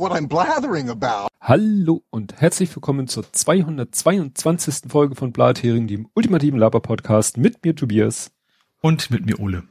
[0.00, 1.28] what I'm blathering about.
[1.42, 4.90] Hallo und herzlich willkommen zur 222.
[4.90, 8.32] Folge von Blathering, dem ultimativen Laber-Podcast mit mir Tobias.
[8.80, 9.64] Und mit mir Ole.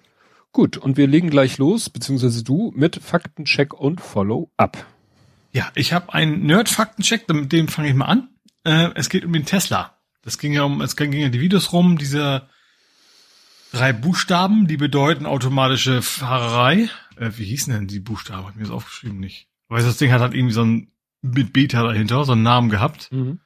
[0.51, 4.85] Gut, und wir legen gleich los, beziehungsweise du, mit Faktencheck und Follow-up.
[5.51, 8.29] Ja, ich habe einen Nerd-Faktencheck, mit dem fange ich mal an.
[8.63, 9.97] Äh, es geht um den Tesla.
[10.21, 12.47] Das ging ja um, es ging ja die Videos rum, diese
[13.71, 16.89] drei Buchstaben, die bedeuten automatische Fahrerei.
[17.17, 18.45] Äh, wie hießen denn die Buchstaben?
[18.45, 19.48] Hab mir das aufgeschrieben nicht.
[19.69, 20.91] Weil das Ding hat halt irgendwie so ein
[21.21, 23.11] mit Beta dahinter, so einen Namen gehabt.
[23.11, 23.39] Mhm.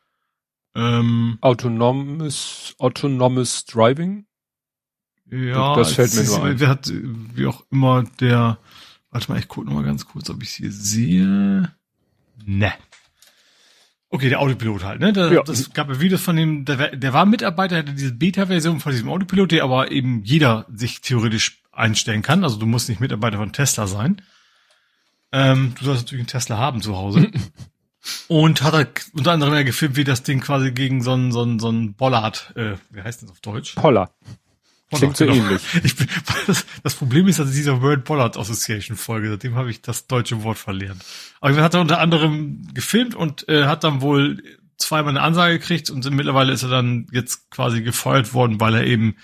[0.75, 4.25] Ähm, Autonomes, autonomous Driving?
[5.29, 6.59] ja, Das fällt mir nur ein.
[6.59, 8.57] Wer hat, wie auch immer, der,
[9.11, 11.71] warte mal, ich gucke noch mal ganz kurz, ob ich es hier sehe.
[12.45, 12.73] Ne.
[14.09, 15.11] Okay, der Autopilot halt, ne?
[15.13, 15.41] Da, Ja.
[15.43, 18.91] Das gab ja Videos von dem, der, war- der war Mitarbeiter, hatte diese Beta-Version von
[18.91, 22.43] diesem Autopilot, der aber eben jeder sich theoretisch einstellen kann.
[22.43, 24.21] Also du musst nicht Mitarbeiter von Tesla sein.
[25.33, 27.29] Ähm, du sollst natürlich einen Tesla haben zu Hause.
[28.27, 31.41] Und hat er unter anderem ja gefilmt, wie das Ding quasi gegen so einen, so
[31.41, 33.75] einen, so einen Bollard, äh, wie heißt das auf Deutsch?
[33.75, 34.11] Poller.
[34.91, 35.61] Klingt so Bollard, ähnlich.
[35.83, 36.07] Ich bin,
[36.45, 40.07] das, das Problem ist, dass in dieser World Bollard Association Folge, seitdem habe ich das
[40.07, 41.03] deutsche Wort verlernt.
[41.39, 44.43] Aber er hat er unter anderem gefilmt und äh, hat dann wohl
[44.77, 48.85] zweimal eine Ansage gekriegt und mittlerweile ist er dann jetzt quasi gefeuert worden, weil er
[48.85, 49.15] eben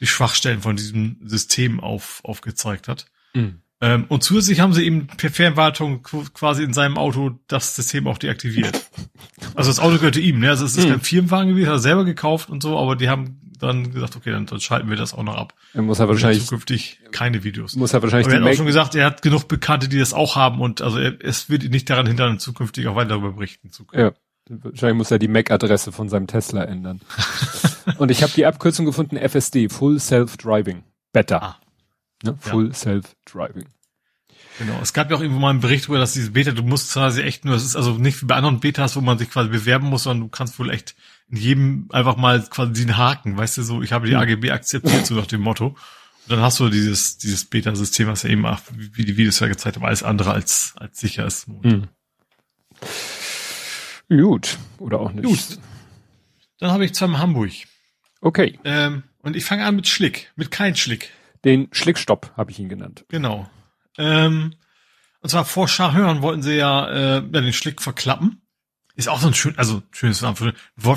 [0.00, 3.06] die Schwachstellen von diesem System auf, aufgezeigt hat.
[3.34, 3.62] Mhm.
[3.80, 8.06] Ähm, und zusätzlich haben sie eben per Fernwartung qu- quasi in seinem Auto das System
[8.06, 8.80] auch deaktiviert.
[9.54, 10.50] Also das Auto gehörte ihm, ne?
[10.50, 10.90] Also es ist Mhm.
[10.90, 14.30] kein Firmenwagen gewesen, hat er selber gekauft und so, aber die haben dann gesagt, okay,
[14.30, 15.54] dann, dann schalten wir das auch noch ab.
[15.74, 17.74] Er muss er Und wahrscheinlich, zukünftig keine Videos.
[17.76, 20.12] muss er wahrscheinlich Aber er hat auch schon gesagt, er hat genug Bekannte, die das
[20.12, 23.32] auch haben und also er, es wird ihn nicht daran hindern, zukünftig auch weiter darüber
[23.32, 24.02] berichten zu können.
[24.02, 24.12] ja,
[24.48, 27.00] wahrscheinlich muss er die MAC-Adresse von seinem Tesla ändern.
[27.98, 30.82] und ich habe die Abkürzung gefunden, FSD, Full Self-Driving.
[31.12, 31.42] Better.
[31.42, 31.56] Ah.
[32.22, 32.36] Ne?
[32.40, 33.66] Full Self-Driving.
[34.58, 34.78] Genau.
[34.82, 37.22] Es gab ja auch irgendwo mal einen Bericht über, dass diese Beta, du musst quasi
[37.22, 39.86] echt nur, es ist also nicht wie bei anderen Betas, wo man sich quasi bewerben
[39.88, 40.96] muss, sondern du kannst wohl echt
[41.30, 45.06] in jedem einfach mal quasi den Haken, weißt du, so, ich habe die AGB akzeptiert,
[45.06, 45.68] so nach dem Motto.
[45.68, 45.76] Und
[46.36, 49.76] dann hast du dieses, dieses Beta-System, was ja eben auch, wie die Videos ja gezeigt
[49.76, 51.46] haben, alles andere als, als sicher ist.
[51.62, 51.88] Hm.
[54.08, 54.58] Gut.
[54.78, 55.24] Oder auch nicht.
[55.24, 55.58] Gut.
[56.58, 57.52] Dann habe ich zweimal Hamburg.
[58.20, 58.58] Okay.
[58.64, 61.12] Ähm, und ich fange an mit Schlick, mit kein Schlick.
[61.44, 63.04] Den Schlickstopp habe ich ihn genannt.
[63.08, 63.48] Genau.
[63.96, 64.54] Ähm,
[65.20, 68.42] und zwar vor Schahörn wollten sie ja, äh, ja den Schlick verklappen.
[68.94, 70.40] Ist auch so ein schön, also schönes Wort,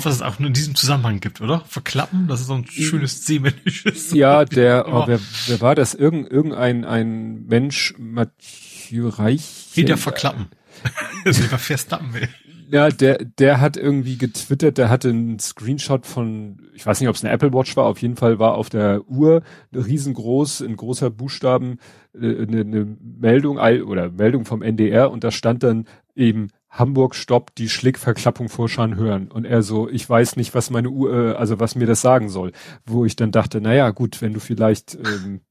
[0.04, 1.60] was es auch nur in diesem Zusammenhang gibt, oder?
[1.68, 4.12] Verklappen, das ist so ein schönes seemännisches.
[4.12, 5.94] Ja, der, oh, wer, wer war das?
[5.94, 9.68] Irgend, irgendein ein Mensch, Mathieu Reich.
[9.72, 10.48] Peter verklappen.
[11.24, 12.28] das ist Verstappen, ey.
[12.72, 17.16] Ja, der, der hat irgendwie getwittert, der hatte einen Screenshot von, ich weiß nicht, ob
[17.16, 19.42] es eine Apple Watch war, auf jeden Fall war auf der Uhr
[19.74, 21.76] riesengroß, in großer Buchstaben,
[22.14, 25.84] äh, eine, eine Meldung oder Meldung vom NDR und da stand dann
[26.14, 29.30] eben Hamburg stoppt die Schlickverklappung vor Scharnhörn.
[29.30, 32.30] Und er so, ich weiß nicht, was meine Uhr, äh, also was mir das sagen
[32.30, 32.52] soll.
[32.86, 35.42] Wo ich dann dachte, naja, gut, wenn du vielleicht ähm,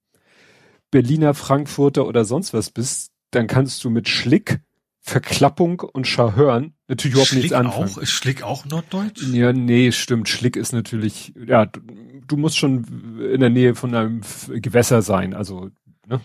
[0.89, 4.61] Berliner, Frankfurter oder sonst was bist, dann kannst du mit Schlick,
[5.01, 7.89] Verklappung und Scharhörn natürlich überhaupt nichts Schlick anfangen.
[7.89, 9.23] auch, ist Schlick auch Norddeutsch?
[9.31, 10.29] Ja, nee, stimmt.
[10.29, 11.79] Schlick ist natürlich, ja, du,
[12.27, 15.69] du musst schon in der Nähe von einem Gewässer sein, also,
[16.07, 16.21] ne?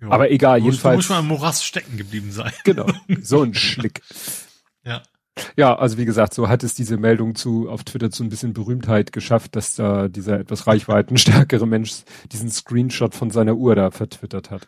[0.00, 0.08] Ja.
[0.10, 0.94] Aber egal, Du musst- jedenfalls.
[0.94, 2.52] Du musst mal im Morast stecken geblieben sein.
[2.64, 2.86] Genau,
[3.22, 4.02] so ein Schlick.
[4.84, 5.02] Ja.
[5.56, 8.52] Ja, also wie gesagt, so hat es diese Meldung zu auf Twitter zu ein bisschen
[8.52, 12.02] Berühmtheit geschafft, dass da dieser etwas reichweitenstärkere Mensch
[12.32, 14.66] diesen Screenshot von seiner Uhr da vertwittert hat.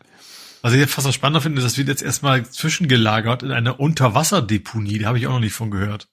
[0.65, 4.99] Was ich jetzt fast noch spannender finde, das wird jetzt erstmal zwischengelagert in einer Unterwasserdeponie,
[4.99, 6.09] da habe ich auch noch nicht von gehört.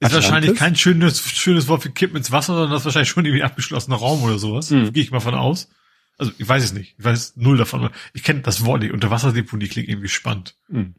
[0.00, 0.14] Ist Atlantis?
[0.30, 3.42] wahrscheinlich kein schönes, schönes Wort für Kippen ins Wasser, sondern das ist wahrscheinlich schon irgendwie
[3.42, 4.70] abgeschlossener Raum oder sowas.
[4.70, 4.90] Hm.
[4.90, 5.68] Gehe ich mal von aus.
[6.16, 6.94] Also ich weiß es nicht.
[6.98, 7.90] Ich weiß null davon.
[8.14, 8.94] Ich kenne das Wort nicht.
[8.94, 10.56] Unterwasserdeponie klingt irgendwie spannend.
[10.70, 10.94] Hm.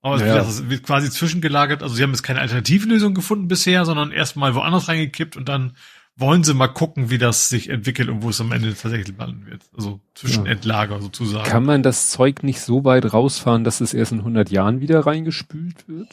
[0.00, 0.38] Aber Ja.
[0.38, 1.82] es wird quasi zwischengelagert.
[1.82, 5.76] Also sie haben jetzt keine Alternativlösung gefunden bisher, sondern erstmal woanders reingekippt und dann
[6.18, 9.46] wollen sie mal gucken, wie das sich entwickelt und wo es am Ende tatsächlich landen
[9.46, 9.62] wird.
[9.76, 11.48] Also Zwischenendlager sozusagen.
[11.48, 15.00] Kann man das Zeug nicht so weit rausfahren, dass es erst in 100 Jahren wieder
[15.06, 16.08] reingespült wird?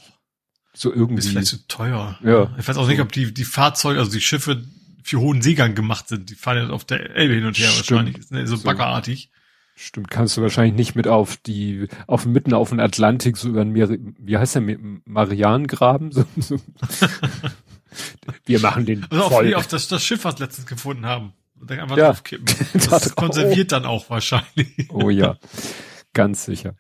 [0.74, 1.20] So irgendwie.
[1.20, 2.20] Ist vielleicht zu teuer.
[2.24, 2.54] Ja.
[2.60, 4.64] Ich weiß auch nicht, ob die, die Fahrzeuge, also die Schiffe
[5.04, 6.30] für hohen Seegang gemacht sind.
[6.30, 7.92] Die fahren ja auf der Elbe hin und her Stimmt.
[7.92, 8.18] wahrscheinlich.
[8.18, 8.64] Ist ne, so So.
[8.64, 9.32] baggerartig.
[9.78, 13.62] Stimmt, kannst du wahrscheinlich nicht mit auf die, auf mitten auf den Atlantik, so über
[13.66, 14.62] den Meer, wie heißt der,
[15.06, 16.12] Marianengraben?
[16.16, 16.56] So, so.
[18.46, 19.46] Wir machen den Also auf, voll.
[19.48, 21.34] nee, auf das, das Schiff, was wir letztens gefunden haben.
[21.56, 22.08] Dann einfach Ja.
[22.08, 22.46] draufkippen.
[22.74, 23.16] Da Das drauf.
[23.16, 24.88] konserviert dann auch wahrscheinlich.
[24.90, 25.38] Oh ja,
[26.14, 26.76] ganz sicher.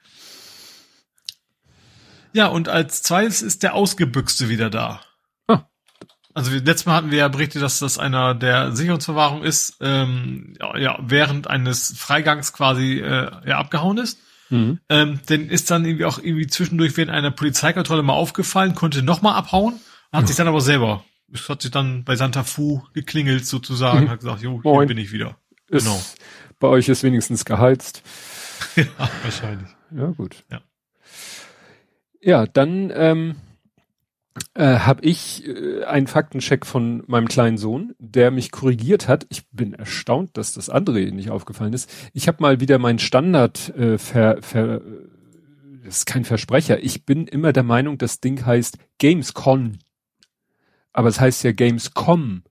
[2.34, 5.02] Ja, und als zweites ist der Ausgebüxte wieder da.
[5.48, 5.64] Ah.
[6.34, 10.56] Also wir, letztes Mal hatten wir ja berichtet, dass das einer der Sicherungsverwahrung ist, ähm,
[10.78, 14.20] ja, während eines Freigangs quasi äh, ja, abgehauen ist.
[14.50, 14.80] Mhm.
[14.90, 19.36] Ähm, denn ist dann irgendwie auch irgendwie zwischendurch während einer Polizeikontrolle mal aufgefallen, konnte nochmal
[19.36, 19.80] abhauen,
[20.16, 20.28] hat ja.
[20.28, 24.10] sich dann aber selber, es hat sich dann bei Santa Fu geklingelt sozusagen, mhm.
[24.10, 24.88] hat gesagt, jo, hier Moin.
[24.88, 25.38] bin ich wieder.
[25.68, 26.02] Ist, genau.
[26.60, 28.04] Bei euch ist wenigstens geheizt.
[28.76, 28.86] ja,
[29.24, 29.70] wahrscheinlich.
[29.96, 30.44] Ja, gut.
[30.52, 30.62] Ja,
[32.22, 33.36] ja dann ähm,
[34.54, 39.26] äh, habe ich äh, einen Faktencheck von meinem kleinen Sohn, der mich korrigiert hat.
[39.30, 41.90] Ich bin erstaunt, dass das André nicht aufgefallen ist.
[42.14, 44.82] Ich habe mal wieder meinen Standard äh, ver, ver
[45.84, 46.84] das ist kein Versprecher.
[46.84, 49.78] Ich bin immer der Meinung, das Ding heißt Gamescon.
[50.96, 52.44] Aber es heißt ja Gamescom.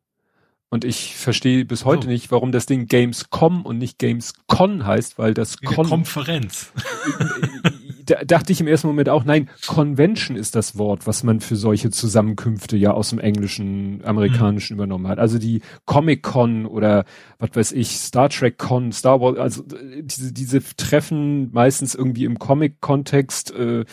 [0.69, 2.11] Und ich verstehe bis heute oh.
[2.11, 6.71] nicht, warum das Ding Gamescom und nicht Gamescon heißt, weil das Wie Con Konferenz.
[8.05, 11.57] da dachte ich im ersten Moment auch, nein, Convention ist das Wort, was man für
[11.57, 14.81] solche Zusammenkünfte ja aus dem Englischen, Amerikanischen mhm.
[14.81, 15.19] übernommen hat.
[15.19, 17.05] Also die Comic-Con oder
[17.39, 19.65] was weiß ich, Star Trek Con, Star Wars, also
[20.01, 23.85] diese, diese Treffen meistens irgendwie im Comic-Kontext, äh,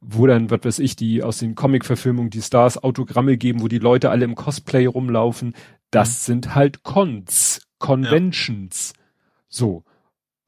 [0.00, 3.78] wo dann, was weiß ich, die aus den Comic-Verfilmungen die Stars Autogramme geben, wo die
[3.78, 5.54] Leute alle im Cosplay rumlaufen.
[5.90, 6.32] Das mhm.
[6.32, 8.92] sind halt Cons, Conventions.
[8.96, 9.02] Ja.
[9.48, 9.84] So.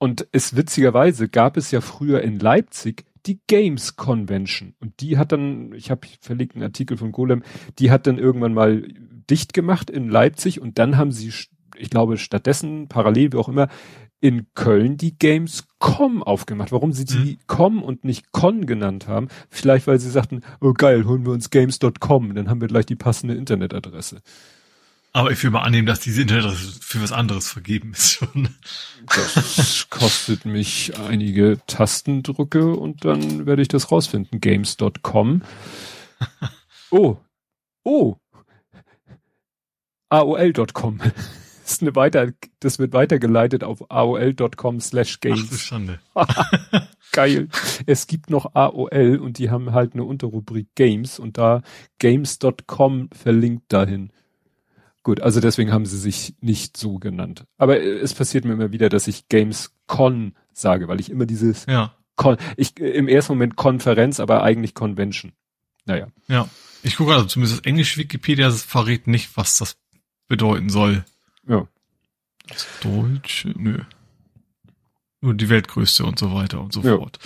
[0.03, 4.75] Und es witzigerweise gab es ja früher in Leipzig die Games Convention.
[4.81, 7.45] Und die hat dann, ich habe verlegt einen Artikel von Golem,
[7.79, 8.83] die hat dann irgendwann mal
[9.31, 11.33] dicht gemacht in Leipzig und dann haben sie,
[11.77, 13.69] ich glaube, stattdessen, parallel wie auch immer,
[14.21, 16.73] in Köln die Gamescom aufgemacht.
[16.73, 17.39] Warum sie die mhm.
[17.47, 19.29] Com und nicht Con genannt haben?
[19.51, 22.97] Vielleicht, weil sie sagten, oh geil, holen wir uns games.com, dann haben wir gleich die
[22.97, 24.21] passende Internetadresse.
[25.15, 28.49] Aber ich will mal annehmen, dass diese Internetadresse für was anderes vergeben ist schon.
[29.07, 34.41] Das kostet mich einige Tastendrücke und dann werde ich das rausfinden.
[34.41, 35.43] Games.com.
[36.91, 37.17] Oh.
[37.85, 38.17] Oh.
[40.09, 40.99] AOL.com.
[40.99, 45.43] Das ist eine weiter, das wird weitergeleitet auf AOL.com slash games.
[45.45, 46.01] Ach, du Schande.
[47.13, 47.49] Geil.
[47.87, 51.63] Es gibt noch AOL und die haben halt eine Unterrubrik Games und da
[51.99, 54.11] games.com verlinkt dahin.
[55.03, 57.45] Gut, also deswegen haben sie sich nicht so genannt.
[57.59, 61.67] Aber äh, es passiert mir immer wieder, dass ich Gamescon sage, weil ich immer dieses
[61.67, 61.95] ja.
[62.15, 65.33] Con, ich äh, im ersten Moment Konferenz, aber eigentlich Convention.
[65.87, 66.07] Naja.
[66.29, 66.49] Ja.
[66.85, 69.77] Ich gucke also zumindest das englische Wikipedia verrät nicht, was das
[70.29, 71.05] bedeuten soll.
[71.49, 71.67] Ja.
[72.49, 73.81] Das Deutsche, nö.
[75.21, 76.97] Nur die Weltgrößte und so weiter und so ja.
[76.97, 77.19] fort.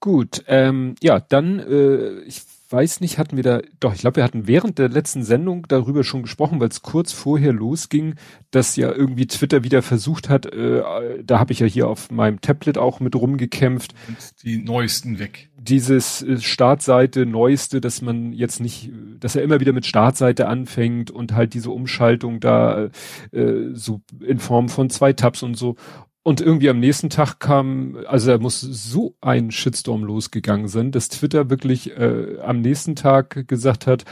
[0.00, 4.24] Gut, ähm, ja, dann, äh, ich weiß nicht, hatten wir da, doch, ich glaube, wir
[4.24, 8.14] hatten während der letzten Sendung darüber schon gesprochen, weil es kurz vorher losging,
[8.50, 10.82] dass ja irgendwie Twitter wieder versucht hat, äh,
[11.24, 13.94] da habe ich ja hier auf meinem Tablet auch mit rumgekämpft.
[14.08, 15.48] Und die neuesten weg.
[15.58, 21.10] Dieses äh, Startseite, neueste, dass man jetzt nicht, dass er immer wieder mit Startseite anfängt
[21.10, 22.90] und halt diese Umschaltung da
[23.32, 25.76] äh, so in Form von zwei Tabs und so.
[26.22, 31.08] Und irgendwie am nächsten Tag kam, also da muss so ein Shitstorm losgegangen sein, dass
[31.08, 34.04] Twitter wirklich äh, am nächsten Tag gesagt hat,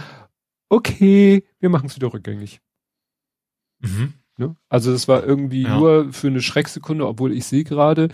[0.70, 2.60] okay, wir machen es wieder rückgängig.
[3.80, 4.14] Mhm.
[4.38, 4.56] Ne?
[4.68, 5.76] Also das war irgendwie ja.
[5.76, 8.08] nur für eine Schrecksekunde, obwohl ich sehe gerade,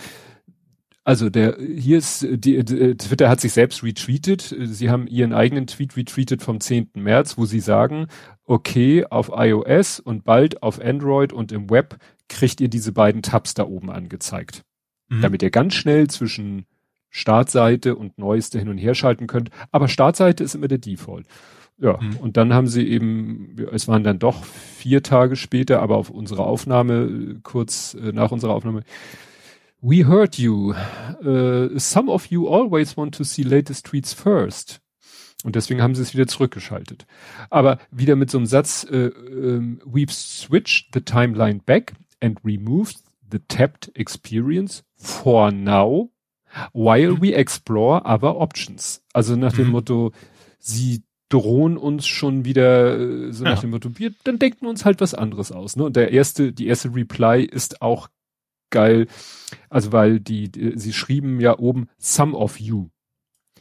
[1.05, 4.55] also der hier ist die, die, Twitter hat sich selbst retweetet.
[4.59, 6.91] Sie haben ihren eigenen Tweet retweetet vom 10.
[6.95, 8.07] März, wo sie sagen,
[8.47, 13.53] okay, auf iOS und bald auf Android und im Web kriegt ihr diese beiden Tabs
[13.53, 14.65] da oben angezeigt.
[15.09, 15.21] Mhm.
[15.21, 16.65] Damit ihr ganz schnell zwischen
[17.11, 19.51] Startseite und Neueste hin und her schalten könnt.
[19.71, 21.27] Aber Startseite ist immer der Default.
[21.77, 22.17] Ja, mhm.
[22.17, 26.45] und dann haben sie eben, es waren dann doch vier Tage später, aber auf unsere
[26.45, 28.85] Aufnahme, kurz äh, nach unserer Aufnahme,
[29.87, 30.75] We heard you.
[31.23, 34.81] Uh, some of you always want to see latest tweets first.
[35.45, 37.05] Und deswegen haben sie es wieder zurückgeschaltet.
[37.51, 42.97] Aber wieder mit so einem Satz, äh, äh, we've switched the timeline back and removed
[43.31, 46.11] the tapped experience for now,
[46.73, 49.03] while we explore other options.
[49.13, 49.73] Also nach dem mhm.
[49.73, 50.13] Motto,
[50.61, 53.61] sie drohen uns schon wieder äh, so nach ja.
[53.61, 55.77] dem Motto, wir, dann denken wir uns halt was anderes aus.
[55.77, 55.85] Ne?
[55.85, 58.09] Und der erste, die erste Reply ist auch
[58.75, 59.07] geil.
[59.71, 62.89] Also weil die, die sie schrieben ja oben some of you.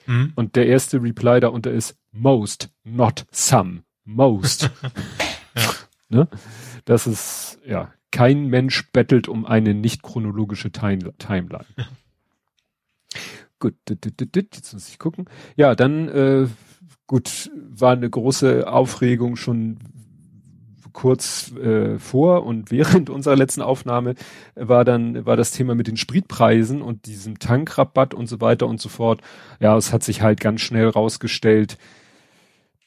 [0.08, 0.34] Mhm.
[0.36, 3.84] Und der erste Reply darunter ist most, not some.
[4.04, 4.70] Most.
[5.56, 5.70] ja.
[6.10, 6.28] ne?
[6.86, 11.66] Das ist, ja, kein Mensch bettelt um eine nicht chronologische Time Timeline.
[13.60, 15.30] Gut, jetzt muss ich gucken.
[15.56, 16.48] Ja, dann äh,
[17.08, 19.80] gut, war eine große Aufregung schon
[20.94, 24.16] kurz äh, vor und während unserer letzten Aufnahme
[24.56, 28.80] war dann war das Thema mit den Spritpreisen und diesem Tankrabatt und so weiter und
[28.80, 29.22] so fort.
[29.60, 31.78] Ja, es hat sich halt ganz schnell rausgestellt,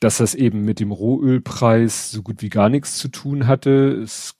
[0.00, 3.98] dass das eben mit dem Rohölpreis so gut wie gar nichts zu tun hatte.
[4.02, 4.36] Es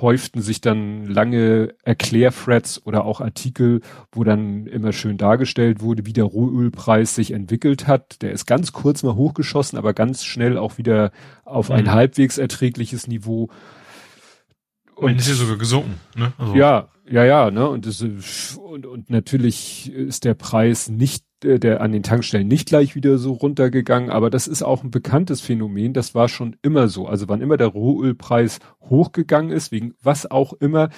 [0.00, 6.14] häuften sich dann lange Erklärthreads oder auch Artikel, wo dann immer schön dargestellt wurde, wie
[6.14, 8.22] der Rohölpreis sich entwickelt hat.
[8.22, 11.12] Der ist ganz kurz mal hochgeschossen, aber ganz schnell auch wieder
[11.44, 11.90] auf ein mhm.
[11.90, 13.50] halbwegs erträgliches Niveau.
[14.94, 16.32] Und ist ja sogar gesunken, ne?
[16.38, 16.54] Also.
[16.54, 17.68] Ja, ja, ja, ne?
[17.68, 18.00] Und, das,
[18.56, 23.18] und, und natürlich ist der Preis nicht äh, der an den Tankstellen nicht gleich wieder
[23.18, 27.06] so runtergegangen, aber das ist auch ein bekanntes Phänomen, das war schon immer so.
[27.06, 30.90] Also wann immer der Rohölpreis hochgegangen ist, wegen was auch immer,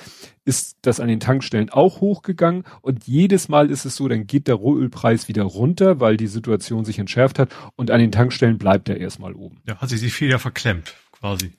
[0.44, 4.48] ist das an den Tankstellen auch hochgegangen und jedes Mal ist es so, dann geht
[4.48, 8.88] der Rohölpreis wieder runter, weil die Situation sich entschärft hat und an den Tankstellen bleibt
[8.88, 9.60] er erstmal oben.
[9.66, 11.52] Ja, hat sich die Feder verklemmt, quasi.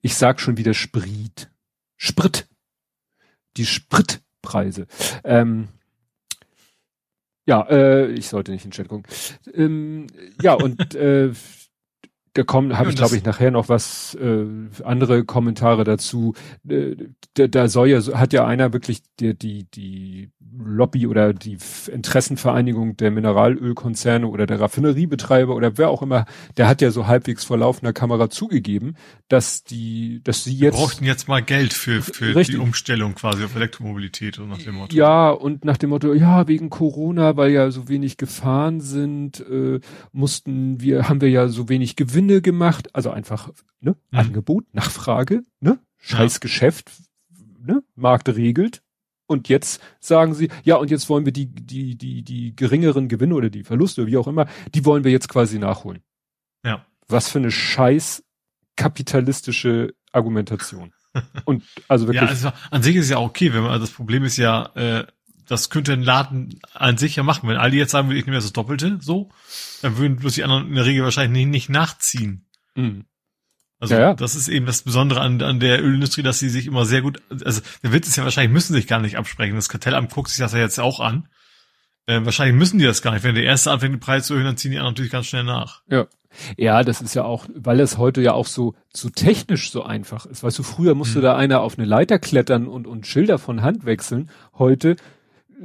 [0.00, 1.50] Ich sag schon wieder Sprit.
[1.96, 2.48] Sprit.
[3.56, 4.86] Die Spritpreise.
[5.24, 5.68] Ähm,
[7.46, 9.04] ja, äh, ich sollte nicht in den Chat gucken.
[9.54, 10.06] Ähm,
[10.42, 11.30] ja, und äh,
[12.36, 14.44] da kommen, habe ich glaube ich nachher noch was äh,
[14.84, 16.34] andere Kommentare dazu.
[16.68, 16.96] Äh,
[17.34, 21.58] da, da soll ja hat ja einer wirklich die die die Lobby oder die
[21.90, 26.24] Interessenvereinigung der Mineralölkonzerne oder der Raffineriebetreiber oder wer auch immer,
[26.56, 28.96] der hat ja so halbwegs vor laufender Kamera zugegeben,
[29.28, 30.78] dass die, dass sie jetzt.
[30.78, 34.76] Wir brauchten jetzt mal Geld für, für die Umstellung quasi auf Elektromobilität und nach dem
[34.76, 34.96] Motto.
[34.96, 39.80] Ja, und nach dem Motto, ja, wegen Corona, weil ja so wenig gefahren sind, äh,
[40.12, 41.96] mussten wir, haben wir ja so wenig
[42.26, 42.94] Gewinne gemacht.
[42.94, 44.18] Also einfach, ne, mhm.
[44.18, 45.78] Angebot, Nachfrage, ne?
[45.98, 46.40] Scheiß ja.
[46.40, 46.90] Geschäft,
[47.60, 47.82] ne?
[47.94, 48.82] Markt regelt
[49.26, 53.34] und jetzt sagen sie, ja, und jetzt wollen wir die, die, die, die geringeren Gewinne
[53.34, 56.02] oder die Verluste, wie auch immer, die wollen wir jetzt quasi nachholen.
[56.64, 56.86] Ja.
[57.08, 58.24] Was für eine scheiß
[58.76, 60.92] kapitalistische Argumentation.
[61.44, 62.22] Und also wirklich.
[62.22, 64.70] Ja, also an sich ist es ja okay, wenn man, also das Problem ist ja,
[64.74, 65.06] äh,
[65.46, 67.48] das könnte ein Laden an sich ja machen.
[67.48, 69.30] Wenn alle jetzt sagen würden, ich nehme das Doppelte, so,
[69.82, 72.46] dann würden bloß die anderen in der Regel wahrscheinlich nicht, nicht nachziehen.
[72.74, 73.04] Mhm.
[73.78, 74.14] Also ja, ja.
[74.14, 77.20] das ist eben das Besondere an, an der Ölindustrie, dass sie sich immer sehr gut,
[77.44, 79.54] also der Witz ist ja wahrscheinlich, müssen sich gar nicht absprechen.
[79.54, 81.28] Das Kartellamt guckt sich das ja jetzt auch an.
[82.06, 83.24] Äh, wahrscheinlich müssen die das gar nicht.
[83.24, 85.44] Wenn der erste anfängt, den Preis zu erhöhen, dann ziehen die anderen natürlich ganz schnell
[85.44, 85.82] nach.
[85.88, 86.06] Ja.
[86.56, 90.26] Ja, das ist ja auch, weil es heute ja auch so, so technisch so einfach
[90.26, 90.42] ist.
[90.42, 91.22] Weißt du, früher musste hm.
[91.22, 94.30] da einer auf eine Leiter klettern und, und Schilder von Hand wechseln.
[94.58, 94.96] Heute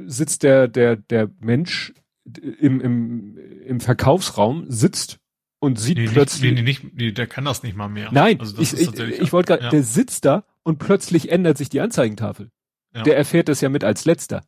[0.06, 1.92] sitzt der, der, der Mensch
[2.24, 5.18] im, im, im Verkaufsraum, sitzt
[5.58, 6.52] und sieht nee, plötzlich.
[6.52, 8.10] Nee, nicht, nee, der kann das nicht mal mehr.
[8.12, 9.70] Nein, also ich, ich, ich wollte gerade, ja.
[9.70, 12.50] der sitzt da und plötzlich ändert sich die Anzeigentafel.
[12.94, 13.02] Ja.
[13.02, 14.44] Der erfährt das ja mit als letzter.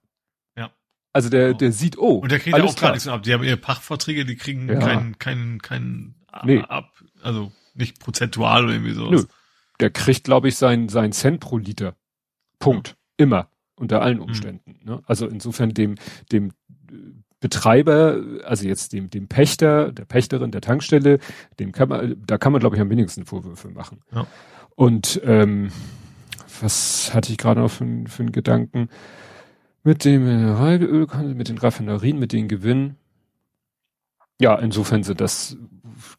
[0.56, 0.70] Ja.
[1.12, 1.58] Also der, genau.
[1.58, 2.18] der sieht, oh.
[2.18, 3.22] Und der kriegt ja auch gar nichts ab.
[3.22, 6.60] Die haben ihre Pachtverträge, die kriegen keinen, keinen, keinen nee.
[6.60, 9.22] ab, also nicht prozentual oder irgendwie sowas.
[9.22, 9.26] Nö.
[9.80, 11.96] Der kriegt, glaube ich, sein, sein Cent pro Liter.
[12.58, 12.96] Punkt.
[13.16, 13.50] Immer.
[13.76, 14.24] Unter allen mhm.
[14.24, 14.76] Umständen.
[14.82, 14.90] Mhm.
[14.90, 15.02] Ne?
[15.06, 15.96] Also insofern dem,
[16.30, 16.52] dem
[17.40, 21.18] Betreiber, also jetzt dem, dem Pächter, der Pächterin der Tankstelle,
[21.58, 24.00] dem kann man, da kann man, glaube ich, am wenigsten Vorwürfe machen.
[24.14, 24.26] Ja.
[24.76, 25.70] Und ähm,
[26.60, 28.88] was hatte ich gerade noch für, für einen Gedanken?
[29.82, 32.96] Mit dem Mineralöl, mit den Raffinerien, mit den Gewinnen.
[34.44, 35.56] Ja, insofern sind das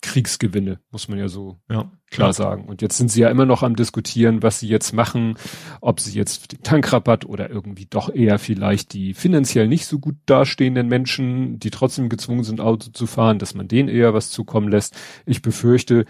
[0.01, 2.65] Kriegsgewinne, muss man ja so ja, klar sagen.
[2.65, 5.36] Und jetzt sind sie ja immer noch am diskutieren, was sie jetzt machen,
[5.79, 10.15] ob sie jetzt den Tankrabatt oder irgendwie doch eher vielleicht die finanziell nicht so gut
[10.25, 14.70] dastehenden Menschen, die trotzdem gezwungen sind, Auto zu fahren, dass man denen eher was zukommen
[14.70, 14.98] lässt.
[15.27, 16.05] Ich befürchte,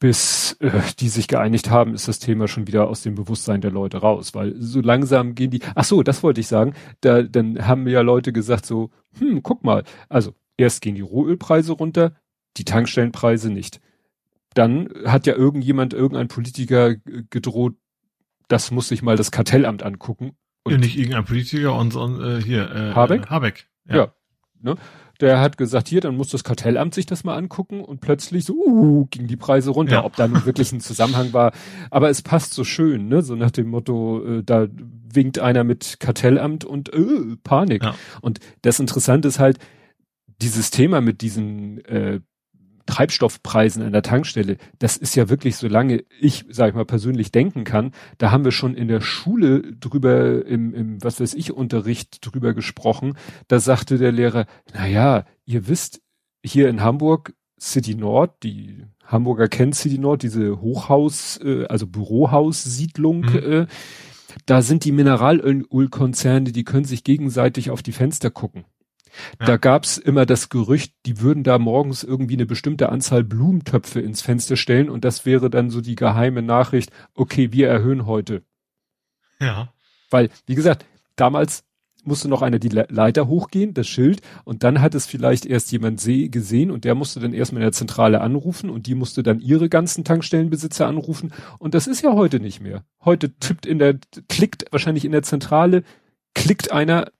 [0.00, 3.70] bis äh, die sich geeinigt haben, ist das Thema schon wieder aus dem Bewusstsein der
[3.70, 5.60] Leute raus, weil so langsam gehen die.
[5.74, 6.74] Ach so, das wollte ich sagen.
[7.00, 11.72] Da dann haben ja Leute gesagt so, hm, guck mal, also erst gehen die Rohölpreise
[11.72, 12.14] runter,
[12.56, 13.80] die Tankstellenpreise nicht.
[14.54, 16.96] Dann hat ja irgendjemand, irgendein Politiker
[17.30, 17.74] gedroht,
[18.48, 20.32] das muss sich mal das Kartellamt angucken.
[20.64, 23.22] Und ja, nicht irgendein Politiker und, und äh, hier äh, Habeck.
[23.22, 23.68] Äh, Habeck.
[23.88, 23.96] Ja.
[23.96, 24.14] ja
[24.60, 24.76] ne?
[25.20, 28.54] Der hat gesagt, hier, dann muss das Kartellamt sich das mal angucken und plötzlich so,
[28.54, 29.96] uh, gingen die Preise runter.
[29.96, 30.04] Ja.
[30.04, 31.52] Ob da nun wirklich ein Zusammenhang war.
[31.90, 33.20] Aber es passt so schön, ne?
[33.20, 34.66] So nach dem Motto, äh, da
[35.12, 37.82] winkt einer mit Kartellamt und äh, Panik.
[37.82, 37.94] Ja.
[38.22, 39.58] Und das Interessante ist halt,
[40.40, 42.20] dieses Thema mit diesen äh,
[42.86, 47.64] Treibstoffpreisen an der Tankstelle, das ist ja wirklich, solange ich, sag ich mal, persönlich denken
[47.64, 52.18] kann, da haben wir schon in der Schule drüber, im, im was weiß ich, Unterricht
[52.26, 53.16] drüber gesprochen.
[53.48, 56.02] Da sagte der Lehrer, na ja, ihr wisst,
[56.44, 63.20] hier in Hamburg, City Nord, die Hamburger kennt City Nord, diese Hochhaus, äh, also Bürohaussiedlung,
[63.20, 63.36] mhm.
[63.36, 63.66] äh,
[64.46, 68.64] da sind die Mineralölkonzerne, die können sich gegenseitig auf die Fenster gucken.
[69.38, 69.46] Ja.
[69.46, 74.22] Da gab's immer das Gerücht, die würden da morgens irgendwie eine bestimmte Anzahl Blumentöpfe ins
[74.22, 78.42] Fenster stellen und das wäre dann so die geheime Nachricht, okay, wir erhöhen heute.
[79.40, 79.72] Ja.
[80.10, 80.84] Weil, wie gesagt,
[81.16, 81.64] damals
[82.04, 86.02] musste noch einer die Leiter hochgehen, das Schild, und dann hat es vielleicht erst jemand
[86.02, 89.68] gesehen und der musste dann erstmal in der Zentrale anrufen und die musste dann ihre
[89.68, 91.32] ganzen Tankstellenbesitzer anrufen.
[91.58, 92.84] Und das ist ja heute nicht mehr.
[93.04, 93.98] Heute tippt in der,
[94.28, 95.82] klickt wahrscheinlich in der Zentrale,
[96.34, 97.10] klickt einer,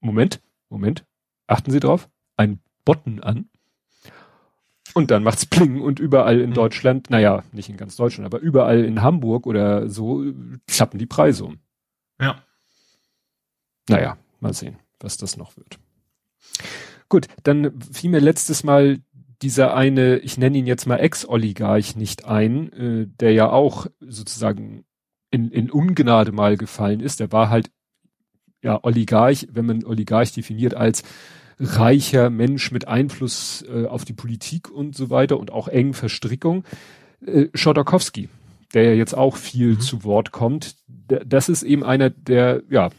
[0.00, 0.40] Moment,
[0.72, 1.04] Moment,
[1.46, 3.48] achten Sie drauf, ein Button an.
[4.94, 6.54] Und dann macht's Pling und überall in mhm.
[6.54, 10.24] Deutschland, naja, nicht in ganz Deutschland, aber überall in Hamburg oder so
[10.66, 11.58] klappen die Preise um.
[12.20, 12.42] Ja.
[13.88, 15.78] Naja, mal sehen, was das noch wird.
[17.08, 19.00] Gut, dann fiel mir letztes Mal
[19.42, 24.84] dieser eine, ich nenne ihn jetzt mal Ex-Oligarch nicht ein, äh, der ja auch sozusagen
[25.30, 27.18] in, in Ungnade mal gefallen ist.
[27.20, 27.70] Der war halt
[28.62, 31.02] ja Oligarch, wenn man Oligarch definiert als
[31.58, 36.64] reicher Mensch mit Einfluss äh, auf die Politik und so weiter und auch engen Verstrickung.
[37.24, 38.28] Äh, Schodorkowski,
[38.74, 39.80] der ja jetzt auch viel mhm.
[39.80, 40.76] zu Wort kommt,
[41.08, 42.90] das ist eben einer, der ja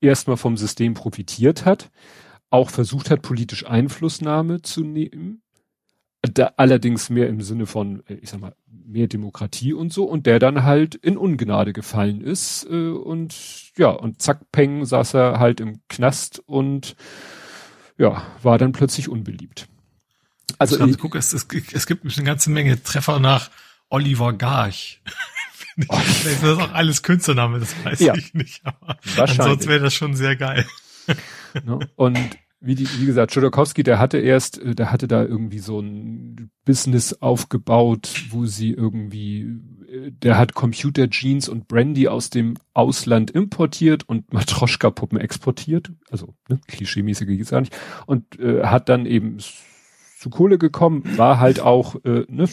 [0.00, 1.90] erstmal vom System profitiert hat,
[2.50, 5.42] auch versucht hat, politisch Einflussnahme zu nehmen,
[6.28, 10.26] da allerdings mehr im Sinne von, äh, ich sag mal, mehr Demokratie und so, und
[10.26, 13.34] der dann halt in Ungnade gefallen ist äh, und
[13.76, 16.96] ja, und zack, peng, saß er halt im Knast und
[17.98, 19.68] ja, war dann plötzlich unbeliebt.
[20.58, 23.50] Also ich, guck, es, es, es gibt eine ganze Menge Treffer nach
[23.88, 25.02] Oliver Garch.
[25.88, 26.00] Oh.
[26.24, 28.14] das ist auch alles Künstlername, das weiß ja.
[28.14, 28.64] ich nicht.
[28.64, 30.64] Aber ansonsten wäre das schon sehr geil.
[31.64, 31.78] Ne?
[31.96, 35.80] Und wie, die, wie gesagt, Chodorkowski, der hatte erst, äh, der hatte da irgendwie so
[35.80, 39.42] ein Business aufgebaut, wo sie irgendwie,
[39.88, 45.92] äh, der hat Computer Jeans und Brandy aus dem Ausland importiert und Matroschka-Puppen exportiert.
[46.10, 47.76] Also, ne, klischeemäßige geht's gar nicht.
[48.06, 49.38] Und äh, hat dann eben
[50.18, 52.48] zu Kohle gekommen, war halt auch, äh, ne,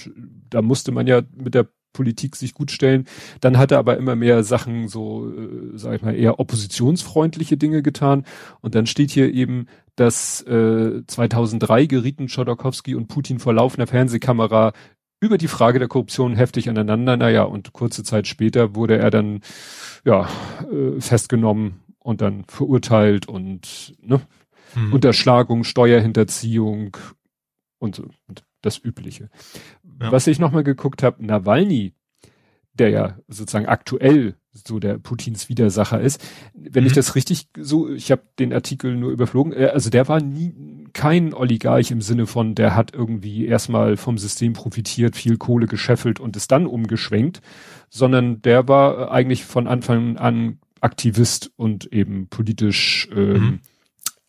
[0.49, 3.05] da musste man ja mit der Politik sich gut stellen.
[3.39, 7.81] Dann hat er aber immer mehr Sachen so, äh, sag ich mal, eher oppositionsfreundliche Dinge
[7.81, 8.25] getan.
[8.61, 14.73] Und dann steht hier eben, dass äh, 2003 gerieten Chodorkowski und Putin vor laufender Fernsehkamera
[15.19, 17.15] über die Frage der Korruption heftig aneinander.
[17.15, 19.41] Naja, und kurze Zeit später wurde er dann
[20.03, 20.27] ja
[20.69, 24.19] äh, festgenommen und dann verurteilt und ne,
[24.73, 24.93] hm.
[24.93, 26.97] Unterschlagung, Steuerhinterziehung
[27.79, 29.29] und, und das Übliche.
[30.01, 30.11] Ja.
[30.11, 31.93] Was ich nochmal geguckt habe, Nawalny,
[32.73, 36.23] der ja sozusagen aktuell so der Putins Widersacher ist.
[36.53, 36.87] Wenn mhm.
[36.87, 40.53] ich das richtig so, ich habe den Artikel nur überflogen, äh, also der war nie
[40.93, 46.19] kein Oligarch im Sinne von, der hat irgendwie erstmal vom System profitiert, viel Kohle gescheffelt
[46.19, 47.41] und ist dann umgeschwenkt,
[47.89, 53.59] sondern der war eigentlich von Anfang an Aktivist und eben politisch ähm, mhm.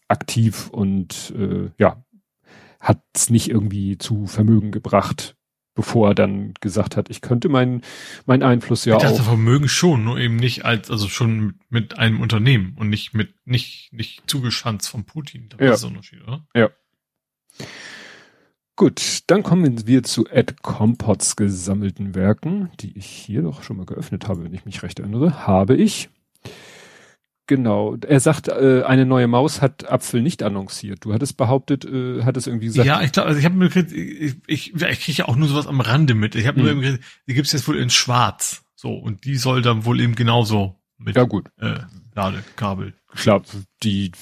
[0.08, 2.02] aktiv und äh, ja,
[2.80, 5.36] hat es nicht irgendwie zu Vermögen gebracht,
[5.74, 7.82] bevor er dann gesagt hat, ich könnte meinen
[8.26, 9.24] mein Einfluss ja dachte, auch.
[9.24, 13.92] Vermögen schon, nur eben nicht als, also schon mit einem Unternehmen und nicht mit, nicht,
[13.92, 15.48] nicht zugeschanzt von Putin.
[15.50, 15.74] Das ja.
[15.74, 16.46] ist Unterschied, oder?
[16.54, 16.70] Ja.
[18.76, 23.86] Gut, dann kommen wir zu Ed Compots gesammelten Werken, die ich hier doch schon mal
[23.86, 25.46] geöffnet habe, wenn ich mich recht erinnere.
[25.46, 26.08] Habe ich.
[27.46, 27.96] Genau.
[27.96, 31.04] Er sagt, äh, eine neue Maus hat Apfel nicht annonciert.
[31.04, 32.86] Du hattest behauptet, äh, hat es irgendwie gesagt.
[32.86, 35.48] Ja, ich glaube, also ich habe mir ich, ich, ich, ich kriege ja auch nur
[35.48, 36.34] sowas am Rande mit.
[36.36, 36.80] Ich habe nur hm.
[36.80, 38.64] nur die gibt's jetzt wohl in Schwarz.
[38.74, 41.48] So, und die soll dann wohl eben genauso mit ja, gut.
[41.58, 41.80] Äh,
[42.14, 42.94] Ladekabel.
[43.14, 43.42] Klar,
[43.82, 44.12] die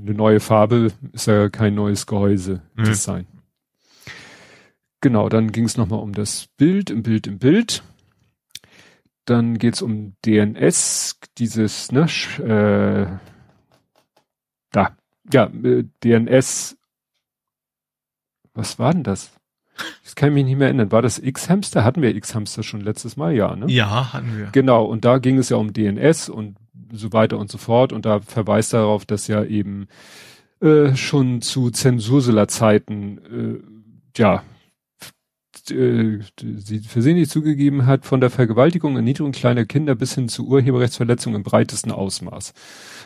[0.00, 2.84] eine neue Farbe ist ja kein neues Gehäuse hm.
[2.84, 3.26] Design.
[5.00, 7.82] Genau, dann ging es nochmal um das Bild im Bild im Bild.
[9.24, 12.06] Dann geht's um DNS, dieses, ne,
[12.38, 13.06] äh,
[14.72, 14.96] da,
[15.32, 16.76] ja, äh, DNS,
[18.54, 19.32] was war denn das?
[20.04, 20.92] Das kann ich mich nicht mehr erinnern.
[20.92, 21.84] War das X-Hamster?
[21.84, 23.34] Hatten wir X-Hamster schon letztes Mal?
[23.34, 23.66] Ja, ne?
[23.68, 24.46] Ja, hatten wir.
[24.52, 26.56] Genau, und da ging es ja um DNS und
[26.92, 27.92] so weiter und so fort.
[27.92, 29.88] Und da verweist darauf, dass ja eben
[30.60, 33.18] äh, schon zu Zensurseler-Zeiten
[34.16, 34.42] äh, ja
[35.70, 41.34] äh, sie versehentlich zugegeben hat, von der Vergewaltigung, Erniedrigung kleiner Kinder bis hin zu Urheberrechtsverletzung
[41.34, 42.52] im breitesten Ausmaß.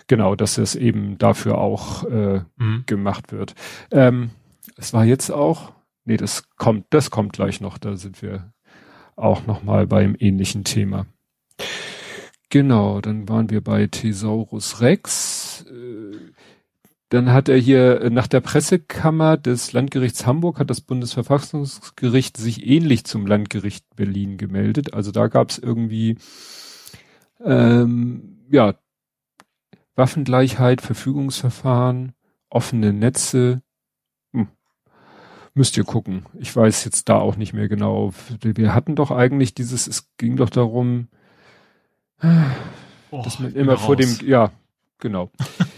[0.06, 2.84] Genau, dass es eben dafür auch äh, mhm.
[2.86, 3.54] gemacht wird.
[3.90, 4.30] Ähm,
[4.76, 5.72] es war jetzt auch,
[6.04, 8.52] nee, das kommt, das kommt gleich noch, da sind wir
[9.16, 11.06] auch noch mal beim ähnlichen Thema.
[12.50, 15.64] Genau, dann waren wir bei Thesaurus Rex.
[15.68, 16.16] Äh,
[17.14, 22.66] dann hat er hier äh, nach der Pressekammer des Landgerichts Hamburg hat das Bundesverfassungsgericht sich
[22.66, 24.94] ähnlich zum Landgericht Berlin gemeldet.
[24.94, 26.18] Also da gab es irgendwie
[27.44, 28.74] ähm, ja
[29.94, 32.14] Waffengleichheit, Verfügungsverfahren,
[32.50, 33.62] offene Netze.
[34.33, 34.48] Hm.
[35.55, 36.27] Müsst ihr gucken.
[36.40, 38.12] Ich weiß jetzt da auch nicht mehr genau.
[38.40, 41.07] Wir hatten doch eigentlich dieses, es ging doch darum,
[42.22, 44.50] oh, dass man immer vor dem, ja,
[44.98, 45.31] genau.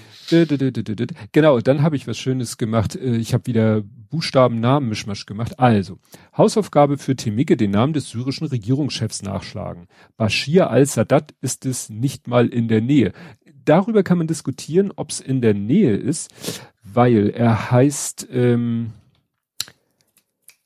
[1.33, 2.97] genau, dann habe ich was Schönes gemacht.
[2.97, 5.59] Äh, ich habe wieder Buchstaben-Namen-Mischmasch gemacht.
[5.59, 5.99] Also,
[6.37, 9.89] Hausaufgabe für Temike, den Namen des syrischen Regierungschefs nachschlagen.
[10.17, 13.13] Bashir al-Sadat ist es nicht mal in der Nähe.
[13.65, 16.31] Darüber kann man diskutieren, ob es in der Nähe ist,
[16.85, 18.93] weil er heißt, ähm,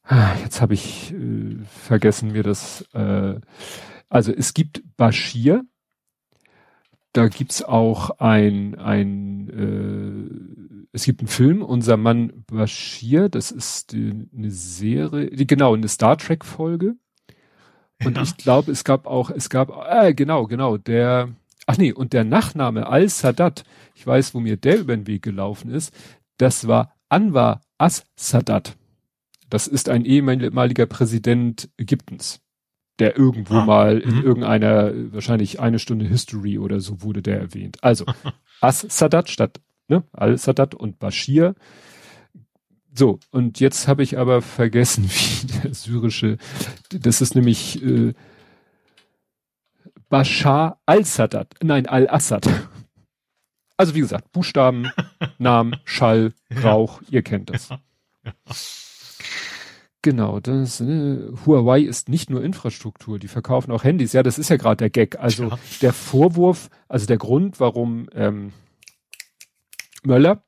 [0.05, 3.37] ah, jetzt habe ich äh, vergessen mir das, äh,
[4.09, 5.65] also es gibt Bashir,
[7.13, 13.93] da gibt's auch ein, ein äh, es gibt einen Film, unser Mann Bashir, das ist
[13.93, 16.97] die, eine Serie, die, genau, eine Star Trek Folge.
[18.05, 18.23] Und ja.
[18.23, 21.29] ich glaube, es gab auch, es gab, äh, genau, genau, der,
[21.67, 25.71] ach nee, und der Nachname Al-Sadat, ich weiß, wo mir der über den Weg gelaufen
[25.71, 25.95] ist,
[26.39, 28.77] das war Anwar As-Sadat.
[29.49, 32.41] Das ist ein ehemaliger Präsident Ägyptens
[33.01, 34.23] der irgendwo ah, mal in mhm.
[34.23, 37.79] irgendeiner, wahrscheinlich eine Stunde History oder so wurde der erwähnt.
[37.83, 38.05] Also
[38.61, 39.61] As-Sadat statt
[39.91, 41.55] ne, Al-Sadat und Bashir.
[42.95, 46.39] So, und jetzt habe ich aber vergessen, wie der syrische,
[46.91, 48.15] das ist nämlich äh,
[50.09, 52.49] Bashar al-Sadat, nein, al-Assad.
[53.77, 54.91] Also wie gesagt, Buchstaben,
[55.39, 56.33] Namen, Schall,
[56.63, 57.09] Rauch, ja.
[57.11, 57.69] ihr kennt das.
[57.69, 57.79] Ja.
[60.03, 64.15] Genau, das äh, Huawei ist nicht nur Infrastruktur, die verkaufen auch Handys.
[64.15, 65.19] Ja, das ist ja gerade der Gag.
[65.19, 65.59] Also ja.
[65.83, 68.53] der Vorwurf, also der Grund, warum ähm,
[70.03, 70.43] Möller,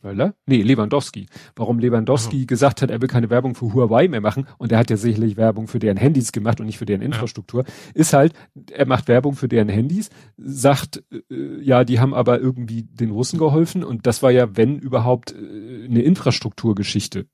[0.00, 0.34] Möller?
[0.46, 1.26] Nee, Lewandowski.
[1.56, 2.46] Warum Lewandowski oh.
[2.46, 5.36] gesagt hat, er will keine Werbung für Huawei mehr machen und er hat ja sicherlich
[5.36, 7.72] Werbung für deren Handys gemacht und nicht für deren Infrastruktur, ja.
[7.94, 8.32] ist halt,
[8.70, 13.40] er macht Werbung für deren Handys, sagt, äh, ja, die haben aber irgendwie den Russen
[13.40, 17.26] geholfen und das war ja, wenn überhaupt, äh, eine Infrastrukturgeschichte.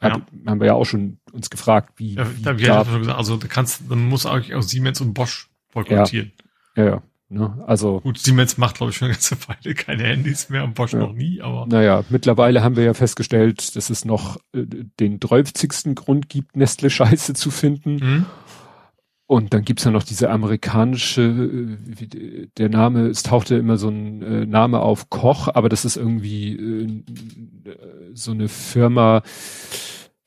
[0.00, 0.20] Ja.
[0.46, 2.14] haben wir ja auch schon uns gefragt, wie.
[2.14, 5.00] Ja, wie hab ich ja schon gesagt, also da kannst, dann muss eigentlich auch Siemens
[5.00, 6.32] und Bosch boykottieren.
[6.76, 7.02] Ja, ja, ja.
[7.30, 7.62] Ne?
[7.66, 8.00] Also.
[8.00, 11.00] Gut, Siemens macht, glaube ich, schon eine ganze Weile keine Handys mehr und Bosch ja.
[11.00, 11.66] noch nie, aber.
[11.66, 14.64] Naja, mittlerweile haben wir ja festgestellt, dass es noch äh,
[15.00, 17.96] den dreufzigsten Grund gibt, Nestle Scheiße zu finden.
[17.96, 18.26] Mhm.
[19.28, 24.22] Und dann gibt's ja noch diese amerikanische, äh, der Name, es tauchte immer so ein
[24.22, 27.02] äh, Name auf Koch, aber das ist irgendwie äh,
[28.14, 29.20] so eine Firma,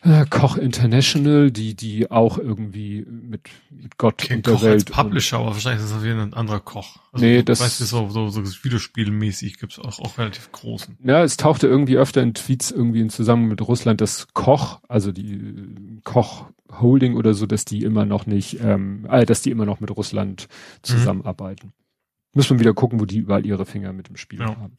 [0.04, 4.74] äh, Koch International, die, die auch irgendwie mit, mit Gott okay, und der Koch Welt.
[4.74, 6.98] Als Publisher, aber wahrscheinlich ist das wieder ein anderer Koch.
[7.12, 7.60] Also, nee, das.
[7.60, 10.98] Weißt du, so, so, so Videospielmäßig gibt's auch, auch relativ großen.
[11.04, 15.12] Ja, es tauchte irgendwie öfter in Tweets irgendwie in Zusammenhang mit Russland, dass Koch, also
[15.12, 16.46] die Koch
[16.80, 19.96] Holding oder so, dass die immer noch nicht, ähm, äh, dass die immer noch mit
[19.96, 20.84] Russland mhm.
[20.84, 21.68] zusammenarbeiten.
[21.68, 21.74] Mhm.
[22.34, 24.48] Muss man wieder gucken, wo die überall ihre Finger mit dem Spiel ja.
[24.48, 24.78] haben.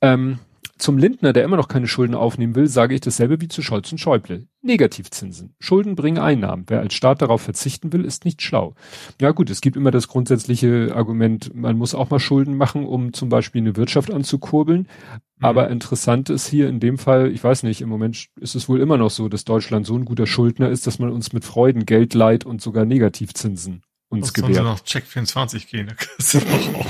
[0.00, 0.38] Ähm,
[0.80, 3.92] zum Lindner, der immer noch keine Schulden aufnehmen will, sage ich dasselbe wie zu Scholz
[3.92, 4.46] und Schäuble.
[4.62, 5.54] Negativzinsen.
[5.58, 6.64] Schulden bringen Einnahmen.
[6.66, 8.74] Wer als Staat darauf verzichten will, ist nicht schlau.
[9.20, 13.12] Ja gut, es gibt immer das grundsätzliche Argument, man muss auch mal Schulden machen, um
[13.12, 14.80] zum Beispiel eine Wirtschaft anzukurbeln.
[14.80, 15.44] Mhm.
[15.44, 18.80] Aber interessant ist hier in dem Fall, ich weiß nicht, im Moment ist es wohl
[18.80, 21.86] immer noch so, dass Deutschland so ein guter Schuldner ist, dass man uns mit Freuden
[21.86, 24.54] Geld leiht und sogar Negativzinsen uns gewährt.
[24.54, 25.94] Sollen sie noch Check 24 gehen?
[26.18, 26.86] Das ist auch,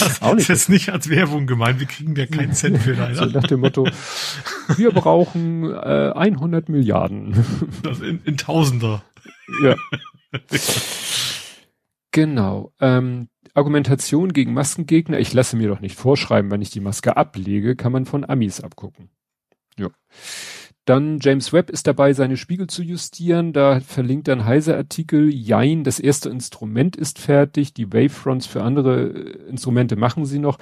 [0.00, 0.42] das auch nicht.
[0.42, 1.78] ist jetzt nicht als Werbung gemeint.
[1.78, 3.14] Wir kriegen ja keinen Cent für leider.
[3.14, 3.86] So nach dem Motto,
[4.76, 7.44] wir brauchen äh, 100 Milliarden.
[7.82, 9.04] Das in, in Tausender.
[9.62, 9.76] Ja.
[12.10, 12.72] genau.
[12.80, 15.18] Ähm, Argumentation gegen Maskengegner.
[15.20, 18.60] Ich lasse mir doch nicht vorschreiben, wenn ich die Maske ablege, kann man von Amis
[18.60, 19.10] abgucken.
[19.78, 19.88] Ja.
[20.84, 23.54] Dann James Webb ist dabei, seine Spiegel zu justieren.
[23.54, 25.32] Da verlinkt er ein Heise-Artikel.
[25.32, 27.72] Jein, das erste Instrument ist fertig.
[27.72, 30.58] Die Wavefronts für andere äh, Instrumente machen sie noch.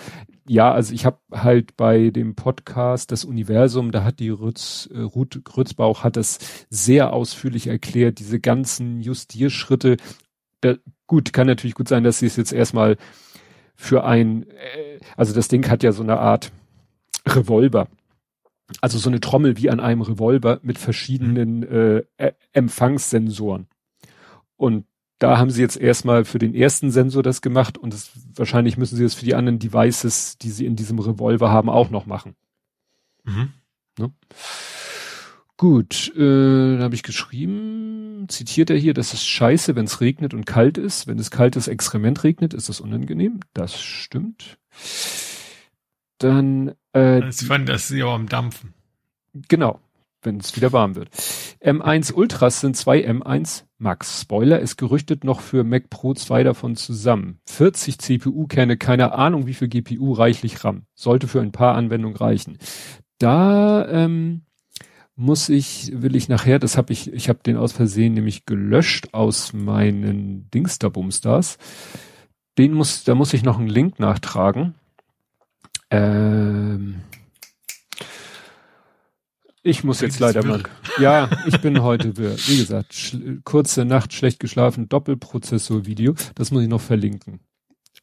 [0.47, 5.01] Ja, also ich habe halt bei dem Podcast Das Universum, da hat die Rütz, äh,
[5.01, 6.39] Ruth Grützbauch hat das
[6.71, 9.97] sehr ausführlich erklärt, diese ganzen Justierschritte.
[10.61, 10.77] Da,
[11.09, 12.97] gut, kann natürlich gut sein, dass sie es jetzt erstmal
[13.75, 16.53] für ein, äh, also das Ding hat ja so eine Art
[17.27, 17.89] Revolver
[18.81, 22.03] also so eine Trommel wie an einem Revolver mit verschiedenen mhm.
[22.17, 23.67] äh, Empfangssensoren.
[24.57, 24.87] Und
[25.19, 28.97] da haben sie jetzt erstmal für den ersten Sensor das gemacht und das, wahrscheinlich müssen
[28.97, 32.35] sie das für die anderen Devices, die sie in diesem Revolver haben, auch noch machen.
[33.25, 33.53] Mhm.
[33.99, 34.13] Ne?
[35.57, 40.35] Gut, äh, dann habe ich geschrieben, zitiert er hier, das ist scheiße, wenn es regnet
[40.35, 41.07] und kalt ist.
[41.07, 43.41] Wenn es kaltes Exkrement regnet, ist das unangenehm.
[43.55, 44.59] Das stimmt.
[46.19, 48.75] Dann äh, ich fand, das ist ja auch am Dampfen.
[49.49, 49.81] Genau,
[50.23, 51.11] wenn es wieder warm wird.
[51.61, 54.21] M1 Ultras sind zwei M1 Max.
[54.21, 57.41] Spoiler ist gerüchtet noch für Mac Pro 2 davon zusammen.
[57.47, 60.87] 40 CPU-Kerne, keine Ahnung wie viel GPU, reichlich RAM.
[60.95, 62.59] Sollte für ein paar Anwendungen reichen.
[63.19, 64.43] Da ähm,
[65.17, 69.13] muss ich, will ich nachher, das habe ich, ich habe den aus Versehen nämlich gelöscht
[69.13, 71.59] aus meinen Dingsterbumstars.
[72.59, 74.75] Den muss, da muss ich noch einen Link nachtragen.
[75.93, 77.03] Ähm,
[79.63, 80.63] ich muss jetzt leider mal.
[80.99, 86.15] Ja, ich bin heute, wie gesagt, kurze Nacht, schlecht geschlafen, Doppelprozessor-Video.
[86.35, 87.41] Das muss ich noch verlinken.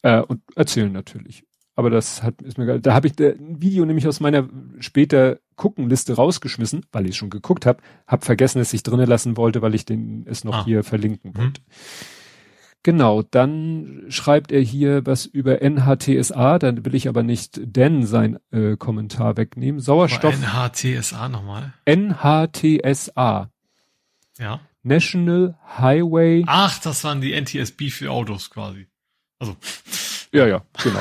[0.02, 1.43] Äh, und erzählen natürlich.
[1.75, 2.82] Aber das hat, ist mir geil.
[2.82, 4.47] Da habe ich ein Video nämlich aus meiner
[4.80, 9.62] später Guckenliste rausgeschmissen, weil ich schon geguckt habe, habe vergessen, dass ich drinnen lassen wollte,
[9.62, 10.65] weil ich den es noch ah.
[10.65, 11.54] hier verlinken mhm.
[12.83, 18.39] Genau, dann schreibt er hier was über NHTSA, dann will ich aber nicht denn sein
[18.51, 19.81] äh, Kommentar wegnehmen.
[19.81, 20.33] Sauerstoff.
[20.33, 21.73] NHTSA nochmal.
[21.85, 23.49] NHTSA.
[24.37, 24.61] Ja.
[24.81, 26.43] National Highway.
[26.47, 28.87] Ach, das waren die NTSB für Autos quasi.
[29.39, 29.57] Also.
[30.31, 30.99] Ja, ja, genau.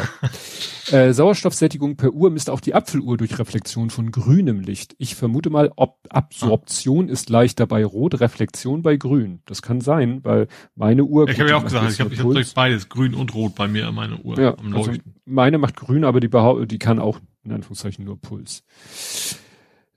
[0.90, 4.94] äh, Sauerstoffsättigung per Uhr misst auch die Apfeluhr durch Reflexion von grünem Licht.
[4.98, 7.12] Ich vermute mal, ob Absorption ah.
[7.12, 9.42] ist leichter bei Rot, Reflexion bei Grün.
[9.44, 11.28] Das kann sein, weil meine Uhr.
[11.28, 13.92] Ich habe ja auch gesagt, ich habe ich hab beides, Grün und Rot bei mir
[13.92, 14.92] meine Uhr ja, am Also
[15.26, 16.30] meine macht Grün, aber die,
[16.66, 18.62] die kann auch in Anführungszeichen nur Puls.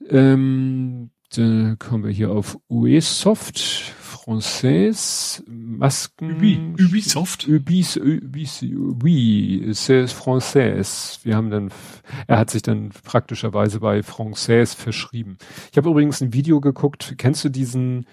[0.10, 3.94] Ähm, dann kommen wir hier auf UE-Soft.
[4.24, 6.36] Française, Masken.
[6.36, 7.48] Ubi, Ubisoft?
[7.48, 11.20] Ubis, Ubis, oui, c'est Française.
[11.24, 11.72] Wir haben dann,
[12.28, 15.38] er hat sich dann praktischerweise bei Française verschrieben.
[15.72, 17.16] Ich habe übrigens ein Video geguckt.
[17.18, 18.06] Kennst du diesen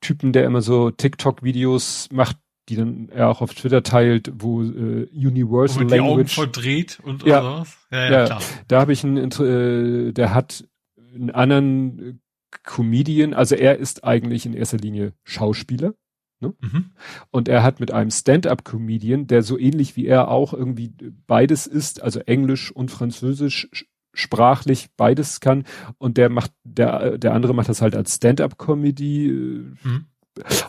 [0.00, 2.36] Typen, der immer so TikTok-Videos macht,
[2.68, 7.00] die dann er auch auf Twitter teilt, wo äh, Universal wo die Language Augen verdreht
[7.02, 7.76] und ja, sowas.
[7.90, 8.42] Ja, ja, ja, klar.
[8.68, 10.64] Da habe ich einen, äh, der hat
[11.12, 12.20] einen anderen
[12.62, 15.94] Comedian, also er ist eigentlich in erster Linie Schauspieler.
[16.40, 16.54] Ne?
[16.60, 16.90] Mhm.
[17.30, 20.92] Und er hat mit einem Stand-up-Comedian, der so ähnlich wie er auch irgendwie
[21.26, 23.68] beides ist, also Englisch und Französisch
[24.12, 25.64] sprachlich beides kann.
[25.98, 29.26] Und der macht, der, der andere macht das halt als Stand-up-Comedy.
[29.26, 30.06] Äh, mhm.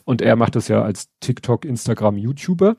[0.04, 2.76] Und er macht das ja als TikTok, Instagram, YouTuber.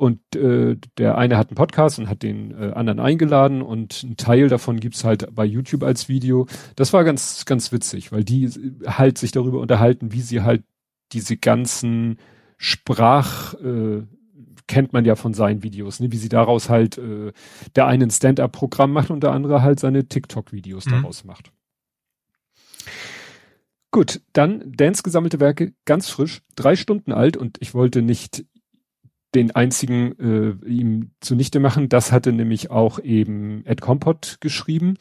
[0.00, 4.16] Und äh, der eine hat einen Podcast und hat den äh, anderen eingeladen und ein
[4.16, 6.46] Teil davon gibt's halt bei YouTube als Video.
[6.74, 8.48] Das war ganz, ganz witzig, weil die
[8.86, 10.62] halt sich darüber unterhalten, wie sie halt
[11.12, 12.16] diese ganzen
[12.56, 14.04] Sprach, äh,
[14.66, 16.10] kennt man ja von seinen Videos, ne?
[16.10, 17.32] wie sie daraus halt äh,
[17.76, 20.92] der eine ein Stand-up-Programm macht und der andere halt seine TikTok-Videos mhm.
[20.92, 21.52] daraus macht.
[23.90, 28.46] Gut, dann Dance gesammelte Werke, ganz frisch, drei Stunden alt und ich wollte nicht
[29.34, 31.88] den einzigen äh, ihm zunichte machen.
[31.88, 34.96] Das hatte nämlich auch eben Ed Compot geschrieben.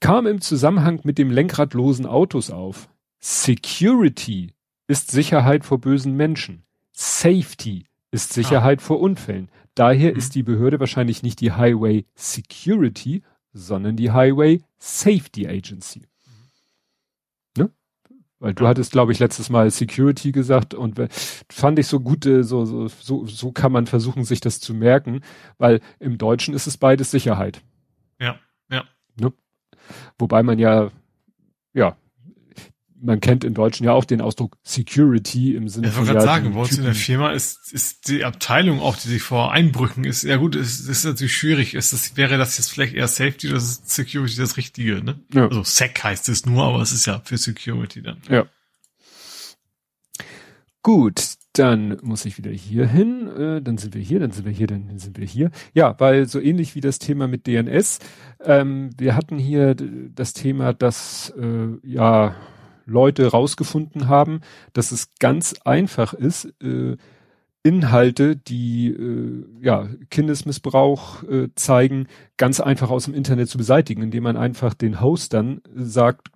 [0.00, 2.88] Kam im Zusammenhang mit dem lenkradlosen Autos auf.
[3.18, 4.52] Security
[4.86, 6.62] ist Sicherheit vor bösen Menschen.
[6.92, 8.82] Safety ist Sicherheit ah.
[8.82, 9.48] vor Unfällen.
[9.74, 10.18] Daher mhm.
[10.18, 16.07] ist die Behörde wahrscheinlich nicht die Highway Security, sondern die Highway Safety Agency.
[18.40, 21.00] Weil du hattest, glaube ich, letztes Mal Security gesagt und
[21.50, 24.74] fand ich so gut, äh, so, so, so, so kann man versuchen, sich das zu
[24.74, 25.22] merken,
[25.58, 27.60] weil im Deutschen ist es beides Sicherheit.
[28.20, 28.38] Ja,
[28.70, 28.84] ja.
[29.16, 29.32] Ne?
[30.18, 30.90] Wobei man ja,
[31.72, 31.96] ja,
[33.00, 36.04] man kennt im Deutschen ja auch den Ausdruck Security im Sinne ja, von.
[36.04, 39.08] Ich wollte gerade sagen, bei uns in der Firma ist, ist die Abteilung auch, die
[39.08, 41.74] sich vor Einbrüchen ist, ja gut, es ist, ist natürlich schwierig.
[41.74, 45.20] Ist das, wäre das jetzt vielleicht eher Safety oder ist Security das Richtige, ne?
[45.32, 45.46] Ja.
[45.46, 48.18] Also SEC heißt es nur, aber es ist ja für Security dann.
[48.28, 48.46] Ja.
[50.82, 54.52] Gut, dann muss ich wieder hier hin, äh, dann sind wir hier, dann sind wir
[54.52, 55.50] hier, dann sind wir hier.
[55.74, 57.98] Ja, weil so ähnlich wie das Thema mit DNS,
[58.44, 62.36] ähm, wir hatten hier das Thema, dass äh, ja
[62.88, 64.40] Leute rausgefunden haben,
[64.72, 66.96] dass es ganz einfach ist, äh,
[67.62, 74.22] Inhalte, die äh, ja, Kindesmissbrauch äh, zeigen, ganz einfach aus dem Internet zu beseitigen, indem
[74.22, 76.28] man einfach den Hostern sagt,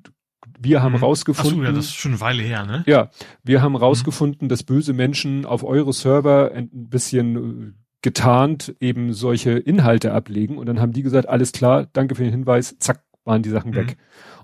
[0.59, 0.99] wir haben mhm.
[0.99, 1.61] rausgefunden.
[1.61, 2.85] Ach so, ja, das ist schon eine Weile her, ne?
[2.87, 3.11] Ja,
[3.43, 3.79] wir haben mhm.
[3.79, 4.49] rausgefunden, mhm.
[4.49, 10.67] dass böse Menschen auf eure Server ein bisschen äh, getarnt eben solche Inhalte ablegen und
[10.67, 13.77] dann haben die gesagt, alles klar, danke für den Hinweis, zack, waren die Sachen mhm.
[13.77, 13.97] weg.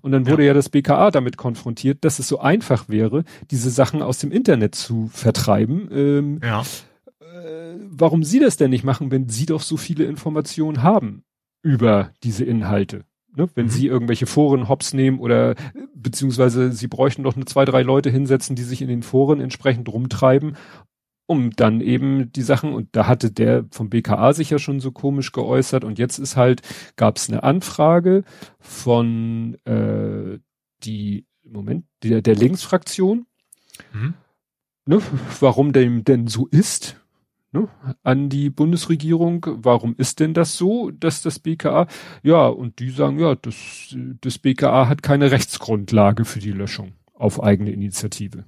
[0.03, 0.49] Und dann wurde ja.
[0.49, 0.55] ja.
[0.55, 5.09] das BKA damit konfrontiert, dass es so einfach wäre, diese Sachen aus dem Internet zu
[5.13, 5.89] vertreiben.
[5.93, 6.63] Ähm, ja.
[7.21, 11.23] Äh, warum Sie das denn nicht machen, wenn Sie doch so viele Informationen haben
[11.63, 13.05] über diese Inhalte?
[13.37, 13.49] Ne?
[13.55, 13.71] Wenn mhm.
[13.71, 15.55] Sie irgendwelche Foren hops nehmen oder
[15.95, 19.89] beziehungsweise Sie bräuchten doch nur zwei, drei Leute hinsetzen, die sich in den Foren entsprechend
[19.89, 20.57] rumtreiben
[21.29, 24.93] um dann eben die Sachen, und da hatte der vom BKA sich ja schon so
[24.93, 26.62] komisch geäußert, und jetzt ist halt,
[26.97, 28.25] gab es eine Anfrage
[28.59, 30.38] von äh,
[30.83, 33.27] die, Moment, der, der Linksfraktion,
[33.93, 34.14] mhm.
[34.87, 35.03] ne,
[35.41, 36.97] warum dem denn so ist,
[37.53, 37.69] ne,
[38.03, 41.88] an die Bundesregierung, warum ist denn das so, dass das BKA,
[42.23, 47.43] ja, und die sagen, ja, das, das BKA hat keine Rechtsgrundlage für die Löschung auf
[47.43, 48.47] eigene Initiative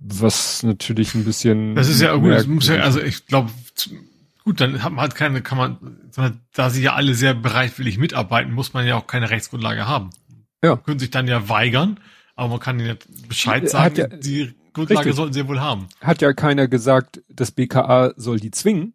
[0.00, 1.74] was natürlich ein bisschen.
[1.74, 3.50] Das ist ja irgendwie, das muss ja, also ich glaube,
[4.44, 6.00] Gut, dann hat man halt keine, kann man,
[6.52, 10.10] da sie ja alle sehr bereitwillig mitarbeiten, muss man ja auch keine Rechtsgrundlage haben.
[10.62, 10.76] Ja.
[10.76, 11.98] Können sich dann ja weigern,
[12.36, 15.16] aber man kann ihnen Bescheid sagen, ja, die Grundlage richtig.
[15.16, 15.88] sollten sie wohl haben.
[16.02, 18.92] Hat ja keiner gesagt, das BKA soll die zwingen.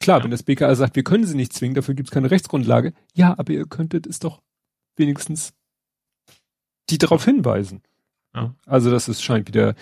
[0.00, 0.24] Klar, ja.
[0.24, 2.92] wenn das BKA sagt, wir können sie nicht zwingen, dafür gibt es keine Rechtsgrundlage.
[3.14, 4.42] Ja, aber ihr könntet es doch
[4.96, 5.52] wenigstens
[6.90, 7.82] die darauf hinweisen.
[8.34, 8.54] Ja.
[8.66, 9.76] Also das ist scheint wieder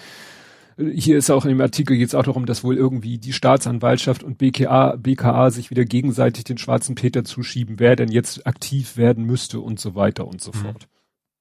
[0.78, 4.36] hier ist auch in dem Artikel jetzt auch darum, dass wohl irgendwie die Staatsanwaltschaft und
[4.36, 9.60] BKA, BKA sich wieder gegenseitig den schwarzen Peter zuschieben, wer denn jetzt aktiv werden müsste
[9.60, 10.58] und so weiter und so mhm.
[10.58, 10.88] fort.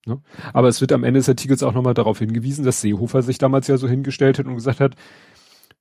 [0.05, 0.21] Ne?
[0.53, 3.67] Aber es wird am Ende des Artikels auch nochmal darauf hingewiesen, dass Seehofer sich damals
[3.67, 4.95] ja so hingestellt hat und gesagt hat,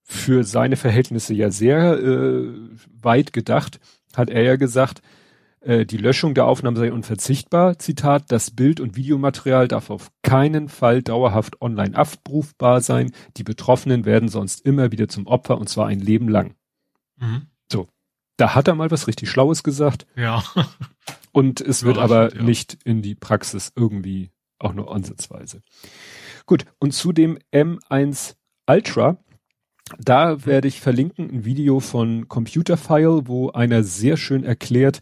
[0.03, 2.53] für seine Verhältnisse ja sehr äh,
[3.01, 3.79] weit gedacht,
[4.17, 5.01] hat er ja gesagt,
[5.65, 7.79] äh, die Löschung der Aufnahmen sei unverzichtbar.
[7.79, 13.13] Zitat, das Bild- und Videomaterial darf auf keinen Fall dauerhaft online abrufbar sein.
[13.37, 16.55] Die Betroffenen werden sonst immer wieder zum Opfer und zwar ein Leben lang.
[17.17, 17.47] Mhm.
[17.71, 17.89] So.
[18.37, 20.07] Da hat er mal was richtig Schlaues gesagt.
[20.17, 20.43] Ja.
[21.33, 22.43] Und es wird aber ja.
[22.43, 25.63] nicht in die Praxis irgendwie auch nur ansatzweise.
[26.47, 26.65] Gut.
[26.79, 28.37] Und zu dem M1
[28.69, 29.19] Ultra,
[29.99, 35.01] da werde ich verlinken ein Video von Computerfile, wo einer sehr schön erklärt,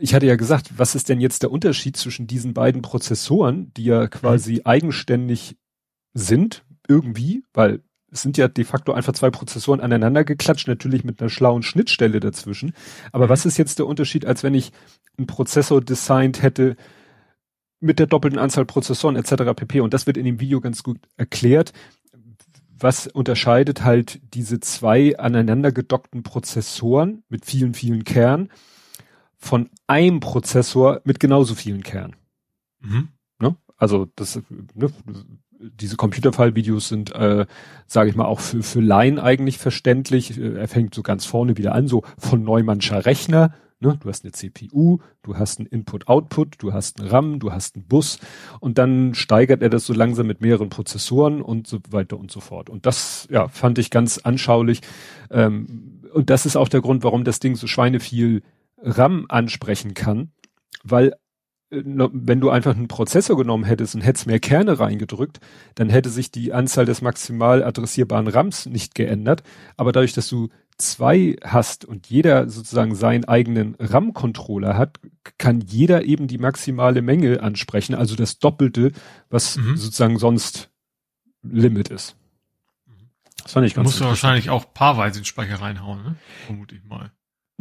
[0.00, 3.84] ich hatte ja gesagt, was ist denn jetzt der Unterschied zwischen diesen beiden Prozessoren, die
[3.84, 4.60] ja quasi mhm.
[4.64, 5.56] eigenständig
[6.14, 11.20] sind, irgendwie, weil es sind ja de facto einfach zwei Prozessoren aneinander geklatscht, natürlich mit
[11.20, 12.72] einer schlauen Schnittstelle dazwischen.
[13.12, 13.30] Aber mhm.
[13.30, 14.72] was ist jetzt der Unterschied, als wenn ich
[15.16, 16.76] einen Prozessor designt hätte
[17.78, 19.54] mit der doppelten Anzahl Prozessoren etc.
[19.54, 19.80] pp.
[19.80, 21.72] Und das wird in dem Video ganz gut erklärt.
[22.78, 28.50] Was unterscheidet halt diese zwei aneinander gedockten Prozessoren mit vielen, vielen Kernen
[29.40, 32.14] von einem Prozessor mit genauso vielen Kernen.
[32.80, 33.08] Mhm.
[33.40, 33.56] Ne?
[33.76, 34.40] Also das,
[34.74, 34.92] ne,
[35.58, 37.46] diese Computerfile-Videos sind, äh,
[37.86, 40.38] sage ich mal, auch für, für Laien eigentlich verständlich.
[40.38, 43.54] Er fängt so ganz vorne wieder an, so von Neumannscher Rechner.
[43.80, 43.96] Ne?
[43.98, 47.86] Du hast eine CPU, du hast einen Input-Output, du hast einen RAM, du hast einen
[47.86, 48.18] Bus
[48.60, 52.40] und dann steigert er das so langsam mit mehreren Prozessoren und so weiter und so
[52.40, 52.68] fort.
[52.68, 54.82] Und das, ja, fand ich ganz anschaulich.
[55.30, 58.42] Ähm, und das ist auch der Grund, warum das Ding so schweineviel
[58.82, 60.32] RAM ansprechen kann,
[60.82, 61.12] weil
[61.70, 65.40] äh, wenn du einfach einen Prozessor genommen hättest und hättest mehr Kerne reingedrückt,
[65.74, 69.42] dann hätte sich die Anzahl des maximal adressierbaren RAMs nicht geändert.
[69.76, 74.98] Aber dadurch, dass du zwei hast und jeder sozusagen seinen eigenen RAM-Controller hat,
[75.38, 78.92] kann jeder eben die maximale Menge ansprechen, also das Doppelte,
[79.28, 79.76] was mhm.
[79.76, 80.70] sozusagen sonst
[81.42, 82.16] Limit ist.
[83.42, 86.16] Das fand ich ganz Musst du wahrscheinlich auch paarweise den Speicher reinhauen, ne?
[86.46, 87.10] Vermute ich mal.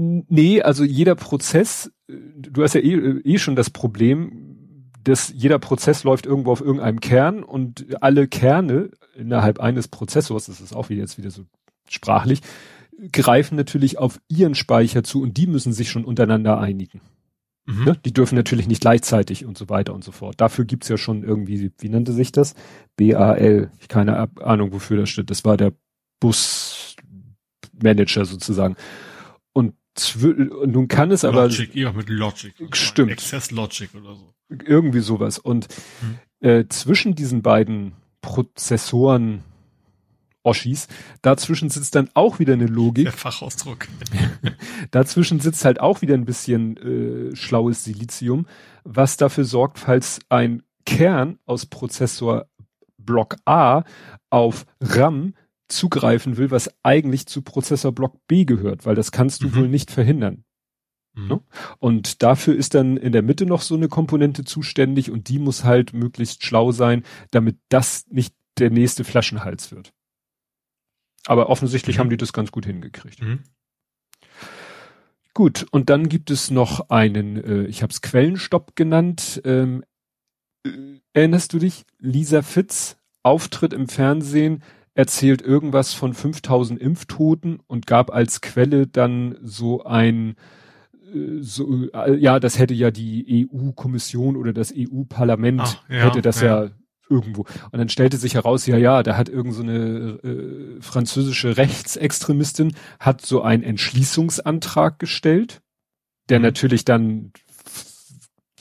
[0.02, 5.60] Nee, also jeder Prozess, äh, du hast ja eh, eh schon das Problem, dass jeder
[5.60, 10.88] Prozess läuft irgendwo auf irgendeinem Kern und alle Kerne innerhalb eines Prozessors, das ist auch
[10.88, 11.44] wieder jetzt wieder so
[11.90, 12.40] sprachlich,
[13.12, 17.02] greifen natürlich auf ihren Speicher zu und die müssen sich schon untereinander einigen.
[17.66, 17.88] Mhm.
[17.88, 20.40] Ja, die dürfen natürlich nicht gleichzeitig und so weiter und so fort.
[20.40, 22.56] Dafür gibt's ja schon irgendwie, wie nannte sich das?
[22.96, 23.70] BAL.
[23.82, 25.30] Ich keine Ahnung, wofür das steht.
[25.30, 25.74] Das war der
[26.22, 26.96] Busmanager
[28.24, 28.78] sozusagen.
[30.18, 31.44] Nun kann es aber.
[31.44, 32.54] Logic, eher mit Logic.
[32.74, 33.12] Stimmt.
[33.12, 34.34] Access Logic oder so.
[34.50, 35.40] Irgendwie sowas.
[35.40, 35.68] Und
[36.02, 36.48] hm.
[36.48, 39.44] äh, zwischen diesen beiden Prozessoren
[40.44, 40.88] Oschis,
[41.22, 43.06] dazwischen sitzt dann auch wieder eine Logik.
[43.06, 43.88] Der Fachausdruck.
[44.92, 46.78] dazwischen sitzt halt auch wieder ein bisschen
[47.32, 48.48] äh, schlaues Silizium,
[48.84, 52.48] was dafür sorgt, falls ein Kern aus Prozessor
[52.98, 53.84] Block A
[54.30, 55.34] auf RAM
[55.70, 59.56] zugreifen will, was eigentlich zu Prozessorblock B gehört, weil das kannst du mhm.
[59.56, 60.44] wohl nicht verhindern.
[61.14, 61.28] Mhm.
[61.28, 61.42] Ne?
[61.80, 65.64] Und dafür ist dann in der Mitte noch so eine Komponente zuständig und die muss
[65.64, 69.94] halt möglichst schlau sein, damit das nicht der nächste Flaschenhals wird.
[71.26, 72.00] Aber offensichtlich mhm.
[72.00, 73.22] haben die das ganz gut hingekriegt.
[73.22, 73.44] Mhm.
[75.34, 79.42] Gut, und dann gibt es noch einen, äh, ich habe es Quellenstopp genannt.
[79.46, 79.84] Ähm,
[80.66, 80.72] äh,
[81.14, 81.86] erinnerst du dich?
[82.00, 89.38] Lisa Fitz, Auftritt im Fernsehen, erzählt irgendwas von 5000 Impftoten und gab als Quelle dann
[89.42, 90.36] so ein
[91.14, 96.42] äh, so, äh, ja, das hätte ja die EU-Kommission oder das EU-Parlament ja, hätte das
[96.42, 96.66] ja.
[96.66, 96.72] ja.
[97.10, 97.46] irgendwo.
[97.72, 102.74] Und dann stellte sich heraus, ja, ja, da hat irgend so eine äh, französische Rechtsextremistin
[103.00, 105.62] hat so einen Entschließungsantrag gestellt,
[106.30, 106.46] der mhm.
[106.46, 107.32] natürlich dann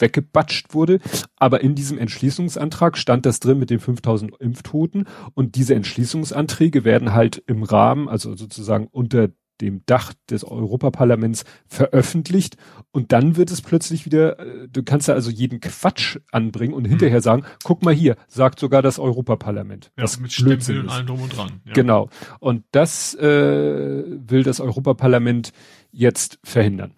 [0.01, 1.01] weggebatscht wurde.
[1.37, 7.13] Aber in diesem Entschließungsantrag stand das drin mit den 5000 Impftoten und diese Entschließungsanträge werden
[7.13, 9.29] halt im Rahmen, also sozusagen unter
[9.61, 12.57] dem Dach des Europaparlaments veröffentlicht
[12.93, 16.85] und dann wird es plötzlich wieder, äh, du kannst ja also jeden Quatsch anbringen und
[16.85, 19.91] hinterher sagen, guck mal hier, sagt sogar das Europaparlament.
[19.97, 21.61] Ja, mit Stempel und allem drum und dran.
[21.65, 21.73] Ja.
[21.73, 22.09] Genau.
[22.41, 25.53] Und das äh, will das Europaparlament
[25.91, 26.93] jetzt verhindern.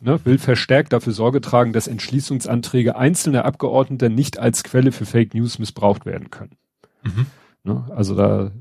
[0.00, 5.32] Ne, will verstärkt dafür Sorge tragen, dass Entschließungsanträge einzelner Abgeordneter nicht als Quelle für Fake
[5.32, 6.56] News missbraucht werden können.
[7.02, 7.26] Mhm.
[7.64, 8.52] Ne, also da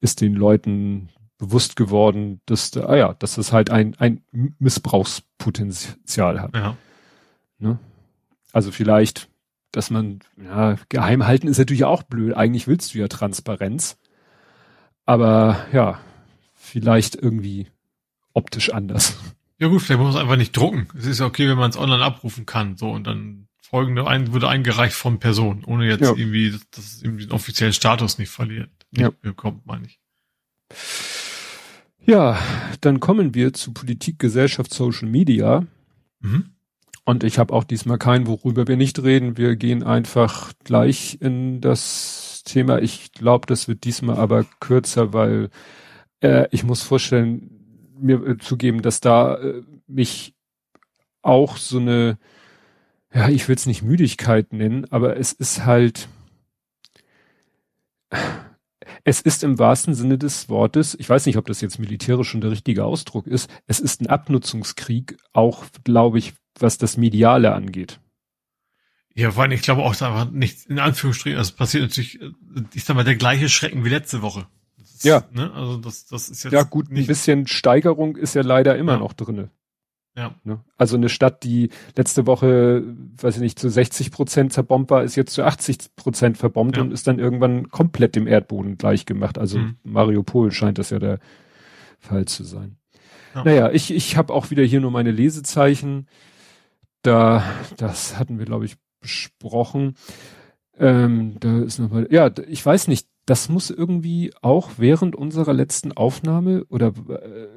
[0.00, 4.22] ist den Leuten bewusst geworden, dass, da, ah ja, dass das halt ein, ein
[4.58, 6.54] Missbrauchspotenzial hat.
[6.54, 6.76] Ja.
[7.58, 7.78] Ne?
[8.52, 9.28] Also vielleicht,
[9.72, 12.36] dass man, ja, geheim halten ist natürlich auch blöd.
[12.36, 13.98] Eigentlich willst du ja Transparenz.
[15.06, 15.98] Aber ja,
[16.54, 17.66] vielleicht irgendwie
[18.32, 19.16] optisch anders.
[19.58, 20.88] Ja gut, vielleicht muss man es einfach nicht drucken.
[20.98, 22.76] Es ist ja okay, wenn man es online abrufen kann.
[22.76, 26.14] So und dann folgende ein, wurde eingereicht von Person, ohne jetzt ja.
[26.14, 28.70] irgendwie, dass es irgendwie den offiziellen Status nicht verliert.
[28.96, 29.10] Ja.
[29.20, 30.00] bekommt, meine ich.
[32.06, 32.38] Ja,
[32.80, 35.66] dann kommen wir zu Politik, Gesellschaft, Social Media.
[36.20, 36.50] Mhm.
[37.04, 39.36] Und ich habe auch diesmal kein, worüber wir nicht reden.
[39.36, 42.80] Wir gehen einfach gleich in das Thema.
[42.80, 45.50] Ich glaube, das wird diesmal aber kürzer, weil
[46.20, 47.53] äh, ich muss vorstellen,
[48.04, 50.34] mir äh, zugeben, dass da äh, mich
[51.22, 52.18] auch so eine,
[53.12, 56.08] ja, ich will es nicht Müdigkeit nennen, aber es ist halt,
[59.04, 62.40] es ist im wahrsten Sinne des Wortes, ich weiß nicht, ob das jetzt militärisch schon
[62.40, 68.00] der richtige Ausdruck ist, es ist ein Abnutzungskrieg, auch, glaube ich, was das Mediale angeht.
[69.16, 72.30] Ja, vor allem, ich glaube auch, da war nicht, in Anführungsstrichen, also passiert natürlich, äh,
[72.74, 74.48] ich sag mal, der gleiche Schrecken wie letzte Woche.
[75.04, 75.24] Ja.
[75.32, 75.52] Ne?
[75.52, 76.52] Also das, das ist jetzt.
[76.52, 78.98] Ja, gut, nicht ein bisschen Steigerung ist ja leider immer ja.
[78.98, 79.50] noch drinne.
[80.16, 80.34] Ja.
[80.44, 80.60] Ne?
[80.76, 82.84] Also eine Stadt, die letzte Woche,
[83.20, 86.82] weiß ich nicht, zu 60 Prozent zerbombt war, ist jetzt zu 80 Prozent verbombt ja.
[86.82, 89.38] und ist dann irgendwann komplett dem Erdboden gleichgemacht.
[89.38, 89.76] Also mhm.
[89.82, 91.18] Mariupol scheint das ja der
[91.98, 92.76] Fall zu sein.
[93.34, 93.44] Ja.
[93.44, 96.06] Naja, ich, ich habe auch wieder hier nur meine Lesezeichen.
[97.02, 97.42] Da,
[97.76, 99.96] das hatten wir, glaube ich, besprochen.
[100.78, 105.92] Ähm, da ist nochmal, ja, ich weiß nicht, das muss irgendwie auch während unserer letzten
[105.92, 107.48] Aufnahme oder äh,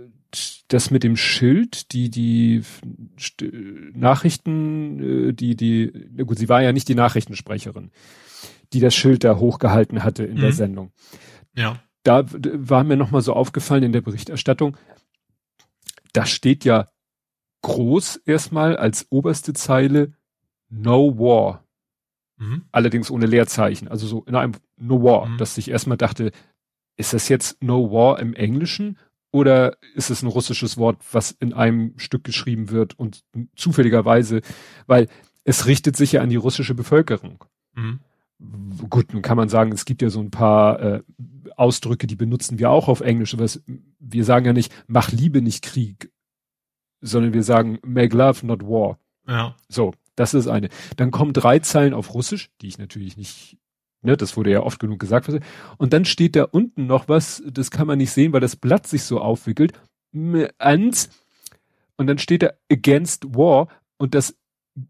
[0.67, 2.63] das mit dem Schild, die die
[3.19, 3.45] St
[3.93, 7.91] Nachrichten, äh, die die, na gut, sie war ja nicht die Nachrichtensprecherin,
[8.73, 10.41] die das Schild da hochgehalten hatte in mhm.
[10.41, 10.91] der Sendung.
[11.55, 11.79] Ja.
[12.03, 14.77] Da war mir nochmal so aufgefallen in der Berichterstattung,
[16.13, 16.89] da steht ja
[17.63, 20.13] groß erstmal als oberste Zeile
[20.69, 21.66] No War.
[22.37, 22.63] Mhm.
[22.71, 25.37] Allerdings ohne Leerzeichen, also so in einem No War, mhm.
[25.37, 26.31] dass ich erstmal dachte,
[26.95, 28.97] ist das jetzt No War im Englischen
[29.31, 33.23] oder ist es ein russisches Wort, was in einem Stück geschrieben wird und
[33.55, 34.41] zufälligerweise,
[34.85, 35.07] weil
[35.43, 37.43] es richtet sich ja an die russische Bevölkerung.
[37.73, 37.99] Mhm.
[38.89, 41.03] Gut, nun kann man sagen, es gibt ja so ein paar äh,
[41.55, 43.63] Ausdrücke, die benutzen wir auch auf Englisch, aber es,
[43.99, 46.11] wir sagen ja nicht, mach Liebe nicht Krieg,
[47.01, 48.99] sondern wir sagen, make love, not war.
[49.27, 49.55] Ja.
[49.67, 50.67] So, das ist eine.
[50.97, 53.57] Dann kommen drei Zeilen auf Russisch, die ich natürlich nicht,
[54.01, 55.29] ne, das wurde ja oft genug gesagt.
[55.77, 58.85] Und dann steht da unten noch was, das kann man nicht sehen, weil das Blatt
[58.87, 59.71] sich so aufwickelt.
[60.11, 60.49] Und
[61.97, 64.35] dann steht da against war und das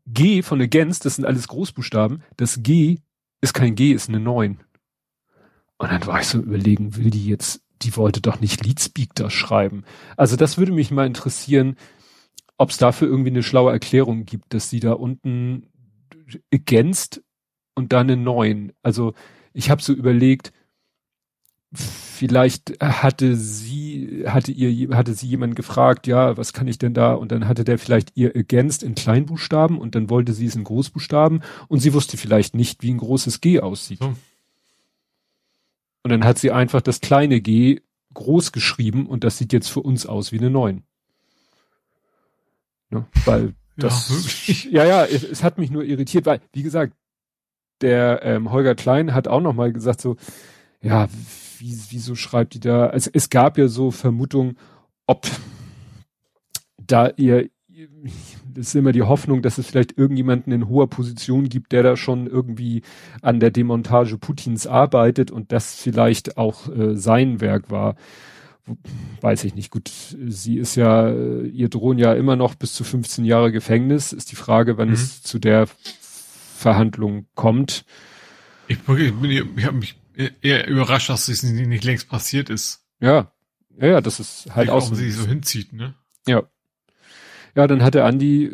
[0.06, 3.00] G von against, das sind alles Großbuchstaben, das G
[3.42, 4.60] ist kein G, ist eine 9.
[5.78, 9.30] Und dann war ich so überlegen, will die jetzt, die wollte doch nicht Leadspeak da
[9.30, 9.84] schreiben.
[10.16, 11.76] Also das würde mich mal interessieren,
[12.58, 15.68] ob es dafür irgendwie eine schlaue Erklärung gibt, dass sie da unten
[16.52, 17.24] ergänzt
[17.76, 18.74] und dann einen neuen.
[18.82, 19.14] Also
[19.54, 20.52] ich habe so überlegt,
[21.72, 27.14] vielleicht hatte sie, hatte ihr, hatte sie jemand gefragt, ja, was kann ich denn da?
[27.14, 30.64] Und dann hatte der vielleicht ihr ergänzt in Kleinbuchstaben und dann wollte sie es in
[30.64, 34.00] Großbuchstaben und sie wusste vielleicht nicht, wie ein großes G aussieht.
[34.00, 34.16] So.
[36.04, 37.82] Und dann hat sie einfach das kleine G
[38.14, 40.84] groß geschrieben und das sieht jetzt für uns aus wie eine 9.
[42.90, 43.06] Ne?
[43.26, 46.94] Weil das, ja, ja, ja es, es, hat mich nur irritiert, weil, wie gesagt,
[47.82, 50.16] der ähm, Holger Klein hat auch noch mal gesagt so,
[50.82, 51.08] ja,
[51.60, 52.88] wie, wieso schreibt die da?
[52.88, 54.58] Also es gab ja so Vermutungen,
[55.06, 55.28] ob
[56.78, 57.50] da ihr,
[58.46, 61.98] das ist immer die Hoffnung, dass es vielleicht irgendjemanden in hoher Position gibt, der da
[61.98, 62.82] schon irgendwie
[63.22, 67.96] an der Demontage Putins arbeitet und das vielleicht auch äh, sein Werk war
[69.22, 69.72] weiß ich nicht.
[69.72, 69.90] Gut,
[70.28, 74.14] sie ist ja, ihr drohen ja immer noch bis zu 15 Jahre Gefängnis.
[74.14, 74.94] Ist die Frage, wann mhm.
[74.94, 77.86] es zu der Verhandlung kommt.
[78.68, 80.00] Ich, ich, ich habe mich
[80.42, 82.86] eher überrascht, dass es nicht, nicht längst passiert ist.
[83.00, 83.32] Ja,
[83.80, 84.94] ja, ja das ist halt auch.
[84.94, 85.94] sie so hinzieht, ne?
[86.28, 86.44] Ja.
[87.56, 88.52] Ja, dann hat der Andi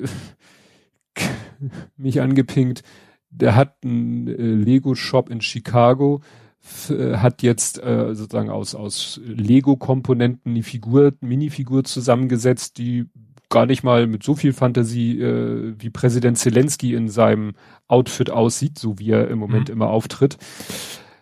[1.97, 2.83] mich angepinkt.
[3.29, 10.55] Der hat einen äh, Lego-Shop in Chicago äh, hat jetzt äh, sozusagen aus, aus Lego-Komponenten
[10.55, 13.05] die Figur, Minifigur zusammengesetzt, die
[13.49, 17.53] gar nicht mal mit so viel Fantasie äh, wie Präsident Zelensky in seinem
[17.87, 19.73] Outfit aussieht, so wie er im Moment mhm.
[19.73, 20.37] immer auftritt.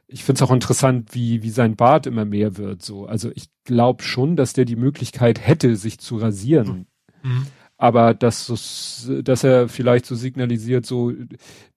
[0.07, 2.83] Ich finde es auch interessant, wie, wie sein Bart immer mehr wird.
[2.83, 3.05] So.
[3.05, 6.85] Also ich glaube schon, dass der die Möglichkeit hätte, sich zu rasieren.
[7.23, 7.47] Mhm.
[7.77, 11.13] Aber dass, dass er vielleicht so signalisiert, so,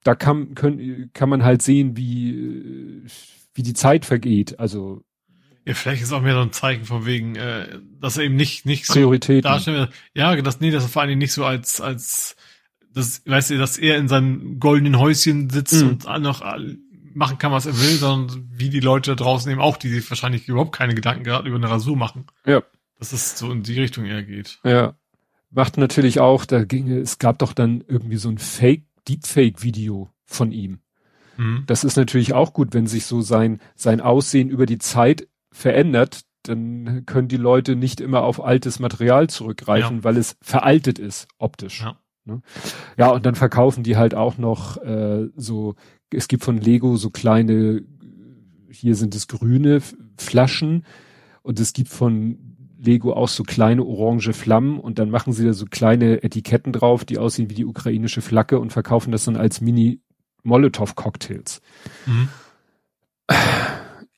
[0.03, 3.03] da kann, können, kann man halt sehen, wie,
[3.55, 4.59] wie die Zeit vergeht.
[4.59, 5.03] Also
[5.67, 8.67] ja, vielleicht ist auch mehr so ein Zeichen von wegen, äh, dass er eben nicht
[8.67, 9.91] nicht so darstellt.
[10.13, 12.37] Ja, das nee, das ist vor allen Dingen nicht so als als
[12.93, 15.99] das, weißt du, dass er in seinem goldenen Häuschen sitzt mhm.
[16.05, 16.43] und noch
[17.15, 20.09] machen kann, was er will, sondern wie die Leute da draußen eben auch, die sich
[20.11, 22.27] wahrscheinlich überhaupt keine Gedanken gerade über eine Rasur machen.
[22.47, 22.63] Ja.
[22.99, 24.59] Dass es so in die Richtung eher geht.
[24.65, 24.95] Ja.
[25.51, 30.51] Macht natürlich auch, da ging, es gab doch dann irgendwie so ein Fake, Deepfake-Video von
[30.51, 30.81] ihm.
[31.37, 31.65] Mhm.
[31.67, 36.23] Das ist natürlich auch gut, wenn sich so sein, sein Aussehen über die Zeit verändert,
[36.43, 40.05] dann können die Leute nicht immer auf altes Material zurückgreifen, ja.
[40.05, 41.81] weil es veraltet ist, optisch.
[41.81, 41.99] Ja.
[42.27, 42.41] Ne?
[42.97, 45.75] ja, und dann verkaufen die halt auch noch äh, so,
[46.11, 47.83] es gibt von Lego so kleine,
[48.71, 49.81] hier sind es grüne
[50.19, 50.87] Flaschen
[51.43, 55.53] und es gibt von Lego auch so kleine orange Flammen und dann machen sie da
[55.53, 59.61] so kleine Etiketten drauf, die aussehen wie die ukrainische Flagge und verkaufen das dann als
[59.61, 60.01] Mini
[60.45, 61.61] Molotow Cocktails.
[62.07, 62.29] Mhm.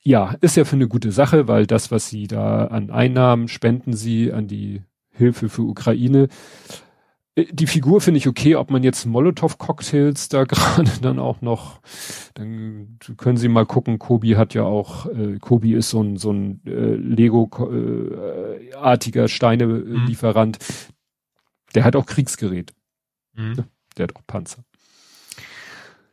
[0.03, 3.93] Ja, ist ja für eine gute Sache, weil das, was sie da an Einnahmen spenden
[3.93, 6.27] sie an die Hilfe für Ukraine.
[7.35, 11.81] Äh, die Figur finde ich okay, ob man jetzt Molotow-Cocktails da gerade dann auch noch,
[12.33, 16.31] dann können Sie mal gucken, Kobi hat ja auch, äh, Kobi ist so ein, so
[16.31, 20.59] ein äh, Lego-artiger äh, Steine-Lieferant.
[20.59, 20.65] Mhm.
[21.75, 22.73] Der hat auch Kriegsgerät.
[23.33, 23.65] Mhm.
[23.97, 24.63] Der hat auch Panzer.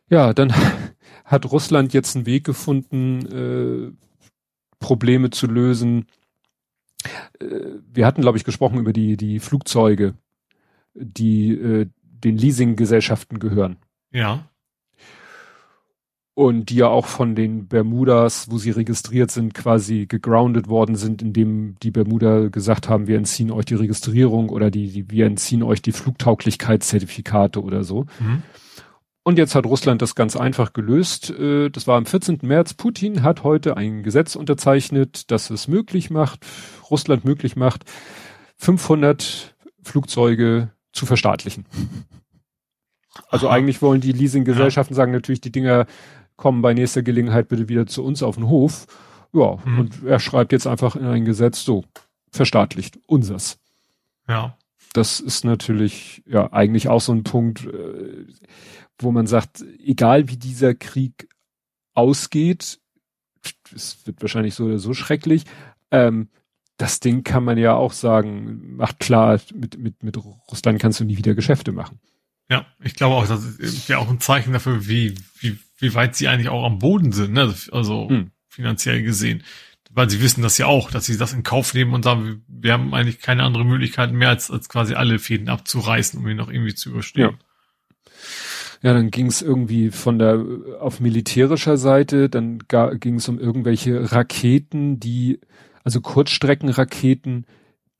[0.09, 0.52] Ja, dann
[1.24, 4.05] hat Russland jetzt einen Weg gefunden, äh,
[4.78, 6.07] Probleme zu lösen.
[7.40, 7.46] Äh,
[7.92, 10.14] wir hatten, glaube ich, gesprochen über die, die Flugzeuge,
[10.94, 13.76] die äh, den Leasinggesellschaften gehören.
[14.12, 14.48] Ja.
[16.36, 21.22] Und die ja auch von den Bermudas, wo sie registriert sind, quasi gegroundet worden sind,
[21.22, 25.62] indem die Bermuda gesagt haben, wir entziehen euch die Registrierung oder die, die wir entziehen
[25.62, 28.07] euch die Flugtauglichkeitszertifikate oder so.
[28.18, 28.42] Mhm.
[29.25, 31.31] Und jetzt hat Russland das ganz einfach gelöst.
[31.31, 32.41] Äh, das war am 14.
[32.43, 32.75] März.
[32.75, 36.47] Putin hat heute ein Gesetz unterzeichnet, das es möglich macht,
[36.91, 37.85] Russland möglich macht,
[38.59, 41.64] 500 Flugzeuge zu verstaatlichen.
[43.29, 45.87] Also eigentlich wollen die Leasinggesellschaften sagen natürlich, die Dinger
[46.37, 48.87] kommen bei nächster Gelegenheit bitte wieder zu uns auf den Hof.
[49.33, 49.79] Ja, hm.
[49.79, 51.85] und er schreibt jetzt einfach in ein Gesetz so,
[52.31, 53.59] verstaatlicht, unsers.
[54.29, 54.57] Ja.
[54.93, 57.66] Das ist natürlich ja eigentlich auch so ein Punkt.
[57.66, 58.27] Äh,
[58.99, 61.28] wo man sagt, egal wie dieser Krieg
[61.95, 62.80] ausgeht,
[63.74, 65.45] es wird wahrscheinlich so oder so schrecklich,
[65.90, 66.28] ähm,
[66.76, 70.16] das Ding kann man ja auch sagen, macht klar, mit, mit, mit
[70.51, 72.01] Russland kannst du nie wieder Geschäfte machen.
[72.51, 76.16] Ja, ich glaube auch, das ist ja auch ein Zeichen dafür, wie, wie, wie weit
[76.16, 77.55] sie eigentlich auch am Boden sind, ne?
[77.70, 78.32] also hm.
[78.49, 79.45] finanziell gesehen.
[79.90, 82.72] Weil sie wissen das ja auch, dass sie das in Kauf nehmen und sagen, wir
[82.72, 86.49] haben eigentlich keine andere Möglichkeit mehr, als, als quasi alle Fäden abzureißen, um ihn noch
[86.51, 87.30] irgendwie zu überstehen.
[87.30, 87.38] Ja.
[88.83, 90.45] Ja, dann ging es irgendwie von der
[90.81, 95.41] auf militärischer Seite, dann ging es um irgendwelche Raketen, die
[95.85, 97.47] also Kurzstreckenraketen,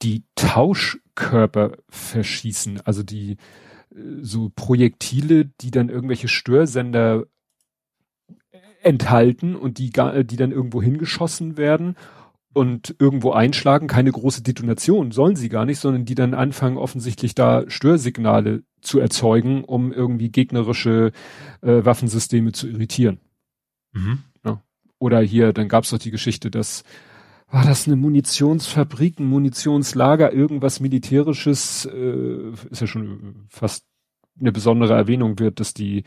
[0.03, 3.37] die Tauschkörper verschießen, also die äh,
[4.20, 7.25] so Projektile, die dann irgendwelche Störsender
[8.83, 11.97] enthalten und die, die dann irgendwo hingeschossen werden
[12.53, 17.35] und irgendwo einschlagen, keine große Detonation sollen sie gar nicht, sondern die dann anfangen offensichtlich
[17.35, 21.12] da Störsignale zu erzeugen, um irgendwie gegnerische
[21.62, 23.18] äh, Waffensysteme zu irritieren.
[23.93, 24.18] Mhm.
[24.45, 24.62] Ja.
[24.99, 26.85] Oder hier, dann gab es doch die Geschichte, dass
[27.51, 33.85] war das eine Munitionsfabrik, ein Munitionslager, irgendwas militärisches, äh, ist ja schon fast
[34.41, 36.03] eine besondere Erwähnung wird, dass die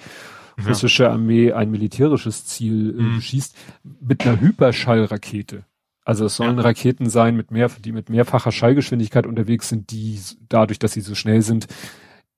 [0.67, 3.21] russische Armee ein militärisches Ziel äh, mhm.
[3.21, 3.55] schießt
[4.01, 5.63] mit einer Hyperschallrakete.
[6.03, 6.63] Also es sollen ja.
[6.63, 10.19] Raketen sein, mit mehr, die mit mehrfacher Schallgeschwindigkeit unterwegs sind, die
[10.49, 11.67] dadurch, dass sie so schnell sind,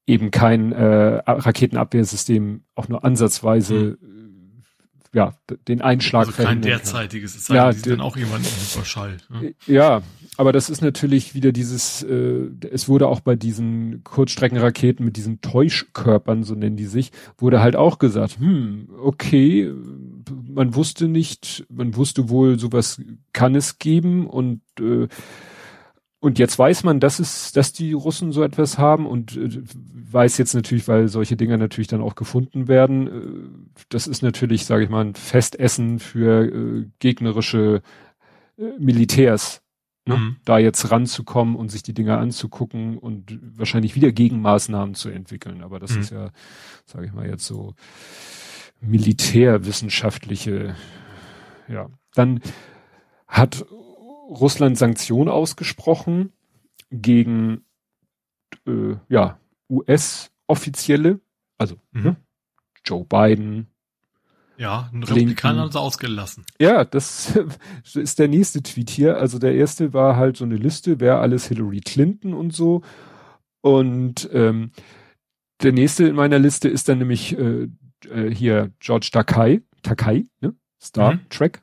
[0.09, 4.63] eben kein äh, Raketenabwehrsystem auch nur ansatzweise mhm.
[5.13, 5.33] ja
[5.67, 9.17] den Einschlag also kein derzeitiges, es sei ja, dann auch jemand Überschall.
[9.29, 9.53] Ne?
[9.67, 10.01] Ja,
[10.37, 15.41] aber das ist natürlich wieder dieses, äh, es wurde auch bei diesen Kurzstreckenraketen mit diesen
[15.41, 19.71] Täuschkörpern, so nennen die sich, wurde halt auch gesagt, hm, okay,
[20.47, 23.01] man wusste nicht, man wusste wohl, sowas
[23.33, 25.07] kann es geben und äh,
[26.21, 29.61] und jetzt weiß man, dass es, dass die Russen so etwas haben und äh,
[30.11, 33.07] weiß jetzt natürlich, weil solche Dinger natürlich dann auch gefunden werden.
[33.07, 37.81] Äh, das ist natürlich, sage ich mal, ein Festessen für äh, gegnerische
[38.57, 39.61] äh, Militärs,
[40.05, 40.17] ne?
[40.17, 40.35] Mhm.
[40.43, 45.63] da jetzt ranzukommen und sich die Dinger anzugucken und wahrscheinlich wieder Gegenmaßnahmen zu entwickeln.
[45.63, 46.01] Aber das mhm.
[46.01, 46.31] ist ja,
[46.85, 47.75] sage ich mal, jetzt so
[48.81, 50.75] militärwissenschaftliche,
[51.69, 51.87] ja.
[52.13, 52.41] Dann
[53.27, 53.63] hat
[54.29, 56.31] Russland Sanktionen ausgesprochen
[56.91, 57.63] gegen
[58.67, 61.19] äh, ja, US-Offizielle,
[61.57, 62.03] also mhm.
[62.03, 62.15] ne?
[62.85, 63.67] Joe Biden.
[64.57, 66.45] Ja, ein Republikaner haben sie ausgelassen.
[66.59, 67.39] Ja, das
[67.93, 69.17] ist der nächste Tweet hier.
[69.17, 72.81] Also der erste war halt so eine Liste, wer alles Hillary Clinton und so.
[73.61, 74.71] Und ähm,
[75.61, 77.69] der nächste in meiner Liste ist dann nämlich äh,
[78.09, 80.55] äh, hier George Takai, Takai, ne?
[80.81, 81.29] Star mhm.
[81.29, 81.61] Trek.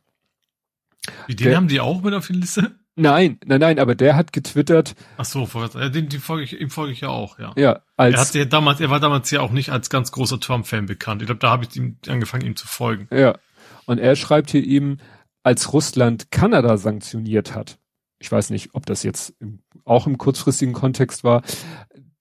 [1.27, 2.79] Wie, den der, haben die auch mit auf der Liste?
[2.97, 4.95] Nein, nein, nein, aber der hat getwittert.
[5.19, 7.53] Ach so, den, den folge ich, ihm folge ich ja auch, ja.
[7.57, 8.15] Ja, als.
[8.15, 11.21] Er hat ja damals, er war damals ja auch nicht als ganz großer Trump-Fan bekannt.
[11.21, 13.07] Ich glaube, da habe ich ihm angefangen, ihm zu folgen.
[13.15, 13.39] Ja.
[13.85, 14.99] Und er schreibt hier eben,
[15.43, 17.79] als Russland Kanada sanktioniert hat.
[18.19, 21.43] Ich weiß nicht, ob das jetzt im, auch im kurzfristigen Kontext war.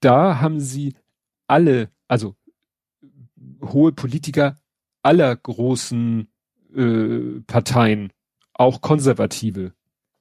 [0.02, 0.94] Da haben sie
[1.48, 2.36] alle, also
[3.62, 4.58] hohe Politiker
[5.02, 6.28] aller großen
[6.76, 8.12] äh, Parteien
[8.56, 9.74] auch Konservative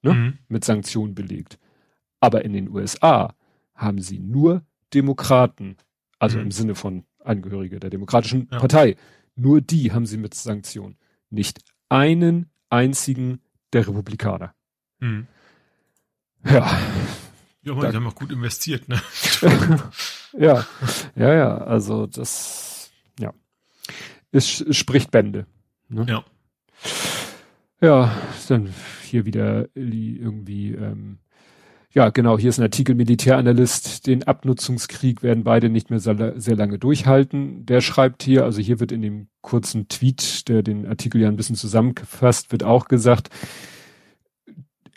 [0.02, 0.38] ne, mhm.
[0.48, 1.58] mit Sanktionen belegt.
[2.20, 3.34] Aber in den USA
[3.74, 4.62] haben sie nur
[4.92, 5.76] Demokraten,
[6.18, 6.44] also mhm.
[6.44, 8.58] im Sinne von Angehörige der Demokratischen ja.
[8.58, 8.96] Partei,
[9.34, 10.96] nur die haben sie mit Sanktionen.
[11.30, 13.40] Nicht einen einzigen
[13.72, 14.54] der Republikaner.
[15.00, 15.26] Mhm.
[16.44, 16.78] Ja.
[17.62, 19.00] Ja, man, die haben auch gut investiert, ne?
[20.34, 20.66] ja,
[21.16, 23.32] ja, ja, also das, ja.
[24.32, 25.46] Es, es spricht Bände.
[25.88, 26.04] Ne?
[26.06, 26.24] Ja.
[27.84, 28.16] Ja,
[28.48, 28.72] dann
[29.02, 31.18] hier wieder irgendwie, ähm,
[31.90, 36.78] ja, genau, hier ist ein Artikel Militäranalyst, den Abnutzungskrieg werden beide nicht mehr sehr, lange
[36.78, 37.66] durchhalten.
[37.66, 41.36] Der schreibt hier, also hier wird in dem kurzen Tweet, der den Artikel ja ein
[41.36, 43.28] bisschen zusammengefasst, wird auch gesagt,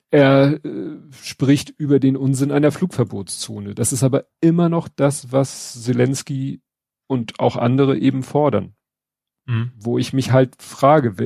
[0.10, 3.76] er äh, spricht über den Unsinn einer Flugverbotszone.
[3.76, 6.62] Das ist aber immer noch das, was Zelensky
[7.08, 8.76] und auch andere eben fordern.
[9.46, 9.74] Mhm.
[9.76, 11.18] Wo ich mich halt frage,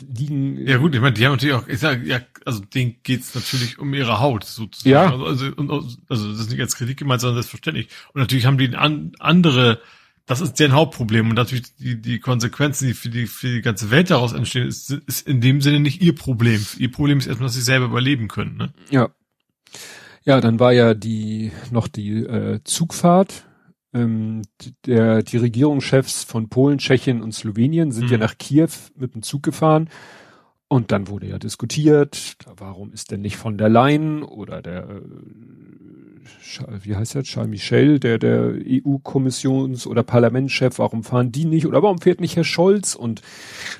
[0.00, 0.66] liegen.
[0.66, 3.78] Ja gut, ich meine, die haben natürlich auch, ich sag, ja, also denen geht's natürlich
[3.78, 4.90] um ihre Haut sozusagen.
[4.90, 5.24] Ja.
[5.24, 7.88] Also, also, also das ist nicht als Kritik gemeint, sondern selbstverständlich.
[8.12, 9.80] Und natürlich haben die an, andere,
[10.26, 13.90] das ist deren Hauptproblem und natürlich die, die Konsequenzen, die für die, für die ganze
[13.90, 16.64] Welt daraus entstehen, ist, ist in dem Sinne nicht ihr Problem.
[16.78, 18.56] Ihr Problem ist erstmal, dass sie selber überleben können.
[18.56, 18.72] Ne?
[18.90, 19.10] Ja.
[20.22, 23.46] Ja, dann war ja die noch die äh, Zugfahrt
[23.92, 24.42] ähm,
[24.86, 28.12] der, die Regierungschefs von Polen, Tschechien und Slowenien sind mhm.
[28.12, 29.88] ja nach Kiew mit dem Zug gefahren.
[30.72, 36.84] Und dann wurde ja diskutiert, warum ist denn nicht von der Leyen oder der, äh,
[36.84, 41.82] wie heißt der, Charles Michel, der, der EU-Kommissions- oder Parlamentschef, warum fahren die nicht oder
[41.82, 42.94] warum fährt nicht Herr Scholz?
[42.94, 43.22] Und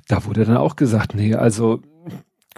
[0.08, 1.80] da wurde dann auch gesagt, nee, also,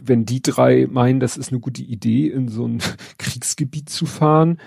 [0.03, 2.79] wenn die drei meinen, das ist eine gute Idee, in so ein
[3.19, 4.59] Kriegsgebiet zu fahren,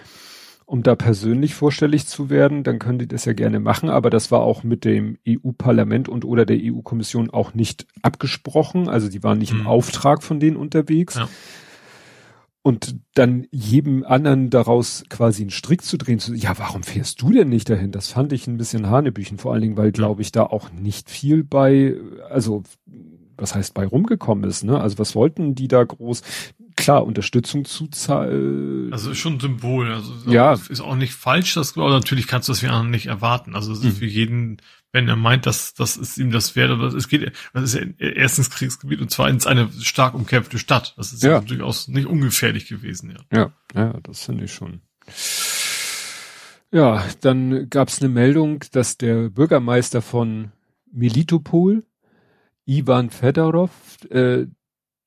[0.65, 4.31] um da persönlich vorstellig zu werden, dann können die das ja gerne machen, aber das
[4.31, 9.37] war auch mit dem EU-Parlament und oder der EU-Kommission auch nicht abgesprochen, also die waren
[9.37, 9.61] nicht mhm.
[9.61, 11.15] im Auftrag von denen unterwegs.
[11.15, 11.29] Ja.
[12.63, 17.31] Und dann jedem anderen daraus quasi einen Strick zu drehen, zu, ja, warum fährst du
[17.31, 17.91] denn nicht dahin?
[17.91, 21.11] Das fand ich ein bisschen Hanebüchen, vor allen Dingen, weil, glaube ich, da auch nicht
[21.11, 21.95] viel bei,
[22.27, 22.63] also
[23.37, 24.79] was heißt bei rumgekommen ist, ne?
[24.79, 26.21] Also was wollten die da groß?
[26.75, 28.91] klar Unterstützung zuzahlen.
[28.91, 29.91] Also ist schon ein Symbol.
[29.91, 30.53] Also ja.
[30.53, 33.55] ist auch nicht falsch, das aber natürlich kannst du das anderen nicht erwarten.
[33.55, 33.91] Also es ist mhm.
[33.91, 34.57] für jeden,
[34.91, 37.85] wenn er meint, dass das ist ihm das wert, aber es geht, das ist ja
[37.97, 40.93] erstens Kriegsgebiet und zweitens eine stark umkämpfte Stadt.
[40.97, 43.37] Das ist ja, ja durchaus nicht ungefährlich gewesen, ja.
[43.37, 44.81] Ja, ja, das finde ich schon.
[46.71, 50.51] Ja, dann gab es eine Meldung, dass der Bürgermeister von
[50.91, 51.83] Melitopol,
[52.65, 53.71] Ivan Fedorov,
[54.09, 54.47] äh,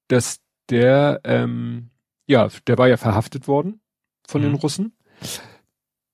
[0.08, 0.40] dass
[0.70, 1.90] der, ähm,
[2.26, 3.80] ja, der war ja verhaftet worden
[4.26, 4.46] von mhm.
[4.46, 4.92] den Russen.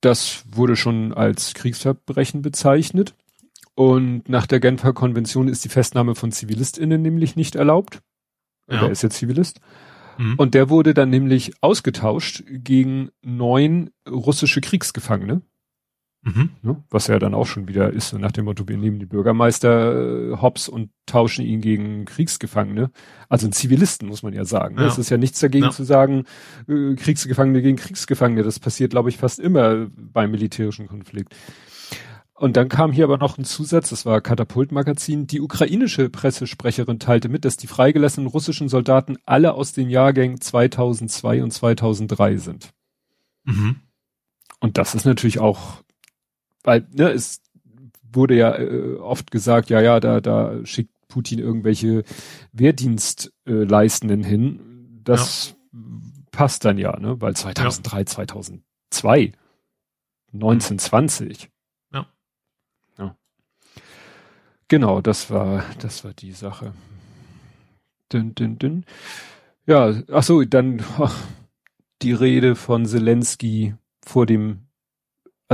[0.00, 3.14] Das wurde schon als Kriegsverbrechen bezeichnet.
[3.74, 8.02] Und nach der Genfer Konvention ist die Festnahme von ZivilistInnen nämlich nicht erlaubt.
[8.70, 8.82] Ja.
[8.82, 9.60] Er ist ja Zivilist.
[10.18, 10.34] Mhm.
[10.36, 15.42] Und der wurde dann nämlich ausgetauscht gegen neun russische Kriegsgefangene.
[16.24, 16.50] Mhm.
[16.62, 16.82] Ne?
[16.88, 20.32] Was ja dann auch schon wieder ist, so nach dem Motto, wir nehmen die Bürgermeister
[20.32, 22.90] äh, hops und tauschen ihn gegen Kriegsgefangene.
[23.28, 24.76] Also ein Zivilisten, muss man ja sagen.
[24.76, 24.84] Ne?
[24.84, 25.70] Es ist ja nichts dagegen ja.
[25.70, 26.24] zu sagen,
[26.66, 28.42] äh, Kriegsgefangene gegen Kriegsgefangene.
[28.42, 31.34] Das passiert, glaube ich, fast immer beim militärischen Konflikt.
[32.36, 35.26] Und dann kam hier aber noch ein Zusatz, das war Katapultmagazin.
[35.26, 41.44] Die ukrainische Pressesprecherin teilte mit, dass die freigelassenen russischen Soldaten alle aus den Jahrgängen 2002
[41.44, 42.70] und 2003 sind.
[43.44, 43.76] Mhm.
[44.58, 45.83] Und das ist natürlich auch,
[46.64, 47.42] weil, ne, es
[48.12, 52.02] wurde ja äh, oft gesagt, ja, ja, da, da schickt Putin irgendwelche
[52.52, 55.00] Wehrdienstleistenden äh, hin.
[55.04, 55.78] Das ja.
[56.32, 58.06] passt dann ja, ne, weil 2003, ja.
[58.06, 59.32] 2002,
[60.32, 61.50] 1920.
[61.92, 62.06] Ja.
[62.98, 63.16] ja.
[64.68, 66.72] Genau, das war, das war die Sache.
[68.12, 68.84] Dün, dün, dün.
[69.66, 71.16] Ja, ach so, dann ach,
[72.02, 74.66] die Rede von Zelensky vor dem,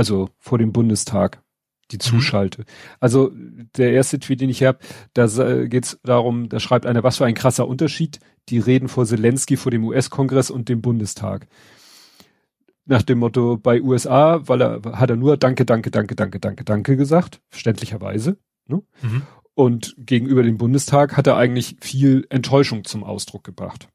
[0.01, 1.43] also vor dem Bundestag,
[1.91, 1.99] die mhm.
[1.99, 2.61] Zuschalte.
[2.61, 2.65] Mhm.
[2.99, 3.31] Also
[3.77, 4.79] der erste Tweet, den ich habe,
[5.13, 5.27] da
[5.67, 9.57] geht es darum, da schreibt einer, was für ein krasser Unterschied, die Reden vor Zelensky
[9.57, 11.45] vor dem US-Kongress und dem Bundestag.
[12.85, 16.63] Nach dem Motto, bei USA, weil er hat er nur Danke, Danke, Danke, Danke, Danke,
[16.63, 18.37] Danke gesagt, verständlicherweise.
[18.65, 18.81] Ne?
[19.03, 19.21] Mhm.
[19.53, 23.87] Und gegenüber dem Bundestag hat er eigentlich viel Enttäuschung zum Ausdruck gebracht.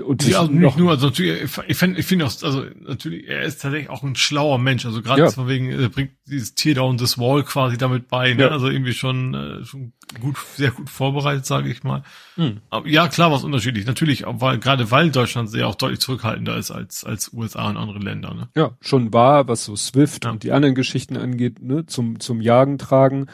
[0.00, 3.42] Und ja, also nicht nur, also natürlich, ich finde ich finde auch, also natürlich, er
[3.42, 5.30] ist tatsächlich auch ein schlauer Mensch, also gerade ja.
[5.30, 8.44] von wegen, er bringt dieses Tear Down this Wall quasi damit bei, ne?
[8.44, 8.48] Ja.
[8.48, 12.04] also irgendwie schon, äh, schon gut, sehr gut vorbereitet, sage ich mal.
[12.36, 12.62] Hm.
[12.70, 16.70] Aber ja, klar, was unterschiedlich, natürlich, weil, gerade weil Deutschland sehr auch deutlich zurückhaltender ist
[16.70, 18.48] als, als USA und andere Länder, ne?
[18.56, 20.30] Ja, schon war, was so Swift ja.
[20.30, 23.26] und die anderen Geschichten angeht, ne, zum, zum Jagen tragen.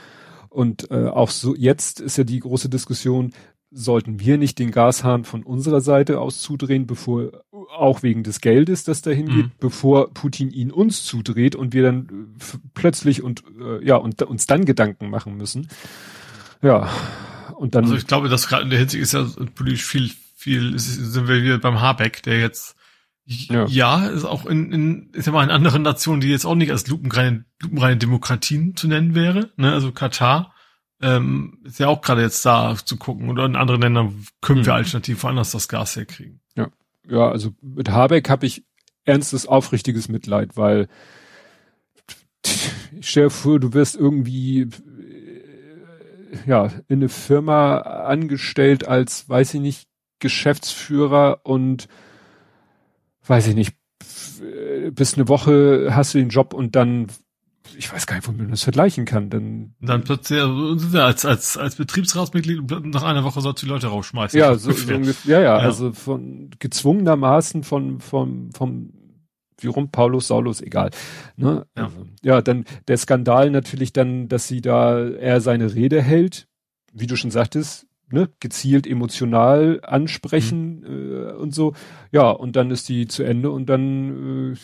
[0.48, 3.32] Und äh, auch so jetzt ist ja die große Diskussion,
[3.70, 7.44] sollten wir nicht den Gashahn von unserer Seite aus zudrehen, bevor,
[7.76, 9.52] auch wegen des Geldes, das dahin geht, mhm.
[9.60, 14.46] bevor Putin ihn uns zudreht und wir dann äh, plötzlich und, äh, ja, und uns
[14.46, 15.68] dann Gedanken machen müssen.
[16.62, 16.88] Ja,
[17.56, 17.84] und dann.
[17.84, 21.28] Also ich glaube, das gerade in der Hinsicht ist ja politisch viel, viel, ist, sind
[21.28, 22.74] wir wieder beim Habeck, der jetzt,
[23.26, 26.54] ja, ja ist auch in, in, ist ja mal in anderen Nationen, die jetzt auch
[26.54, 30.54] nicht als lupenreine, lupenreine Demokratien zu nennen wäre, ne, also Katar,
[31.00, 33.30] ähm, ist ja auch gerade jetzt da zu gucken.
[33.30, 34.78] Oder in anderen Ländern können wir hm.
[34.78, 36.40] alternativ woanders das Gas herkriegen.
[36.56, 36.68] Ja,
[37.08, 38.64] ja also mit Habeck habe ich
[39.04, 40.88] ernstes, aufrichtiges Mitleid, weil
[42.44, 44.68] ich stell dir vor, du wirst irgendwie äh,
[46.46, 49.88] ja in eine Firma angestellt als, weiß ich nicht,
[50.18, 51.88] Geschäftsführer und
[53.26, 53.76] weiß ich nicht,
[54.92, 57.08] bis eine Woche hast du den Job und dann
[57.76, 59.30] ich weiß gar nicht, womit man das vergleichen kann.
[59.30, 63.88] Dann, dann plötzlich also, als, als, als Betriebsratsmitglied nach einer Woche sollst du die Leute
[63.88, 64.38] rausschmeißen.
[64.38, 68.92] Ja, so, so ja, ja, ja, also von gezwungenermaßen von, von, vom,
[69.60, 70.90] wie rum, Paulus, Saulus, egal.
[71.36, 71.66] Ne?
[71.76, 71.84] Ja.
[71.84, 76.48] Also, ja, dann der Skandal natürlich dann, dass sie da, er seine Rede hält,
[76.92, 81.12] wie du schon sagtest, ne, gezielt emotional ansprechen mhm.
[81.12, 81.74] äh, und so.
[82.12, 84.56] Ja, und dann ist die zu Ende und dann äh,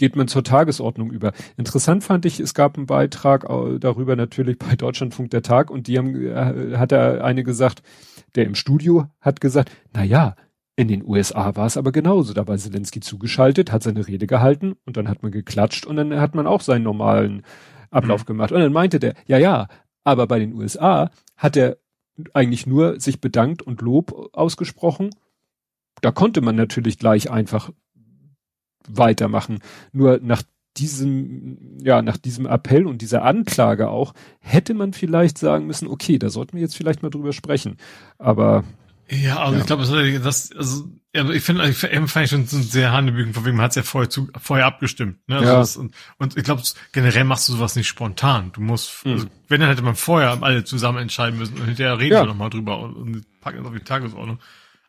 [0.00, 1.32] geht man zur Tagesordnung über.
[1.58, 3.46] Interessant fand ich, es gab einen Beitrag
[3.80, 7.82] darüber natürlich bei Deutschlandfunk der Tag und die haben, äh, hat er eine gesagt,
[8.34, 10.36] der im Studio hat gesagt, na ja,
[10.74, 12.32] in den USA war es aber genauso.
[12.32, 16.18] Da war Zelensky zugeschaltet, hat seine Rede gehalten und dann hat man geklatscht und dann
[16.18, 17.42] hat man auch seinen normalen
[17.90, 18.28] Ablauf mhm.
[18.28, 18.52] gemacht.
[18.52, 19.68] Und dann meinte der, ja, ja,
[20.02, 21.76] aber bei den USA hat er
[22.32, 25.10] eigentlich nur sich bedankt und Lob ausgesprochen.
[26.00, 27.70] Da konnte man natürlich gleich einfach
[28.88, 29.60] weitermachen.
[29.92, 30.42] Nur nach
[30.76, 36.18] diesem, ja, nach diesem Appell und dieser Anklage auch, hätte man vielleicht sagen müssen, okay,
[36.18, 37.76] da sollten wir jetzt vielleicht mal drüber sprechen.
[38.18, 38.64] Aber
[39.10, 39.60] ja, also ja.
[39.60, 43.64] ich glaube, das, also ich finde, ich fand ich schon sehr hanebüchen, von wegen man
[43.64, 45.18] hat es ja vorher zu, vorher abgestimmt.
[45.28, 45.38] Ne?
[45.38, 45.58] Also ja.
[45.58, 46.62] Das, und, und ich glaube,
[46.92, 48.52] generell machst du sowas nicht spontan.
[48.52, 49.12] Du musst, mhm.
[49.12, 52.22] also, wenn dann hätte man vorher alle zusammen entscheiden müssen und hinterher reden ja.
[52.22, 54.38] wir nochmal drüber und, und packen das auf die Tagesordnung.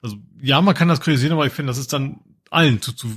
[0.04, 2.20] Also ja, man kann das kritisieren, aber ich finde, das ist dann
[2.52, 3.08] allen zu, zu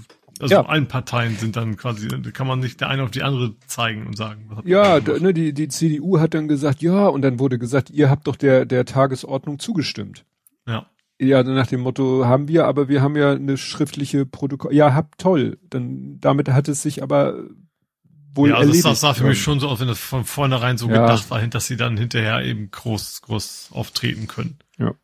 [0.41, 0.67] also ja.
[0.67, 4.07] allen Parteien sind dann quasi, da kann man nicht der eine auf die andere zeigen
[4.07, 4.49] und sagen.
[4.65, 8.11] ja, da, ne, die, die CDU hat dann gesagt, ja, und dann wurde gesagt, ihr
[8.11, 10.25] habt doch der, der Tagesordnung zugestimmt.
[10.67, 10.87] Ja.
[11.21, 14.75] Ja, nach dem Motto haben wir, aber wir haben ja eine schriftliche Protokoll.
[14.75, 15.59] Ja, habt toll.
[15.71, 17.45] Dann damit hat es sich aber
[18.35, 18.85] wohl ja, also erledigt.
[18.85, 21.03] Das sah für mich schon so aus, wenn das von vornherein so ja.
[21.03, 24.59] gedacht war, dass sie dann hinterher eben groß, groß auftreten können.
[24.77, 24.95] Ja.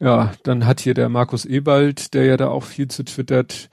[0.00, 3.68] Ja, dann hat hier der Markus Ebald, der ja da auch viel zu twittert,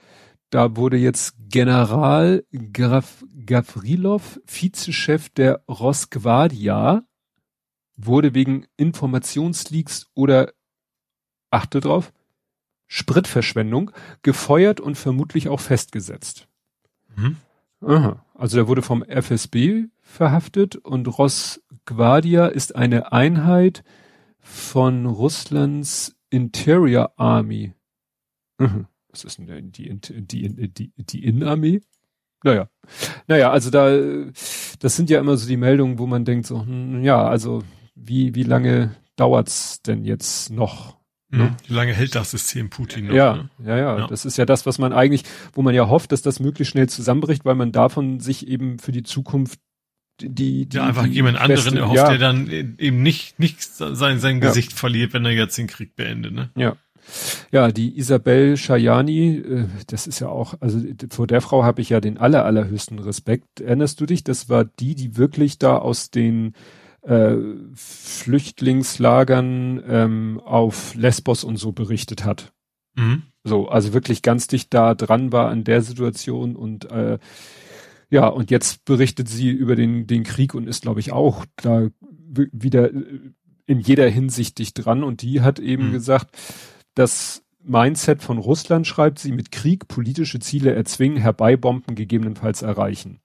[0.50, 7.04] da wurde jetzt General Graf Gavrilov, Vizechef der Rosgvardia,
[7.96, 10.52] wurde wegen Informationsleaks oder,
[11.50, 12.12] achte drauf,
[12.88, 13.92] Spritverschwendung
[14.22, 16.48] gefeuert und vermutlich auch festgesetzt.
[17.14, 17.36] Mhm.
[17.82, 18.24] Aha.
[18.34, 23.84] Also der wurde vom FSB verhaftet und Rosgvardia ist eine Einheit
[24.40, 27.74] von Russlands Interior Army.
[28.58, 31.80] Mhm was ist denn die, die, die, die, Innenarmee?
[32.42, 32.68] Naja.
[33.26, 33.90] Naja, also da,
[34.78, 37.62] das sind ja immer so die Meldungen, wo man denkt so, hm, ja, also
[37.94, 40.98] wie, wie lange dauert's denn jetzt noch?
[41.32, 41.56] Ne?
[41.66, 43.14] Wie lange hält das System Putin noch?
[43.14, 43.50] Ja, ne?
[43.64, 46.22] ja, ja, ja, Das ist ja das, was man eigentlich, wo man ja hofft, dass
[46.22, 49.60] das möglichst schnell zusammenbricht, weil man davon sich eben für die Zukunft
[50.20, 52.08] die, die ja einfach die jemand anderen erhofft, ja.
[52.10, 56.34] der dann eben nicht nicht sein sein Gesicht verliert, wenn er jetzt den Krieg beendet,
[56.34, 56.50] ne?
[56.56, 56.76] Ja.
[57.50, 60.80] Ja, die Isabel Shayani, äh, das ist ja auch, also
[61.10, 63.60] vor der Frau habe ich ja den aller, allerhöchsten Respekt.
[63.60, 64.24] Erinnerst du dich?
[64.24, 66.54] Das war die, die wirklich da aus den
[67.02, 67.36] äh,
[67.74, 72.52] Flüchtlingslagern ähm, auf Lesbos und so berichtet hat.
[72.96, 73.22] Mhm.
[73.44, 77.18] So, also wirklich ganz dicht da dran war an der Situation und äh,
[78.10, 81.88] ja, und jetzt berichtet sie über den, den Krieg und ist, glaube ich, auch da
[82.10, 82.90] wieder
[83.66, 85.04] in jeder Hinsicht dicht dran.
[85.04, 85.92] Und die hat eben mhm.
[85.92, 86.36] gesagt,
[86.94, 93.20] das Mindset von Russland, schreibt sie, mit Krieg politische Ziele erzwingen, herbeibomben, gegebenenfalls erreichen.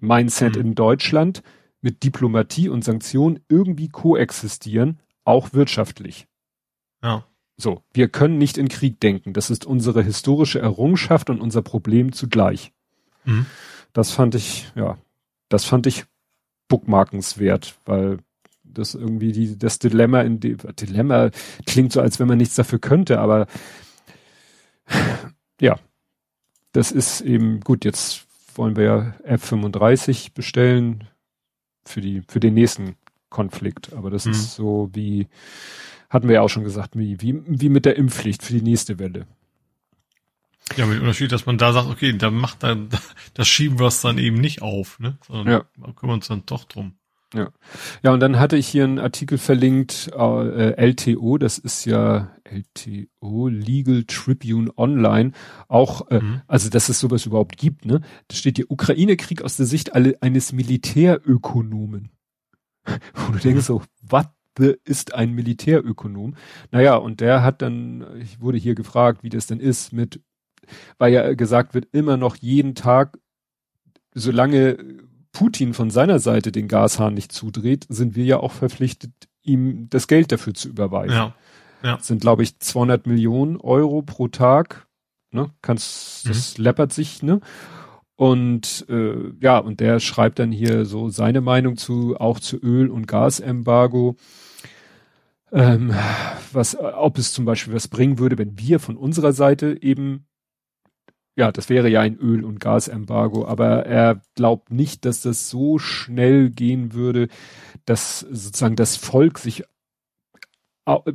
[0.00, 0.60] Mindset mhm.
[0.60, 1.42] in Deutschland,
[1.80, 6.26] mit Diplomatie und Sanktionen irgendwie koexistieren, auch wirtschaftlich.
[7.02, 7.24] Ja.
[7.56, 9.32] So, wir können nicht in Krieg denken.
[9.32, 12.72] Das ist unsere historische Errungenschaft und unser Problem zugleich.
[13.24, 13.46] Mhm.
[13.92, 14.96] Das fand ich, ja,
[15.48, 16.04] das fand ich
[16.68, 18.18] bookmarkenswert, weil
[18.72, 21.30] das irgendwie die, das Dilemma in dem, Dilemma
[21.66, 23.46] klingt so, als wenn man nichts dafür könnte, aber
[25.60, 25.78] ja,
[26.72, 27.84] das ist eben gut.
[27.84, 31.04] Jetzt wollen wir ja F35 bestellen
[31.84, 32.96] für die, für den nächsten
[33.30, 33.92] Konflikt.
[33.92, 34.32] Aber das mhm.
[34.32, 35.28] ist so wie,
[36.10, 38.98] hatten wir ja auch schon gesagt, wie, wie, wie mit der Impfpflicht für die nächste
[38.98, 39.26] Welle.
[40.76, 42.90] Ja, mit dem Unterschied, dass man da sagt, okay, da macht dann,
[43.34, 45.18] das schieben wir es dann eben nicht auf, ne?
[45.26, 45.64] Sondern ja.
[45.76, 46.97] da kümmern wir uns dann doch drum.
[47.34, 47.50] Ja.
[48.02, 53.48] Ja, und dann hatte ich hier einen Artikel verlinkt, äh, LTO, das ist ja LTO,
[53.48, 55.32] Legal Tribune Online,
[55.68, 56.40] auch, äh, mhm.
[56.46, 58.00] also dass es sowas überhaupt gibt, ne?
[58.28, 62.10] Da steht hier Ukraine-Krieg aus der Sicht alle, eines Militärökonomen.
[63.14, 64.26] Wo du denkst so, was
[64.84, 66.34] ist ein Militärökonom?
[66.72, 70.20] Naja, und der hat dann, ich wurde hier gefragt, wie das denn ist mit,
[70.98, 73.18] weil ja gesagt wird, immer noch jeden Tag,
[74.14, 74.78] solange
[75.38, 79.12] Putin von seiner Seite den Gashahn nicht zudreht, sind wir ja auch verpflichtet,
[79.44, 81.14] ihm das Geld dafür zu überweisen.
[81.14, 81.34] Ja.
[81.84, 81.96] Ja.
[81.96, 84.88] Das sind, glaube ich, 200 Millionen Euro pro Tag.
[85.30, 85.50] Ne?
[85.62, 86.30] Kannst, mhm.
[86.30, 87.40] das läppert sich, ne?
[88.16, 92.90] Und äh, ja, und der schreibt dann hier so seine Meinung zu, auch zu Öl-
[92.90, 94.16] und Gasembargo.
[95.52, 95.94] Ähm,
[96.52, 100.26] was, ob es zum Beispiel was bringen würde, wenn wir von unserer Seite eben
[101.38, 105.78] ja, das wäre ja ein Öl- und Gasembargo, aber er glaubt nicht, dass das so
[105.78, 107.28] schnell gehen würde,
[107.84, 109.62] dass sozusagen das Volk sich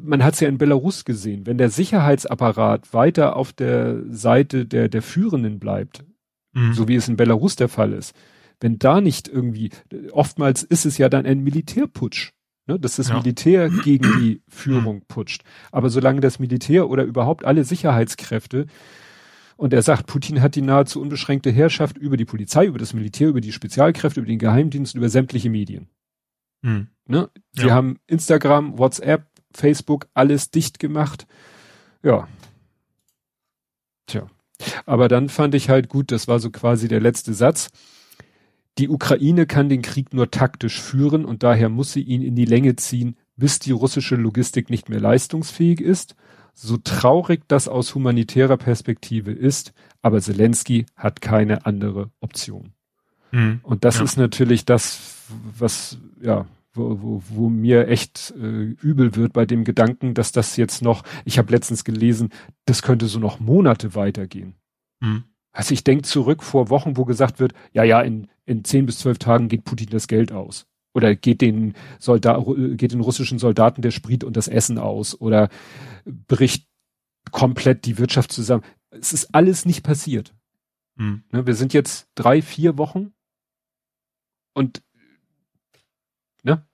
[0.04, 4.88] man hat es ja in Belarus gesehen, wenn der Sicherheitsapparat weiter auf der Seite der,
[4.88, 6.06] der Führenden bleibt,
[6.54, 6.74] mhm.
[6.74, 8.16] so wie es in Belarus der Fall ist,
[8.60, 9.72] wenn da nicht irgendwie,
[10.12, 12.34] oftmals ist es ja dann ein Militärputsch,
[12.68, 13.18] ne, dass das ja.
[13.18, 15.44] Militär gegen die Führung putscht.
[15.72, 18.68] Aber solange das Militär oder überhaupt alle Sicherheitskräfte
[19.58, 23.30] und er sagt, Putin hat die nahezu unbeschränkte Herrschaft über die Polizei, über das Militär,
[23.30, 25.90] über die Spezialkräfte, über den Geheimdienst, über sämtliche Medien.
[26.64, 26.88] Hm.
[27.06, 27.30] Ne?
[27.54, 27.74] Sie ja.
[27.74, 31.28] haben Instagram, WhatsApp, Facebook, alles dicht gemacht.
[32.02, 32.28] Ja.
[34.08, 34.28] Tja.
[34.86, 37.70] Aber dann fand ich halt gut, das war so quasi der letzte Satz.
[38.80, 42.46] Die Ukraine kann den Krieg nur taktisch führen und daher muss sie ihn in die
[42.46, 46.16] Länge ziehen, bis die russische Logistik nicht mehr leistungsfähig ist
[46.54, 52.74] so traurig das aus humanitärer Perspektive ist, aber Zelensky hat keine andere Option.
[53.32, 53.60] Mhm.
[53.64, 54.04] Und das ja.
[54.04, 55.26] ist natürlich das,
[55.58, 60.56] was, ja, wo, wo, wo mir echt äh, übel wird bei dem Gedanken, dass das
[60.58, 62.30] jetzt noch, ich habe letztens gelesen,
[62.66, 64.56] das könnte so noch Monate weitergehen.
[65.00, 65.24] Mhm.
[65.52, 69.00] Also ich denke zurück vor Wochen, wo gesagt wird, ja, ja, in, in zehn bis
[69.00, 70.66] zwölf Tagen geht Putin das Geld aus.
[70.94, 72.46] Oder geht den Soldat,
[72.78, 75.50] geht den russischen Soldaten der Sprit und das Essen aus oder
[76.06, 76.68] bricht
[77.32, 78.64] komplett die Wirtschaft zusammen.
[78.92, 80.36] Es ist alles nicht passiert.
[80.98, 81.24] Hm.
[81.32, 83.14] Ne, wir sind jetzt drei, vier Wochen
[84.54, 84.84] und
[86.44, 86.66] ne,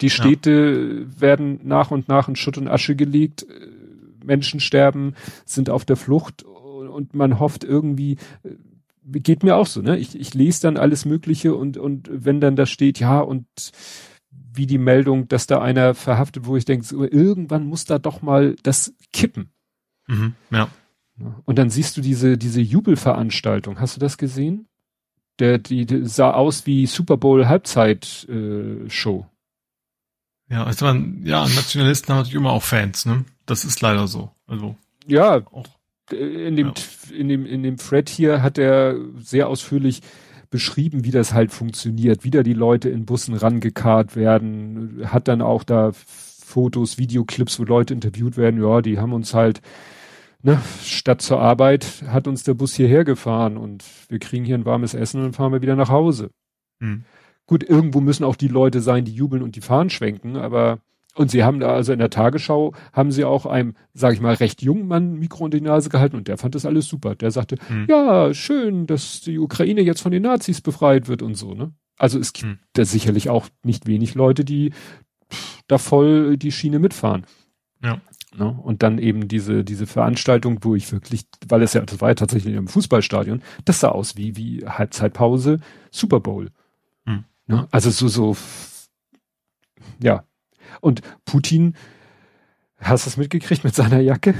[0.00, 1.20] die Städte ja.
[1.20, 3.46] werden nach und nach in Schutt und Asche gelegt.
[4.24, 5.14] Menschen sterben,
[5.44, 8.16] sind auf der Flucht und man hofft irgendwie,
[9.06, 9.96] geht mir auch so, ne?
[9.96, 13.46] Ich, ich lese dann alles Mögliche und, und wenn dann da steht, ja, und
[14.30, 18.22] wie die Meldung, dass da einer verhaftet, wo ich denke, so, irgendwann muss da doch
[18.22, 19.50] mal das kippen.
[20.06, 20.68] Mhm, ja.
[21.44, 23.80] Und dann siehst du diese, diese Jubelveranstaltung.
[23.80, 24.68] Hast du das gesehen?
[25.38, 29.26] Der, die, die sah aus wie Super Bowl Halbzeit äh, Show.
[30.48, 33.24] Ja, also man, ja, Nationalisten haben natürlich immer auch Fans, ne?
[33.46, 34.30] Das ist leider so.
[34.46, 34.76] Also
[35.06, 35.66] ja, auch
[36.12, 37.16] in dem, ja.
[37.16, 40.02] in dem, in dem Thread hier hat er sehr ausführlich
[40.50, 45.42] beschrieben, wie das halt funktioniert, wie da die Leute in Bussen rangekarrt werden, hat dann
[45.42, 49.60] auch da Fotos, Videoclips, wo Leute interviewt werden, ja, die haben uns halt,
[50.42, 54.64] ne, statt zur Arbeit hat uns der Bus hierher gefahren und wir kriegen hier ein
[54.64, 56.30] warmes Essen und dann fahren wir wieder nach Hause.
[56.80, 57.04] Hm.
[57.46, 60.78] Gut, irgendwo müssen auch die Leute sein, die jubeln und die Fahnen schwenken, aber
[61.16, 64.34] und sie haben da also in der Tagesschau haben sie auch einem, sage ich mal,
[64.34, 67.14] recht jungen Mann Mikro in die Nase gehalten und der fand das alles super.
[67.14, 67.86] Der sagte, hm.
[67.88, 71.72] ja, schön, dass die Ukraine jetzt von den Nazis befreit wird und so, ne?
[71.98, 72.58] Also es gibt hm.
[72.74, 74.72] da sicherlich auch nicht wenig Leute, die
[75.66, 77.26] da voll die Schiene mitfahren.
[77.82, 78.00] Ja.
[78.36, 78.50] Ne?
[78.62, 82.14] Und dann eben diese, diese Veranstaltung, wo ich wirklich, weil es ja, das war ja
[82.14, 85.58] tatsächlich im Fußballstadion, das sah aus wie, wie Halbzeitpause,
[85.90, 86.50] Super Bowl.
[87.06, 87.24] Hm.
[87.46, 87.66] Ne?
[87.70, 88.36] Also so, so,
[90.02, 90.24] ja,
[90.80, 91.74] und Putin,
[92.78, 94.34] hast du es mitgekriegt mit seiner Jacke?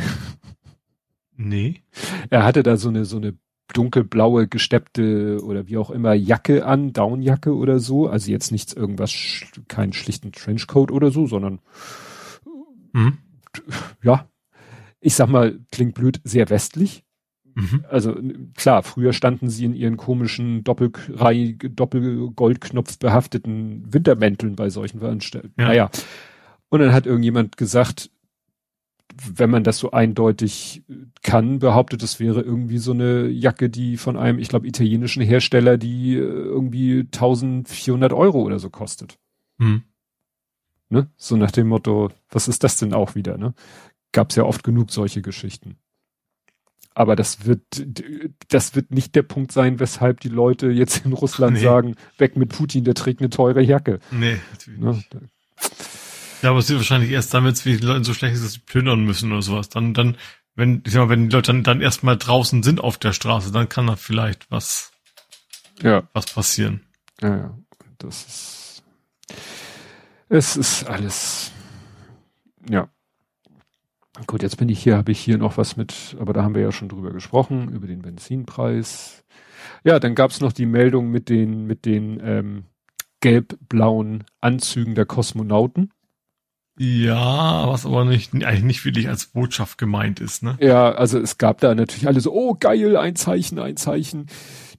[1.36, 1.82] Nee.
[2.30, 3.36] Er hatte da so eine, so eine
[3.72, 8.08] dunkelblaue, gesteppte oder wie auch immer Jacke an, Downjacke oder so.
[8.08, 9.12] Also jetzt nichts irgendwas,
[9.68, 11.60] keinen schlichten Trenchcoat oder so, sondern
[12.92, 13.18] mhm.
[14.02, 14.28] ja,
[15.00, 17.04] ich sag mal, klingt blöd, sehr westlich.
[17.56, 17.84] Mhm.
[17.88, 18.14] Also
[18.54, 25.54] klar, früher standen sie in ihren komischen Doppelreihe, Doppelgoldknopf behafteten Wintermänteln bei solchen Veranstaltungen.
[25.58, 25.68] Ja.
[25.68, 25.90] Naja.
[26.68, 28.10] Und dann hat irgendjemand gesagt,
[29.16, 30.82] wenn man das so eindeutig
[31.22, 35.78] kann, behauptet, es wäre irgendwie so eine Jacke, die von einem, ich glaube, italienischen Hersteller,
[35.78, 39.18] die äh, irgendwie 1400 Euro oder so kostet.
[39.56, 39.84] Mhm.
[40.90, 41.08] Ne?
[41.16, 43.38] So nach dem Motto, was ist das denn auch wieder?
[43.38, 43.54] Ne?
[44.12, 45.78] Gab es ja oft genug solche Geschichten.
[46.96, 47.60] Aber das wird,
[48.48, 51.62] das wird nicht der Punkt sein, weshalb die Leute jetzt in Russland nee.
[51.62, 53.98] sagen, weg mit Putin, der trägt eine teure Jacke.
[54.10, 54.90] Nee, natürlich ne?
[54.92, 55.14] nicht.
[56.40, 58.60] Ja, aber es wird wahrscheinlich erst damit, wie die Leute so schlecht ist, dass sie
[58.60, 59.68] plündern müssen oder sowas.
[59.68, 60.16] Dann, dann,
[60.54, 63.52] wenn, ich sag mal, wenn die Leute dann, dann erstmal draußen sind auf der Straße,
[63.52, 64.90] dann kann da vielleicht was,
[65.82, 66.08] ja.
[66.14, 66.80] was passieren.
[67.20, 67.58] Ja, ja.
[67.98, 68.82] Das ist,
[70.30, 71.52] es ist alles,
[72.70, 72.88] ja.
[74.26, 76.62] Gut, jetzt bin ich hier, habe ich hier noch was mit, aber da haben wir
[76.62, 79.24] ja schon drüber gesprochen, über den Benzinpreis.
[79.84, 82.64] Ja, dann gab's noch die Meldung mit den, mit den ähm,
[83.20, 85.92] gelb-blauen Anzügen der Kosmonauten.
[86.78, 90.58] Ja, was aber nicht, eigentlich nicht wirklich als Botschaft gemeint ist, ne?
[90.60, 94.26] Ja, also es gab da natürlich alle so, oh geil, ein Zeichen, ein Zeichen.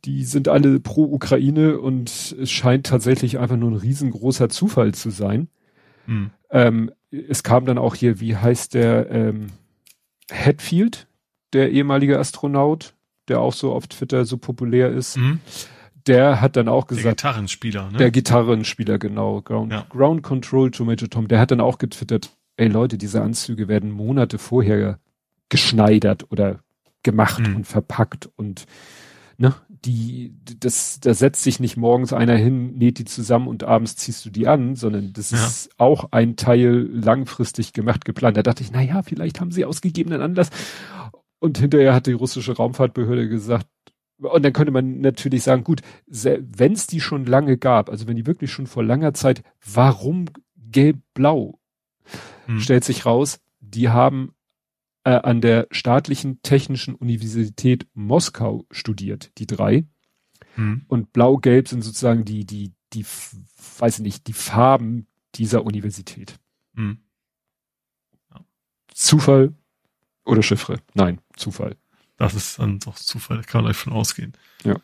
[0.05, 5.09] Die sind alle pro Ukraine und es scheint tatsächlich einfach nur ein riesengroßer Zufall zu
[5.09, 5.49] sein.
[6.05, 6.29] Hm.
[6.51, 9.47] Ähm, es kam dann auch hier, wie heißt der, ähm,
[10.31, 11.07] Hatfield,
[11.53, 12.93] der ehemalige Astronaut,
[13.27, 15.17] der auch so auf Twitter so populär ist.
[15.17, 15.39] Mhm.
[16.05, 17.05] Der hat dann auch gesagt.
[17.05, 17.97] Der Gitarrenspieler, ne?
[17.97, 19.41] Der Gitarrenspieler, genau.
[19.41, 19.85] Ground, ja.
[19.89, 21.27] Ground Control Tomato Tom.
[21.27, 24.99] Der hat dann auch getwittert, ey Leute, diese Anzüge werden Monate vorher
[25.49, 26.59] geschneidert oder
[27.03, 27.57] gemacht mhm.
[27.57, 28.65] und verpackt und
[29.37, 29.53] ne,
[29.85, 34.25] die, das, da setzt sich nicht morgens einer hin, näht die zusammen und abends ziehst
[34.25, 35.37] du die an, sondern das ja.
[35.37, 38.37] ist auch ein Teil langfristig gemacht, geplant.
[38.37, 40.49] Da dachte ich, na ja, vielleicht haben sie ausgegebenen Anlass.
[41.39, 43.67] Und hinterher hat die russische Raumfahrtbehörde gesagt,
[44.19, 48.15] und dann könnte man natürlich sagen, gut, wenn es die schon lange gab, also wenn
[48.15, 50.25] die wirklich schon vor langer Zeit, warum
[50.55, 51.59] gelb-blau?
[52.47, 52.59] Hm.
[52.59, 54.33] Stellt sich raus, die haben
[55.07, 59.85] äh, an der staatlichen technischen Universität Moskau studiert, die drei.
[60.55, 60.83] Hm.
[60.89, 63.05] Und blau-gelb sind sozusagen die, die, die,
[63.79, 66.37] weiß ich nicht, die Farben dieser Universität.
[66.75, 66.97] Hm.
[68.31, 68.43] Ja.
[68.93, 69.53] Zufall
[70.25, 70.81] oder Chiffre?
[70.93, 71.77] Nein, Zufall.
[72.17, 74.33] Das ist dann doch Zufall, kann man davon ausgehen.
[74.65, 74.75] Ja.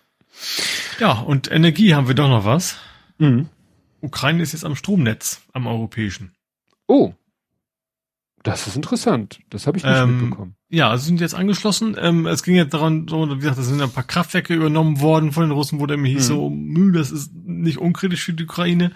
[1.00, 2.78] Ja, und Energie haben wir doch noch was.
[3.18, 3.50] Mhm.
[4.00, 6.34] Ukraine ist jetzt am Stromnetz, am europäischen.
[6.88, 7.14] Oh.
[8.44, 9.40] Das ist interessant.
[9.50, 10.56] Das habe ich nicht ähm, mitbekommen.
[10.70, 11.96] Ja, also sind jetzt angeschlossen.
[12.00, 15.32] Ähm, es ging jetzt daran, so, wie gesagt, es sind ein paar Kraftwerke übernommen worden
[15.32, 16.76] von den Russen, wo der mir hieß, mhm.
[16.76, 18.92] so, das ist nicht unkritisch für die Ukraine.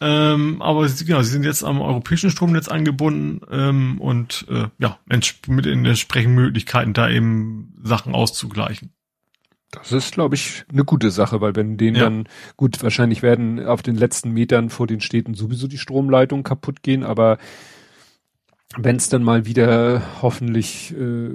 [0.00, 4.98] Ähm, aber sie, genau, sie sind jetzt am europäischen Stromnetz angebunden ähm, und äh, ja,
[5.48, 8.92] mit den entsprechenden Möglichkeiten, da eben Sachen auszugleichen.
[9.72, 12.04] Das ist, glaube ich, eine gute Sache, weil wenn denen ja.
[12.04, 16.82] dann, gut, wahrscheinlich werden auf den letzten Metern vor den Städten sowieso die Stromleitungen kaputt
[16.82, 17.38] gehen, aber
[18.76, 21.30] wenn es dann mal wieder hoffentlich, äh,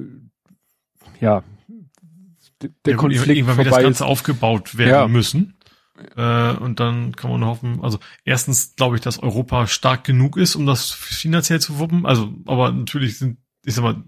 [1.20, 1.44] ja,
[2.62, 5.08] der ja, Konflikt irgendwann vorbei das Ganze aufgebaut werden ja.
[5.08, 5.56] müssen.
[6.16, 10.56] Äh, und dann kann man hoffen, also erstens glaube ich, dass Europa stark genug ist,
[10.56, 12.06] um das finanziell zu wuppen.
[12.06, 14.04] Also, aber natürlich sind, ich sag mal,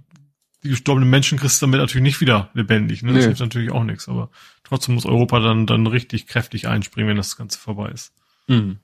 [0.63, 3.03] die gestorbenen Menschen kriegst du damit natürlich nicht wieder lebendig.
[3.03, 3.13] Ne?
[3.13, 3.25] Das nee.
[3.27, 4.09] hilft natürlich auch nichts.
[4.09, 4.31] Aber
[4.63, 8.13] trotzdem muss Europa dann, dann richtig kräftig einspringen, wenn das Ganze vorbei ist.
[8.47, 8.77] Mhm.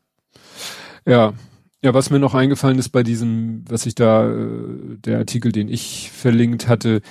[1.05, 1.33] Ja,
[1.83, 5.67] ja, was mir noch eingefallen ist bei diesem, was ich da, äh, der Artikel, den
[5.67, 7.01] ich verlinkt hatte,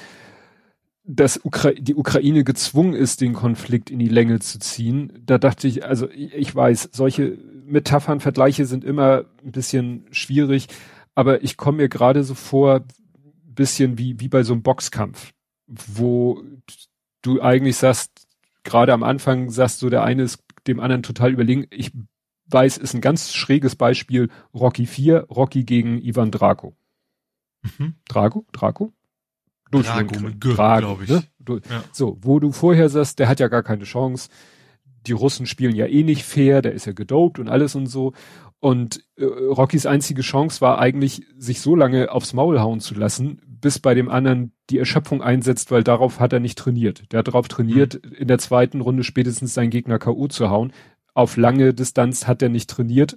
[1.04, 5.12] dass Ukra die Ukraine gezwungen ist, den Konflikt in die Länge zu ziehen.
[5.26, 10.68] Da dachte ich, also ich, weiß, solche Metaphern, Vergleiche sind immer ein bisschen schwierig,
[11.14, 12.84] aber ich komme mir gerade so vor,
[13.60, 15.32] bisschen wie, wie bei so einem Boxkampf,
[15.66, 16.42] wo
[17.22, 18.26] du eigentlich sagst,
[18.62, 21.66] gerade am Anfang sagst du, der eine ist dem anderen total überlegen.
[21.70, 21.92] Ich
[22.52, 26.74] weiß, ist ein ganz schräges Beispiel Rocky 4, Rocky gegen Ivan Drago.
[27.62, 27.94] Mhm.
[28.08, 28.46] Drago?
[28.52, 28.92] Drago?
[29.70, 31.10] Drago mit G, glaube ich.
[31.10, 31.22] Ne?
[31.48, 31.84] Ja.
[31.92, 34.28] So, wo du vorher sagst, der hat ja gar keine Chance.
[35.06, 38.12] Die Russen spielen ja eh nicht fair, der ist ja gedopt und alles und so.
[38.58, 43.40] Und äh, Rockys einzige Chance war eigentlich, sich so lange aufs Maul hauen zu lassen,
[43.46, 47.10] bis bei dem anderen die Erschöpfung einsetzt, weil darauf hat er nicht trainiert.
[47.12, 48.12] Der hat darauf trainiert, mhm.
[48.12, 50.28] in der zweiten Runde spätestens seinen Gegner K.O.
[50.28, 50.72] zu hauen.
[51.14, 53.16] Auf lange Distanz hat er nicht trainiert.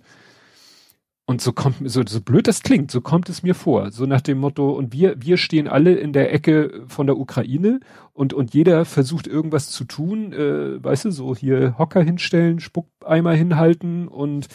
[1.26, 3.92] Und so kommt, so, so blöd das klingt, so kommt es mir vor.
[3.92, 7.80] So nach dem Motto, und wir, wir stehen alle in der Ecke von der Ukraine
[8.12, 13.32] und, und jeder versucht irgendwas zu tun, äh, weißt du, so hier Hocker hinstellen, Spuckeimer
[13.32, 14.48] hinhalten und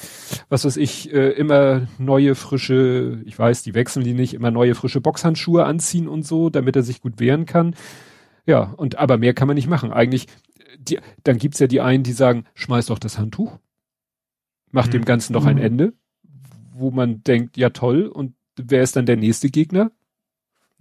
[0.50, 4.74] was weiß ich, äh, immer neue frische, ich weiß, die wechseln die nicht, immer neue
[4.74, 7.76] frische Boxhandschuhe anziehen und so, damit er sich gut wehren kann.
[8.44, 9.92] Ja, und aber mehr kann man nicht machen.
[9.92, 10.26] Eigentlich,
[10.76, 13.58] die, dann gibt's ja die einen, die sagen, schmeiß doch das Handtuch,
[14.70, 14.92] mach mhm.
[14.92, 15.62] dem Ganzen doch ein mhm.
[15.62, 15.92] Ende
[16.78, 19.90] wo man denkt, ja toll, und wer ist dann der nächste Gegner?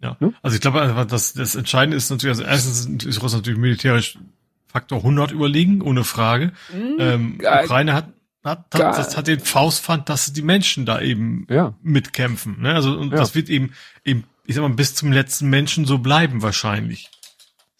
[0.02, 0.34] Ja, ne?
[0.42, 4.20] also ich glaube, das, das Entscheidende ist natürlich, also erstens ist Russland natürlich militärisch
[4.68, 6.52] Faktor 100 überlegen, ohne Frage.
[6.72, 8.10] Mhm, ähm, Ukraine hat,
[8.44, 11.74] hat, hat, das hat den Faustpfand, dass die Menschen da eben ja.
[11.82, 12.62] mitkämpfen.
[12.62, 12.76] Ne?
[12.76, 13.18] Also und ja.
[13.18, 13.74] das wird eben,
[14.06, 17.10] eben, ich sag mal, bis zum letzten Menschen so bleiben wahrscheinlich.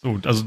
[0.02, 0.44] So, also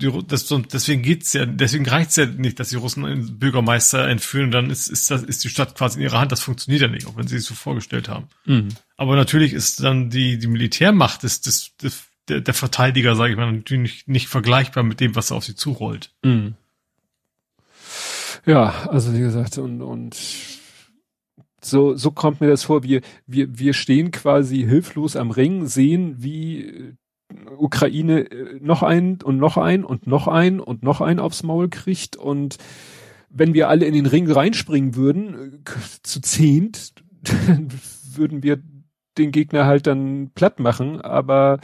[0.00, 4.50] die, das, deswegen geht's ja, deswegen reicht's ja nicht, dass die Russen einen Bürgermeister entführen,
[4.50, 6.32] dann ist, ist, das, ist die Stadt quasi in ihrer Hand.
[6.32, 8.28] Das funktioniert ja nicht, auch wenn sie es so vorgestellt haben.
[8.44, 8.68] Mhm.
[8.96, 13.36] Aber natürlich ist dann die, die Militärmacht des, des, des, der, der Verteidiger, sage ich
[13.36, 16.10] mal, natürlich nicht, nicht vergleichbar mit dem, was auf sie zurollt.
[16.22, 16.54] Mhm.
[18.46, 20.16] Ja, also wie gesagt, und, und
[21.60, 22.82] so, so kommt mir das vor.
[22.82, 26.94] Wir, wir, wir stehen quasi hilflos am Ring, sehen, wie
[27.58, 31.68] Ukraine äh, noch ein und noch ein und noch ein und noch ein aufs Maul
[31.68, 32.58] kriegt und
[33.30, 35.72] wenn wir alle in den Ring reinspringen würden, äh,
[36.02, 37.68] zu zehnt, dann
[38.14, 38.62] würden wir
[39.18, 41.60] den Gegner halt dann platt machen, aber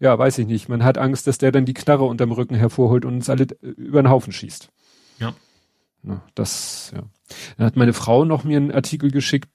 [0.00, 0.68] ja, weiß ich nicht.
[0.68, 3.68] Man hat Angst, dass der dann die Knarre unterm Rücken hervorholt und uns alle äh,
[3.68, 4.70] über den Haufen schießt.
[5.18, 5.34] Ja.
[6.02, 7.02] Na, das, ja.
[7.56, 9.48] Dann hat meine Frau noch mir einen Artikel geschickt,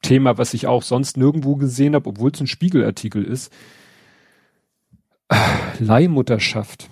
[0.00, 3.52] Thema, was ich auch sonst nirgendwo gesehen habe, obwohl es ein Spiegelartikel ist
[5.78, 6.88] Leihmutterschaft.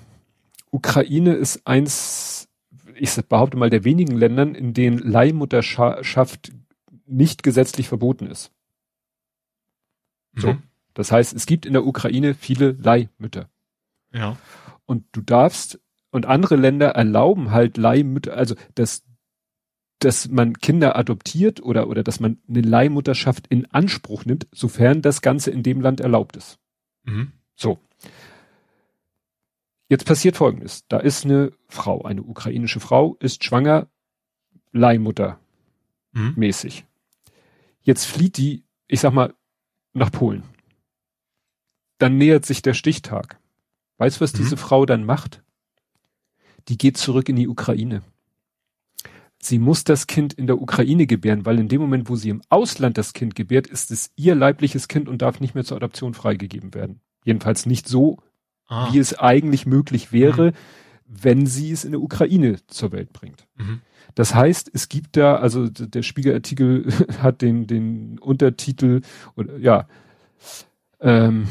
[0.70, 2.48] Ukraine ist eins,
[2.94, 6.52] ich behaupte mal, der wenigen Ländern, in denen Leihmutterschaft
[7.06, 8.52] nicht gesetzlich verboten ist.
[10.36, 10.52] So.
[10.52, 10.62] Mhm.
[10.94, 13.48] Das heißt, es gibt in der Ukraine viele Leihmütter.
[14.12, 14.36] Ja.
[14.86, 15.80] Und du darfst,
[16.10, 19.04] und andere Länder erlauben halt Leihmütter, also dass,
[20.00, 25.22] dass man Kinder adoptiert oder, oder dass man eine Leihmutterschaft in Anspruch nimmt, sofern das
[25.22, 26.58] Ganze in dem Land erlaubt ist.
[27.04, 27.32] Mhm.
[27.54, 27.78] So.
[29.90, 30.86] Jetzt passiert Folgendes.
[30.86, 33.88] Da ist eine Frau, eine ukrainische Frau, ist schwanger,
[34.70, 35.40] Leihmutter
[36.12, 36.34] mhm.
[36.36, 36.86] mäßig.
[37.82, 39.34] Jetzt flieht die, ich sag mal,
[39.92, 40.44] nach Polen.
[41.98, 43.40] Dann nähert sich der Stichtag.
[43.98, 44.38] Weißt du, was mhm.
[44.38, 45.42] diese Frau dann macht?
[46.68, 48.02] Die geht zurück in die Ukraine.
[49.42, 52.42] Sie muss das Kind in der Ukraine gebären, weil in dem Moment, wo sie im
[52.48, 56.14] Ausland das Kind gebärt, ist es ihr leibliches Kind und darf nicht mehr zur Adoption
[56.14, 57.00] freigegeben werden.
[57.24, 58.18] Jedenfalls nicht so,
[58.70, 58.88] ah.
[58.90, 60.54] wie es eigentlich möglich wäre, mhm.
[61.06, 63.46] wenn sie es in der Ukraine zur Welt bringt.
[63.56, 63.82] Mhm.
[64.14, 66.86] Das heißt, es gibt da, also der Spiegelartikel
[67.22, 69.02] hat den, den Untertitel,
[69.36, 69.86] oder ja,
[71.00, 71.46] ähm,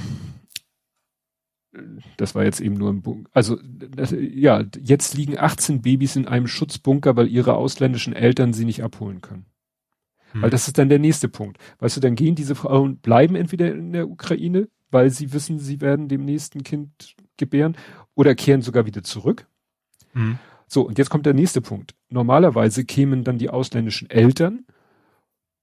[2.17, 3.29] das war jetzt eben nur ein Bunker.
[3.33, 8.65] Also das, ja, jetzt liegen 18 Babys in einem Schutzbunker, weil ihre ausländischen Eltern sie
[8.65, 9.45] nicht abholen können.
[10.31, 10.41] Hm.
[10.41, 11.57] Weil das ist dann der nächste Punkt.
[11.79, 15.81] Weißt du, dann gehen diese Frauen, bleiben entweder in der Ukraine, weil sie wissen, sie
[15.81, 17.77] werden dem nächsten Kind gebären
[18.15, 19.47] oder kehren sogar wieder zurück.
[20.13, 20.39] Mhm.
[20.67, 21.95] So, und jetzt kommt der nächste Punkt.
[22.09, 24.65] Normalerweise kämen dann die ausländischen Eltern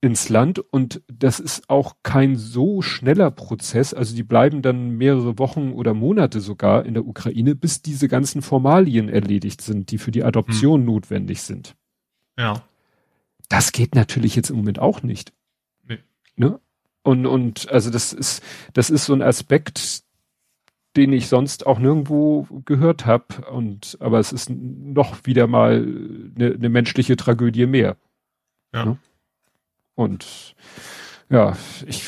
[0.00, 3.94] ins Land und das ist auch kein so schneller Prozess.
[3.94, 8.42] Also die bleiben dann mehrere Wochen oder Monate sogar in der Ukraine, bis diese ganzen
[8.42, 10.86] Formalien erledigt sind, die für die Adoption mhm.
[10.86, 11.76] notwendig sind.
[12.38, 12.62] Ja.
[13.48, 15.32] Das geht natürlich jetzt im Moment auch nicht.
[15.86, 15.98] Nee.
[16.36, 16.60] Ne?
[17.06, 18.42] Und, und also das ist,
[18.72, 20.02] das ist so ein Aspekt,
[20.96, 23.26] den ich sonst auch nirgendwo gehört habe.
[23.52, 25.86] Und aber es ist noch wieder mal
[26.34, 27.96] eine, eine menschliche Tragödie mehr.
[28.74, 28.86] Ja.
[28.86, 28.98] Ne?
[29.94, 30.56] Und
[31.30, 31.56] ja,
[31.86, 32.02] ich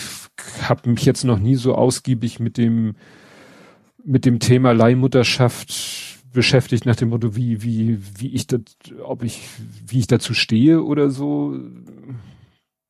[0.62, 2.96] habe mich jetzt noch nie so ausgiebig mit dem
[4.04, 8.62] mit dem Thema Leihmutterschaft beschäftigt nach dem Motto, wie, wie, wie ich das,
[9.02, 9.42] ob ich,
[9.86, 11.56] wie ich dazu stehe oder so.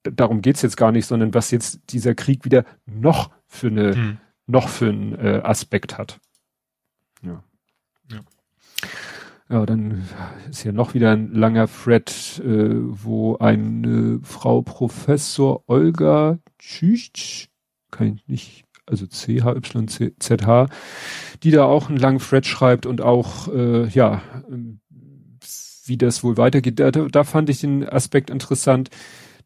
[0.02, 4.18] Darum geht's jetzt gar nicht, sondern was jetzt dieser Krieg wieder noch für eine, hm.
[4.46, 6.20] noch für einen äh, Aspekt hat.
[7.22, 7.42] Ja.
[8.10, 8.20] ja.
[9.50, 10.06] Ja, dann
[10.50, 17.48] ist hier noch wieder ein langer Thread, äh, wo eine Frau Professor Olga Tschüch,
[17.90, 20.66] kann ich nicht, also C-H-Y-Z-H,
[21.42, 24.22] die da auch einen langen Thread schreibt und auch, äh, ja,
[25.86, 26.78] wie das wohl weitergeht.
[26.78, 28.90] Da, da fand ich den Aspekt interessant,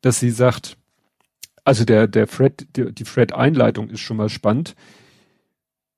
[0.03, 0.77] dass sie sagt,
[1.65, 4.75] also der, der Thread, die, Thread-Einleitung ist schon mal spannend.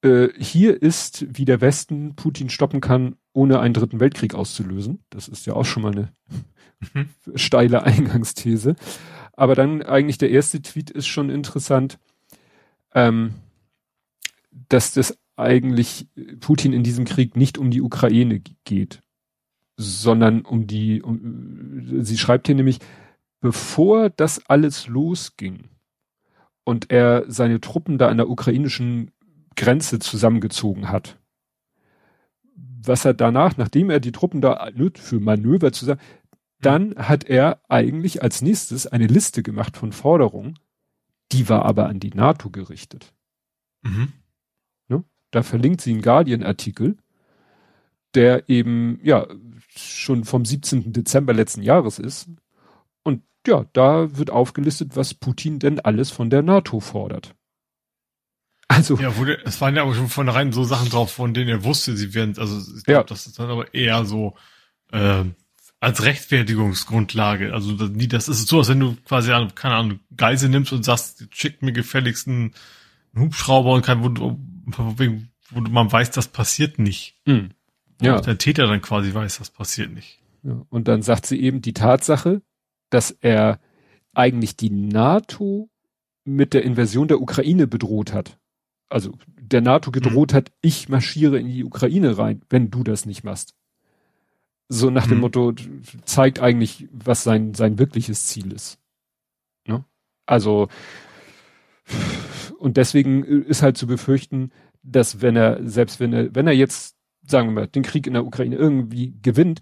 [0.02, 5.02] Äh, hier ist, wie der Westen Putin stoppen kann, ohne einen dritten Weltkrieg auszulösen.
[5.10, 6.12] Das ist ja auch schon mal eine
[6.94, 7.08] mhm.
[7.34, 8.76] steile Eingangsthese.
[9.32, 11.98] Aber dann eigentlich der erste Tweet ist schon interessant,
[12.94, 13.34] ähm,
[14.68, 16.06] dass das eigentlich
[16.40, 19.00] Putin in diesem Krieg nicht um die Ukraine geht,
[19.76, 22.78] sondern um die, um, sie schreibt hier nämlich,
[23.44, 25.68] bevor das alles losging
[26.64, 29.10] und er seine Truppen da an der ukrainischen
[29.54, 31.18] Grenze zusammengezogen hat,
[32.56, 36.00] was er danach, nachdem er die Truppen da für Manöver zusammen,
[36.62, 40.58] dann hat er eigentlich als nächstes eine Liste gemacht von Forderungen,
[41.30, 43.12] die war aber an die NATO gerichtet.
[43.82, 44.14] Mhm.
[44.88, 45.04] Ne?
[45.32, 46.96] Da verlinkt sie einen Guardian-Artikel,
[48.14, 49.26] der eben, ja,
[49.68, 50.94] schon vom 17.
[50.94, 52.30] Dezember letzten Jahres ist.
[53.46, 57.34] Ja, da wird aufgelistet, was Putin denn alles von der NATO fordert.
[58.68, 58.96] Also.
[58.96, 61.64] Ja, wurde, es waren ja aber schon von rein so Sachen drauf, von denen er
[61.64, 63.02] wusste, sie werden, also ich glaube, ja.
[63.04, 64.34] das ist dann aber eher so
[64.90, 65.24] äh,
[65.80, 67.52] als Rechtfertigungsgrundlage.
[67.52, 71.62] Also das ist so, als wenn du quasi, keine Ahnung, Geise nimmst und sagst, schickt
[71.62, 72.54] mir gefälligst einen
[73.16, 74.96] Hubschrauber und kein, wo, wo,
[75.50, 77.20] wo man weiß, das passiert nicht.
[77.26, 77.50] Mhm.
[78.00, 78.20] Ja.
[78.20, 80.20] Der Täter dann quasi weiß, das passiert nicht.
[80.42, 80.64] Ja.
[80.70, 82.42] Und dann sagt sie eben die Tatsache,
[82.90, 83.60] dass er
[84.12, 85.68] eigentlich die NATO
[86.24, 88.38] mit der Invasion der Ukraine bedroht hat
[88.94, 90.36] also der NATO gedroht mhm.
[90.36, 93.56] hat, ich marschiere in die Ukraine rein, wenn du das nicht machst.
[94.68, 95.22] So nach dem mhm.
[95.22, 95.52] Motto,
[96.04, 98.78] zeigt eigentlich, was sein, sein wirkliches Ziel ist.
[99.66, 99.84] Ne?
[100.26, 100.68] Also,
[102.58, 104.52] und deswegen ist halt zu befürchten,
[104.82, 106.96] dass wenn er, selbst wenn er, wenn er jetzt,
[107.26, 109.60] sagen wir mal, den Krieg in der Ukraine irgendwie gewinnt,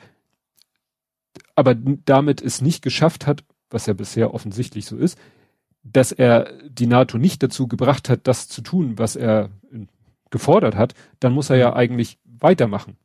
[1.55, 5.19] aber damit es nicht geschafft hat, was ja bisher offensichtlich so ist,
[5.83, 9.51] dass er die NATO nicht dazu gebracht hat, das zu tun, was er
[10.33, 11.77] gefordert hat, dann muss er ja mhm.
[11.77, 12.97] eigentlich weitermachen.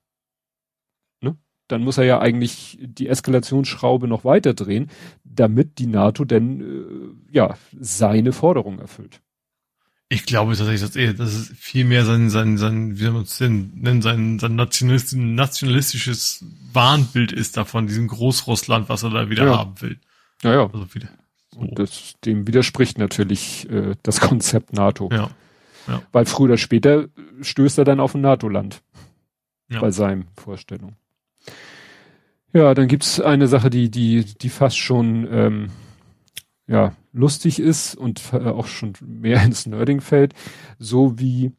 [1.22, 1.38] Ne?
[1.68, 4.90] Dann muss er ja eigentlich die Eskalationsschraube noch weiter drehen,
[5.24, 9.22] damit die NATO denn äh, ja seine Forderung erfüllt.
[10.10, 13.24] Ich glaube tatsächlich, dass er, dass es viel mehr sein, sein, sein, wie soll man
[13.24, 19.58] es nennen, sein, sein nationalistisches Wahnbild ist davon, diesem Großrussland, was er da wieder ja.
[19.58, 20.00] haben will.
[20.44, 20.64] Ja, ja.
[20.64, 21.10] Also wieder.
[21.58, 25.10] Und das, dem widerspricht natürlich äh, das Konzept NATO.
[25.12, 25.30] Ja.
[25.88, 26.02] ja.
[26.14, 27.08] Weil früher oder später
[27.42, 28.82] stößt er dann auf ein NATO-Land.
[29.70, 29.82] Ja.
[29.82, 30.96] Bei seinen Vorstellungen.
[32.54, 35.70] Ja, dann gibt's eine Sache, die, die, die fast schon ähm,
[36.68, 40.34] ja, lustig ist und äh, auch schon mehr ins Nerding fällt.
[40.80, 41.52] So wie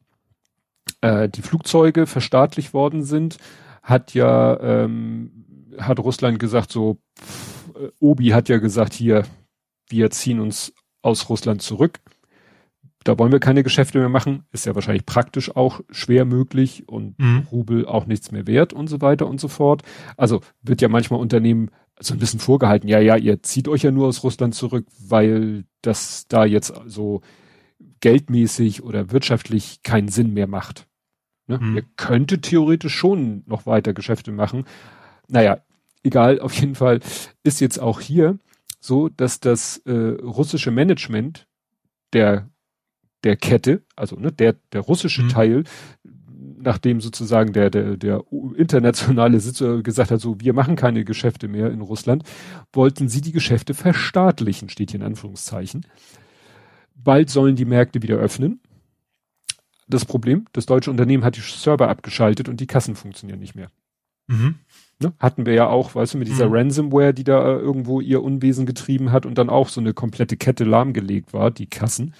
[1.01, 3.39] äh, die Flugzeuge verstaatlicht worden sind,
[3.82, 5.44] hat ja ähm,
[5.78, 9.24] hat Russland gesagt, so pff, äh, Obi hat ja gesagt, hier,
[9.89, 10.72] wir ziehen uns
[11.02, 12.01] aus Russland zurück.
[13.09, 14.44] Da wollen wir keine Geschäfte mehr machen.
[14.52, 17.47] Ist ja wahrscheinlich praktisch auch schwer möglich und mhm.
[17.51, 19.80] Rubel auch nichts mehr wert und so weiter und so fort.
[20.18, 23.90] Also wird ja manchmal Unternehmen so ein bisschen vorgehalten, ja, ja, ihr zieht euch ja
[23.90, 27.22] nur aus Russland zurück, weil das da jetzt so
[28.01, 30.86] geldmäßig oder wirtschaftlich keinen Sinn mehr macht.
[31.47, 31.59] Ne?
[31.59, 31.76] Mhm.
[31.76, 34.66] Ihr könnte theoretisch schon noch weiter Geschäfte machen.
[35.28, 35.62] Naja,
[36.02, 37.01] egal, auf jeden Fall
[37.43, 38.39] ist jetzt auch hier
[38.80, 41.47] so, dass das äh, russische Management
[42.12, 42.51] der
[43.24, 45.28] der Kette, also ne, der der russische mhm.
[45.28, 45.65] Teil,
[46.61, 48.23] nachdem sozusagen der der der
[48.57, 52.24] internationale Sitzer gesagt hat, so wir machen keine Geschäfte mehr in Russland,
[52.73, 55.86] wollten sie die Geschäfte verstaatlichen, steht hier in Anführungszeichen.
[56.95, 58.61] Bald sollen die Märkte wieder öffnen.
[59.89, 63.70] Das Problem, das deutsche Unternehmen hat die Server abgeschaltet und die Kassen funktionieren nicht mehr.
[64.27, 64.57] Mhm.
[65.01, 65.12] Ne?
[65.19, 66.55] Hatten wir ja auch, weißt du, mit dieser mhm.
[66.55, 70.36] Ransomware, die da äh, irgendwo ihr Unwesen getrieben hat und dann auch so eine komplette
[70.36, 72.15] Kette lahmgelegt war, die Kassen.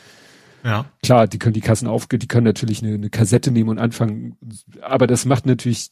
[0.65, 0.87] Ja.
[1.03, 4.37] Klar, die können die Kassen aufge, die können natürlich eine, eine Kassette nehmen und anfangen,
[4.83, 5.91] aber das macht natürlich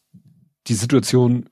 [0.67, 1.49] die Situation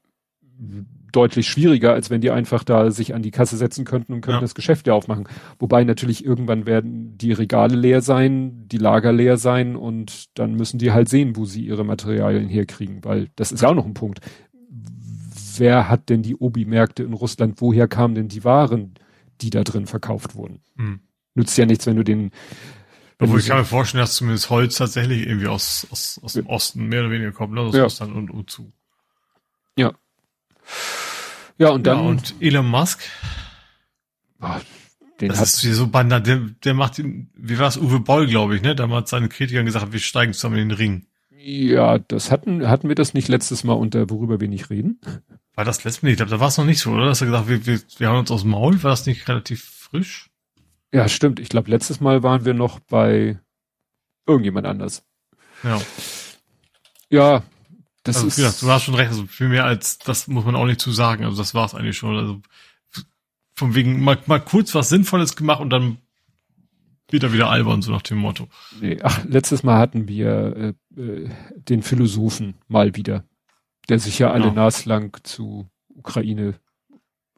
[1.15, 4.39] deutlich schwieriger, als wenn die einfach da sich an die Kasse setzen könnten und könnten
[4.39, 4.41] ja.
[4.41, 5.29] das Geschäft ja aufmachen.
[5.59, 10.79] Wobei natürlich irgendwann werden die Regale leer sein, die Lager leer sein und dann müssen
[10.79, 13.95] die halt sehen, wo sie ihre Materialien herkriegen, weil das ist ja auch noch ein
[13.95, 14.21] Punkt.
[15.57, 17.61] Wer hat denn die Obi-Märkte in Russland?
[17.61, 18.95] Woher kamen denn die Waren,
[19.41, 20.61] die da drin verkauft wurden?
[20.77, 20.99] Hm.
[21.37, 22.33] Nützt ja nichts, wenn du den
[23.21, 26.87] obwohl ich kann mir vorstellen, dass zumindest Holz tatsächlich irgendwie aus, aus, aus dem Osten
[26.87, 27.61] mehr oder weniger kommt, ne?
[27.61, 27.85] aus ja.
[27.85, 28.73] Russland und, und zu.
[29.77, 29.93] Ja.
[31.59, 31.99] Ja, und dann.
[31.99, 33.01] Ja, und Elon Musk.
[34.41, 34.63] Ach,
[35.21, 36.23] den das ist so banal.
[36.23, 38.75] Der, der macht wie war es, Uwe Boll, glaube ich, ne?
[38.75, 41.07] Damals seine Kritikern gesagt, wir steigen zusammen in den Ring.
[41.31, 45.01] Ja, das hatten, hatten wir das nicht letztes Mal unter, worüber wir nicht reden?
[45.55, 46.11] War das letztes Mal?
[46.11, 47.07] Ich glaube, da war es noch nicht so, oder?
[47.07, 48.83] Dass er gesagt, wir, wir, wir haben uns aus dem Maul.
[48.83, 50.31] War das nicht relativ frisch?
[50.95, 51.41] Ja, stimmt.
[51.41, 53.41] Ich glaube, letztes Mal waren wir noch bei
[54.27, 55.05] irgendjemand anders.
[55.65, 55.81] Ja.
[57.11, 57.43] Ja,
[58.05, 58.37] das also, ist.
[58.37, 59.11] Gesagt, du hast schon recht.
[59.11, 61.25] Also viel mehr als das muss man auch nicht zu sagen.
[61.25, 62.17] Also das war es eigentlich schon.
[62.17, 62.41] Also
[63.57, 65.99] von wegen mal, mal kurz was Sinnvolles gemacht und dann
[67.11, 68.49] wird er wieder albern, so nach dem Motto.
[68.81, 73.25] Nee, ach, letztes Mal hatten wir äh, äh, den Philosophen mal wieder,
[73.89, 74.53] der sich ja alle ja.
[74.53, 76.55] naslang zu Ukraine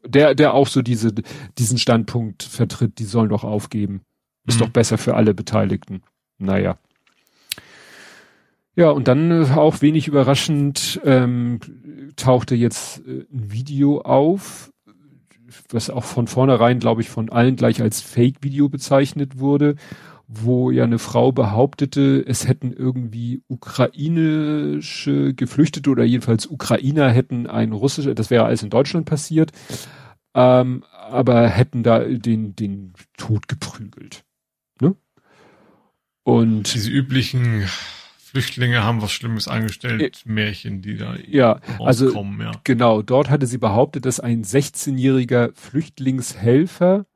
[0.09, 1.13] der, der auch so diese,
[1.59, 4.03] diesen Standpunkt vertritt, die sollen doch aufgeben.
[4.47, 4.65] Ist mhm.
[4.65, 6.03] doch besser für alle Beteiligten.
[6.39, 6.79] Naja.
[8.77, 11.61] Ja, und dann äh, auch wenig überraschend ähm,
[12.17, 14.71] tauchte jetzt äh, ein Video auf,
[15.71, 19.77] was auch von vornherein, glaube ich, von allen gleich als Fake-Video bezeichnet wurde,
[20.29, 27.73] wo ja eine Frau behauptete, es hätten irgendwie ukrainische Geflüchtete oder jedenfalls Ukrainer hätten ein
[27.73, 29.53] russisches, das wäre alles in Deutschland passiert,
[30.35, 34.25] ähm, aber hätten da den, den Tod geprügelt.
[34.81, 34.97] Ne?
[36.25, 37.65] Und diese üblichen
[38.19, 42.51] Flüchtlinge haben was Schlimmes angestellt, äh, Märchen, die da ja, also ja.
[42.65, 47.07] genau, dort hatte sie behauptet, dass ein 16-jähriger Flüchtlingshelfer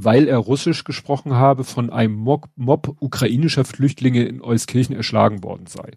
[0.00, 5.66] weil er Russisch gesprochen habe, von einem Mob, Mob ukrainischer Flüchtlinge in Euskirchen erschlagen worden
[5.66, 5.90] sei.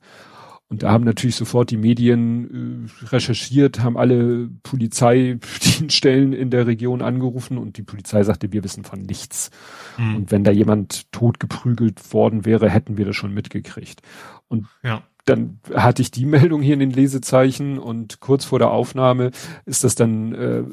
[0.69, 7.03] Und da haben natürlich sofort die Medien äh, recherchiert, haben alle Polizeidienststellen in der Region
[7.03, 9.51] angerufen und die Polizei sagte, wir wissen von nichts.
[9.97, 10.15] Mhm.
[10.15, 14.01] Und wenn da jemand totgeprügelt worden wäre, hätten wir das schon mitgekriegt.
[14.47, 18.71] Und ja dann hatte ich die Meldung hier in den Lesezeichen und kurz vor der
[18.71, 19.31] Aufnahme
[19.65, 20.63] ist das dann, äh,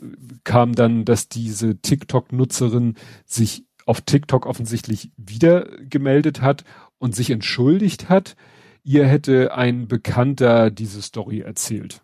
[0.44, 6.64] kam dann, dass diese TikTok-Nutzerin sich auf TikTok offensichtlich wieder gemeldet hat
[6.98, 8.36] und sich entschuldigt hat.
[8.84, 12.02] Ihr hätte ein Bekannter diese Story erzählt.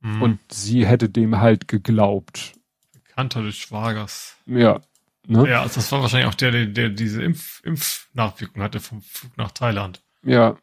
[0.00, 0.22] Mhm.
[0.22, 2.54] Und sie hätte dem halt geglaubt.
[2.92, 4.36] Bekannter des Schwagers.
[4.46, 4.80] Ja.
[5.26, 5.48] Ne?
[5.48, 9.36] Ja, also das war wahrscheinlich auch der, der, der diese Impf, Impfnachwirkung hatte vom Flug
[9.36, 10.02] nach Thailand.
[10.24, 10.56] Ja,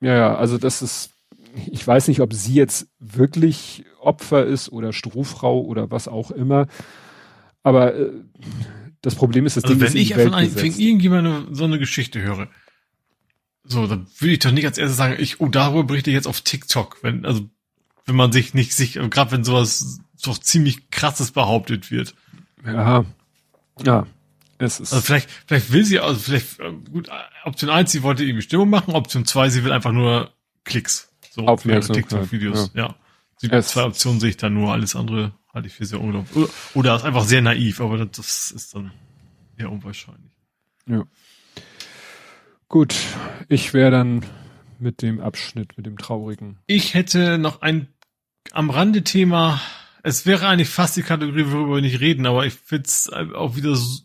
[0.00, 1.10] ja, ja, also das ist,
[1.70, 6.66] ich weiß nicht, ob sie jetzt wirklich Opfer ist oder Strohfrau oder was auch immer.
[7.62, 8.12] Aber äh,
[9.02, 12.20] das Problem ist, das also Ding wenn ich von, einem, wenn irgendjemand so eine Geschichte
[12.20, 12.48] höre,
[13.64, 16.26] so, dann würde ich doch nicht als erstes sagen, ich, oh, darüber berichte ich jetzt
[16.26, 17.48] auf TikTok, wenn, also,
[18.06, 22.14] wenn man sich nicht sich, gerade wenn sowas doch ziemlich krasses behauptet wird.
[22.64, 23.04] Ja,
[23.84, 24.06] ja,
[24.60, 27.08] es ist also vielleicht, vielleicht will sie, also vielleicht, äh, gut,
[27.44, 30.32] Option 1, sie wollte irgendwie Stimmung machen, Option 2, sie will einfach nur
[30.64, 31.10] Klicks.
[31.30, 32.86] So, TikTok-Videos, ja.
[32.88, 32.94] ja.
[33.42, 36.36] Die zwei Optionen sehe ich dann nur, alles andere halte ich für sehr unglaublich.
[36.36, 38.92] Oder, oder ist einfach sehr naiv, aber das ist dann
[39.56, 40.32] eher unwahrscheinlich.
[40.86, 41.04] Ja.
[42.68, 42.94] Gut,
[43.48, 44.24] ich wäre dann
[44.78, 46.58] mit dem Abschnitt, mit dem traurigen.
[46.66, 47.88] Ich hätte noch ein
[48.52, 49.60] am Rande Thema.
[50.02, 53.56] Es wäre eigentlich fast die Kategorie, worüber wir nicht reden, aber ich finde es auch
[53.56, 54.02] wieder so,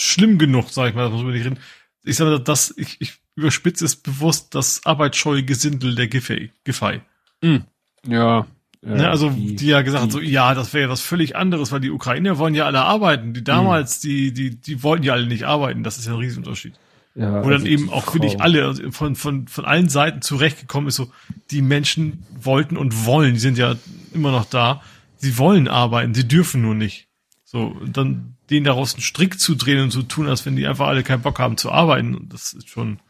[0.00, 1.58] schlimm genug, sag ich mal, das muss man nicht reden.
[2.04, 6.50] Ich sage, dass ich, ich überspitze es bewusst das arbeitsscheue Gesindel der Giffey.
[6.64, 7.00] Giffey.
[7.42, 7.58] Mm.
[8.06, 8.46] Ja.
[8.82, 11.36] Äh, ne, also die, die ja gesagt die, so, ja, das wäre ja was völlig
[11.36, 13.34] anderes, weil die Ukrainer wollen ja alle arbeiten.
[13.34, 14.06] Die damals, mm.
[14.06, 15.82] die, die, die wollten ja alle nicht arbeiten.
[15.82, 16.74] Das ist ja ein Riesenunterschied.
[17.14, 20.88] Ja, Wo dann also eben auch wirklich alle also von, von, von allen Seiten zurechtgekommen
[20.88, 21.10] ist, so,
[21.50, 23.74] die Menschen wollten und wollen, die sind ja
[24.14, 24.80] immer noch da,
[25.16, 27.08] sie wollen arbeiten, sie dürfen nur nicht.
[27.44, 30.88] So, dann denen daraus einen Strick zu drehen und zu tun, als wenn die einfach
[30.88, 32.14] alle keinen Bock haben zu arbeiten.
[32.14, 33.00] Und das ist schon.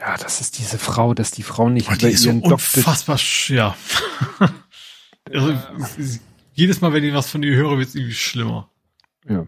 [0.00, 3.76] Ja, das ist diese Frau, dass die Frau nicht oh, die ist so unfassbar, ja.
[5.32, 5.56] also,
[6.54, 8.68] jedes Mal, wenn ich was von ihr höre, wird es irgendwie schlimmer.
[9.28, 9.46] Ja.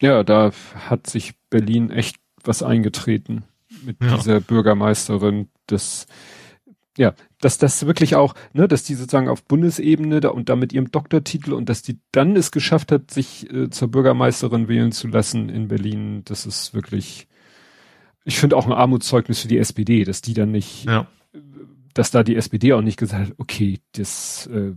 [0.00, 0.52] Ja, da
[0.88, 3.44] hat sich Berlin echt was eingetreten
[3.82, 4.16] mit ja.
[4.16, 5.48] dieser Bürgermeisterin.
[5.66, 6.06] Das,
[6.96, 10.72] ja, dass das wirklich auch, ne, dass die sozusagen auf Bundesebene da und da mit
[10.72, 15.08] ihrem Doktortitel und dass die dann es geschafft hat, sich äh, zur Bürgermeisterin wählen zu
[15.08, 17.28] lassen in Berlin, das ist wirklich,
[18.24, 21.06] ich finde auch ein Armutszeugnis für die SPD, dass die dann nicht, ja.
[21.92, 24.72] dass da die SPD auch nicht gesagt hat, okay, das äh,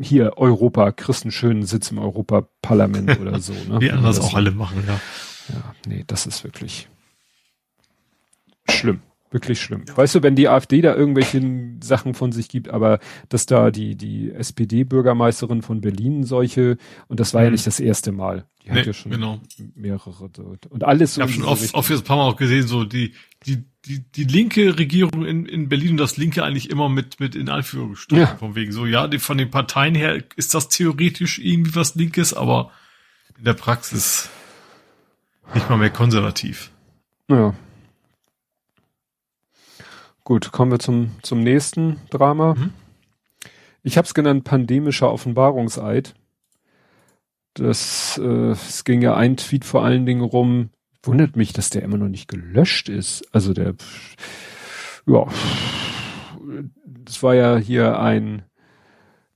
[0.00, 3.54] hier Europa, einen schönen Sitz im Europaparlament oder so.
[3.54, 3.80] Ne?
[3.80, 5.00] Wie anders auch alle machen, ja.
[5.48, 6.88] Ja, nee, das ist wirklich
[8.68, 9.00] schlimm.
[9.30, 9.84] Wirklich schlimm.
[9.88, 9.96] Ja.
[9.96, 11.42] Weißt du, wenn die AfD da irgendwelche
[11.82, 16.78] Sachen von sich gibt, aber dass da die, die SPD-Bürgermeisterin von Berlin solche,
[17.08, 17.46] und das war mhm.
[17.46, 18.46] ja nicht das erste Mal.
[18.64, 19.40] Die nee, hat ja schon genau.
[19.74, 20.66] mehrere dort.
[20.66, 21.20] Und alles so.
[21.20, 23.14] Ich habe schon oft, oft ein paar Mal auch gesehen, so die,
[23.46, 27.34] die, die, die linke Regierung in, in Berlin und das Linke eigentlich immer mit, mit
[27.34, 28.26] in Anführungsstrichen.
[28.26, 28.36] Ja.
[28.36, 32.32] Von wegen so, ja, die, von den Parteien her ist das theoretisch irgendwie was Linkes,
[32.32, 32.70] aber
[33.38, 34.30] in der Praxis
[35.54, 36.70] nicht mal mehr konservativ.
[37.28, 37.54] Ja.
[40.26, 42.54] Gut, kommen wir zum, zum nächsten Drama.
[42.54, 42.72] Mhm.
[43.84, 46.16] Ich habe es genannt pandemischer Offenbarungseid.
[47.54, 50.70] Das, äh, es ging ja ein Tweet vor allen Dingen rum.
[51.04, 53.32] Wundert mich, dass der immer noch nicht gelöscht ist.
[53.32, 53.76] Also der,
[55.06, 55.28] ja,
[57.04, 58.42] das war ja hier ein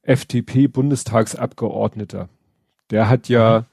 [0.02, 2.28] FDP-Bundestagsabgeordneter.
[2.90, 3.66] Der hat ja mhm.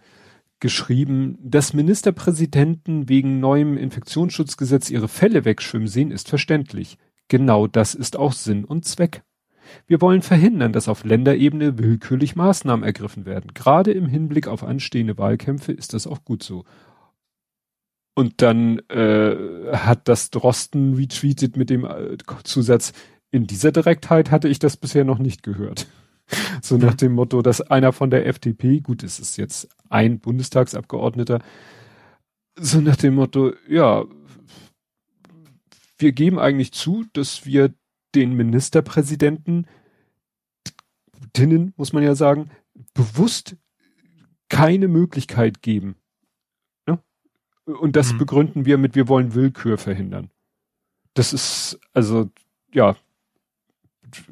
[0.59, 6.99] geschrieben, dass Ministerpräsidenten wegen neuem Infektionsschutzgesetz ihre Fälle wegschwimmen sehen, ist verständlich.
[7.27, 9.23] Genau das ist auch Sinn und Zweck.
[9.85, 13.53] Wir wollen verhindern, dass auf Länderebene willkürlich Maßnahmen ergriffen werden.
[13.53, 16.63] Gerade im Hinblick auf anstehende Wahlkämpfe ist das auch gut so.
[18.15, 19.35] Und dann äh,
[19.73, 22.93] hat das Drosten retweetet mit dem äh, Zusatz,
[23.29, 25.87] in dieser Direktheit hatte ich das bisher noch nicht gehört.
[26.61, 31.41] so nach dem Motto, dass einer von der FDP, gut, es ist jetzt ein Bundestagsabgeordneter,
[32.55, 34.03] so nach dem Motto, ja,
[35.97, 37.73] wir geben eigentlich zu, dass wir
[38.15, 39.67] den Ministerpräsidenten,
[41.33, 42.49] Tinnen, muss man ja sagen,
[42.93, 43.57] bewusst
[44.49, 45.95] keine Möglichkeit geben.
[46.87, 46.99] Ja?
[47.65, 48.19] Und das mhm.
[48.19, 50.29] begründen wir mit, wir wollen Willkür verhindern.
[51.13, 52.29] Das ist, also,
[52.73, 52.95] ja,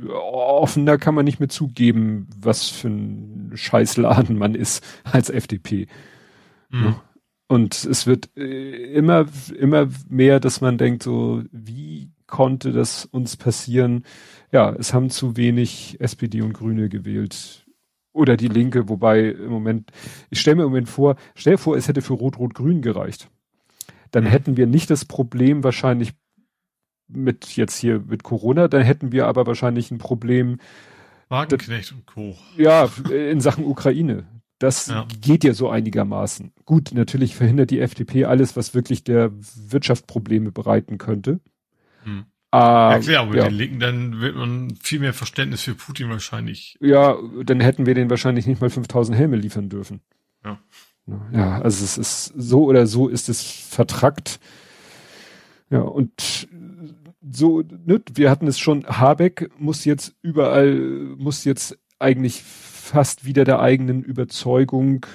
[0.07, 5.87] offener kann man nicht mehr zugeben, was für ein Scheißladen man ist als FDP.
[6.69, 6.83] Mhm.
[6.83, 7.03] Ja?
[7.47, 9.27] Und es wird äh, immer,
[9.57, 14.03] immer mehr, dass man denkt, so, wie konnte das uns passieren?
[14.51, 17.65] Ja, es haben zu wenig SPD und Grüne gewählt.
[18.13, 19.91] Oder die Linke, wobei im Moment,
[20.29, 23.29] ich stelle mir im Moment vor, stell vor, es hätte für Rot-Rot-Grün gereicht.
[24.11, 24.29] Dann mhm.
[24.29, 26.13] hätten wir nicht das Problem wahrscheinlich
[27.07, 30.57] mit jetzt hier mit Corona, dann hätten wir aber wahrscheinlich ein Problem.
[31.29, 32.35] Wagenknecht und Co.
[32.57, 34.25] Ja, in Sachen Ukraine.
[34.59, 35.05] Das ja.
[35.21, 36.53] geht ja so einigermaßen.
[36.65, 41.41] Gut, natürlich verhindert die FDP alles, was wirklich der Wirtschaft Probleme bereiten könnte.
[42.03, 42.25] Hm.
[42.53, 43.49] Äh, ja klar, aber ja.
[43.49, 46.77] den Linken, dann wird man viel mehr Verständnis für Putin wahrscheinlich.
[46.79, 49.99] Ja, dann hätten wir den wahrscheinlich nicht mal 5000 Helme liefern dürfen.
[50.43, 50.59] Ja.
[51.33, 54.39] Ja, also es ist so oder so ist es vertrackt.
[55.69, 56.47] Ja, und
[57.31, 60.75] so, ne, wir hatten es schon, Habeck muss jetzt überall,
[61.17, 62.43] muss jetzt eigentlich
[62.85, 65.05] fast wieder der eigenen Überzeugung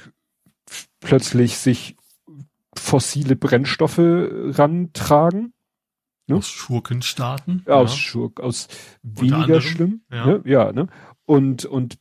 [0.98, 1.96] plötzlich sich
[2.74, 5.52] fossile Brennstoffe rantragen.
[6.26, 6.36] Ne?
[6.36, 7.64] Aus Schurkenstaaten.
[7.66, 8.68] Ja, aus Schurk, aus
[9.02, 10.02] weniger schlimm.
[10.10, 10.42] Ja, ne?
[10.44, 10.88] ja ne?
[11.26, 11.98] Und, und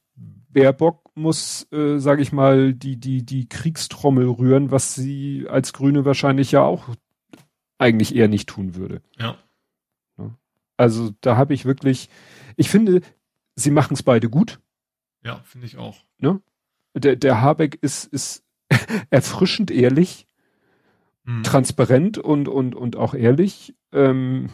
[0.50, 6.04] Baerbock muss, äh, sage ich mal, die, die, die Kriegstrommel rühren, was sie als Grüne
[6.04, 6.90] wahrscheinlich ja auch
[7.78, 9.02] eigentlich eher nicht tun würde.
[9.20, 9.38] Ja.
[10.18, 10.36] Ne?
[10.78, 12.10] Also da habe ich wirklich,
[12.56, 13.02] ich finde,
[13.56, 14.60] sie machen es beide gut.
[15.24, 15.98] Ja, finde ich auch.
[16.18, 16.42] Ne?
[16.96, 18.44] Der, der Habeck ist, ist
[19.10, 20.28] erfrischend ehrlich,
[21.26, 21.44] hm.
[21.44, 23.76] transparent und, und, und auch ehrlich.
[23.92, 24.50] Ähm,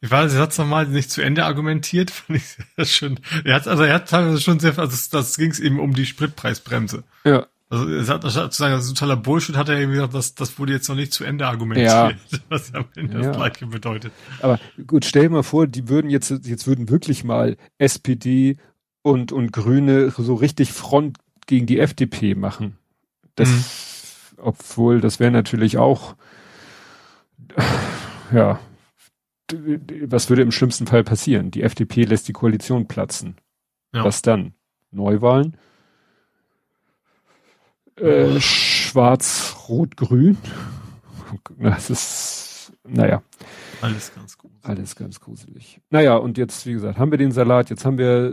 [0.00, 3.20] ich weiß, er hat es nochmal nicht zu Ende argumentiert, fand ich sehr schön.
[3.44, 5.94] Er hat, also er hat teilweise schon sehr, also das, das ging es eben um
[5.94, 7.04] die Spritpreisbremse.
[7.24, 7.46] Ja.
[7.70, 10.58] Also er hat, zu sagen, das ist totaler Bullshit, hat er irgendwie gesagt, das, das
[10.58, 12.38] wurde jetzt noch nicht zu Ende argumentiert, ja.
[12.50, 13.28] was am Ende ja.
[13.28, 14.12] das Gleiche bedeutet.
[14.42, 18.58] Aber gut, stell dir mal vor, die würden jetzt, jetzt würden wirklich mal SPD
[19.02, 22.78] und, und Grüne so richtig Front gegen die FDP machen.
[23.34, 24.38] Das, mhm.
[24.44, 26.14] obwohl, das wäre natürlich auch,
[28.32, 28.60] ja,
[30.06, 31.50] was würde im schlimmsten Fall passieren?
[31.50, 33.36] Die FDP lässt die Koalition platzen.
[33.92, 34.04] Ja.
[34.04, 34.54] Was dann?
[34.90, 35.56] Neuwahlen?
[37.96, 40.38] Äh, Schwarz, Rot, Grün?
[41.58, 43.22] Das ist, naja.
[43.82, 44.52] Alles ganz gut.
[44.62, 45.80] Alles ganz gruselig.
[45.90, 48.32] Naja, und jetzt, wie gesagt, haben wir den Salat, jetzt haben wir,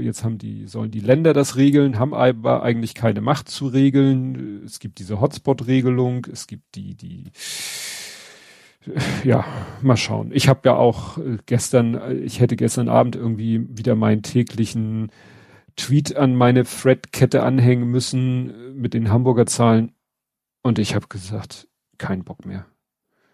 [0.00, 4.62] jetzt haben die, sollen die Länder das regeln, haben aber eigentlich keine Macht zu regeln.
[4.64, 7.30] Es gibt diese Hotspot-Regelung, es gibt die, die,
[9.24, 9.44] ja,
[9.82, 10.30] mal schauen.
[10.32, 15.12] Ich habe ja auch äh, gestern, äh, ich hätte gestern Abend irgendwie wieder meinen täglichen
[15.76, 19.92] Tweet an meine Thread-Kette anhängen müssen äh, mit den Hamburger Zahlen
[20.62, 21.68] und ich habe gesagt,
[21.98, 22.64] kein Bock mehr.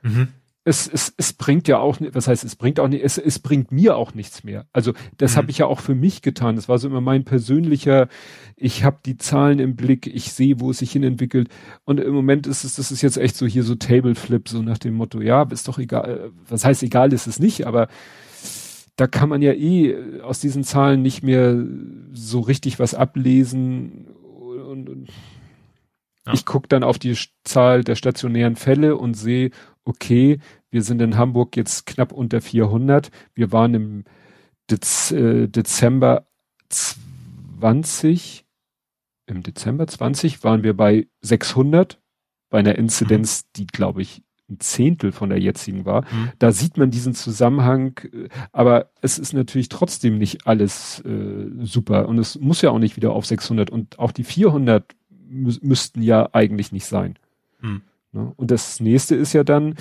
[0.02, 0.28] Mhm
[0.64, 3.72] es, es, es bringt ja auch, was heißt, es bringt auch nicht, es, es bringt
[3.72, 4.66] mir auch nichts mehr.
[4.72, 5.36] Also das mhm.
[5.38, 6.54] habe ich ja auch für mich getan.
[6.54, 8.08] Das war so immer mein persönlicher,
[8.56, 11.48] ich habe die Zahlen im Blick, ich sehe, wo es sich hin entwickelt.
[11.84, 14.78] Und im Moment ist es, das ist jetzt echt so hier so Tableflip, so nach
[14.78, 17.88] dem Motto, ja, ist doch egal, was heißt egal ist es nicht, aber
[18.96, 21.60] da kann man ja eh aus diesen Zahlen nicht mehr
[22.12, 24.06] so richtig was ablesen
[24.70, 25.08] und, und
[26.26, 26.34] ja.
[26.34, 29.50] ich gucke dann auf die Zahl der stationären Fälle und sehe,
[29.84, 30.38] okay,
[30.70, 33.10] wir sind in Hamburg jetzt knapp unter 400.
[33.34, 34.04] Wir waren im
[34.70, 36.26] Dez, äh, Dezember
[36.68, 38.44] 20,
[39.26, 42.00] im Dezember 20 waren wir bei 600,
[42.50, 43.48] bei einer Inzidenz, mhm.
[43.56, 46.02] die glaube ich ein Zehntel von der jetzigen war.
[46.02, 46.32] Mhm.
[46.38, 52.08] Da sieht man diesen Zusammenhang, äh, aber es ist natürlich trotzdem nicht alles äh, super
[52.08, 54.94] und es muss ja auch nicht wieder auf 600 und auch die 400
[55.28, 57.18] mü müssten ja eigentlich nicht sein.
[57.60, 57.82] Mhm.
[58.12, 58.32] Ne?
[58.36, 59.76] Und das nächste ist ja dann,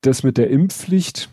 [0.00, 1.30] das mit der Impfpflicht.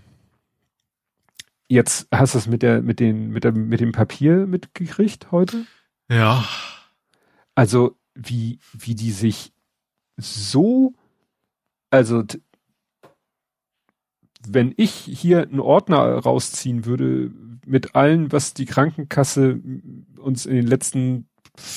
[1.67, 5.65] Jetzt hast du es mit der, mit den, mit der, mit dem Papier mitgekriegt heute?
[6.09, 6.47] Ja.
[7.55, 9.53] Also, wie, wie die sich
[10.17, 10.93] so,
[11.91, 12.23] also,
[14.47, 17.31] wenn ich hier einen Ordner rausziehen würde
[17.65, 19.61] mit allen, was die Krankenkasse
[20.17, 21.28] uns in den letzten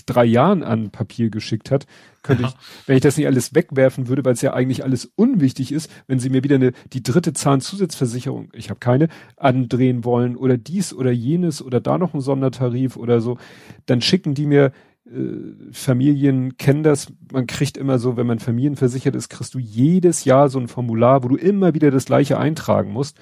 [0.06, 1.86] drei Jahren an Papier geschickt hat,
[2.22, 2.54] könnte ich,
[2.86, 6.18] wenn ich das nicht alles wegwerfen würde, weil es ja eigentlich alles unwichtig ist, wenn
[6.18, 11.10] sie mir wieder eine die dritte Zahnzusatzversicherung, ich habe keine, andrehen wollen oder dies oder
[11.10, 13.38] jenes oder da noch ein Sondertarif oder so,
[13.86, 14.72] dann schicken die mir
[15.06, 20.24] äh, Familien kennen das, man kriegt immer so, wenn man familienversichert ist, kriegst du jedes
[20.24, 23.18] Jahr so ein Formular, wo du immer wieder das gleiche eintragen musst.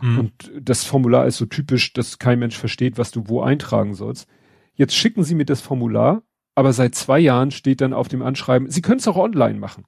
[0.00, 0.18] Mhm.
[0.18, 4.28] Und das Formular ist so typisch, dass kein Mensch versteht, was du wo eintragen sollst.
[4.74, 6.22] Jetzt schicken Sie mir das Formular,
[6.54, 9.84] aber seit zwei Jahren steht dann auf dem Anschreiben, Sie können es auch online machen.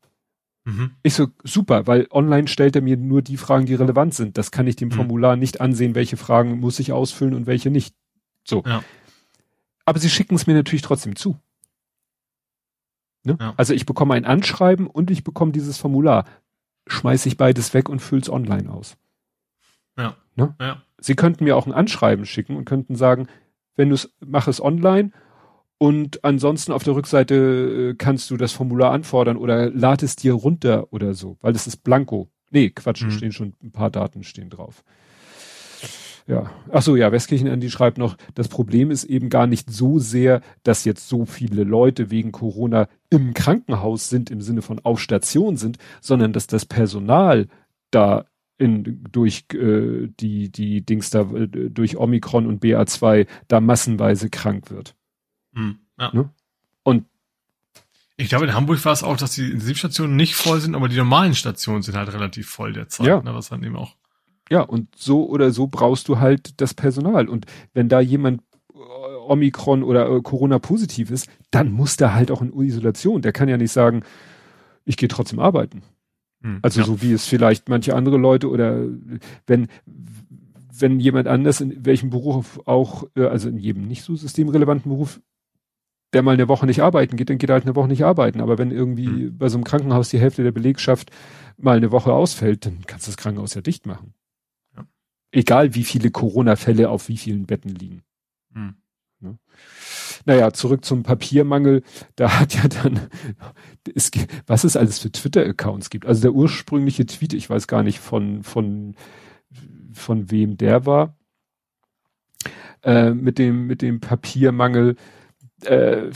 [0.65, 0.93] Mhm.
[1.03, 4.39] Ich so, super, weil online stellt er mir nur die Fragen, die relevant sind.
[4.39, 4.93] Das kann ich dem mhm.
[4.93, 7.95] Formular nicht ansehen, welche Fragen muss ich ausfüllen und welche nicht.
[8.45, 8.63] So.
[8.67, 8.83] Ja.
[9.85, 11.39] Aber sie schicken es mir natürlich trotzdem zu.
[13.25, 13.37] Ne?
[13.39, 13.55] Ja.
[13.57, 16.25] Also ich bekomme ein Anschreiben und ich bekomme dieses Formular.
[16.87, 18.97] Schmeiße ich beides weg und fülle es online aus.
[19.99, 20.17] Ja.
[20.35, 20.55] Ne?
[20.61, 20.83] ja.
[20.99, 23.29] Sie könnten mir auch ein Anschreiben schicken und könnten sagen,
[23.77, 25.11] wenn du es, mach es online
[25.79, 30.35] und ansonsten auf der Rückseite äh, kannst du das Formular anfordern oder lad es dir
[30.35, 32.29] runter oder so, weil das ist blanko.
[32.51, 33.11] Nee, Quatsch, mhm.
[33.11, 34.85] stehen schon ein paar Daten stehen drauf.
[36.27, 39.99] Ja, ach so, ja, Westkirchen Andi schreibt noch, das Problem ist eben gar nicht so
[39.99, 45.01] sehr, dass jetzt so viele Leute wegen Corona im Krankenhaus sind, im Sinne von auf
[45.01, 47.47] Station sind, sondern dass das Personal
[47.91, 48.25] da
[48.59, 54.71] in, durch äh, die, die Dings da, äh, durch Omikron und BA2 da massenweise krank
[54.71, 54.95] wird.
[55.55, 56.11] Hm, ja.
[56.13, 56.31] Ne?
[56.83, 57.07] Und
[58.17, 60.97] ich glaube, in Hamburg war es auch, dass die Intensivstationen nicht voll sind, aber die
[60.97, 63.07] normalen Stationen sind halt relativ voll derzeit.
[63.07, 63.21] Ja.
[63.23, 63.97] Ne, was dann eben auch.
[64.51, 67.29] Ja, und so oder so brauchst du halt das Personal.
[67.29, 68.77] Und wenn da jemand äh,
[69.27, 73.23] Omikron oder äh, Corona positiv ist, dann muss der halt auch in Isolation.
[73.23, 74.05] Der kann ja nicht sagen,
[74.85, 75.83] ich gehe trotzdem arbeiten.
[76.45, 76.87] Hm, also ja.
[76.87, 78.87] so wie es vielleicht manche andere Leute oder
[79.47, 79.69] wenn
[80.77, 85.21] wenn jemand anders in welchem Beruf auch, äh, also in jedem nicht so systemrelevanten Beruf,
[86.13, 88.41] der mal eine Woche nicht arbeiten geht, dann geht er halt eine Woche nicht arbeiten.
[88.41, 89.39] Aber wenn irgendwie mhm.
[89.39, 91.11] bei so einem Krankenhaus die Hälfte der Belegschaft
[91.57, 94.15] mal eine Woche ausfällt, dann kannst du das Krankenhaus ja dicht machen.
[94.77, 94.87] Ja.
[95.33, 98.03] Egal wie viele Corona-Fälle auf wie vielen Betten liegen.
[98.53, 98.75] Mhm.
[99.21, 99.39] Ne?
[100.25, 101.83] Naja, zurück zum Papiermangel.
[102.17, 103.09] Da hat ja dann,
[103.95, 104.11] es,
[104.47, 106.07] was es alles für Twitter-Accounts gibt.
[106.07, 108.95] Also der ursprüngliche Tweet, ich weiß gar nicht von, von,
[109.93, 111.17] von wem der war,
[112.83, 114.97] äh, mit dem, mit dem Papiermangel,
[115.65, 116.11] äh,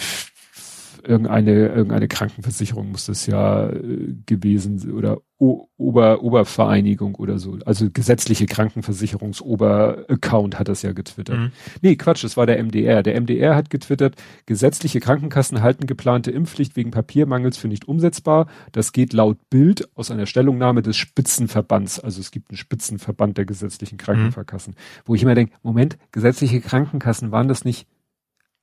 [1.02, 7.58] irgendeine, irgendeine Krankenversicherung muss das ja äh, gewesen oder Ober, Obervereinigung oder so.
[7.64, 11.38] Also gesetzliche Krankenversicherungsober-Account hat das ja getwittert.
[11.38, 11.52] Mhm.
[11.80, 13.04] Nee, Quatsch, das war der MDR.
[13.04, 14.16] Der MDR hat getwittert,
[14.46, 18.48] gesetzliche Krankenkassen halten geplante Impfpflicht wegen Papiermangels für nicht umsetzbar.
[18.72, 22.00] Das geht laut Bild aus einer Stellungnahme des Spitzenverbands.
[22.00, 25.02] Also es gibt einen Spitzenverband der gesetzlichen Krankenkassen, mhm.
[25.04, 27.86] wo ich immer denke, Moment, gesetzliche Krankenkassen waren das nicht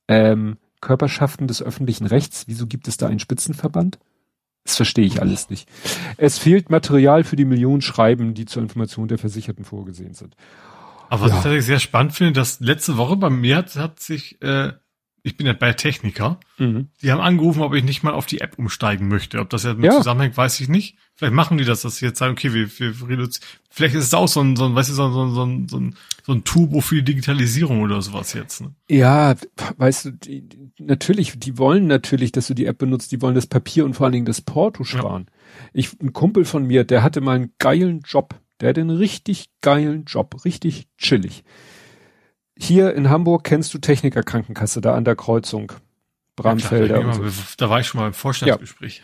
[0.08, 2.44] ähm, Körperschaften des öffentlichen Rechts.
[2.48, 3.98] Wieso gibt es da einen Spitzenverband?
[4.66, 5.68] Das verstehe ich alles nicht.
[6.16, 10.36] Es fehlt Material für die Millionen Schreiben, die zur Information der Versicherten vorgesehen sind.
[11.08, 11.36] Aber was ja.
[11.36, 14.72] ich tatsächlich sehr spannend finde, dass letzte Woche bei mir hat, hat sich äh,
[15.26, 16.38] ich bin ja bei Techniker.
[16.56, 16.86] Mhm.
[17.02, 19.40] Die haben angerufen, ob ich nicht mal auf die App umsteigen möchte.
[19.40, 19.96] Ob das jetzt mit Ja.
[19.96, 20.96] zusammenhängt, weiß ich nicht.
[21.16, 23.44] Vielleicht machen die das, dass sie jetzt sagen, okay, wir, wir reduzieren.
[23.68, 25.78] Vielleicht ist es auch so ein, so ein, weißt du, so ein, so ein, so
[25.78, 28.60] ein, so ein, Turbo für die Digitalisierung oder sowas jetzt.
[28.60, 28.72] Ne?
[28.88, 29.34] Ja,
[29.78, 30.44] weißt du, die,
[30.78, 34.04] natürlich, die wollen natürlich, dass du die App benutzt, die wollen das Papier und vor
[34.04, 35.26] allen Dingen das Porto sparen.
[35.72, 38.36] Ich, ein Kumpel von mir, der hatte mal einen geilen Job.
[38.60, 41.42] Der hatte einen richtig geilen Job, richtig chillig.
[42.58, 45.72] Hier in Hamburg kennst du Techniker Krankenkasse, da an der Kreuzung.
[46.36, 47.00] Bramfelder.
[47.00, 47.42] Ja, klar, so.
[47.56, 49.02] da war ich schon mal im Vorstellungsgespräch.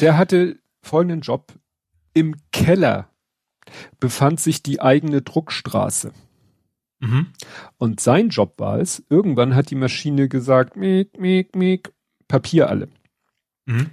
[0.00, 1.52] Der hatte folgenden Job.
[2.12, 3.08] Im Keller
[4.00, 6.12] befand sich die eigene Druckstraße.
[7.00, 7.26] Mhm.
[7.76, 11.92] Und sein Job war es, irgendwann hat die Maschine gesagt, miek, miek, miek,
[12.26, 12.88] Papier alle.
[13.66, 13.90] Mhm.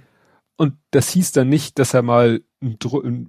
[0.56, 2.78] Und das hieß dann nicht, dass er mal ein,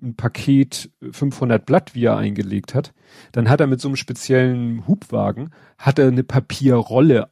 [0.01, 2.93] ein Paket 500 Blatt, wie er eingelegt hat.
[3.31, 7.31] Dann hat er mit so einem speziellen Hubwagen, hat er eine Papierrolle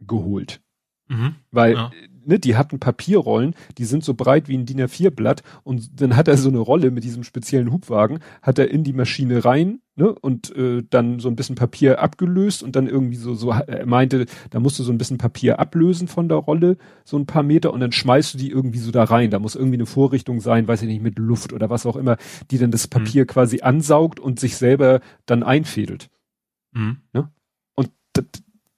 [0.00, 0.60] geholt.
[1.08, 1.36] Mhm.
[1.50, 1.90] Weil, Ja.
[2.26, 6.28] Ne, die hatten Papierrollen, die sind so breit wie ein DIN A4-Blatt und dann hat
[6.28, 10.12] er so eine Rolle mit diesem speziellen Hubwagen, hat er in die Maschine rein, ne,
[10.12, 14.26] und äh, dann so ein bisschen Papier abgelöst und dann irgendwie so, so, er meinte,
[14.50, 17.72] da musst du so ein bisschen Papier ablösen von der Rolle, so ein paar Meter
[17.72, 19.30] und dann schmeißt du die irgendwie so da rein.
[19.30, 22.16] Da muss irgendwie eine Vorrichtung sein, weiß ich nicht, mit Luft oder was auch immer,
[22.50, 26.10] die dann das Papier quasi ansaugt und sich selber dann einfädelt.
[26.72, 26.98] Mhm.
[27.14, 27.22] D-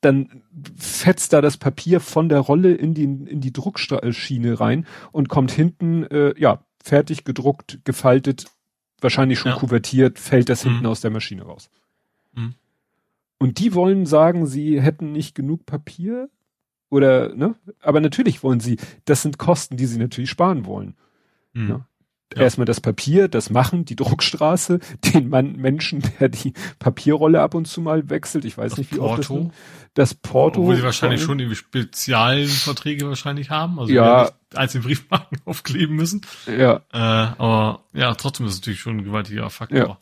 [0.00, 0.42] dann
[0.76, 5.50] fetzt da das Papier von der Rolle in die, in die Druckschiene rein und kommt
[5.50, 8.46] hinten, äh, ja, fertig gedruckt, gefaltet,
[9.00, 9.58] wahrscheinlich schon Ja.
[9.58, 10.70] kuvertiert, fällt das Mhm.
[10.70, 11.68] hinten aus der Maschine raus.
[12.34, 12.54] Mhm.
[13.38, 16.28] Und die wollen sagen, sie hätten nicht genug Papier
[16.90, 17.54] oder, ne?
[17.80, 20.96] Aber natürlich wollen sie, das sind Kosten, die sie natürlich sparen wollen.
[21.52, 21.68] Mhm.
[21.68, 21.86] Ja.
[22.36, 22.42] Ja.
[22.42, 24.80] Erstmal das Papier, das Machen, die Druckstraße,
[25.14, 28.44] den Mann, Menschen, der die Papierrolle ab und zu mal wechselt.
[28.44, 29.50] Ich weiß Das nicht, wie oft das, Porto.
[29.94, 30.60] das Porto.
[30.60, 34.04] Obwohl sie wahrscheinlich schon irgendwie Spezialverträge wahrscheinlich haben, also Ja.
[34.04, 34.22] ja.
[34.24, 36.20] nicht einzelne Briefmarken aufkleben müssen.
[36.46, 39.78] Ja, Äh, aber ja, trotzdem ist es natürlich schon ein gewaltiger Faktor.
[39.78, 39.98] Ja.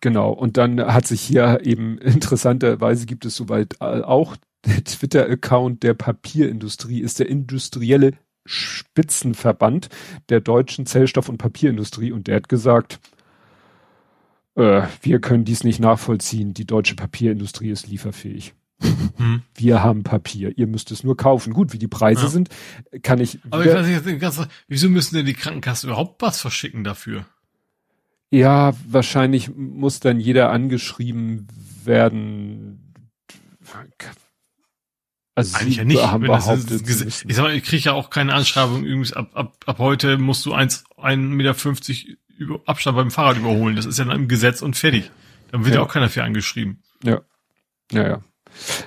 [0.00, 0.30] genau.
[0.32, 4.36] Und dann hat sich hier eben interessanterweise gibt es soweit äh, auch
[4.66, 8.12] der Twitter-Account der Papierindustrie ist der industrielle
[8.46, 9.88] Spitzenverband
[10.28, 13.00] der deutschen Zellstoff- und Papierindustrie und der hat gesagt,
[14.56, 16.54] äh, wir können dies nicht nachvollziehen.
[16.54, 18.54] Die deutsche Papierindustrie ist lieferfähig.
[19.16, 19.42] Hm.
[19.54, 20.56] Wir haben Papier.
[20.56, 21.52] Ihr müsst es nur kaufen.
[21.52, 22.28] Gut, wie die Preise Ja.
[22.28, 22.48] sind,
[23.02, 23.38] kann ich.
[23.50, 27.26] Aber ich weiß nicht, ganz, wieso müssen denn die Krankenkassen überhaupt was verschicken dafür?
[28.30, 31.48] Ja, wahrscheinlich muss dann jeder angeschrieben
[31.84, 32.94] werden.
[35.34, 36.02] Also Eigentlich ja nicht.
[36.06, 39.14] haben das behauptet, Gese- müssten- ich sag mal, ich kriege ja auch keine Anschreibung, irgendwie
[39.14, 43.76] ab, ab, ab heute musst du 1, 1,50 Meter über Abstand beim Fahrrad überholen.
[43.76, 45.10] Das ist ja dann im Gesetz und fertig.
[45.52, 45.86] Dann wird ja, Ja.
[45.86, 46.82] auch keiner für angeschrieben.
[47.04, 47.20] Ja.
[47.92, 48.20] Ja, ja.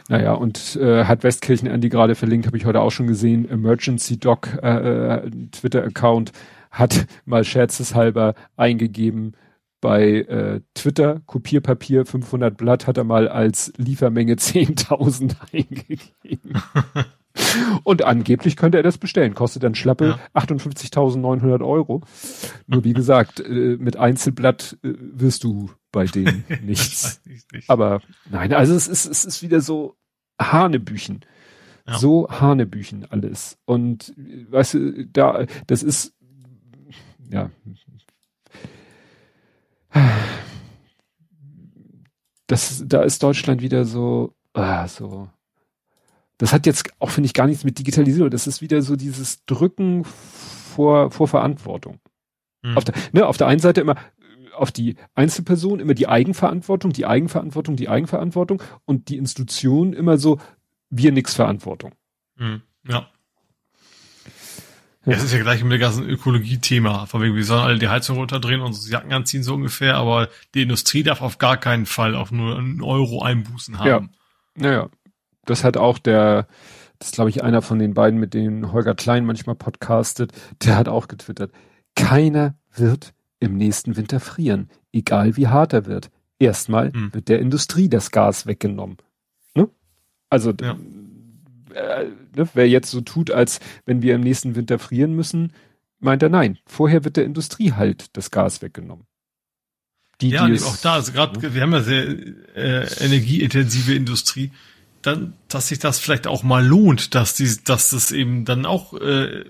[0.10, 3.48] Naja, und äh, hat Westkirchen Andy gerade verlinkt, habe ich heute auch schon gesehen.
[3.50, 4.68] Emergency Doc äh,
[5.26, 6.32] äh, Twitter-Account
[6.72, 9.34] hat mal scherzeshalber eingegeben
[9.84, 16.54] bei äh, Twitter Kopierpapier 500 Blatt hat er mal als Liefermenge 10.000 eingegeben.
[17.84, 19.34] Und angeblich könnte er das bestellen.
[19.34, 20.42] Kostet dann schlappe Ja.
[20.42, 22.02] 58.900 Euro.
[22.66, 27.22] Nur wie gesagt, äh, mit Einzelblatt äh, wirst du bei denen nichts.
[27.26, 27.70] Nicht.
[27.70, 28.02] Aber
[28.32, 29.98] nein, also es ist, es ist wieder so
[30.42, 31.26] Hanebüchen.
[31.86, 31.98] Ja.
[31.98, 33.58] So Hanebüchen alles.
[33.66, 36.14] Und äh, weißt du, da, das ist,
[37.30, 37.50] ja.
[42.48, 45.30] Das, da ist Deutschland wieder so, ah, so.
[46.38, 48.30] Das hat jetzt auch, finde ich, gar nichts mit Digitalisierung.
[48.30, 52.00] Das ist wieder so dieses Drücken vor, vor Verantwortung.
[52.64, 52.78] Hm.
[52.78, 53.96] Auf der, ne, auf der einen Seite immer
[54.54, 60.40] auf die Einzelperson immer die Eigenverantwortung, die Eigenverantwortung, die Eigenverantwortung und die Institution immer so,
[60.90, 61.94] wir nix Verantwortung.
[62.38, 62.62] Hm.
[62.88, 63.10] Ja.
[65.06, 67.08] Ja, es ist ja gleich mit dem ganzen Ökologie-Thema.
[67.08, 70.30] Von wegen, wir sollen alle die Heizung runterdrehen und uns Jacken anziehen, so ungefähr, aber
[70.54, 74.12] die Industrie darf auf gar keinen Fall auch nur einen Euro Einbußen haben.
[74.56, 74.90] Naja,
[75.46, 76.48] das hat auch der,
[77.00, 80.32] das ist glaube ich einer von den beiden, mit denen Holger Klein manchmal podcastet,
[80.64, 81.52] der hat auch getwittert.
[81.96, 86.12] Keiner wird im nächsten Winter frieren, egal wie hart er wird.
[86.40, 87.14] Erstmal Hm.
[87.14, 88.98] wird der Industrie das Gas weggenommen.
[89.54, 89.68] Ne?
[90.30, 90.78] Also Ja.
[91.74, 92.06] Äh,
[92.36, 95.54] ne, wer jetzt so tut, als wenn wir im nächsten Winter frieren müssen,
[96.00, 96.58] meint er nein.
[96.66, 99.06] Vorher wird der Industrie halt das Gas weggenommen.
[100.22, 102.04] Die, Ja, die es- auch da, also gerade, wir haben ja sehr
[102.56, 104.52] äh, energieintensive Industrie,
[105.02, 108.94] dann, dass sich das vielleicht auch mal lohnt, dass die, dass das eben dann auch
[108.94, 109.46] äh,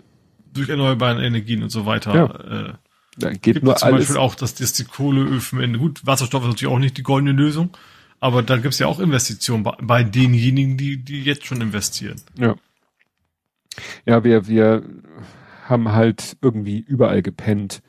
[0.54, 2.74] durch erneuerbare Energien und so weiter äh,
[3.18, 4.00] da geht gibt nur zum alles.
[4.08, 7.32] Beispiel auch, dass, dass die Kohleöfen in gut Wasserstoff ist natürlich auch nicht die goldene
[7.34, 7.70] Lösung,
[8.24, 12.22] Aber da gibt's ja auch Investitionen bei, bei denjenigen, die, die jetzt schon investieren.
[12.38, 12.56] Ja.
[14.06, 14.82] Ja, wir, wir
[15.66, 17.82] haben halt irgendwie überall gepennt.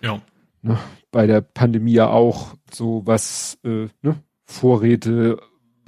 [0.00, 0.22] Ja.
[0.62, 0.78] Ne?
[1.10, 4.22] Bei der Pandemie ja auch so was, äh, ne?
[4.44, 5.40] Vorräte,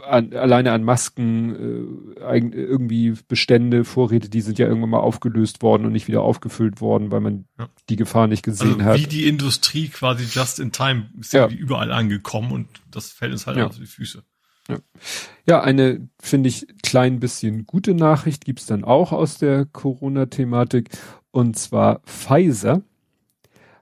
[0.06, 5.86] an, alleine an Masken, äh, irgendwie Bestände, Vorräte, die sind ja irgendwann mal aufgelöst worden
[5.86, 7.68] und nicht wieder aufgefüllt worden, weil man ja.
[7.88, 8.98] die Gefahr nicht gesehen also hat.
[8.98, 11.48] Wie die Industrie quasi just in time ist ja.
[11.48, 13.66] überall angekommen und das fällt uns halt ja.
[13.66, 14.22] auf die Füße.
[14.68, 14.78] Ja,
[15.46, 20.90] ja eine, finde ich, klein bisschen gute Nachricht gibt's dann auch aus der Corona-Thematik.
[21.32, 22.82] Und zwar Pfizer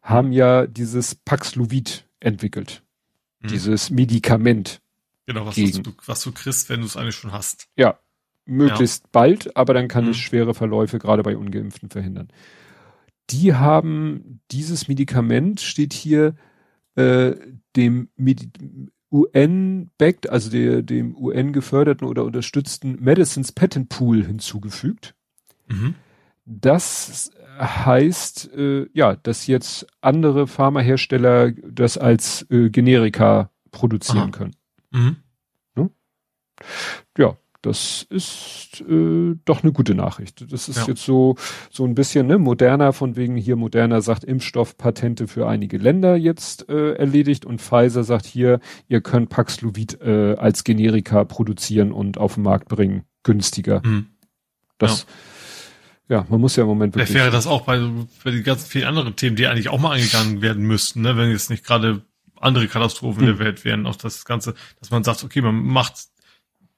[0.02, 2.82] haben ja dieses Paxlovid entwickelt.
[3.40, 3.48] Mhm.
[3.48, 4.80] Dieses Medikament.
[5.28, 5.82] Genau, was, gegen.
[5.82, 7.68] Du, was du kriegst, wenn du es eigentlich schon hast.
[7.76, 7.98] Ja,
[8.46, 9.08] möglichst ja.
[9.12, 10.12] bald, aber dann kann mhm.
[10.12, 12.28] es schwere Verläufe gerade bei Ungeimpften verhindern.
[13.28, 16.34] Die haben dieses Medikament, steht hier,
[16.94, 17.34] äh,
[17.76, 18.48] dem Medi
[19.12, 25.14] UN-backed, also der, dem UN geförderten oder unterstützten Medicines Patent Pool hinzugefügt.
[25.66, 25.94] Mhm.
[26.46, 34.30] Das heißt, äh, ja, dass jetzt andere Pharmahersteller das als äh, Generika produzieren Aha.
[34.30, 34.56] können.
[34.90, 35.16] Mhm.
[35.74, 35.90] Ne?
[37.16, 40.52] Ja, das ist äh, doch eine gute Nachricht.
[40.52, 40.86] Das ist ja.
[40.86, 41.34] jetzt so
[41.70, 46.68] so ein bisschen ne, moderner, von wegen hier moderner sagt Impfstoffpatente für einige Länder jetzt
[46.68, 52.34] äh, erledigt und Pfizer sagt hier, ihr könnt Paxlovid äh, als Generika produzieren und auf
[52.34, 53.82] den Markt bringen, günstiger.
[53.84, 54.06] Mhm.
[54.78, 55.06] Das
[56.08, 56.18] ja.
[56.18, 56.26] ja.
[56.28, 57.08] man muss ja im Moment wirklich.
[57.08, 57.80] Vielleicht wäre das auch bei,
[58.22, 61.30] bei den ganzen vielen anderen Themen, die eigentlich auch mal angegangen werden müssten, ne, wenn
[61.30, 62.02] jetzt nicht gerade
[62.40, 63.26] andere Katastrophen mhm.
[63.26, 66.08] der Welt wären, auch das Ganze, dass man sagt, okay, man macht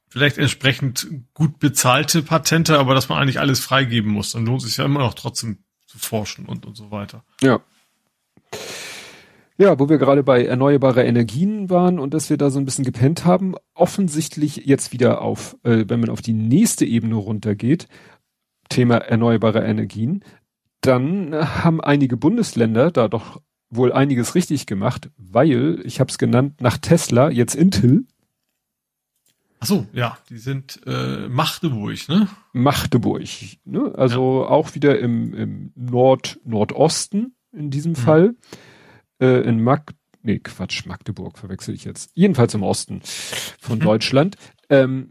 [0.09, 4.33] vielleicht entsprechend gut bezahlte Patente, aber dass man eigentlich alles freigeben muss.
[4.33, 7.25] Dann lohnt es sich ja immer noch trotzdem zu forschen und, und so weiter.
[7.41, 7.61] Ja.
[9.57, 12.85] Ja, wo wir gerade bei erneuerbare Energien waren und dass wir da so ein bisschen
[12.85, 17.87] gepennt haben, offensichtlich jetzt wieder auf, äh, wenn man auf die nächste Ebene runtergeht,
[18.71, 20.25] Thema erneuerbare Energien,
[20.81, 26.61] dann haben einige Bundesländer da doch wohl einiges richtig gemacht, weil, ich habe es genannt,
[26.61, 28.05] nach Tesla jetzt Intel
[29.63, 32.29] Ach so, ja, die sind äh, Magdeburg, ne?
[32.55, 33.29] Magdeburg,
[33.67, 33.93] ne?
[33.95, 34.49] Also ja.
[34.49, 37.97] auch wieder im, im Nord Nordosten in diesem mhm.
[37.97, 38.35] Fall.
[39.21, 39.93] Äh, in Mag
[40.23, 42.11] nee, Quatsch, Magdeburg verwechsel ich jetzt.
[42.15, 43.03] Jedenfalls im Osten
[43.61, 43.83] von mhm.
[43.83, 44.37] Deutschland.
[44.71, 45.11] Ähm,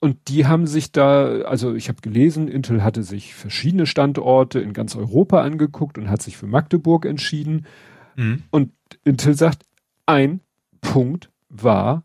[0.00, 4.72] und die haben sich da, also ich habe gelesen, Intel hatte sich verschiedene Standorte in
[4.72, 7.66] ganz Europa angeguckt und hat sich für Magdeburg entschieden.
[8.14, 8.44] Mhm.
[8.50, 8.72] Und
[9.04, 9.64] Intel sagt,
[10.06, 10.40] ein
[10.80, 12.04] Punkt war,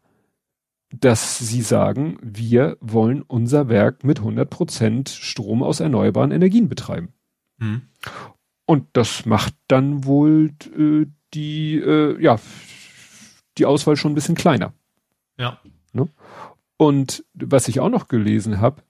[0.90, 7.14] dass sie sagen, wir wollen unser Werk mit 100 Prozent Strom aus erneuerbaren Energien betreiben.
[7.58, 7.84] Mhm.
[8.66, 12.40] Und das macht dann wohl äh, die, äh, ja,
[13.58, 14.74] die Auswahl schon ein bisschen kleiner.
[15.38, 15.60] Ja.
[15.94, 16.10] Ne?
[16.78, 18.82] Und was ich auch noch gelesen habe,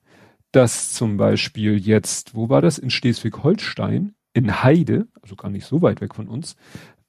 [0.51, 2.77] dass zum Beispiel jetzt, wo war das?
[2.77, 6.55] In Schleswig-Holstein, in Heide, also gar nicht so weit weg von uns,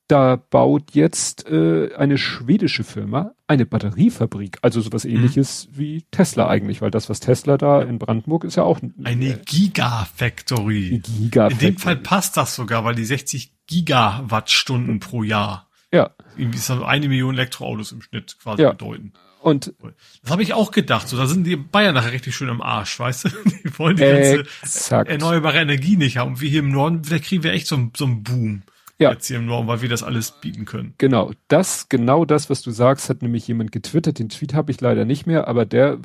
[0.09, 5.13] da baut jetzt äh, eine schwedische Firma eine Batteriefabrik, also sowas mhm.
[5.13, 5.79] ähnliches mhm.
[5.79, 9.39] wie Tesla eigentlich, weil das, was Tesla da in Brandenburg ist ja auch eine äh,
[9.45, 11.01] Gigafactory.
[11.03, 15.71] Giga in dem Fall passt das sogar, weil die 60 Gigawattstunden pro Jahr.
[15.93, 16.11] Ja.
[16.37, 18.73] Irgendwie ist das eine Million Elektroautos im Schnitt quasi ja.
[18.73, 19.13] bedeuten.
[19.45, 19.75] Und
[20.23, 21.07] das habe ich auch gedacht.
[21.07, 23.29] So, da sind die Bayern nachher richtig schön am Arsch, weißt du?
[23.65, 25.11] Die wollen die ganze Exakt.
[25.11, 26.33] erneuerbare Energie nicht haben.
[26.33, 28.63] Und wir hier im Norden, da kriegen wir echt so, so einen Boom
[28.99, 29.13] ja.
[29.13, 30.95] jetzt hier im Raum, weil wir das alles bieten können.
[30.97, 34.19] Genau, das, genau das, was du sagst, hat nämlich jemand getwittert.
[34.19, 35.99] Den Tweet habe ich leider nicht mehr, aber der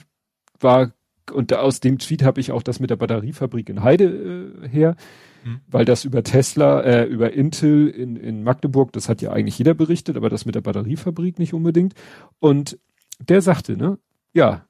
[0.59, 0.91] war,
[1.31, 4.97] und aus dem Tweet habe ich auch das mit der Batteriefabrik in Heide äh, her,
[5.43, 5.61] hm.
[5.67, 9.75] weil das über Tesla, äh, über Intel in, in Magdeburg, das hat ja eigentlich jeder
[9.75, 11.93] berichtet, aber das mit der Batteriefabrik nicht unbedingt.
[12.39, 12.77] Und
[13.19, 13.97] der sagte, ne,
[14.33, 14.65] ja,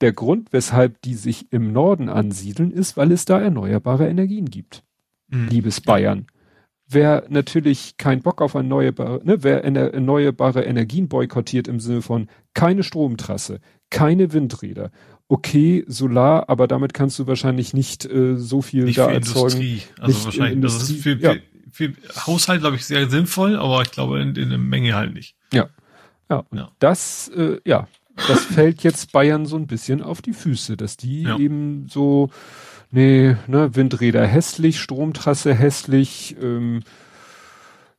[0.00, 4.84] der Grund, weshalb die sich im Norden ansiedeln, ist, weil es da erneuerbare Energien gibt.
[5.28, 5.48] Mhm.
[5.48, 6.26] Liebes Bayern
[6.88, 12.82] wer natürlich keinen Bock auf erneuerbare, ne, wer erneuerbare Energien boykottiert im Sinne von keine
[12.82, 13.60] Stromtrasse,
[13.90, 14.90] keine Windräder,
[15.28, 19.60] okay, Solar, aber damit kannst du wahrscheinlich nicht äh, so viel nicht da für erzeugen.
[19.60, 19.82] Industrie.
[19.98, 21.34] Also wahrscheinlich, das ist für, ja.
[21.70, 25.14] für, für Haushalt, glaube ich, sehr sinnvoll, aber ich glaube in, in der Menge halt
[25.14, 25.36] nicht.
[25.52, 25.68] Ja.
[26.34, 26.70] Ja, ja.
[26.78, 27.86] das, äh, ja,
[28.28, 31.38] das fällt jetzt Bayern so ein bisschen auf die Füße, dass die ja.
[31.38, 32.30] eben so
[32.90, 36.36] nee, ne, Windräder hässlich, Stromtrasse hässlich.
[36.40, 36.82] Ähm,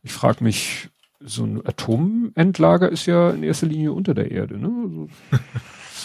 [0.03, 0.90] ich frage mich,
[1.20, 4.72] so ein Atomendlager ist ja in erster Linie unter der Erde, ne?
[4.84, 5.10] Also,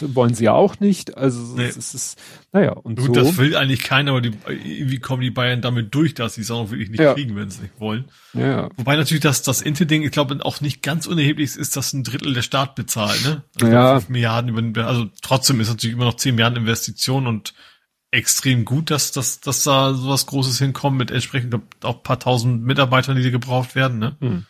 [0.01, 1.17] das wollen sie ja auch nicht.
[1.17, 1.65] Also nee.
[1.65, 2.19] es ist,
[2.53, 3.13] naja, und Gut, so.
[3.13, 6.51] das will eigentlich keiner, aber die, irgendwie kommen die Bayern damit durch, dass sie es
[6.51, 7.15] auch wirklich nicht ja.
[7.15, 8.07] kriegen, wenn sie nicht wollen.
[8.33, 8.69] Ja.
[8.77, 12.35] Wobei natürlich das, das Intel-Ding, ich glaube, auch nicht ganz unerheblich ist, dass ein Drittel
[12.35, 13.43] der Staat bezahlt, ne?
[13.61, 14.01] Also ja.
[14.01, 17.55] 5 Milliarden über, also trotzdem ist natürlich immer noch 10 Milliarden Investitionen und
[18.11, 23.17] extrem gut, dass, dass, dass da sowas Großes hinkommt mit entsprechend auch paar tausend Mitarbeitern,
[23.17, 23.99] die gebraucht werden.
[23.99, 24.17] Ne?
[24.21, 24.47] Hm.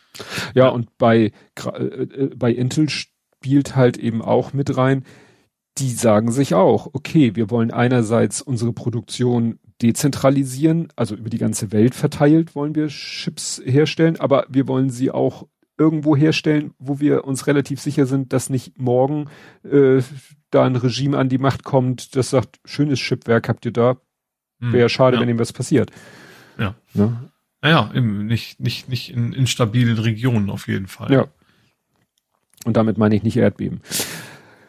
[0.53, 5.05] Ja, ja, und bei, äh, bei Intel spielt halt eben auch mit rein,
[5.81, 11.71] die sagen sich auch, okay, wir wollen einerseits unsere Produktion dezentralisieren, also über die ganze
[11.71, 15.47] Welt verteilt wollen wir Chips herstellen, aber wir wollen sie auch
[15.79, 19.27] irgendwo herstellen, wo wir uns relativ sicher sind, dass nicht morgen
[19.63, 20.03] äh,
[20.51, 23.97] da ein Regime an die Macht kommt, das sagt, schönes Chipwerk habt ihr da.
[24.59, 25.21] Hm, Wäre schade, ja.
[25.21, 25.89] wenn ihm was passiert.
[26.59, 26.75] Ja.
[26.93, 27.31] Ne?
[27.63, 31.11] Naja, im, nicht, nicht, nicht in instabilen Regionen auf jeden Fall.
[31.11, 31.27] Ja.
[32.65, 33.81] Und damit meine ich nicht Erdbeben.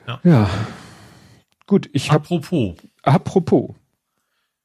[0.07, 0.21] Ja.
[0.25, 0.51] ja.
[1.67, 2.25] Gut, ich habe.
[2.25, 2.77] Apropos.
[3.03, 3.75] Apropos.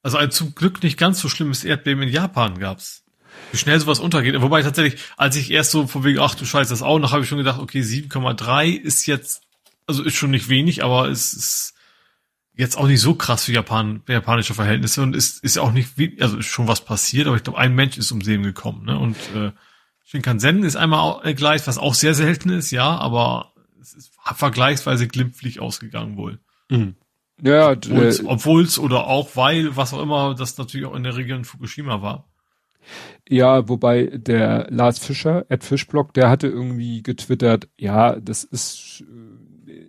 [0.03, 3.03] Also ein zum Glück nicht ganz so schlimmes Erdbeben in Japan gab's.
[3.52, 4.41] Wie schnell sowas untergeht.
[4.41, 7.24] Wobei tatsächlich, als ich erst so von wegen, ach du Scheiße, das auch noch, habe
[7.24, 9.48] ich schon gedacht, okay, 7,3 ist jetzt
[9.88, 11.74] also ist schon nicht wenig, aber es ist
[12.53, 16.22] jetzt auch nicht so krass für Japan, japanische Verhältnisse und ist, ist auch nicht, wie,
[16.22, 18.99] also ist schon was passiert, aber ich glaube, ein Mensch ist ums Leben gekommen, ne?
[18.99, 19.52] Und äh,
[20.06, 25.60] Shinkansen ist einmal gleich, was auch sehr selten ist, ja, aber es ist vergleichsweise glimpflich
[25.60, 26.40] ausgegangen wohl.
[26.69, 26.95] Mhm.
[27.41, 27.76] Ja,
[28.26, 32.02] obwohl es oder auch weil, was auch immer, das natürlich auch in der Region Fukushima
[32.02, 32.27] war.
[33.30, 39.03] Ja, wobei der Lars Fischer, Ed Fischblock, der hatte irgendwie getwittert, ja, das ist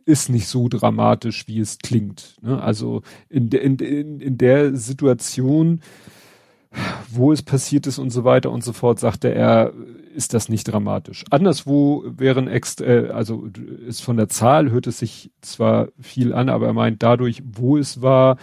[0.08, 2.36] ist nicht so dramatisch, wie es klingt.
[2.40, 2.60] Ne?
[2.62, 5.82] Also in, de, in, in, in der Situation,
[7.10, 9.72] wo es passiert ist und so weiter und so fort, sagte er,
[10.18, 11.24] ist das nicht dramatisch.
[11.30, 13.48] Anderswo wären extra, äh, also
[13.86, 17.78] ist von der Zahl hört es sich zwar viel an, aber er meint dadurch, wo
[17.78, 18.36] es war,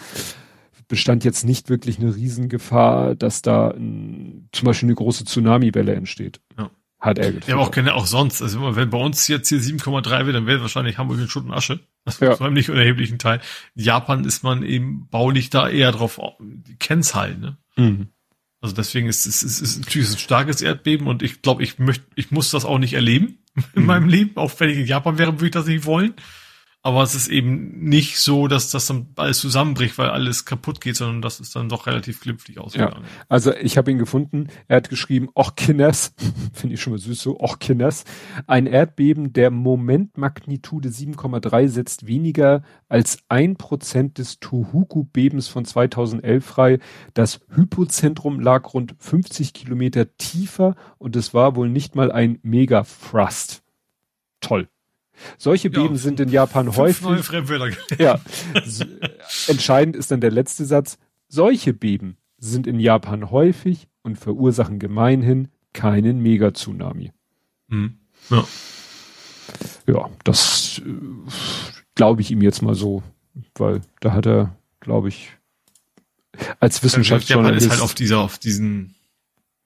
[0.87, 6.39] bestand jetzt nicht wirklich eine Riesengefahr, dass da ein, zum Beispiel eine große Tsunami-Welle entsteht.
[6.57, 6.71] Ja.
[7.01, 7.49] Hat er getroffen.
[7.49, 8.41] Ja, aber auch keine, auch sonst.
[8.41, 11.51] Also wenn bei uns jetzt hier 7,3 wird, dann wäre wahrscheinlich Hamburg in Schutt und
[11.51, 11.81] Asche.
[12.05, 12.39] Das ja.
[12.39, 13.41] einem nicht unerheblichen Teil.
[13.75, 17.57] In Japan ist man eben baulich da eher drauf, die kennt's halt, ne?
[17.75, 18.07] Mhm.
[18.65, 22.03] Also deswegen ist es ist, ist, natürlich ein starkes Erdbeben und ich glaube, ich möchte,
[22.15, 23.37] ich muss das auch nicht erleben
[23.75, 23.85] in mhm.
[23.85, 24.37] meinem Leben.
[24.37, 26.15] Auch wenn ich in Japan wäre, würde ich das nicht wollen.
[26.85, 30.95] Aber es ist eben nicht so, dass das dann alles zusammenbricht, weil alles kaputt geht,
[30.95, 33.01] sondern das ist dann doch relativ glimpflich ausgegangen.
[33.01, 34.49] Ja, also ich habe ihn gefunden.
[34.67, 36.13] Er hat geschrieben, Och Kinders,
[36.53, 38.03] finde ich schon mal süß so, Och Kinders.
[38.45, 46.77] Ein Erdbeben der Momentmagnitude 7,3 setzt weniger als ein Prozent des Tohoku-Bebens von 2011 frei.
[47.15, 53.63] Das Hypozentrum lag rund 50 Kilometer tiefer und es war wohl nicht mal ein Mega-Thrust.
[54.39, 54.69] Toll.
[55.37, 57.05] Solche Beben ja, sind in Japan häufig.
[57.97, 58.19] ja.
[59.47, 60.97] Entscheidend ist dann der letzte Satz.
[61.27, 67.11] Solche Beben sind in Japan häufig und verursachen gemeinhin keinen Mega-Tsunami.
[67.67, 67.97] Mhm.
[68.29, 68.45] Ja.
[69.87, 70.91] Ja, das äh,
[71.95, 73.03] glaube ich ihm jetzt mal so,
[73.55, 75.31] weil da hat er, glaube ich,
[76.59, 77.65] als Wissenschaftsjournalist.
[77.65, 78.95] Japan ist halt auf dieser, auf diesen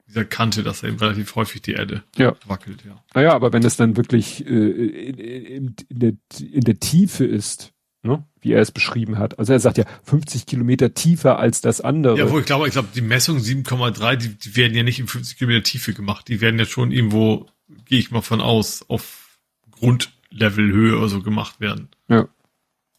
[0.10, 2.36] dieser Kante, dass eben relativ häufig die Erde ja.
[2.46, 3.02] wackelt, ja.
[3.14, 8.26] Naja, aber wenn es dann wirklich äh, in, in, der, in der Tiefe ist, ne,
[8.42, 9.38] wie er es beschrieben hat.
[9.38, 12.18] Also er sagt ja 50 Kilometer tiefer als das andere.
[12.18, 15.08] Ja, wo ich glaube, ich glaube, die Messung 7,3, die, die werden ja nicht in
[15.08, 16.28] 50 Kilometer Tiefe gemacht.
[16.28, 17.48] Die werden ja schon irgendwo,
[17.86, 19.40] gehe ich mal von aus, auf
[19.72, 21.90] Grundlevelhöhe oder so gemacht werden.
[22.08, 22.28] Ja.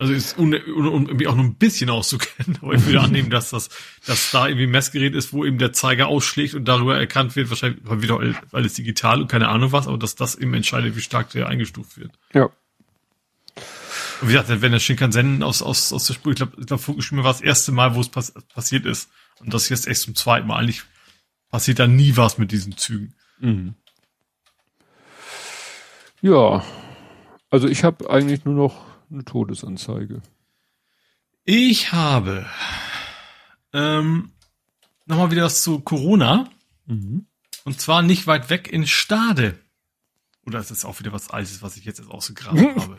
[0.01, 3.29] Also ist un, un, um mich auch nur ein bisschen auszukennen, aber ich würde annehmen,
[3.29, 3.69] dass das,
[4.07, 7.51] dass da irgendwie ein Messgerät ist, wo eben der Zeiger ausschlägt und darüber erkannt wird,
[7.51, 8.19] wahrscheinlich wieder
[8.51, 11.99] alles digital und keine Ahnung was, aber dass das eben entscheidet, wie stark der eingestuft
[11.99, 12.13] wird.
[12.33, 12.45] Ja.
[12.45, 16.81] Und wie gesagt, wenn der Shinkansen aus, aus, aus der Spur, ich glaube, ich glaub,
[16.81, 19.11] Fukushima war das erste Mal, wo es pass passiert ist.
[19.41, 20.57] Und das jetzt echt zum zweiten Mal.
[20.61, 20.83] Eigentlich
[21.51, 23.15] passiert da nie was mit diesen Zügen.
[23.39, 23.75] Mhm.
[26.23, 26.65] Ja.
[27.51, 30.23] Also ich habe eigentlich nur noch eine Todesanzeige.
[31.45, 32.47] Ich habe
[33.73, 34.33] ähm,
[35.07, 36.49] nochmal wieder was zu Corona.
[36.87, 37.27] Mhm.
[37.65, 39.59] Und zwar nicht weit weg in Stade.
[40.47, 42.97] Oder ist das auch wieder was Altes, was ich jetzt erst ausgegraben habe?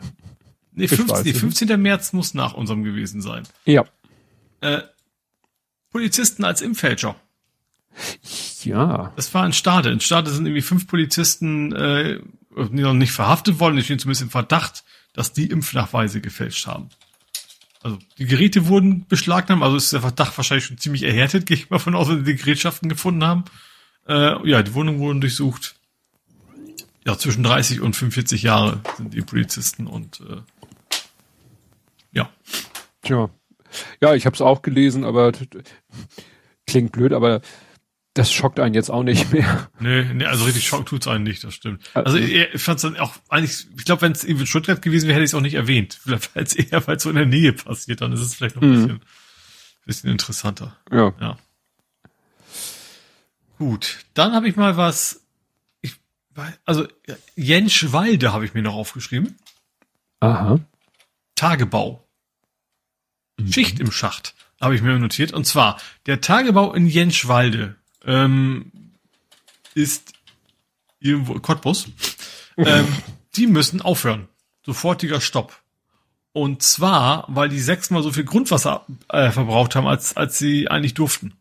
[0.72, 1.80] Nee, 15, nee, 15.
[1.80, 3.42] März muss nach unserem gewesen sein.
[3.64, 3.84] Ja.
[4.60, 4.82] Äh,
[5.90, 7.16] Polizisten als Impfälscher.
[8.62, 9.12] Ja.
[9.16, 9.90] Das war in Stade.
[9.90, 12.20] In Stade sind irgendwie fünf Polizisten äh,
[12.54, 13.76] noch nicht verhaftet worden.
[13.76, 16.88] Ich bin zumindest im Verdacht, dass die Impfnachweise gefälscht haben.
[17.82, 21.70] Also die Geräte wurden beschlagnahmt, also ist der Verdacht wahrscheinlich schon ziemlich erhärtet, gehe ich
[21.70, 23.44] mal von aus, wenn die Gerätschaften gefunden haben.
[24.06, 25.76] Äh, ja, die Wohnungen wurden durchsucht.
[27.04, 30.40] Ja, zwischen 30 und 45 Jahre sind die Polizisten und äh,
[32.12, 32.30] Ja.
[33.02, 33.28] Tja.
[34.00, 35.32] Ja, ich habe es auch gelesen, aber
[36.66, 37.40] klingt blöd, aber
[38.14, 39.70] das schockt einen jetzt auch nicht mehr.
[39.80, 41.82] Nee, nee also richtig schocken tut's einen nicht, das stimmt.
[41.94, 45.24] Also ich fand's dann auch eigentlich, ich glaube, wenn es irgendwie Stuttgart gewesen wäre, hätte
[45.24, 45.98] ich es auch nicht erwähnt.
[46.02, 48.56] Vielleicht weil es eher, weil es so in der Nähe passiert, dann ist es vielleicht
[48.56, 48.74] noch ein Mhm.
[48.82, 49.00] bisschen,
[49.86, 50.76] bisschen interessanter.
[50.90, 51.12] Ja.
[51.20, 51.38] Ja.
[53.58, 55.22] Gut, dann habe ich mal was.
[55.80, 55.94] Ich,
[56.64, 56.86] also
[57.36, 59.36] Jenschwalde habe ich mir noch aufgeschrieben.
[60.20, 60.58] Aha.
[61.34, 62.06] Tagebau.
[63.50, 65.32] Schicht im Schacht habe ich mir notiert.
[65.32, 68.72] Und zwar der Tagebau in Jenschwalde ähm,
[69.74, 70.12] ist
[71.00, 71.88] irgendwo Cottbus.
[72.56, 72.86] ähm,
[73.36, 74.28] die müssen aufhören.
[74.64, 75.60] Sofortiger Stopp.
[76.32, 80.94] Und zwar, weil die sechsmal so viel Grundwasser äh, verbraucht haben, als, als sie eigentlich
[80.94, 81.34] durften.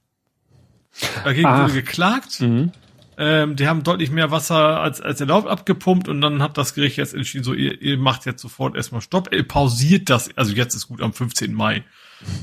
[1.24, 1.64] Dagegen Ach.
[1.64, 2.42] wurde geklagt.
[2.42, 2.72] Mhm.
[3.18, 6.98] Ähm, die haben deutlich mehr Wasser als, als erlaubt abgepumpt und dann hat das Gericht
[6.98, 10.74] jetzt entschieden, so, ihr, ihr macht jetzt sofort erstmal Stopp, ihr pausiert das, also jetzt
[10.76, 11.54] ist gut am 15.
[11.54, 11.84] Mai.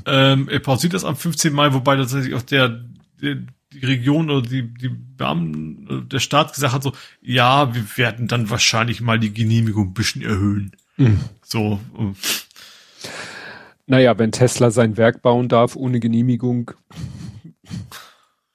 [0.06, 1.52] Ähm, ihr pausiert das am 15.
[1.52, 2.84] Mai, wobei tatsächlich auch der,
[3.22, 3.36] der
[3.72, 8.50] die Region oder die, die Beamten, der Staat gesagt hat so, ja, wir werden dann
[8.50, 10.72] wahrscheinlich mal die Genehmigung ein bisschen erhöhen.
[10.96, 11.20] Mhm.
[11.42, 11.80] So,
[13.86, 16.72] Naja, wenn Tesla sein Werk bauen darf ohne Genehmigung,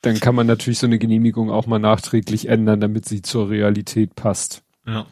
[0.02, 4.15] dann kann man natürlich so eine Genehmigung auch mal nachträglich ändern, damit sie zur Realität
[4.15, 4.64] passt.
[4.85, 5.06] ja.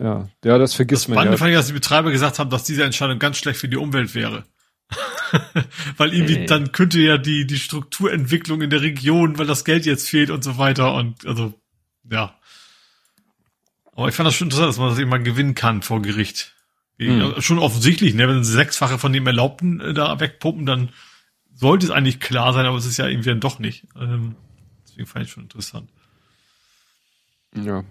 [0.00, 1.38] Ja, ja, das vergisst man Spannende ja.
[1.38, 4.14] fand ich, dass die Betreiber gesagt haben, dass diese Entscheidung ganz schlecht für die Umwelt
[4.14, 4.44] wäre.
[5.96, 6.46] weil irgendwie Äh.
[6.46, 10.42] dann könnte ja die, die Strukturentwicklung in der Region, weil das Geld jetzt fehlt und
[10.42, 11.54] so weiter und also,
[12.10, 12.34] ja.
[13.92, 16.54] Aber ich fand das schon interessant, dass man das eben mal gewinnen kann vor Gericht.
[16.98, 17.20] Hm.
[17.20, 18.28] Ja, Schon offensichtlich, ne?
[18.28, 20.90] Wenn sie sechsfache von dem Erlaubten äh, da wegpumpen, dann
[21.54, 23.86] sollte es eigentlich klar sein, aber es ist ja irgendwie dann doch nicht.
[23.98, 24.36] Ähm,
[24.86, 25.90] deswegen fand ich schon interessant.
[27.54, 27.84] Ja.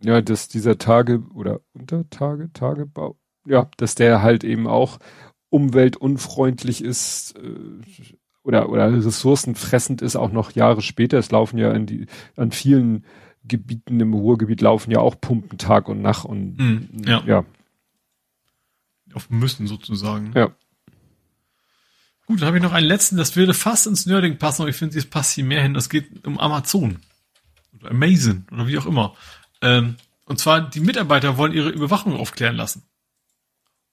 [0.00, 4.98] Ja, dass dieser Tage oder Untertage, Tagebau, ja, dass der halt eben auch
[5.54, 11.18] umweltunfreundlich ist äh, oder oder ressourcenfressend ist, auch noch Jahre später.
[11.18, 12.06] Es laufen ja in die,
[12.36, 13.04] an vielen
[13.44, 17.22] Gebieten im Ruhrgebiet laufen ja auch Pumpen Tag und Nacht und Mhm, ja.
[17.26, 17.44] ja,
[19.14, 20.32] Auf müssen sozusagen.
[20.34, 20.50] ja.
[22.26, 24.76] Gut, dann habe ich noch einen letzten, das würde fast ins Nerding passen, aber ich
[24.76, 25.74] finde, es passt hier mehr hin.
[25.74, 27.00] Das geht um Amazon.
[27.78, 29.14] Oder Amazon oder wie auch immer.
[29.60, 32.82] Ähm, und zwar, die Mitarbeiter wollen ihre Überwachung aufklären lassen.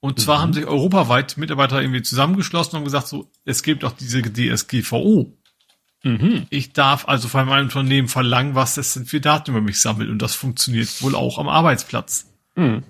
[0.02, 4.20] Und zwar haben sich europaweit Mitarbeiter irgendwie zusammengeschlossen und gesagt, so, es gibt auch diese
[4.20, 5.32] DSGVO.
[6.02, 6.46] Mhm.
[6.50, 10.10] Ich darf also von meinem Unternehmen verlangen, was das sind für Daten über mich sammelt.
[10.10, 12.26] Und das funktioniert wohl auch am Arbeitsplatz.
[12.56, 12.82] Mhm.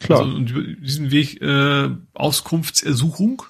[0.00, 0.22] Klar.
[0.22, 3.44] Also, und über diesen Weg äh, Auskunftsersuchung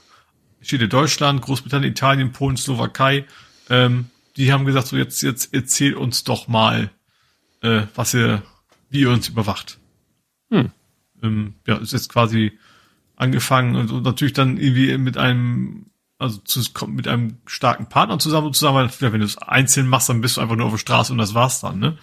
[0.60, 3.24] steht ja Deutschland, Großbritannien, Italien, Polen, Slowakei.
[3.70, 6.90] Ähm, die haben gesagt, so jetzt jetzt erzählt uns doch mal,
[7.62, 8.42] äh, was ihr,
[8.90, 9.78] wie ihr uns überwacht.
[10.50, 10.70] Hm.
[11.22, 12.58] Ähm, ja, ist jetzt quasi
[13.16, 15.86] angefangen und, und natürlich dann irgendwie mit einem
[16.18, 20.20] also zu, mit einem starken Partner zusammen zusammen, weil wenn du es einzeln machst, dann
[20.20, 21.98] bist du einfach nur auf der Straße und das war's dann, ne?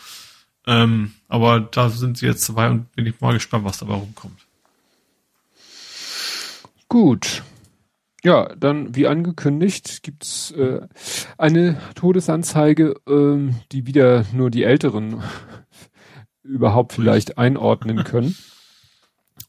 [0.65, 4.39] Ähm, aber da sind sie jetzt dabei und bin ich mal gespannt, was dabei rumkommt.
[6.87, 7.43] Gut.
[8.23, 10.87] Ja, dann wie angekündigt gibt's äh,
[11.37, 15.21] eine Todesanzeige, ähm, die wieder nur die Älteren
[16.43, 18.35] überhaupt vielleicht einordnen können.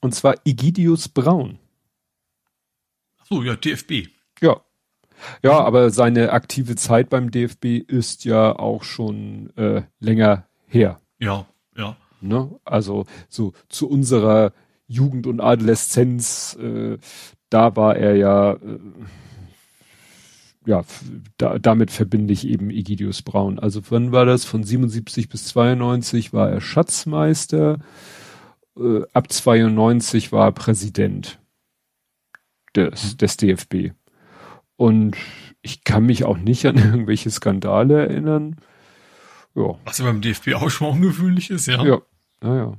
[0.05, 1.59] Und zwar Egidius Braun.
[3.21, 4.09] Ach so, ja, DFB.
[4.43, 4.61] Ja.
[5.43, 11.01] Ja, aber seine aktive Zeit beim DFB ist ja auch schon äh, länger her.
[11.19, 11.97] Ja, ja.
[12.21, 12.55] Ne?
[12.67, 14.53] Also so zu unserer
[14.87, 16.99] Jugend und Adoleszenz, äh,
[17.49, 18.79] da war er ja, äh,
[20.67, 20.85] ja,
[21.39, 23.59] da, damit verbinde ich eben Egidius Braun.
[23.59, 24.45] Also wann war das?
[24.45, 27.79] Von 77 bis 92 war er Schatzmeister,
[28.79, 31.41] äh, ab 92 war er Präsident
[32.75, 33.93] des, des DFB.
[34.77, 35.17] Und
[35.63, 38.57] ich kann mich auch nicht an irgendwelche Skandale erinnern.
[39.55, 39.77] Ja.
[39.85, 41.85] Was ja beim DFB auch schon mal ungewöhnlich ist, ja.
[41.85, 42.01] Ja,
[42.41, 42.75] naja.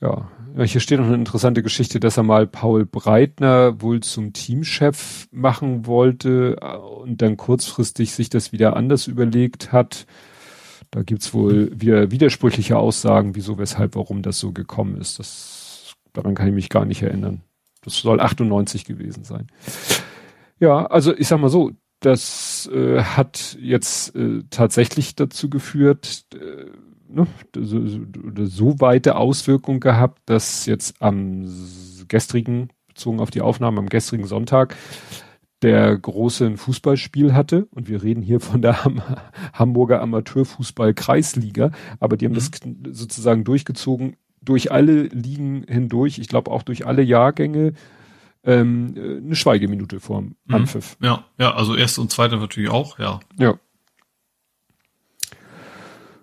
[0.00, 0.28] Ja.
[0.56, 5.28] ja, hier steht noch eine interessante Geschichte, dass er mal Paul Breitner wohl zum Teamchef
[5.30, 10.06] machen wollte äh, und dann kurzfristig sich das wieder anders überlegt hat.
[10.92, 15.18] Da gibt's wohl wieder widersprüchliche Aussagen, wieso, weshalb, warum das so gekommen ist.
[15.18, 17.40] Das, daran kann ich mich gar nicht erinnern.
[17.82, 19.46] Das soll 98 gewesen sein.
[20.60, 26.66] Ja, also ich sag mal so, das äh, hat jetzt äh, tatsächlich dazu geführt, äh,
[27.08, 28.00] ne, so, so,
[28.44, 31.48] so weite Auswirkungen gehabt, dass jetzt am
[32.06, 34.76] gestrigen, bezogen auf die Aufnahme am gestrigen Sonntag,
[35.62, 39.00] der große ein Fußballspiel hatte und wir reden hier von der Ham
[39.52, 41.70] Hamburger Amateurfußball-Kreisliga,
[42.00, 42.82] aber die haben Mhm.
[42.84, 47.74] das sozusagen durchgezogen durch alle Ligen hindurch, ich glaube auch durch alle Jahrgänge
[48.44, 50.54] ähm, äh, eine Schweigeminute vorm Mhm.
[50.54, 50.96] Anpfiff.
[51.00, 53.20] Ja, ja, also erste und zweite natürlich auch, ja.
[53.38, 53.54] Ja.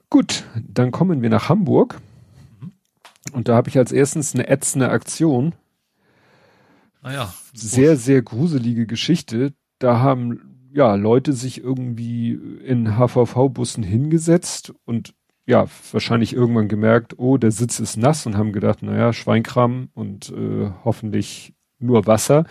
[0.10, 2.02] Gut, dann kommen wir nach Hamburg.
[3.32, 5.54] Und da habe ich als erstens eine ätzende Aktion.
[7.02, 7.34] Naja.
[7.54, 9.54] Sehr, sehr gruselige Geschichte.
[9.80, 12.34] Da haben ja Leute sich irgendwie
[12.66, 15.14] in HVV-Bussen hingesetzt und
[15.46, 20.30] ja, wahrscheinlich irgendwann gemerkt, oh, der Sitz ist nass und haben gedacht, naja, Schweinkram und
[20.30, 22.46] äh, hoffentlich nur Wasser.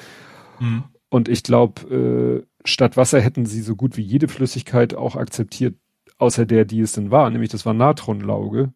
[0.59, 0.83] Mhm.
[1.09, 5.77] Und ich glaube, äh, statt Wasser hätten sie so gut wie jede Flüssigkeit auch akzeptiert,
[6.19, 8.73] außer der, die es denn war, nämlich das war Natronlauge.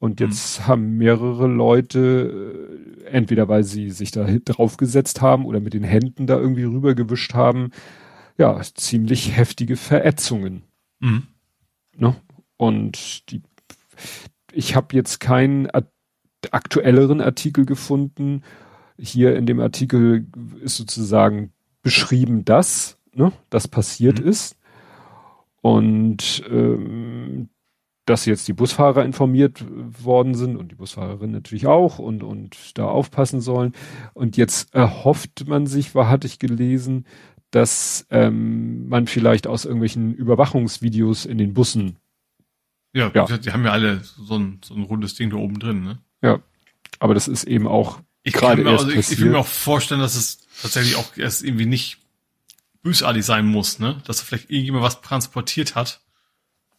[0.00, 5.74] Und jetzt haben mehrere Leute, äh, entweder weil sie sich da draufgesetzt haben oder mit
[5.74, 7.70] den Händen da irgendwie rübergewischt haben,
[8.38, 10.62] ja, ziemlich heftige Verätzungen.
[11.00, 11.24] Mhm.
[11.96, 12.16] Ne?
[12.56, 13.42] Und die,
[14.52, 15.68] ich habe jetzt keinen
[16.50, 18.42] aktuelleren Artikel gefunden.
[18.98, 20.26] Hier in dem Artikel
[20.62, 21.52] ist sozusagen
[21.82, 24.26] beschrieben, dass ne, das passiert Mhm.
[24.26, 24.56] ist.
[25.60, 27.50] Und ähm,
[28.06, 29.64] dass jetzt die Busfahrer informiert
[30.02, 33.72] worden sind und die Busfahrerin natürlich auch und, und da aufpassen sollen.
[34.14, 37.06] Und jetzt erhofft man sich, war, hatte ich gelesen,
[37.50, 41.96] dass ähm, man vielleicht aus irgendwelchen Überwachungsvideos in den Bussen
[42.92, 43.26] Ja, Ja.
[43.36, 45.98] Die, haben ja alle so ein, so ein rundes Ding da oben drin, ne?
[46.22, 46.40] Ja,
[46.98, 49.38] aber das ist eben auch Ich Gerade kann mir, erst also ich, ich will mir
[49.38, 51.98] auch vorstellen, dass es tatsächlich auch erst irgendwie nicht
[52.82, 54.02] bösartig sein muss, ne?
[54.06, 56.00] Dass da vielleicht irgendjemand was transportiert hat.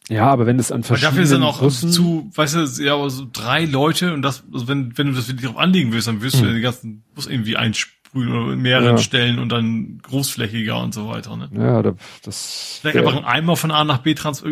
[0.08, 3.08] Ja, aber wenn es an verschiedenen dafür sind auch Bussen, zu, weißt du, ja, aber
[3.10, 6.22] so drei Leute und das, also wenn, wenn du das wirklich drauf anlegen willst, dann
[6.22, 6.46] wirst du Hm.
[6.48, 8.98] ja den ganzen Bus irgendwie einsprühen oder in mehreren Ja.
[8.98, 11.48] Stellen und dann großflächiger und so weiter, ne?
[11.54, 14.42] ja, da, das Vielleicht einfach ein Eimer von A nach B trans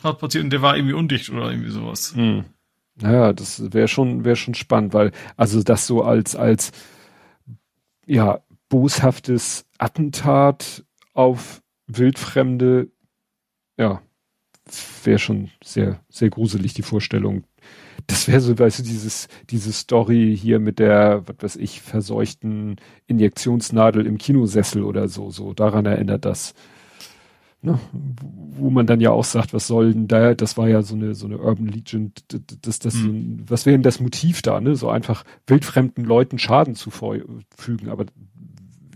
[0.00, 2.14] transportiert und der war irgendwie undicht oder irgendwie sowas.
[2.16, 2.44] Hm.
[2.96, 6.72] Naja, das wäre schon, wäre schon spannend, weil, also das so als, als,
[8.06, 12.88] ja, boshaftes Attentat auf Wildfremde,
[13.76, 14.00] ja,
[15.04, 17.44] wäre schon sehr, sehr gruselig, die Vorstellung.
[18.06, 22.76] Das wäre so, weißt du, dieses, diese Story hier mit der, was weiß ich, verseuchten
[23.06, 26.54] Injektionsnadel im Kinosessel oder so, so, daran erinnert das.
[27.62, 27.78] Ne?
[27.92, 31.14] Wo man dann ja auch sagt, was soll denn da, das war ja so eine,
[31.14, 32.24] so eine Urban Legend,
[32.66, 33.44] das, das, Mhm.
[33.48, 34.76] was wäre denn das Motiv da, ne?
[34.76, 38.04] So einfach wildfremden Leuten Schaden zufügen, aber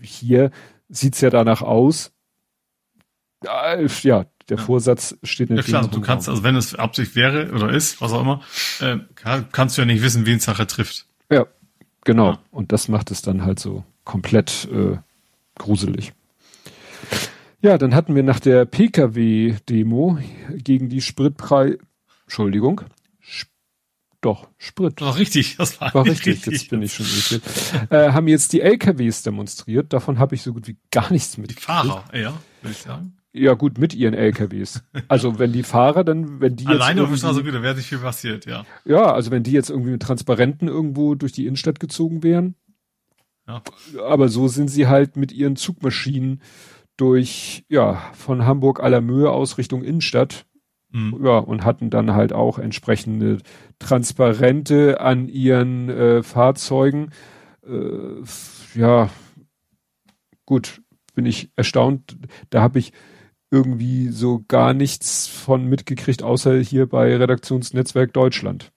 [0.02, 0.50] hier
[0.90, 2.12] sieht's ja danach aus,
[3.44, 4.62] äh, ja, der Ja.
[4.62, 8.00] Vorsatz steht Ja natürlich klar, noch du kannst, also wenn es Absicht wäre oder ist,
[8.00, 8.40] was auch immer,
[8.80, 11.06] äh, kann, kannst du ja nicht wissen, wen es nachher trifft.
[11.30, 11.46] Ja,
[12.04, 12.32] genau.
[12.32, 12.38] Ja.
[12.50, 14.96] Und das macht es dann halt so komplett äh,
[15.56, 16.12] gruselig.
[17.60, 20.18] Ja, dann hatten wir nach der PKW-Demo
[20.54, 21.76] gegen die Spritpreis,
[22.24, 22.82] Entschuldigung,
[24.20, 25.00] doch, Sprit.
[25.00, 27.42] War richtig, das war, War nicht richtig, jetzt bin ich schon irritiert.
[27.90, 31.40] Äh, haben jetzt die LKWs demonstriert, davon habe ich so gut wie gar nichts Die
[31.42, 31.66] mitgekriegt.
[31.66, 33.16] Fahrer, ja, würde ich sagen.
[33.32, 34.82] Ja, gut, mit ihren LKWs.
[35.06, 37.76] Also wenn die Fahrer dann, wenn die jetzt Alleine auf der Straße, gut, da wäre
[37.76, 38.64] nicht viel passiert, ja.
[38.84, 42.54] Ja, also wenn die jetzt irgendwie mit Transparenten irgendwo durch die Innenstadt gezogen wären.
[43.46, 43.62] Ja.
[44.06, 46.42] Aber so sind sie halt mit ihren Zugmaschinen
[46.96, 50.46] durch, ja, von Hamburg aller Mühe aus Richtung Innenstadt.
[50.90, 51.20] Mhm.
[51.24, 53.38] Ja, und hatten dann halt auch entsprechende
[53.78, 57.10] Transparente an ihren äh, Fahrzeugen.
[57.66, 58.22] Äh,
[58.74, 59.10] ja,
[60.46, 60.80] gut,
[61.14, 62.16] bin ich erstaunt.
[62.48, 62.92] Da habe ich
[63.50, 68.72] irgendwie so gar nichts von mitgekriegt, außer hier bei Redaktionsnetzwerk Deutschland.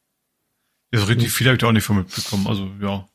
[0.93, 3.05] Ja, so richtig viel habe ich da auch nicht von mitbekommen, also, ja.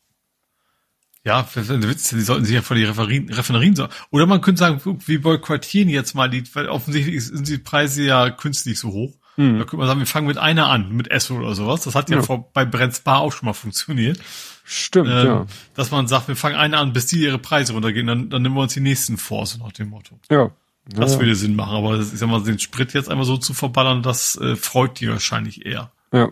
[1.24, 3.88] Ja, Witz, die sollten sich ja vor die Referien, Refinerien so.
[4.10, 8.30] Oder man könnte sagen, wir boykottieren jetzt mal die, weil offensichtlich sind die Preise ja
[8.30, 9.12] künstlich so hoch.
[9.38, 11.82] Da könnte man sagen, wir fangen mit einer an, mit Esso oder sowas.
[11.82, 12.22] Das hat ja, Ja.
[12.22, 14.18] vor, bei Brenzbar auch schon mal funktioniert.
[14.64, 15.46] Stimmt, Ähm, ja.
[15.74, 18.54] Dass man sagt, wir fangen eine an, bis die ihre Preise runtergehen, dann, dann nehmen
[18.54, 20.18] wir uns die nächsten vor, so nach dem Motto.
[20.30, 20.50] Ja.
[20.88, 23.54] Das ja, würde Sinn machen, aber ich sag mal, den Sprit jetzt einmal so zu
[23.54, 25.90] verballern, das äh, freut die wahrscheinlich eher.
[26.12, 26.30] ja.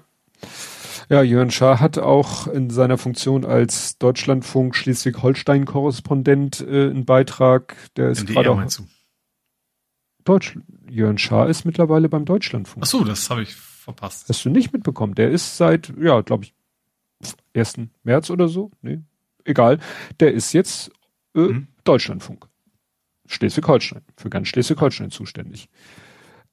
[1.11, 8.09] Ja, Jörn Schaar hat auch in seiner Funktion als Deutschlandfunk Schleswig-Holstein-Korrespondent äh, einen Beitrag, der
[8.09, 8.63] ist gerade auch?
[10.25, 10.59] Deutsch.
[10.89, 12.85] Jörn Schaar ist mittlerweile beim Deutschlandfunk.
[12.85, 14.29] Ach so, das habe ich verpasst.
[14.31, 15.15] Hast du nicht mitbekommen?
[15.15, 16.55] Der ist seit, ja, glaube ich,
[17.55, 17.75] 1.
[18.03, 18.71] März oder so.
[18.81, 19.01] Nee,
[19.45, 19.81] egal.
[20.21, 20.91] Der ist jetzt
[21.35, 21.69] äh, Mhm.
[21.85, 22.49] Deutschlandfunk.
[23.27, 24.03] Schleswig-Holstein.
[24.17, 25.69] Für ganz Schleswig-Holstein zuständig.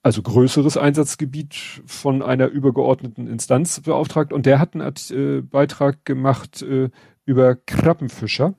[0.03, 4.33] Also größeres Einsatzgebiet von einer übergeordneten Instanz beauftragt.
[4.33, 6.89] Und der hat einen äh, Beitrag gemacht äh,
[7.25, 8.55] über Krabbenfischer.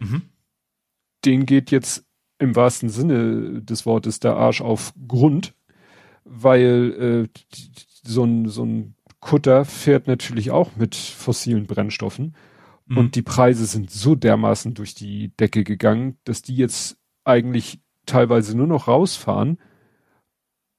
[0.00, 0.22] Mhm.
[1.24, 2.04] Den geht jetzt
[2.38, 5.54] im wahrsten Sinne des Wortes der Arsch auf Grund,
[6.24, 7.56] weil äh,
[8.02, 12.34] so ein, so ein Kutter fährt natürlich auch mit fossilen Brennstoffen.
[12.86, 12.98] Mhm.
[12.98, 18.56] Und die Preise sind so dermaßen durch die Decke gegangen, dass die jetzt eigentlich teilweise
[18.56, 19.58] nur noch rausfahren,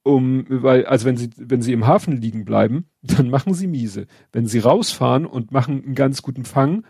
[0.03, 4.07] um, weil, also wenn sie, wenn sie im Hafen liegen bleiben, dann machen sie miese.
[4.31, 6.85] Wenn sie rausfahren und machen einen ganz guten Fang,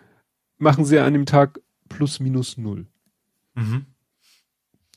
[0.57, 2.87] machen sie an dem Tag plus minus null.
[3.55, 3.85] Mhm.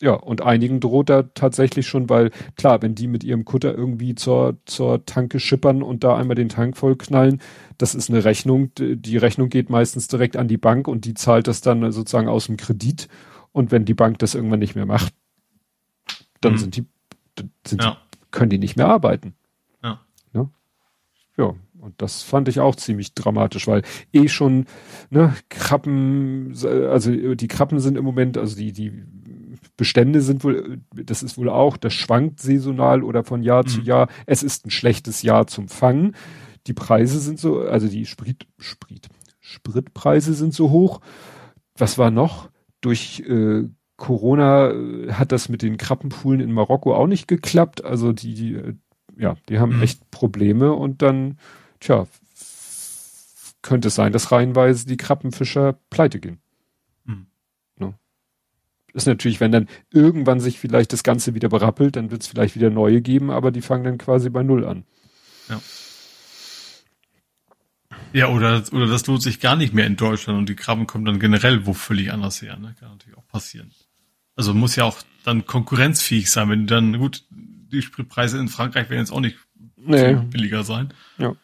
[0.01, 4.15] Ja, und einigen droht da tatsächlich schon, weil klar, wenn die mit ihrem Kutter irgendwie
[4.15, 7.41] zur, zur Tanke schippern und da einmal den Tank vollknallen,
[7.79, 8.71] das ist eine Rechnung.
[8.79, 12.47] Die Rechnung geht meistens direkt an die Bank und die zahlt das dann sozusagen aus
[12.47, 13.09] dem Kredit.
[13.59, 15.13] Und wenn die Bank das irgendwann nicht mehr macht,
[16.41, 16.59] dann mhm.
[16.59, 16.87] sind die,
[17.67, 17.99] sind ja.
[18.15, 19.35] die, können die nicht mehr arbeiten.
[19.83, 20.01] Ja.
[20.33, 20.49] ja.
[21.37, 21.55] Ja.
[21.81, 23.83] Und das fand ich auch ziemlich dramatisch, weil
[24.13, 24.67] eh schon,
[25.11, 28.93] ne, Krabben, also die Krabben sind im Moment, also die, die
[29.77, 33.69] Bestände sind wohl, das ist wohl auch, das schwankt saisonal oder von Jahr mhm.
[33.69, 34.09] zu Jahr.
[34.27, 36.15] Es ist ein schlechtes Jahr zum Fangen.
[36.69, 39.09] Die Preise sind so, also die Sprit, Sprit,
[39.41, 41.01] Spritpreise sind so hoch.
[41.77, 42.51] Was war noch?
[42.81, 43.65] Durch äh,
[43.97, 47.85] Corona äh, hat das mit den Krabbenpoolen in Marokko auch nicht geklappt.
[47.85, 48.75] Also die, die äh,
[49.19, 49.83] ja, die haben mhm.
[49.83, 51.39] echt Probleme und dann,
[51.81, 52.07] tja,
[53.63, 56.39] könnte es sein, dass reihenweise die Krabbenfischer pleite gehen.
[57.05, 57.27] Mhm.
[57.77, 57.95] Ne?
[58.95, 62.55] Ist natürlich, wenn dann irgendwann sich vielleicht das Ganze wieder berappelt, dann wird es vielleicht
[62.55, 64.85] wieder neue geben, aber die fangen dann quasi bei Null an.
[65.49, 65.61] Ja.
[68.13, 71.05] Ja, oder, oder das lohnt sich gar nicht mehr in Deutschland und die Krabben kommen
[71.05, 72.57] dann generell wo völlig anders her.
[72.57, 72.75] Ne?
[72.79, 73.71] Kann natürlich auch passieren.
[74.37, 79.01] Also muss ja auch dann konkurrenzfähig sein, wenn dann, gut, die Spritpreise in Frankreich werden
[79.01, 79.37] jetzt auch nicht
[79.77, 80.15] nee.
[80.15, 80.95] billiger sein.
[81.19, 81.35] Ja.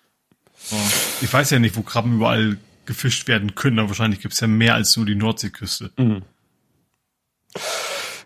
[0.56, 0.76] So.
[1.20, 4.74] Ich weiß ja nicht, wo Krabben überall gefischt werden können, aber wahrscheinlich gibt's ja mehr
[4.74, 5.90] als nur die Nordseeküste.
[5.96, 6.22] Mhm.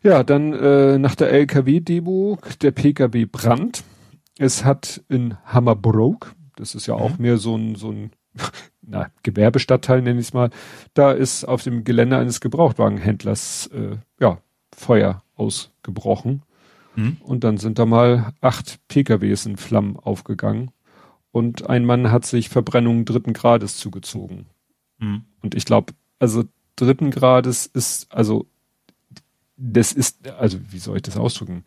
[0.02, 3.82] Ja, dann äh, nach der LKW-Demo, der PKW Brand.
[4.38, 7.22] Es hat in Hammerbrook, das ist ja auch mhm.
[7.22, 8.12] mehr so ein, so ein
[8.82, 10.50] na, Gewerbestadtteil, nenne ich es mal,
[10.94, 14.38] da ist auf dem Gelände eines Gebrauchtwagenhändlers äh, ja,
[14.74, 16.42] Feuer ausgebrochen.
[16.96, 17.18] Mhm.
[17.22, 20.70] Und dann sind da mal acht PKWs in Flammen aufgegangen.
[21.30, 24.46] Und ein Mann hat sich Verbrennungen dritten Grades zugezogen.
[24.98, 25.24] Mhm.
[25.42, 26.44] Und ich glaube, also
[26.76, 28.46] dritten Grades ist, also
[29.56, 31.64] das ist, also wie soll ich das ausdrücken?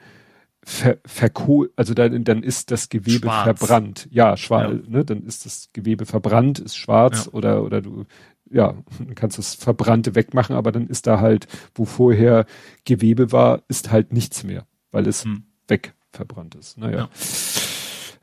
[0.63, 3.43] Ver, verkohl, also dann, dann ist das Gewebe schwarz.
[3.43, 4.07] verbrannt.
[4.11, 4.89] Ja, schwarz, ja.
[4.89, 7.31] ne, dann ist das Gewebe verbrannt, ist schwarz ja.
[7.33, 8.05] oder, oder du
[8.51, 12.45] ja, dann kannst das Verbrannte wegmachen, aber dann ist da halt, wo vorher
[12.85, 15.43] Gewebe war, ist halt nichts mehr, weil es hm.
[15.67, 16.77] weg verbrannt ist.
[16.77, 16.97] Naja.
[16.97, 17.09] Ja.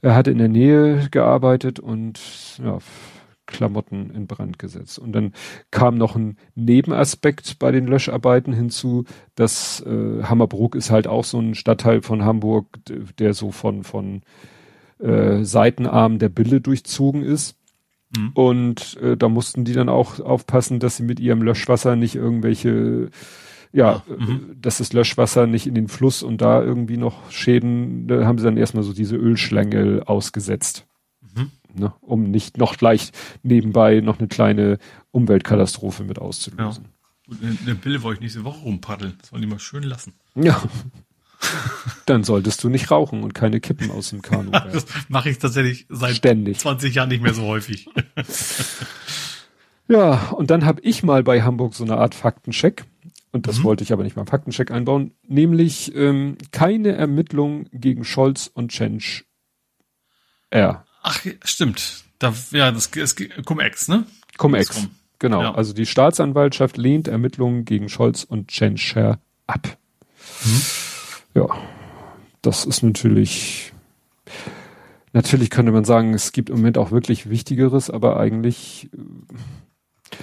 [0.01, 2.21] Er hatte in der Nähe gearbeitet und
[2.63, 2.79] ja,
[3.49, 4.99] Klamotten in Brand gesetzt.
[4.99, 5.33] Und dann
[5.73, 9.05] kam noch ein Nebenaspekt bei den Löscharbeiten hinzu,
[9.35, 12.67] dass äh, Hammerbrook ist halt auch so ein Stadtteil von Hamburg,
[13.19, 14.23] der so von, von
[15.01, 17.57] äh, Seitenarmen der Bille durchzogen ist.
[18.17, 18.31] Mhm.
[18.35, 23.11] Und äh, da mussten die dann auch aufpassen, dass sie mit ihrem Löschwasser nicht irgendwelche,
[23.73, 24.57] ja, ah, mhm.
[24.61, 28.45] dass das Löschwasser nicht in den Fluss und da irgendwie noch Schäden, da haben sie
[28.45, 30.88] dann erstmal so diese Ölschlängel ausgesetzt.
[31.75, 33.13] Ne, um nicht noch gleich
[33.43, 34.79] nebenbei noch eine kleine
[35.11, 36.85] Umweltkatastrophe mit auszulösen.
[36.85, 36.91] Ja.
[37.29, 39.15] Und in der Bille wollte ich nächste Woche rumpaddeln.
[39.21, 40.15] Das wollen die mal schön lassen.
[40.35, 40.63] Ja.
[42.07, 44.73] Dann solltest du nicht rauchen und keine Kippen aus dem Kanu werfen.
[44.73, 46.59] das mache ich tatsächlich seit Ständig.
[46.59, 47.89] 20 Jahren nicht mehr so häufig.
[49.89, 52.85] ja, und dann habe ich mal bei Hamburg so eine Art Faktencheck.
[53.31, 53.65] Und das mhm.
[53.65, 55.13] wollte ich aber nicht mal Faktencheck einbauen.
[55.23, 59.27] Nämlich ähm, keine Ermittlung gegen Scholz und Tschensch
[60.51, 60.87] R.
[61.09, 62.05] Ach, stimmt.
[62.19, 64.05] Da, ja, das ist Cum-Ex, ne?
[64.37, 65.43] Cum-Ex, genau.
[65.43, 65.55] Ja.
[65.55, 69.79] Also die Staatsanwaltschaft lehnt Ermittlungen gegen Scholz und Tschentscher ab.
[70.45, 70.63] Mhm
[71.39, 71.47] ja,
[72.43, 73.73] das ist natürlich,
[75.13, 80.17] natürlich könnte man sagen, es gibt im Moment auch wirklich Wichtigeres, aber eigentlich äh,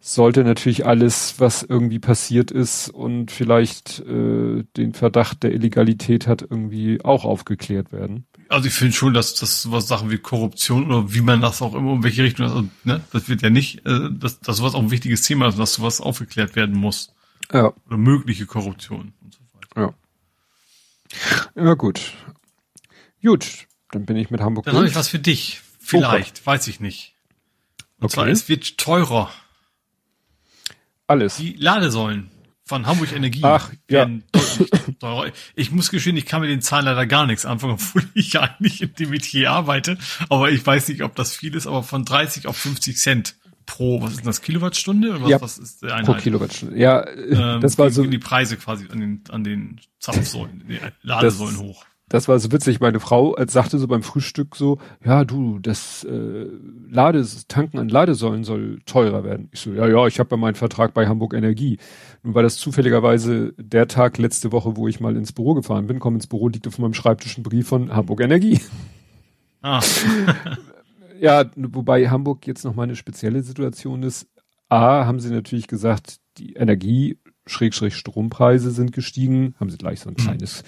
[0.00, 6.42] sollte natürlich alles, was irgendwie passiert ist und vielleicht äh, den Verdacht der Illegalität hat,
[6.42, 8.26] irgendwie auch aufgeklärt werden.
[8.50, 11.72] Also ich finde schon, dass das was Sachen wie Korruption oder wie man das auch
[11.72, 14.82] immer in welche Richtung, also, ne, das wird ja nicht, äh, dass, dass sowas auch
[14.82, 17.14] ein wichtiges Thema ist, dass sowas aufgeklärt werden muss.
[17.52, 17.72] Ja.
[17.86, 19.94] Oder mögliche Korruption und so weiter.
[21.54, 21.64] Ja.
[21.64, 22.12] Ja, gut.
[23.22, 25.60] Gut, dann bin ich mit Hamburg Dann habe ich was für dich.
[25.78, 27.14] Vielleicht, oh weiß ich nicht.
[27.98, 28.14] Und okay.
[28.14, 29.30] zwar, es wird teurer.
[31.06, 31.36] Alles.
[31.36, 32.32] Die Ladesäulen
[32.70, 34.08] von Hamburg Energie Ach, ja.
[35.56, 38.42] Ich muss gestehen, ich kann mit den Zahlen leider gar nichts anfangen, obwohl ich ja
[38.42, 39.98] eigentlich in dem Metier arbeite.
[40.28, 43.34] Aber ich weiß nicht, ob das viel ist, aber von 30 auf 50 Cent
[43.66, 45.10] pro, was ist das, Kilowattstunde?
[45.10, 46.06] Oder was, ja, was ist der Einheit?
[46.06, 46.78] Pro Kilowattstunde.
[46.78, 48.04] Ja, ähm, das war so.
[48.04, 51.84] die Preise quasi an den, an den Zapfsäulen, die Ladesäulen hoch.
[52.10, 52.80] Das war so witzig.
[52.80, 56.46] Meine Frau sagte so beim Frühstück so, ja du, das äh,
[56.90, 59.48] Lades, Tanken an Ladesäulen soll teurer werden.
[59.52, 61.78] Ich so, ja, ja, ich habe ja meinen Vertrag bei Hamburg Energie.
[62.24, 66.00] Nun war das zufälligerweise der Tag letzte Woche, wo ich mal ins Büro gefahren bin,
[66.00, 68.60] komme ins Büro, liegt auf meinem Schreibtisch ein Brief von Hamburg Energie.
[69.62, 69.80] Ah.
[71.20, 74.26] ja, wobei Hamburg jetzt noch mal eine spezielle Situation ist.
[74.68, 80.10] A, haben sie natürlich gesagt, die Energie Schrägstrich Strompreise sind gestiegen, haben sie gleich so
[80.10, 80.22] ein mhm.
[80.22, 80.64] kleines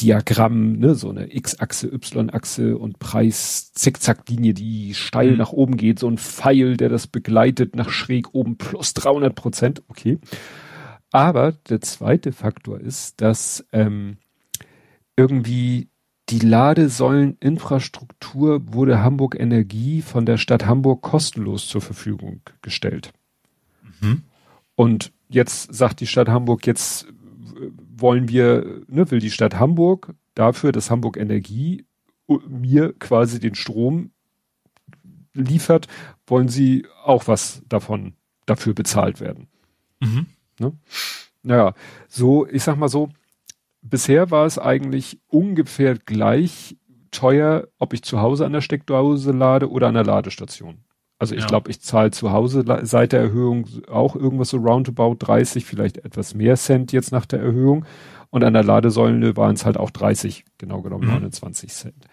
[0.00, 5.38] Diagramm, ne, so eine X-Achse, Y-Achse und Preis-Zickzack-Linie, die steil mhm.
[5.38, 9.82] nach oben geht, so ein Pfeil, der das begleitet nach schräg oben plus 300 Prozent,
[9.88, 10.18] okay.
[11.12, 14.16] Aber der zweite Faktor ist, dass ähm,
[15.16, 15.88] irgendwie
[16.28, 23.12] die Ladesäuleninfrastruktur wurde Hamburg Energie von der Stadt Hamburg kostenlos zur Verfügung gestellt.
[24.00, 24.22] Mhm.
[24.74, 27.06] Und jetzt sagt die Stadt Hamburg, jetzt
[27.96, 31.84] wollen wir, ne, will die Stadt Hamburg dafür, dass Hamburg Energie
[32.48, 34.10] mir quasi den Strom
[35.34, 35.88] liefert,
[36.26, 38.14] wollen sie auch was davon
[38.46, 39.48] dafür bezahlt werden.
[40.00, 40.26] Mhm.
[40.58, 40.72] Ne?
[41.42, 41.74] Naja,
[42.08, 43.10] so, ich sag mal so,
[43.82, 46.76] bisher war es eigentlich ungefähr gleich
[47.10, 50.83] teuer, ob ich zu Hause an der Steckdose lade oder an der Ladestation.
[51.18, 51.46] Also ich ja.
[51.46, 56.34] glaube, ich zahle zu Hause seit der Erhöhung auch irgendwas so roundabout 30, vielleicht etwas
[56.34, 57.84] mehr Cent jetzt nach der Erhöhung.
[58.30, 61.14] Und an der Ladesäule waren es halt auch 30, genau genommen mhm.
[61.14, 62.06] 29 Cent.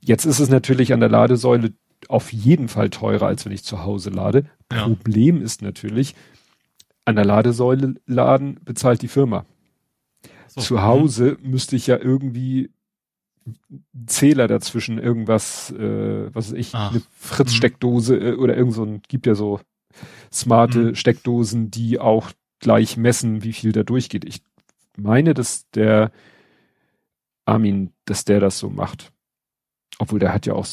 [0.00, 1.72] Jetzt ist es natürlich an der Ladesäule
[2.08, 4.44] auf jeden Fall teurer, als wenn ich zu Hause lade.
[4.72, 4.84] Ja.
[4.84, 6.14] Problem ist natürlich,
[7.04, 9.46] an der Ladesäule laden bezahlt die Firma.
[10.48, 10.60] So.
[10.60, 11.50] Zu Hause mhm.
[11.50, 12.70] müsste ich ja irgendwie
[14.06, 16.92] Zähler dazwischen, irgendwas, äh, was weiß ich, Ach.
[16.92, 19.60] eine Fritz-Steckdose äh, oder irgend so ein, gibt ja so
[20.32, 20.94] smarte mhm.
[20.94, 24.24] Steckdosen, die auch gleich messen, wie viel da durchgeht.
[24.24, 24.42] Ich
[24.96, 26.10] meine, dass der
[27.44, 29.12] Armin, dass der das so macht.
[29.98, 30.66] Obwohl der hat ja auch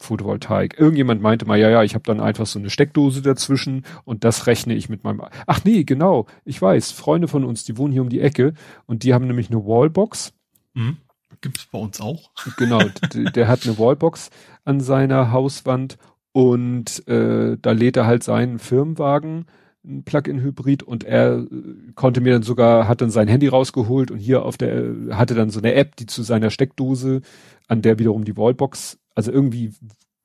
[0.00, 0.78] Photovoltaik.
[0.78, 4.46] Irgendjemand meinte mal, ja, ja, ich habe dann einfach so eine Steckdose dazwischen und das
[4.46, 5.22] rechne ich mit meinem.
[5.46, 8.54] Ach nee, genau, ich weiß, Freunde von uns, die wohnen hier um die Ecke
[8.86, 10.32] und die haben nämlich eine Wallbox.
[10.74, 10.98] Mhm.
[11.40, 12.30] Gibt's bei uns auch.
[12.56, 12.80] Genau,
[13.12, 14.30] der hat eine Wallbox
[14.64, 15.98] an seiner Hauswand
[16.32, 19.46] und äh, da lädt er halt seinen Firmenwagen,
[19.84, 21.46] ein Plug-in-Hybrid und er äh,
[21.94, 25.50] konnte mir dann sogar, hat dann sein Handy rausgeholt und hier auf der, hatte dann
[25.50, 27.22] so eine App, die zu seiner Steckdose,
[27.68, 29.72] an der wiederum die Wallbox, also irgendwie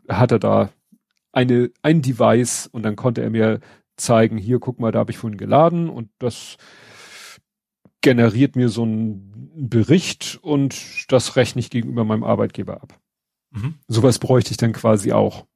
[0.08, 0.70] hat er da
[1.32, 3.60] eine, ein Device und dann konnte er mir
[3.98, 6.58] zeigen, hier guck mal, da habe ich vorhin geladen und das
[8.04, 13.00] generiert mir so einen Bericht und das rechne ich gegenüber meinem Arbeitgeber ab.
[13.52, 13.76] Mhm.
[13.88, 15.48] Sowas bräuchte ich dann quasi auch.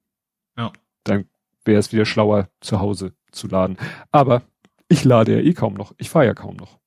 [0.57, 0.73] Ja.
[1.03, 1.25] Dann
[1.65, 3.77] wäre es wieder schlauer, zu Hause zu laden.
[4.11, 4.43] Aber
[4.87, 5.93] ich lade ja eh kaum noch.
[5.97, 6.79] Ich fahre ja kaum noch.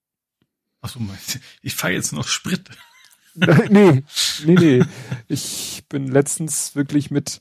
[0.81, 0.99] Ach so,
[1.61, 2.71] ich fahre jetzt noch Sprit.
[3.35, 4.03] nee,
[4.47, 4.85] nee, nee.
[5.29, 7.41] Ich bin letztens wirklich mit,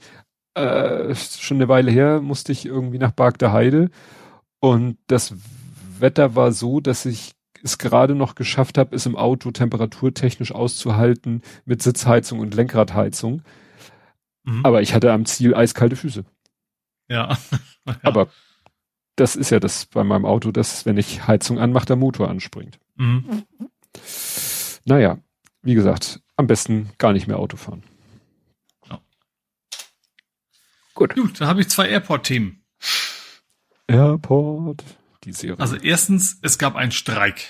[0.55, 3.89] äh, schon eine Weile her, musste ich irgendwie nach Bark der Heide
[4.59, 5.33] und das
[5.99, 11.41] Wetter war so, dass ich es gerade noch geschafft habe, es im Auto temperaturtechnisch auszuhalten
[11.65, 13.43] mit Sitzheizung und Lenkradheizung.
[14.43, 14.65] Mhm.
[14.65, 16.25] Aber ich hatte am Ziel eiskalte Füße.
[17.07, 17.37] Ja.
[17.85, 17.95] ja.
[18.03, 18.29] Aber
[19.15, 22.79] das ist ja das bei meinem Auto, dass wenn ich Heizung anmache, der Motor anspringt.
[22.95, 23.43] Mhm.
[24.85, 25.19] Naja,
[25.61, 27.83] wie gesagt, am besten gar nicht mehr Auto fahren.
[28.89, 29.01] Ja.
[30.93, 31.15] Gut.
[31.15, 32.63] Gut, dann habe ich zwei Airport-Themen.
[33.87, 34.83] Airport
[35.23, 35.59] die Serie.
[35.59, 37.47] Also erstens, es gab einen Streik.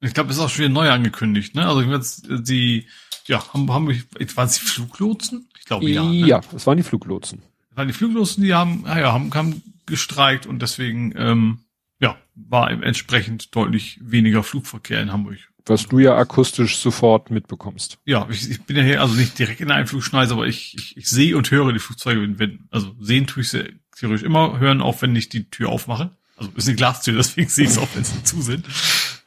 [0.00, 1.66] Ich glaube, es ist auch schon wieder neu angekündigt, ne?
[1.66, 2.86] Also jetzt die,
[3.26, 5.48] ja, haben, haben waren es die Fluglotsen?
[5.58, 6.04] Ich glaube ja.
[6.04, 6.26] Ne?
[6.26, 7.42] Ja, es waren die Fluglotsen.
[7.70, 11.60] Es waren die Fluglotsen, die haben, ja, haben, haben gestreikt und deswegen, ähm,
[12.00, 15.38] ja, war entsprechend deutlich weniger Flugverkehr in Hamburg.
[15.66, 17.98] Was du ja akustisch sofort mitbekommst.
[18.06, 20.96] Ja, ich, ich bin ja hier also nicht direkt in der Einflugschneise, aber ich, ich,
[20.96, 24.80] ich sehe und höre die Flugzeuge, wenn, also sehen tue ich sie theoretisch immer, hören
[24.80, 26.16] auch, wenn ich die Tür aufmache.
[26.38, 28.66] Also ist eine Glastür, deswegen sehe ich es auch, wenn sie zu sind.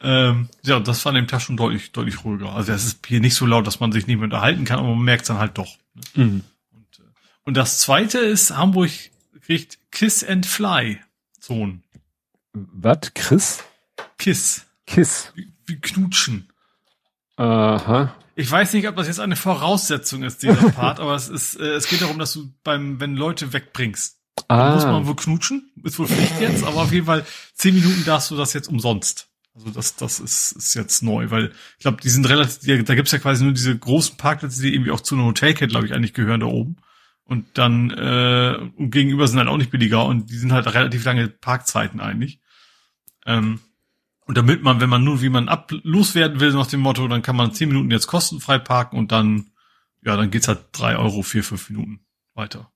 [0.00, 2.52] Ähm, ja, das war an dem Tag schon deutlich, deutlich ruhiger.
[2.54, 4.88] Also es ist hier nicht so laut, dass man sich nicht mehr unterhalten kann, aber
[4.88, 5.76] man merkt es dann halt doch.
[5.94, 6.24] Ne?
[6.24, 6.44] Mhm.
[6.72, 7.08] Und, äh,
[7.44, 8.90] und das zweite ist, Hamburg
[9.42, 11.00] kriegt Kiss and Fly
[11.38, 11.82] Zonen.
[12.52, 13.12] Was?
[13.14, 13.64] Chris?
[14.18, 14.66] Kiss.
[14.86, 15.32] Kiss.
[15.34, 16.48] Wie, wie knutschen.
[17.36, 18.14] Aha.
[18.34, 21.74] Ich weiß nicht, ob das jetzt eine Voraussetzung ist, dieser Part, aber es ist, äh,
[21.74, 24.74] es geht darum, dass du beim, wenn Leute wegbringst, Ah.
[24.74, 25.70] muss man wohl knutschen.
[25.82, 27.24] Ist wohl Pflicht jetzt, aber auf jeden Fall
[27.54, 29.28] zehn Minuten darfst du das jetzt umsonst.
[29.54, 33.12] Also das, das ist, ist jetzt neu, weil ich glaube, die sind relativ, da gibt's
[33.12, 36.14] ja quasi nur diese großen Parkplätze, die irgendwie auch zu einer Hotelkette, glaube ich, eigentlich
[36.14, 36.76] gehören da oben.
[37.24, 41.04] Und dann äh, und gegenüber sind halt auch nicht billiger und die sind halt relativ
[41.04, 42.40] lange Parkzeiten eigentlich.
[43.26, 43.60] Ähm,
[44.26, 47.22] Und damit man, wenn man nur, wie man ab loswerden will, nach dem Motto, dann
[47.22, 49.50] kann man zehn Minuten jetzt kostenfrei parken und dann,
[50.04, 52.72] ja, dann geht's halt drei Euro, vier, fünf Minuten weiter.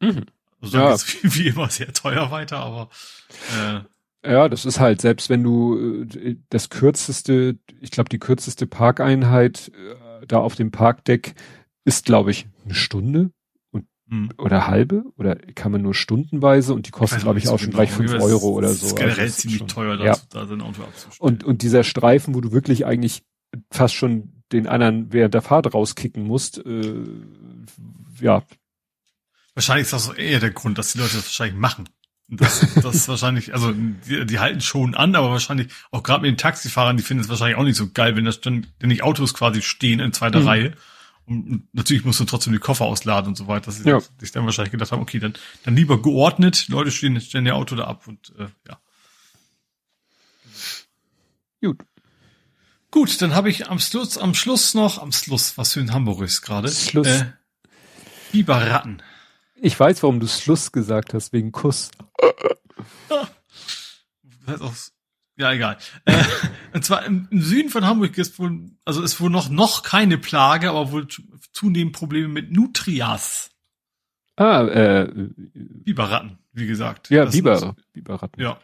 [0.00, 0.26] Mhm.
[0.64, 0.96] Also Ja.
[1.22, 2.88] wie, wie immer sehr teuer weiter, aber
[4.24, 8.66] äh, Ja, das ist halt, selbst wenn du äh, das kürzeste, ich glaube, die kürzeste
[8.66, 11.34] Parkeinheit äh, da auf dem Parkdeck
[11.84, 13.30] ist, glaube ich, eine Stunde
[14.08, 14.30] hm.
[14.38, 17.78] oder halbe oder kann man nur stundenweise und die kostet, glaube ich, auch schon genau.
[17.78, 18.94] gleich fünf Es Euro oder ist so.
[18.94, 20.16] generell Also es ist ziemlich schon- teuer, da, Ja.
[20.30, 21.16] da sein Auto abzustellen.
[21.18, 23.22] Und, und dieser Streifen, wo du wirklich eigentlich
[23.70, 26.94] fast schon den anderen während der Fahrt rauskicken musst, äh,
[28.20, 28.42] ja,
[29.54, 31.88] Wahrscheinlich ist das eher der Grund, dass die Leute das wahrscheinlich machen.
[32.28, 36.30] Das, das ist wahrscheinlich, also die, die halten schon an, aber wahrscheinlich auch gerade mit
[36.30, 39.34] den Taxifahrern, die finden es wahrscheinlich auch nicht so geil, wenn da dann ständig Autos
[39.34, 40.48] quasi stehen in zweiter Mhm.
[40.48, 40.74] Reihe.
[41.26, 44.00] Und, und natürlich musst du trotzdem die Koffer ausladen und so weiter, dass sie Ja.
[44.18, 47.76] sich dann wahrscheinlich gedacht haben, okay, dann, dann lieber geordnet, Leute stehen, stellen ihr Auto
[47.76, 48.78] da ab und äh, ja.
[51.62, 51.78] gut.
[52.90, 56.20] Gut, dann habe ich am Schluss, am Schluss noch, am Schluss, was für ein Hamburg
[56.22, 56.70] ist gerade.
[56.70, 57.06] Schluss.
[57.08, 57.32] Äh,
[58.32, 59.02] Biberratten.
[59.56, 61.90] Ich weiß, warum du Schluss gesagt hast, wegen Kuss.
[65.36, 65.78] Ja, egal.
[66.04, 66.22] Äh,
[66.74, 70.16] und zwar im, im Süden von Hamburg ist wohl, also ist wohl noch, noch keine
[70.16, 71.08] Plage, aber wohl
[71.52, 73.50] zunehmend Probleme mit Nutrias.
[74.36, 75.10] Ah, äh,
[75.54, 77.10] Biberratten, wie gesagt.
[77.10, 78.40] ja, Das Biber, sind- Biberratten.
[78.40, 78.60] Ja.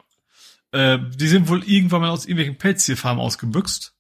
[0.71, 3.95] Äh, die sind wohl irgendwann mal aus irgendwelchen Pelztierfarmen ausgebüxt.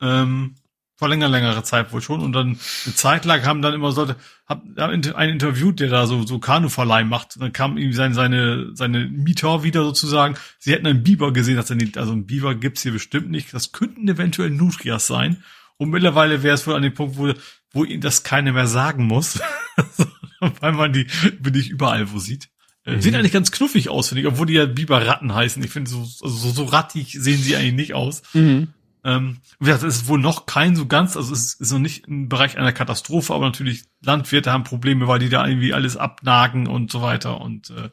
[0.00, 0.56] Ähm,
[0.96, 2.20] vor länger, längerer Zeit wohl schon.
[2.20, 4.16] Und dann eine Zeit lang haben dann immer Leute,
[4.46, 7.36] hab, hab inter- einen interviewt, der da so, so Kanuverleih macht.
[7.36, 10.36] Und dann kam ihm seine, seine, seine Mieter wieder sozusagen.
[10.58, 13.52] Sie hätten einen Biber gesehen, dass er nicht, also ein Biber gibt's hier bestimmt nicht.
[13.52, 15.42] Das könnten eventuell Nutrias sein.
[15.76, 17.32] Und mittlerweile wäre es wohl an dem Punkt, wo,
[17.72, 19.38] wo ihnen das keiner mehr sagen muss.
[20.60, 21.06] Weil man die,
[21.40, 22.44] bin ich überall wo sieht.
[22.84, 23.00] Äh, Mhm.
[23.02, 25.62] Sehen eigentlich ganz knuffig aus, finde ich, obwohl die ja Biberratten heißen.
[25.64, 28.22] Ich finde, so, also so, so rattig sehen sie eigentlich nicht aus.
[28.32, 28.68] Mhm.
[29.06, 32.08] Ähm, wie gesagt, es ist wohl noch kein so ganz, also es ist noch nicht
[32.08, 36.66] im Bereich einer Katastrophe, aber natürlich Landwirte haben Probleme, weil die da irgendwie alles abnagen
[36.66, 37.90] und so weiter und äh,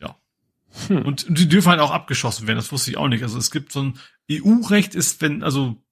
[0.00, 0.14] ja.
[0.86, 1.02] Hm.
[1.02, 3.24] Und die dürfen halt auch abgeschossen werden, das wusste ich auch nicht.
[3.24, 3.98] Also es gibt so ein
[4.30, 5.82] EU-Recht ist, wenn, also,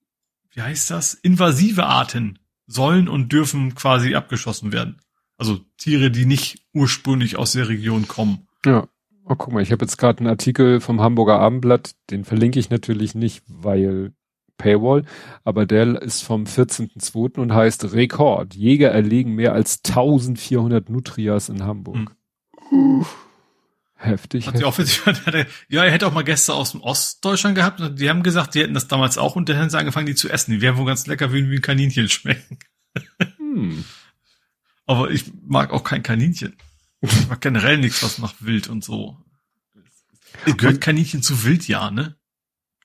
[0.52, 1.14] wie heißt das?
[1.14, 2.38] Invasive Arten
[2.68, 5.00] sollen und dürfen quasi abgeschossen werden.
[5.36, 8.46] Also Tiere, die nicht ursprünglich aus der Region kommen.
[8.64, 8.86] Ja.
[9.32, 12.68] Oh, guck mal, ich habe jetzt gerade einen Artikel vom Hamburger Abendblatt, den verlinke ich
[12.68, 14.12] natürlich nicht, weil
[14.58, 15.04] Paywall,
[15.42, 17.38] aber der ist vom 14.02.
[17.40, 18.54] und heißt Rekord.
[18.54, 22.14] Jäger erlegen mehr als 1400 Nutrias in Hamburg.
[23.94, 24.46] Heftig.
[24.46, 24.66] Hat sie heftig.
[24.66, 27.80] offensiv, hat er- ja, er hätte auch mal Gäste aus dem Ostdeutschland gehabt.
[27.80, 30.14] und Die haben gesagt, die hätten das damals auch und dann haben sie angefangen, die
[30.14, 30.50] zu essen.
[30.52, 32.58] Die wären wohl ganz lecker, wie wie ein Kaninchen schmecken.
[33.38, 33.84] Hm.
[34.86, 36.54] Aber ich mag auch kein Kaninchen.
[37.06, 39.18] Ich mag generell nichts, was nach Wild und so.
[40.56, 42.16] Gehört Kaninchen zu Wild, ja, ne?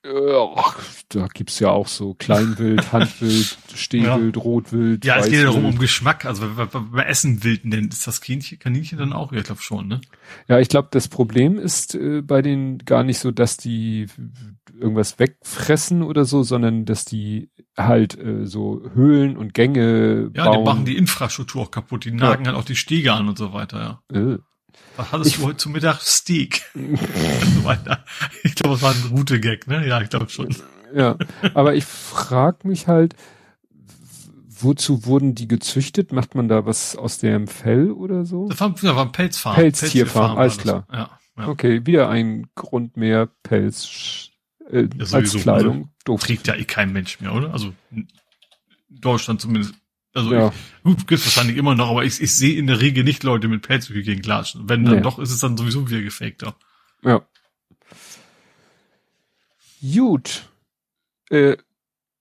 [0.04, 0.78] Ach,
[1.08, 5.04] da gibt's ja auch so Kleinwild, Handwild, Stehwild, Rotwild.
[5.04, 6.24] Ja, es geht ja darum um Geschmack.
[6.24, 9.32] Also wenn wir bei Essen Wild nennen, ist das Kaninchen, Kaninchen dann auch?
[9.32, 10.00] Ja, ich glaube schon, ne?
[10.46, 14.06] Ja, ich glaube, das Problem ist äh, bei denen gar nicht so, dass die
[14.78, 20.56] irgendwas wegfressen oder so, sondern dass die halt äh, so Höhlen und Gänge Ja, die
[20.56, 20.64] bauen.
[20.64, 22.04] machen die Infrastruktur auch kaputt.
[22.04, 24.18] Die nagen halt auch die Stege an und so weiter, ja.
[24.20, 24.38] äh.
[24.96, 26.00] Was hattest Ich- du heute zu Mittag?
[26.00, 26.62] Steak.
[26.74, 28.04] und so weiter.
[28.44, 29.86] Ich glaube, es war ein gute Gag, ne?
[29.86, 30.54] Ja, ich glaube schon.
[30.94, 31.16] Ja,
[31.54, 33.14] aber ich frag mich halt,
[34.48, 36.12] wozu wurden die gezüchtet?
[36.12, 38.48] Macht man da was aus dem Fell oder so?
[38.48, 39.54] Das war, das war ein Pelzfarm.
[39.54, 40.86] Pelztierfarm, alles klar.
[40.92, 41.48] Ja, ja.
[41.48, 44.27] Okay, wieder ein Grund mehr Pelz
[44.70, 45.92] äh, Ja, als sowieso, Kleidung.
[46.04, 46.22] Doof.
[46.22, 47.52] Trägt ja eh kein Mensch mehr, oder?
[47.52, 48.08] Also in
[48.88, 49.74] Deutschland zumindest.
[50.14, 50.48] Also Ja.
[50.48, 53.46] ich, gut, gibt's wahrscheinlich immer noch, aber ich, ich sehe in der Regel nicht Leute
[53.48, 54.68] mit Pelz durch die Gegend klatschen.
[54.68, 55.00] Wenn dann Nee.
[55.02, 56.56] doch, ist es dann sowieso wieder gefakter.
[57.02, 57.20] Ja.
[59.80, 60.48] Gut.
[61.30, 61.56] Äh,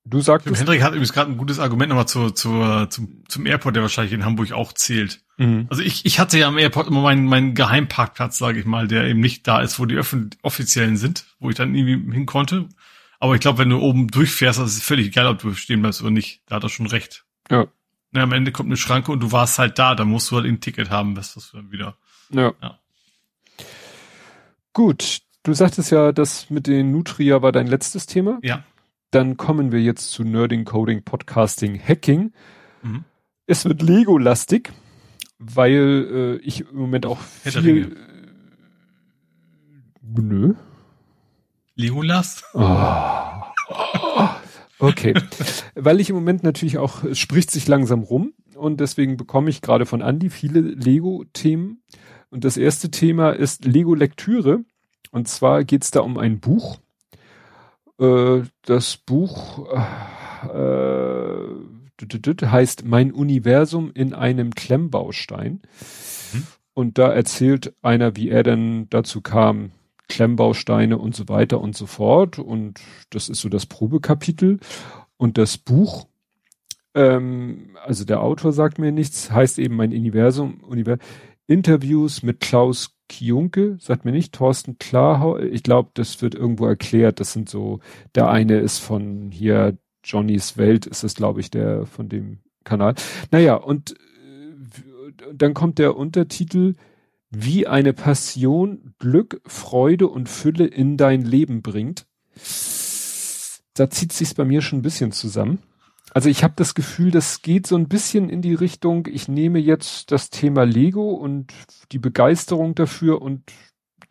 [0.05, 0.59] du Tim sagtest.
[0.59, 4.13] Hendrik hat übrigens gerade ein gutes Argument nochmal zur, zur, zum, zum Airport, der wahrscheinlich
[4.13, 5.23] in Hamburg auch zählt.
[5.37, 5.67] Mhm.
[5.69, 9.05] Also ich, ich hatte ja am Airport immer meinen, meinen Geheimparkplatz, sage ich mal, der
[9.05, 12.67] eben nicht da ist, wo die öffn- offiziellen sind, wo ich dann irgendwie hin konnte.
[13.19, 16.01] Aber ich glaube, wenn du oben durchfährst, das ist völlig egal, ob du stehen bleibst
[16.01, 16.41] oder nicht.
[16.47, 17.25] Da hat er schon recht.
[17.49, 17.67] Ja.
[18.11, 20.45] Na, am Ende kommt eine Schranke und du warst halt da, dann musst du halt
[20.45, 21.97] ein Ticket haben, was das dann wieder.
[22.29, 22.53] Ja.
[22.61, 22.79] Ja.
[24.73, 25.19] Gut.
[25.43, 28.39] Du sagtest ja, das mit den Nutria war dein letztes Thema.
[28.43, 28.63] Ja.
[29.11, 32.33] Dann kommen wir jetzt zu Nerding, Coding, Podcasting, Hacking.
[32.83, 33.05] Mhm.
[33.45, 34.73] Es wird Lego-lastig,
[35.39, 37.97] weil äh, ich im Moment auch viel.
[40.03, 40.53] Äh, nö.
[41.75, 42.43] Legolas?
[42.53, 42.63] Oh.
[44.79, 45.13] Okay.
[45.75, 49.61] Weil ich im Moment natürlich auch, es spricht sich langsam rum und deswegen bekomme ich
[49.61, 51.81] gerade von Andy viele Lego-Themen.
[52.29, 54.63] Und das erste Thema ist Lego-Lektüre.
[55.11, 56.79] Und zwar geht es da um ein Buch.
[57.99, 59.67] äh, das Buch
[60.53, 61.76] äh,
[62.51, 65.61] heißt Mein Universum in einem Klemmbaustein.
[66.73, 69.71] Und da erzählt einer, wie er denn dazu kam,
[70.09, 72.39] Klemmbausteine und so weiter und so fort.
[72.39, 72.79] Und
[73.09, 74.59] das ist so das Probekapitel.
[75.17, 76.07] Und das Buch,
[76.93, 80.99] ähm, also der Autor sagt mir nichts, heißt eben mein Universum, Univers
[81.47, 87.21] Interviews mit Klaus Kionke, sagt mir nicht, Thorsten Klarhau, ich glaube, das wird irgendwo erklärt,
[87.21, 87.79] das sind so,
[88.15, 92.95] der eine ist von hier Johnnys Welt, ist das, glaube ich, der von dem Kanal.
[93.31, 96.75] Naja, und äh, dann kommt der Untertitel,
[97.29, 102.05] wie eine Passion Glück, Freude und Fülle in dein Leben bringt.
[103.73, 105.59] Da zieht sich's bei mir schon ein bisschen zusammen.
[106.13, 109.59] Also ich habe das Gefühl, das geht so ein bisschen in die Richtung, ich nehme
[109.59, 111.53] jetzt das Thema Lego und
[111.91, 113.43] die Begeisterung dafür und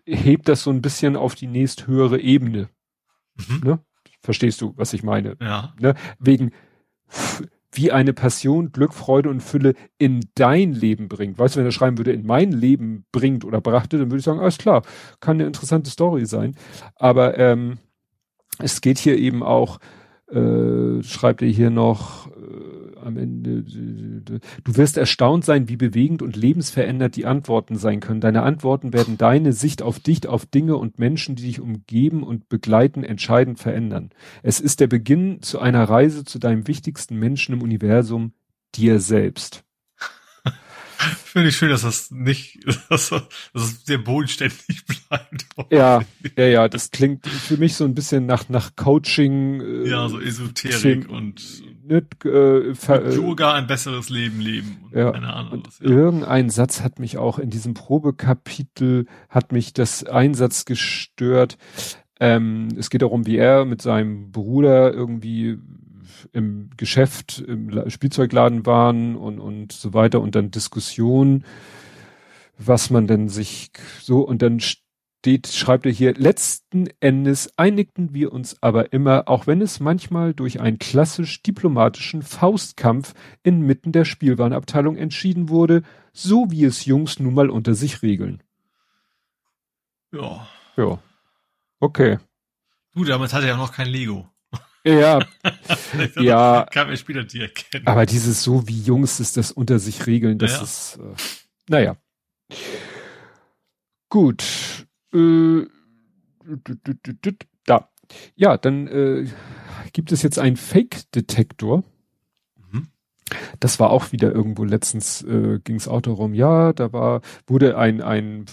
[0.04, 2.68] heb das so ein bisschen auf die nächsthöhere Ebene.
[3.36, 3.60] Mhm.
[3.64, 3.78] Ne?
[4.26, 5.36] Verstehst du, was ich meine?
[5.40, 5.72] Ja.
[5.78, 5.94] Ne?
[6.18, 6.50] Wegen
[7.72, 11.38] wie eine Passion, Glück, Freude und Fülle in dein Leben bringt.
[11.38, 14.24] Weißt du, wenn er schreiben würde, in mein Leben bringt oder brachte, dann würde ich
[14.24, 14.82] sagen, alles klar,
[15.20, 16.56] kann eine interessante Story sein.
[16.96, 17.78] Aber ähm,
[18.58, 19.78] es geht hier eben auch,
[20.28, 26.36] äh, schreibt er hier noch äh, am Ende, du wirst erstaunt sein, wie bewegend und
[26.36, 28.20] lebensverändert die Antworten sein können.
[28.20, 32.48] Deine Antworten werden deine Sicht auf dich, auf Dinge und Menschen, die dich umgeben und
[32.48, 34.10] begleiten, entscheidend verändern.
[34.42, 38.32] Es ist der Beginn zu einer Reise zu deinem wichtigsten Menschen im Universum,
[38.74, 39.65] dir selbst.
[41.24, 43.12] Finde ich schön, dass das nicht, dass
[43.52, 45.46] das sehr bodenständig bleibt.
[45.70, 46.02] Ja,
[46.36, 49.60] ja, ja, das klingt für mich so ein bisschen nach, nach Coaching.
[49.60, 54.78] Äh, ja, so Esoterik und nicht, äh, Yoga ein besseres Leben leben.
[54.84, 55.62] Und ja, keine Ahnung.
[55.66, 55.86] Was, ja.
[55.86, 61.58] Irgendein Satz hat mich auch in diesem Probekapitel, hat mich das Einsatz gestört.
[62.18, 65.58] Ähm, es geht darum, wie er mit seinem Bruder irgendwie
[66.32, 71.44] im Geschäft, im Spielzeugladen waren und, und so weiter und dann Diskussionen,
[72.58, 73.70] was man denn sich
[74.00, 79.46] so und dann steht, schreibt er hier, letzten Endes einigten wir uns aber immer, auch
[79.46, 85.82] wenn es manchmal durch einen klassisch diplomatischen Faustkampf inmitten der Spielwarenabteilung entschieden wurde,
[86.12, 88.42] so wie es Jungs nun mal unter sich regeln.
[90.12, 90.46] Ja.
[90.76, 90.98] Ja.
[91.80, 92.18] Okay.
[92.94, 94.28] Gut, damals hatte er ja noch kein Lego.
[94.86, 95.18] Ja,
[96.16, 96.66] ja.
[96.70, 97.86] Kann man später die erkennen.
[97.86, 100.62] Aber dieses so wie Jungs ist das unter sich regeln, das ja.
[100.62, 101.14] ist, äh,
[101.68, 101.96] naja.
[104.08, 104.44] Gut.
[105.12, 105.66] Äh,
[107.64, 107.90] da.
[108.36, 109.26] Ja, dann äh,
[109.92, 111.82] gibt es jetzt einen Fake-Detektor.
[112.70, 112.86] Mhm.
[113.58, 117.76] Das war auch wieder irgendwo letztens äh, ging es auch darum, ja, da war, wurde
[117.76, 118.46] ein, ein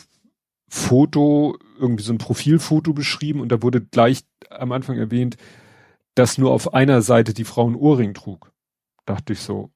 [0.67, 5.37] Foto, irgendwie so ein Profilfoto beschrieben und da wurde gleich am Anfang erwähnt,
[6.15, 8.51] dass nur auf einer Seite die Frau einen Ohrring trug.
[9.05, 9.71] Dachte ich so.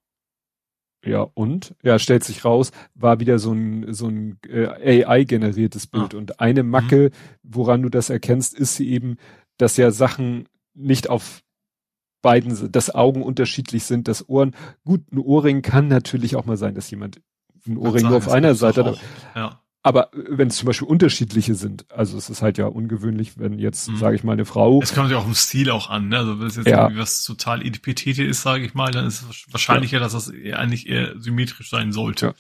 [1.06, 1.76] Ja, und?
[1.84, 6.14] Ja, stellt sich raus, war wieder so ein, so ein äh, AI-generiertes Bild.
[6.14, 6.18] Ah.
[6.18, 7.12] Und eine Macke, mhm.
[7.44, 9.18] woran du das erkennst, ist sie eben,
[9.58, 11.44] dass ja Sachen nicht auf
[12.22, 16.76] beiden, dass Augen unterschiedlich sind, dass Ohren, gut, ein Ohrring kann natürlich auch mal sein,
[16.76, 17.22] dass jemand
[17.68, 19.00] ein Ohrring nur auf einer Seite hat.
[19.36, 19.62] Ja.
[19.88, 23.88] Aber wenn es zum Beispiel unterschiedliche sind, also es ist halt ja ungewöhnlich, wenn jetzt,
[23.88, 23.96] mhm.
[23.96, 24.82] sage ich mal, eine Frau.
[24.82, 26.18] Es kommt ja auch im Stil auch an, ne?
[26.18, 26.82] Also wenn es jetzt ja.
[26.82, 30.04] irgendwie was total Etipetete ist, sage ich mal, dann ist es wahrscheinlicher, ja.
[30.04, 32.26] dass das eher, eigentlich eher symmetrisch sein sollte.
[32.26, 32.34] Ja.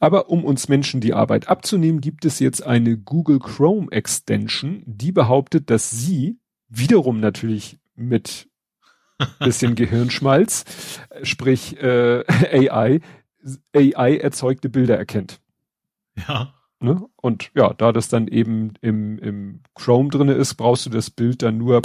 [0.00, 5.12] Aber um uns Menschen die Arbeit abzunehmen, gibt es jetzt eine Google Chrome Extension, die
[5.12, 6.36] behauptet, dass sie
[6.68, 8.50] wiederum natürlich mit
[9.38, 10.66] bisschen Gehirnschmalz,
[11.22, 12.22] sprich äh,
[12.70, 13.00] AI,
[13.74, 15.40] AI erzeugte Bilder erkennt.
[16.28, 16.52] Ja.
[16.82, 17.06] Ne?
[17.16, 21.42] Und ja, da das dann eben im, im Chrome drinne ist, brauchst du das Bild
[21.42, 21.82] dann nur,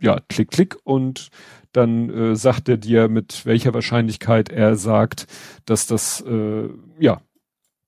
[0.00, 1.30] ja, klick, klick und
[1.72, 5.26] dann äh, sagt er dir, mit welcher Wahrscheinlichkeit er sagt,
[5.66, 6.68] dass das, äh,
[6.98, 7.20] ja,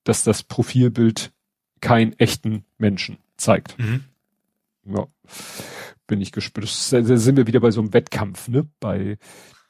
[0.04, 1.32] dass das Profilbild
[1.80, 3.78] keinen echten Menschen zeigt.
[3.78, 4.04] Mhm.
[4.84, 5.06] Ja,
[6.06, 6.66] bin ich gespannt.
[6.92, 8.68] Da sind wir wieder bei so einem Wettkampf, ne?
[8.80, 9.16] Bei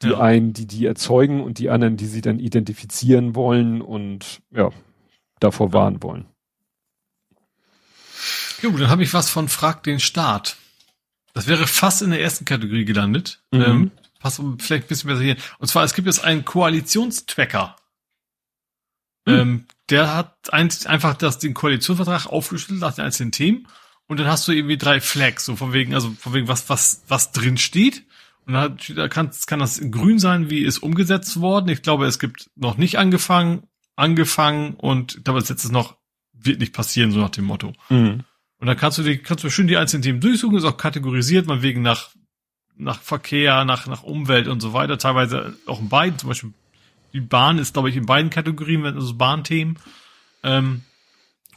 [0.02, 0.20] die ja.
[0.20, 4.70] einen, die die erzeugen und die anderen, die sie dann identifizieren wollen und ja,
[5.38, 6.26] davor warnen wollen.
[8.62, 10.56] Jo, dann habe ich was von Frag den Staat.
[11.34, 13.42] Das wäre fast in der ersten Kategorie gelandet.
[13.50, 13.62] Mhm.
[13.62, 13.90] Ähm,
[14.20, 15.36] pass vielleicht ein bisschen besser hier.
[15.58, 17.76] Und zwar, es gibt jetzt einen Koalitionstracker.
[19.26, 19.34] Mhm.
[19.34, 23.66] Ähm, der hat ein, einfach das, den Koalitionsvertrag aufgeschlüsselt nach den einzelnen Themen.
[24.06, 27.02] Und dann hast du irgendwie drei Flags, so von wegen, also von wegen, was, was,
[27.08, 28.04] was drin steht.
[28.46, 31.68] Und da, da kann, kann das grün sein, wie ist umgesetzt worden.
[31.68, 33.64] Ich glaube, es gibt noch nicht angefangen,
[33.96, 35.96] angefangen und ich glaube, ist es noch,
[36.32, 37.72] wird nicht passieren, so nach dem Motto.
[37.88, 38.24] Mhm.
[38.62, 41.48] Und dann kannst du die, kannst du schön die einzelnen Themen durchsuchen, ist auch kategorisiert,
[41.48, 42.10] man wegen nach,
[42.76, 46.52] nach Verkehr, nach, nach Umwelt und so weiter, teilweise auch in beiden, zum Beispiel
[47.12, 49.80] die Bahn ist, glaube ich, in beiden Kategorien, also Bahnthemen.
[50.44, 50.82] Ähm,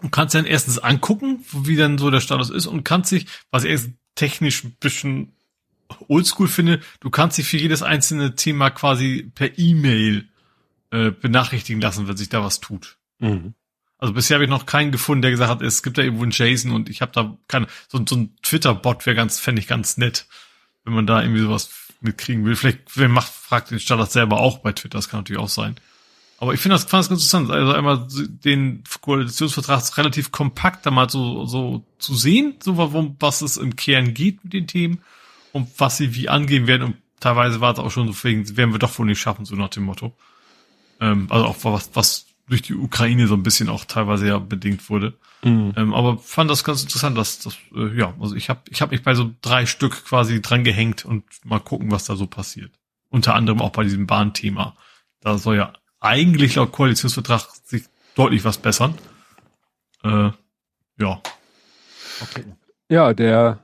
[0.01, 3.65] und kannst dann erstens angucken, wie dann so der Status ist und kannst sich, was
[3.65, 5.33] ich erst technisch ein bisschen
[6.07, 10.27] oldschool finde, du kannst dich für jedes einzelne Thema quasi per E-Mail
[10.89, 12.97] äh, benachrichtigen lassen, wenn sich da was tut.
[13.19, 13.53] Mhm.
[13.97, 16.31] Also bisher habe ich noch keinen gefunden, der gesagt hat, es gibt da irgendwo einen
[16.31, 19.97] Jason und ich habe da keine, so, so ein Twitter-Bot wäre ganz, fände ich ganz
[19.97, 20.25] nett,
[20.83, 21.69] wenn man da irgendwie sowas
[22.01, 22.55] mitkriegen will.
[22.55, 25.75] Vielleicht, wer macht, fragt den Standard selber auch bei Twitter, das kann natürlich auch sein.
[26.37, 28.07] Aber ich finde das, fand das ganz interessant, also einmal
[28.43, 33.77] den Koalitionsvertrag relativ kompakt da mal so, so zu sehen, so warum, was es im
[33.77, 35.01] Kern geht mit den Themen
[35.53, 38.73] und was sie wie angehen werden und teilweise war es auch schon so, wegen, werden
[38.73, 40.13] wir doch wohl nicht schaffen, so nach dem Motto.
[40.99, 44.89] Ähm, also auch was, was durch die Ukraine so ein bisschen auch teilweise ja bedingt
[44.89, 45.13] wurde.
[45.43, 45.73] Mhm.
[45.75, 48.91] Ähm, aber fand das ganz interessant, dass das, äh, ja, also ich habe ich hab
[48.91, 52.71] mich bei so drei Stück quasi dran gehängt und mal gucken, was da so passiert.
[53.09, 54.75] Unter anderem auch bei diesem Bahnthema.
[55.21, 57.85] Da soll ja eigentlich laut Koalitionsvertrag sich
[58.15, 58.95] deutlich was bessern.
[60.03, 60.29] Äh,
[60.99, 61.21] ja.
[62.21, 62.45] Okay.
[62.89, 63.59] Ja, der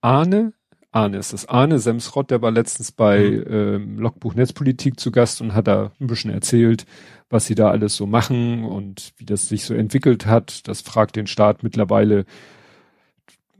[0.00, 0.54] Arne,
[0.90, 3.44] Arne ist das, Arne Semsrott, der war letztens bei mhm.
[3.48, 6.86] ähm, Logbuch Netzpolitik zu Gast und hat da ein bisschen erzählt,
[7.30, 10.68] was sie da alles so machen und wie das sich so entwickelt hat.
[10.68, 12.26] Das fragt den Staat mittlerweile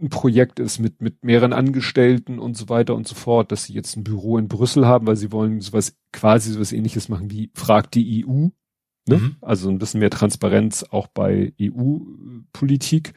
[0.00, 3.74] ein Projekt ist mit, mit mehreren Angestellten und so weiter und so fort, dass sie
[3.74, 7.50] jetzt ein Büro in Brüssel haben, weil sie wollen sowas, quasi sowas ähnliches machen wie
[7.54, 8.48] fragt die EU.
[9.06, 9.16] Ne?
[9.16, 9.36] Mhm.
[9.40, 13.12] Also ein bisschen mehr Transparenz auch bei EU-Politik.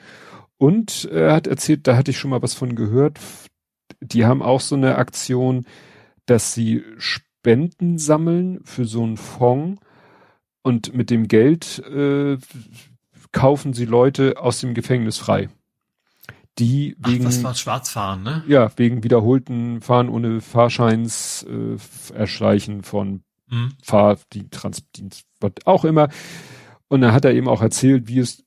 [0.57, 3.19] Und er hat erzählt, da hatte ich schon mal was von gehört,
[4.01, 5.65] die haben auch so eine Aktion,
[6.25, 9.81] dass sie Spenden sammeln für so einen Fonds
[10.67, 12.37] und mit dem Geld äh,
[13.31, 15.49] kaufen sie Leute aus dem Gefängnis frei
[16.59, 17.25] die wegen.
[17.25, 18.43] Ach, das war Schwarzfahren, ne?
[18.47, 21.77] Ja, wegen wiederholten Fahren ohne Fahrscheins äh,
[22.13, 23.73] Erschleichen von mhm.
[23.83, 26.09] Fahrdienst, was auch immer.
[26.87, 28.43] Und dann hat er eben auch erzählt, wie es,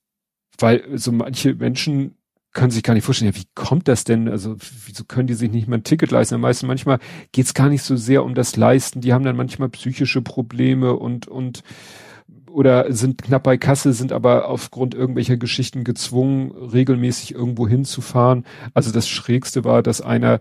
[0.58, 2.16] weil so manche Menschen
[2.52, 4.28] können sich gar nicht vorstellen, ja, wie kommt das denn?
[4.28, 4.56] Also,
[4.86, 6.34] wieso können die sich nicht mal ein Ticket leisten?
[6.34, 6.98] Am meisten manchmal
[7.30, 9.00] geht's gar nicht so sehr um das Leisten.
[9.00, 11.62] Die haben dann manchmal psychische Probleme und, und
[12.52, 18.44] oder sind knapp bei Kasse, sind aber aufgrund irgendwelcher Geschichten gezwungen, regelmäßig irgendwo hinzufahren.
[18.74, 20.40] Also das Schrägste war, dass einer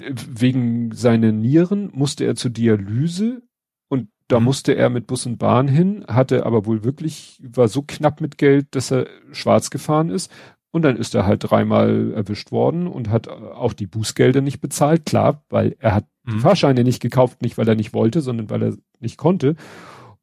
[0.00, 3.42] wegen seiner Nieren musste er zur Dialyse
[3.88, 4.46] und da mhm.
[4.46, 8.38] musste er mit Bus und Bahn hin, hatte aber wohl wirklich, war so knapp mit
[8.38, 10.30] Geld, dass er schwarz gefahren ist.
[10.72, 15.06] Und dann ist er halt dreimal erwischt worden und hat auch die Bußgelder nicht bezahlt.
[15.06, 16.32] Klar, weil er hat mhm.
[16.32, 19.56] die Fahrscheine nicht gekauft, nicht weil er nicht wollte, sondern weil er nicht konnte.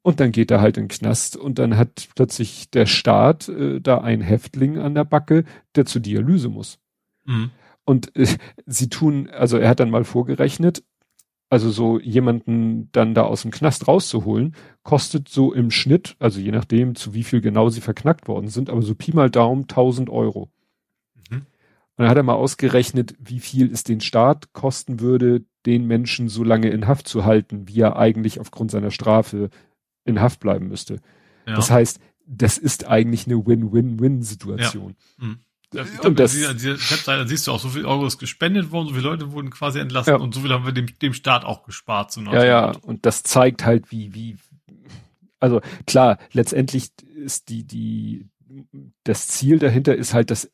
[0.04, 3.80] Und dann geht er halt in den Knast und dann hat plötzlich der Staat äh,
[3.80, 6.78] da einen Häftling an der Backe, der zur Dialyse muss.
[7.24, 7.52] Mhm.
[7.86, 8.28] Und äh,
[8.66, 10.84] sie tun, also er hat dann mal vorgerechnet,
[11.50, 16.52] also so jemanden dann da aus dem Knast rauszuholen, kostet so im Schnitt, also je
[16.52, 20.10] nachdem, zu wie viel genau sie verknackt worden sind, aber so Pi mal Daumen 1000
[20.10, 20.50] Euro.
[21.30, 21.38] Mhm.
[21.38, 21.46] Und
[21.96, 26.44] dann hat er mal ausgerechnet, wie viel es den Staat kosten würde, den Menschen so
[26.44, 29.50] lange in Haft zu halten, wie er eigentlich aufgrund seiner Strafe
[30.06, 31.00] in Haft bleiben müsste.
[31.46, 31.56] Ja.
[31.56, 34.96] Das heißt, das ist eigentlich eine Win-Win-Win-Situation.
[35.20, 35.26] Ja.
[35.26, 35.40] Mhm.
[36.04, 36.38] Und das,
[37.06, 39.80] da siehst du auch, so viel Euro ist gespendet worden, so viele Leute wurden quasi
[39.80, 40.20] entlassen ja.
[40.20, 42.12] und so viel haben wir dem, dem Staat auch gespart.
[42.12, 44.38] So ja, ja, und das zeigt halt, wie, wie,
[45.40, 48.30] also klar, letztendlich ist die, die,
[49.04, 50.52] das Ziel dahinter ist halt, dass,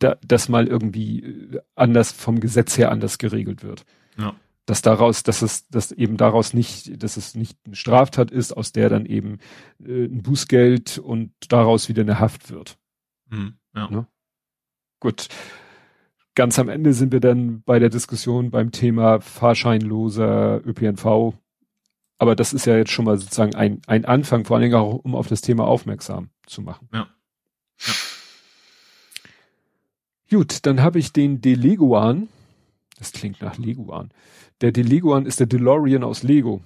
[0.00, 3.84] da, dass mal irgendwie anders vom Gesetz her anders geregelt wird.
[4.18, 4.34] Ja
[4.68, 8.70] dass daraus, dass es, dass eben daraus nicht, dass es nicht eine Straftat ist, aus
[8.70, 9.38] der dann eben
[9.82, 12.78] äh, ein Bußgeld und daraus wieder eine Haft wird.
[13.30, 13.90] Mhm, ja.
[13.90, 14.06] Ne?
[15.00, 15.28] Gut.
[16.34, 21.32] Ganz am Ende sind wir dann bei der Diskussion beim Thema fahrscheinloser ÖPNV.
[22.18, 24.96] Aber das ist ja jetzt schon mal sozusagen ein, ein Anfang, vor allen Dingen auch,
[24.96, 26.90] um auf das Thema aufmerksam zu machen.
[26.92, 27.08] Ja.
[27.86, 27.94] ja.
[30.30, 32.28] Gut, dann habe ich den Deleguan.
[32.98, 34.10] Das klingt nach Leguan
[34.60, 36.60] der DeLeguan ist der DeLorean aus Lego.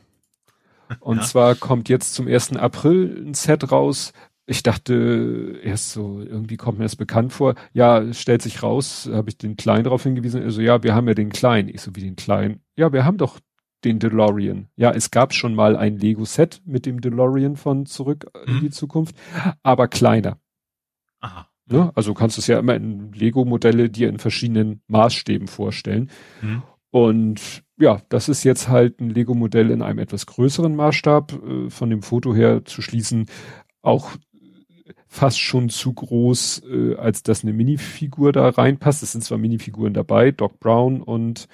[1.00, 1.22] Und ja.
[1.22, 2.56] zwar kommt jetzt zum 1.
[2.56, 4.12] April ein Set raus.
[4.46, 7.54] Ich dachte erst so, irgendwie kommt mir das bekannt vor.
[7.72, 10.42] Ja, stellt sich raus, habe ich den Kleinen darauf hingewiesen.
[10.42, 11.68] Also ja, wir haben ja den Kleinen.
[11.68, 12.60] Ich so wie den Kleinen.
[12.76, 13.38] Ja, wir haben doch
[13.84, 14.68] den DeLorean.
[14.76, 18.54] Ja, es gab schon mal ein Lego-Set mit dem DeLorean von Zurück mhm.
[18.54, 19.16] in die Zukunft,
[19.62, 20.38] aber kleiner.
[21.20, 21.48] Aha.
[21.66, 21.90] Ne?
[21.94, 26.10] Also kannst du es ja immer in Lego-Modelle dir in verschiedenen Maßstäben vorstellen.
[26.40, 26.62] Mhm.
[26.90, 31.90] Und ja, das ist jetzt halt ein Lego-Modell in einem etwas größeren Maßstab, äh, von
[31.90, 33.26] dem Foto her zu schließen.
[33.82, 34.12] Auch
[35.08, 39.02] fast schon zu groß, äh, als dass eine Minifigur da reinpasst.
[39.02, 41.48] Es sind zwar Minifiguren dabei, Doc Brown und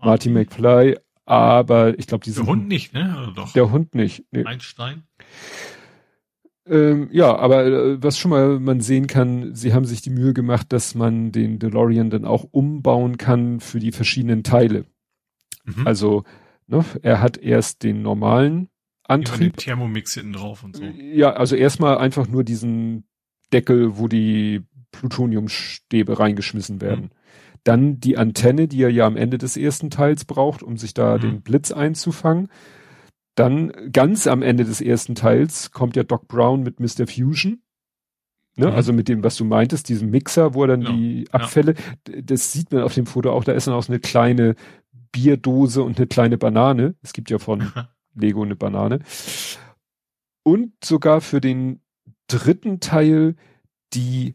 [0.00, 0.38] Marty Okay.
[0.38, 3.16] McFly, aber ich glaube, die Der sind Hund nicht, ne?
[3.22, 3.52] Oder doch?
[3.52, 4.24] der Hund nicht.
[4.30, 4.44] Nee.
[4.44, 5.04] Einstein?
[6.66, 10.32] Ähm, ja, aber äh, was schon mal man sehen kann, sie haben sich die Mühe
[10.32, 14.86] gemacht, dass man den DeLorean dann auch umbauen kann für die verschiedenen Teile.
[15.64, 15.86] Mhm.
[15.86, 16.24] Also,
[16.66, 18.68] ne, er hat erst den normalen
[19.08, 19.56] Ja, den Antrieb.
[19.56, 20.84] Thermomix hinten drauf und so.
[20.84, 23.04] Ja, also erstmal einfach nur diesen
[23.52, 24.62] Deckel, wo die
[24.92, 27.10] Plutoniumstäbe reingeschmissen werden.
[27.64, 31.16] Dann die Antenne, die er ja am Ende des ersten Teils braucht, um sich da
[31.16, 31.20] Mhm.
[31.20, 32.48] den Blitz einzufangen.
[33.36, 37.06] Dann ganz am Ende des ersten Teils kommt ja Doc Brown mit Mr.
[37.06, 37.62] Fusion.
[38.56, 38.68] Ne?
[38.68, 38.72] Mhm.
[38.74, 41.74] Also mit dem, was du meintest, diesem Mixer, wo er dann Ja, die Abfälle,
[42.06, 44.54] d- das sieht man auf dem Foto auch, da ist dann auch so eine kleine
[45.14, 46.96] Bierdose und eine kleine Banane.
[47.02, 47.72] Es gibt ja von
[48.14, 48.98] Lego eine Banane.
[50.42, 51.80] Und sogar für den
[52.26, 53.36] dritten Teil
[53.94, 54.34] die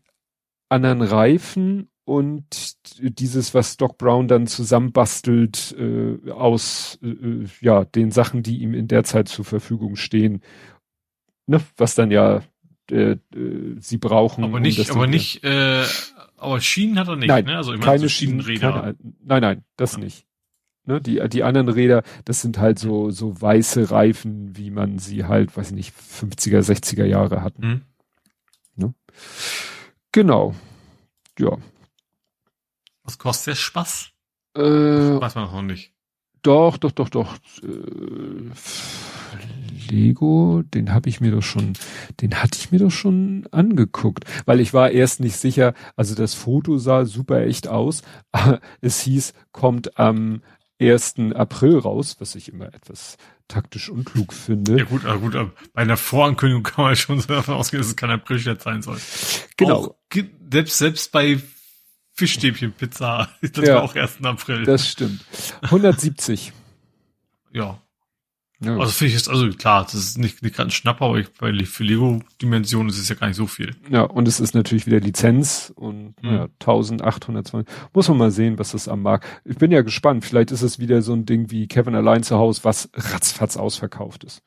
[0.69, 2.77] anderen Reifen und
[3.19, 8.73] dieses, was Doc Brown dann zusammenbastelt äh, aus äh, äh, ja den Sachen, die ihm
[8.73, 10.41] in der Zeit zur Verfügung stehen,
[11.45, 12.41] ne, was dann ja
[12.89, 14.43] äh, äh, sie brauchen.
[14.43, 15.83] aber um nicht, das aber nicht, äh,
[16.37, 17.57] aber Schienen hat er nicht, Nein, ne?
[17.57, 18.81] Also ich meine, keine so Schienen, Schienenräder.
[18.81, 19.99] keine, nein, nein, das Ja.
[19.99, 20.25] nicht.
[20.89, 25.25] Ne, die, die anderen Räder, das sind halt so, so weiße Reifen, wie man sie
[25.25, 27.63] halt, weiß ich nicht, 50er, 60er Jahre hatten.
[27.63, 27.81] Hm?
[30.11, 30.55] Genau.
[31.37, 31.57] Ja.
[33.03, 34.09] Was kostet der Spaß?
[34.57, 35.93] Äh, Weiß man noch nicht.
[36.41, 37.35] doch, doch, doch, doch.
[37.61, 38.49] Äh,
[39.91, 41.73] Lego, den habe ich mir doch schon,
[42.21, 46.33] den hatte ich mir doch schon angeguckt, weil ich war erst nicht sicher, also das
[46.33, 48.01] Foto sah super echt aus,
[48.81, 50.41] es hieß, kommt am
[50.79, 51.15] 1.
[51.35, 53.17] April raus, was ich immer etwas
[53.47, 54.77] taktisch unklug finde.
[54.77, 57.89] Ja gut, aber gut, aber bei einer Vorankündigung kann man schon so davon ausgehen, dass
[57.89, 58.97] es kein Aprilscherz sein soll.
[59.57, 59.75] Genau.
[59.75, 59.95] Auch,
[60.51, 61.41] selbst, selbst bei
[62.13, 63.75] Fischstäbchenpizza ist das Ja.
[63.75, 64.23] war auch 1.
[64.23, 64.63] April.
[64.63, 65.25] Das stimmt.
[65.61, 66.53] 170.
[67.51, 67.81] ja.
[68.61, 68.75] Ja.
[68.77, 71.31] Also finde ich jetzt, also klar, das ist nicht, nicht gerade ein Schnapper, aber ich,
[71.33, 73.73] bei, für Lego-Dimensionen ist es ja gar nicht so viel.
[73.89, 76.29] Ja, und es ist natürlich wieder Lizenz und Mhm.
[76.29, 77.65] ja, 1820.
[77.93, 79.25] Muss man mal sehen, was das am Markt.
[79.45, 80.25] Ich bin ja gespannt.
[80.25, 84.25] Vielleicht ist es wieder so ein Ding wie Kevin allein zu Hause, was ratzfatz ausverkauft
[84.25, 84.41] ist.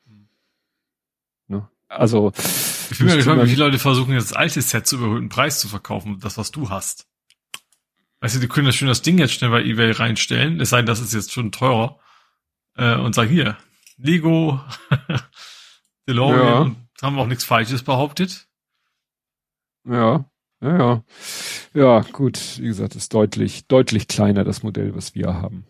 [1.47, 1.67] Ne?
[1.87, 2.31] Also
[2.91, 5.59] Ich bin mal gespannt, wie viele Leute versuchen, jetzt das alte Set zu überhöhten Preis
[5.59, 7.07] zu verkaufen, das, was du hast.
[8.21, 10.77] Weißt du, die können das schön das Ding jetzt schnell bei Ebay reinstellen, es sei
[10.77, 11.99] denn, das ist jetzt schon teurer,
[12.77, 13.57] äh, und sagen, hier,
[14.03, 14.59] Lego,
[16.07, 16.59] DeLorean, Ja.
[16.61, 18.47] und haben auch nichts Falsches behauptet.
[19.87, 20.25] ja,
[20.61, 21.03] ja, ja.
[21.73, 22.59] Ja, gut.
[22.59, 25.65] Wie gesagt, ist deutlich, deutlich kleiner das Modell, was wir haben.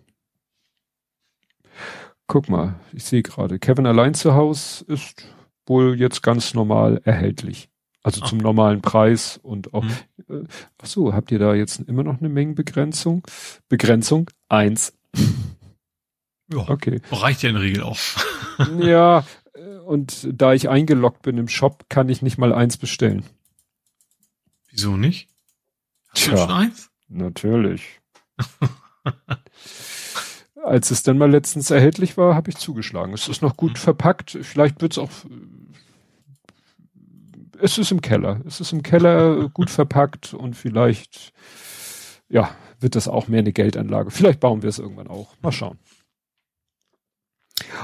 [2.27, 5.27] Guck mal, ich sehe gerade, Kevin allein zu Hause ist
[5.65, 7.69] wohl jetzt ganz normal erhältlich.
[8.01, 8.25] Also Ah.
[8.25, 9.83] zum normalen Preis und auch
[10.27, 10.47] Hm.
[10.81, 13.23] Ach so, habt ihr da jetzt immer noch eine Mengenbegrenzung?
[13.69, 14.29] Begrenzung?
[14.49, 14.93] Eins.
[16.51, 17.01] Ja, Okay.
[17.11, 17.97] reicht ja in der Regel auch.
[18.79, 23.23] ja, äh, und da ich eingeloggt bin im Shop, kann ich nicht mal eins bestellen.
[24.69, 25.29] Wieso nicht?
[26.09, 26.89] Hast du schon eins?
[27.07, 28.01] Natürlich.
[30.63, 33.13] Als es dann mal letztens erhältlich war, habe ich zugeschlagen.
[33.13, 33.77] Es ist noch gut Mhm.
[33.77, 34.37] verpackt.
[34.41, 35.09] Vielleicht wird's auch.
[35.25, 35.29] äh,
[37.59, 38.41] Es ist im Keller.
[38.45, 41.33] Es ist im Keller gut verpackt und vielleicht,
[42.29, 42.49] ja,
[42.79, 44.11] wird das auch mehr eine Geldanlage.
[44.11, 45.35] Vielleicht bauen wir es irgendwann auch.
[45.41, 45.77] Mal schauen.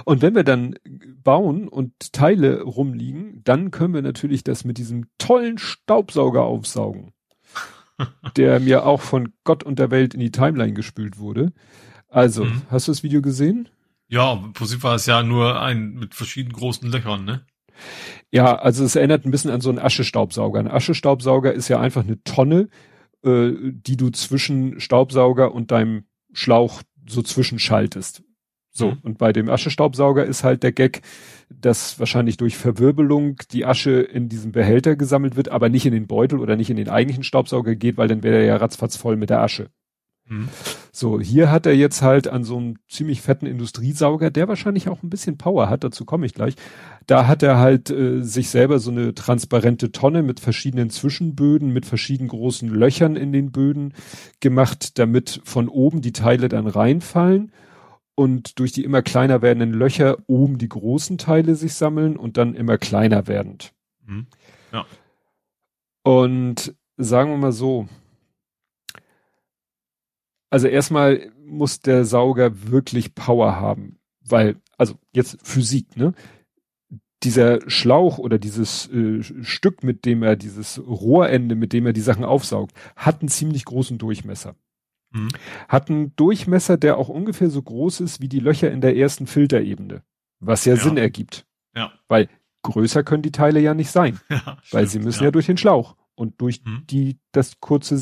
[0.06, 0.76] Und wenn wir dann
[1.24, 7.14] bauen und Teile rumliegen, dann können wir natürlich das mit diesem tollen Staubsauger aufsaugen,
[8.38, 11.54] der mir auch von Gott und der Welt in die Timeline gespült wurde.
[12.08, 12.62] Also, Mhm.
[12.70, 13.70] hast du das Video gesehen?
[14.08, 17.46] Ja, im Prinzip war es ja nur ein mit verschiedenen großen Löchern, ne?
[18.32, 20.60] Ja, also es erinnert ein bisschen an so einen Aschestaubsauger.
[20.60, 22.70] Ein Aschestaubsauger ist ja einfach eine Tonne,
[23.24, 28.24] äh, die du zwischen Staubsauger und deinem Schlauch so zwischenschaltest.
[28.72, 28.98] So, Mhm.
[29.04, 31.02] und bei dem Aschestaubsauger ist halt der Gag,
[31.50, 36.08] dass wahrscheinlich durch Verwirbelung die Asche in diesem Behälter gesammelt wird, aber nicht in den
[36.08, 39.16] Beutel oder nicht in den eigentlichen Staubsauger geht, weil dann wäre er ja ratzfatz voll
[39.16, 39.68] mit der Asche.
[40.28, 40.48] Hm.
[40.92, 45.02] So, hier hat er jetzt halt an so einem ziemlich fetten Industriesauger, der wahrscheinlich auch
[45.02, 46.54] ein bisschen Power hat, dazu komme ich gleich.
[47.08, 51.88] Da hat er halt äh, sich selber so eine transparente Tonne mit verschiedenen Zwischenböden, mit
[51.88, 53.96] verschiedenen großen Löchern in den Böden
[54.40, 57.52] gemacht, damit von oben die Teile dann reinfallen
[58.20, 62.54] und durch die immer kleiner werdenden Löcher oben die großen Teile sich sammeln und dann
[62.54, 63.74] immer kleiner werdend.
[64.08, 64.28] Hm.
[66.04, 67.88] Und sagen wir mal so,
[70.50, 76.14] also erstmal muss der Sauger wirklich Power haben, weil, also jetzt Physik, ne?
[77.24, 82.02] dieser Schlauch oder dieses äh, Stück, mit dem er, dieses Rohrende, mit dem er die
[82.02, 84.56] Sachen aufsaugt, hat einen ziemlich großen Durchmesser.
[85.12, 85.30] Mhm.
[85.68, 89.28] Hat einen Durchmesser, der auch ungefähr so groß ist wie die Löcher in der ersten
[89.28, 90.04] Filterebene.
[90.40, 90.82] Was ja, ja.
[90.82, 91.46] Sinn ergibt.
[91.76, 91.92] Ja.
[92.08, 92.30] Weil
[92.64, 94.20] größer können die Teile ja nicht sein.
[94.30, 95.26] Ja, weil stimmt, sie müssen ja.
[95.26, 95.32] ja.
[95.32, 96.84] durch den Schlauch und durch mhm.
[96.90, 98.00] die, das kurze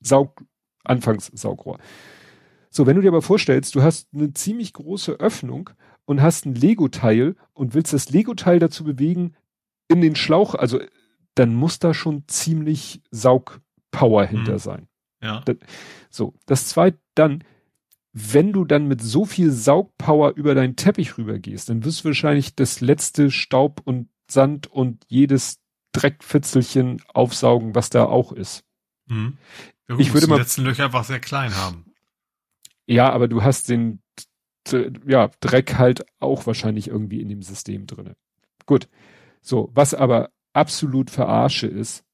[0.00, 0.44] Saug,
[0.84, 1.78] Anfangssaugrohr.
[2.70, 5.70] So, wenn du dir aber vorstellst, du hast eine ziemlich große Öffnung
[6.04, 9.34] und hast ein Lego-Teil und willst das Lego-Teil dazu bewegen,
[9.88, 10.80] in den Schlauch, also
[11.34, 14.28] dann muss da schon ziemlich Saugpower mhm.
[14.28, 14.87] hinter sein.
[15.20, 15.40] Ja.
[15.44, 15.56] Das,
[16.10, 17.44] so, das zweite dann,
[18.12, 22.54] wenn du dann mit so viel Saugpower über deinen Teppich rübergehst, dann wirst du wahrscheinlich
[22.54, 25.60] das letzte Staub und Sand und jedes
[25.92, 28.64] Dreckfitzelchen aufsaugen, was da auch ist.
[29.06, 29.38] Mhm.
[29.88, 31.92] Ja, ich würde mal die letzten Löcher einfach sehr klein haben.
[32.86, 34.00] Ja, aber du hast den
[35.06, 38.16] ja, Dreck halt auch wahrscheinlich irgendwie in dem System drinne.
[38.66, 38.88] Gut.
[39.40, 42.04] So, was aber absolut verarsche ist,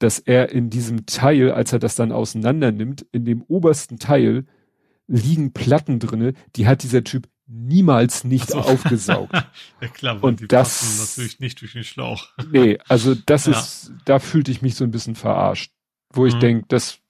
[0.00, 4.46] dass er in diesem Teil, als er das dann auseinander nimmt, in dem obersten Teil
[5.06, 8.58] liegen Platten drinne, die hat dieser Typ niemals nicht so.
[8.58, 9.32] aufgesaugt.
[9.80, 12.28] ja klar, und die das natürlich nicht durch den Schlauch.
[12.50, 13.52] nee, also das ja.
[13.52, 15.72] ist, da fühlte ich mich so ein bisschen verarscht,
[16.12, 16.28] wo mhm.
[16.28, 17.00] ich denke, das,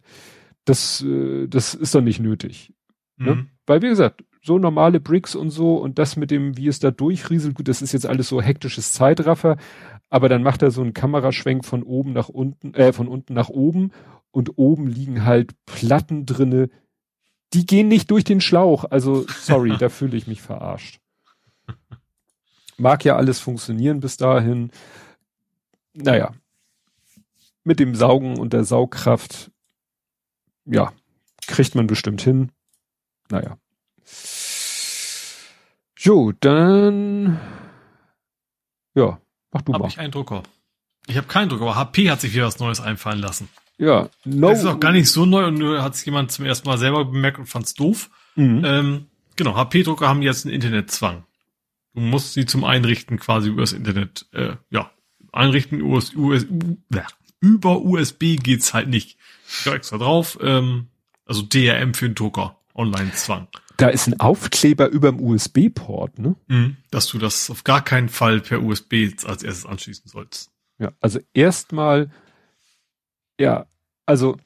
[0.65, 2.73] das, äh, das ist doch nicht nötig.
[3.19, 3.35] Ne?
[3.35, 3.51] Mhm.
[3.67, 6.91] Weil wie gesagt, so normale Bricks und so und das mit dem, wie es da
[6.91, 9.57] durchrieselt, gut, das ist jetzt alles so hektisches Zeitraffer,
[10.09, 13.49] aber dann macht er so einen Kameraschwenk von oben nach unten, äh, von unten nach
[13.49, 13.93] oben
[14.31, 16.71] und oben liegen halt Platten drinne,
[17.53, 18.85] die gehen nicht durch den Schlauch.
[18.85, 21.01] Also, sorry, da fühle ich mich verarscht.
[22.77, 24.71] Mag ja alles funktionieren bis dahin.
[25.93, 26.33] Naja.
[27.63, 29.51] Mit dem Saugen und der Saugkraft,
[30.65, 30.93] ja,
[31.47, 32.53] kriegt man bestimmt hin.
[33.29, 33.59] Naja.
[35.99, 37.39] Jo, dann
[38.95, 39.21] ja,
[39.53, 39.85] mach du hab mal.
[39.85, 40.43] Habe ich einen Drucker?
[41.07, 43.49] Ich habe keinen Drucker, aber HP hat sich wieder was Neues einfallen lassen.
[43.79, 44.51] Ja, no.
[44.51, 46.79] Das ist auch gar nicht so neu und nur hat es jemand zum ersten Mal
[46.79, 48.11] selber bemerkt und fand's doof.
[48.37, 48.63] Mhm.
[48.65, 49.07] Ähm,
[49.37, 51.25] genau, HP-Drucker haben jetzt einen Internetzwang.
[51.95, 54.91] Du musst sie zum Einrichten quasi über das Internet, äh, ja,
[55.33, 55.83] einrichten.
[55.83, 56.47] US, US,
[57.41, 59.17] über USB geht's halt nicht.
[59.49, 60.39] Ich extra drauf.
[60.43, 60.89] Ähm,
[61.25, 62.60] also DRM für den Drucker.
[62.81, 63.49] Online-Zwang.
[63.77, 66.37] Da ist ein Aufkleber über dem USB-Port, ne?
[66.49, 70.51] Mhm, dass du das auf gar keinen Fall per USB als erstes anschließen sollst.
[70.79, 72.11] Ja, also erstmal,
[73.39, 73.67] ja,
[74.07, 74.37] also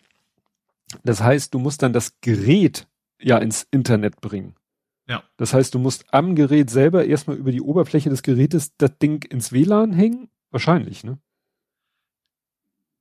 [1.03, 2.87] das heißt, du musst dann das Gerät
[3.21, 4.55] ja ins Internet bringen.
[5.09, 5.23] Ja.
[5.37, 9.23] Das heißt, du musst am Gerät selber erstmal über die Oberfläche des Gerätes das Ding
[9.25, 10.29] ins WLAN hängen?
[10.51, 11.19] Wahrscheinlich, ne?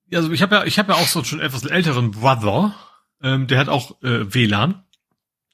[0.10, 2.76] Ja, also ich habe ja, ich habe ja auch so schon etwas älteren Brother,
[3.22, 4.84] ähm, der hat auch äh, WLAN.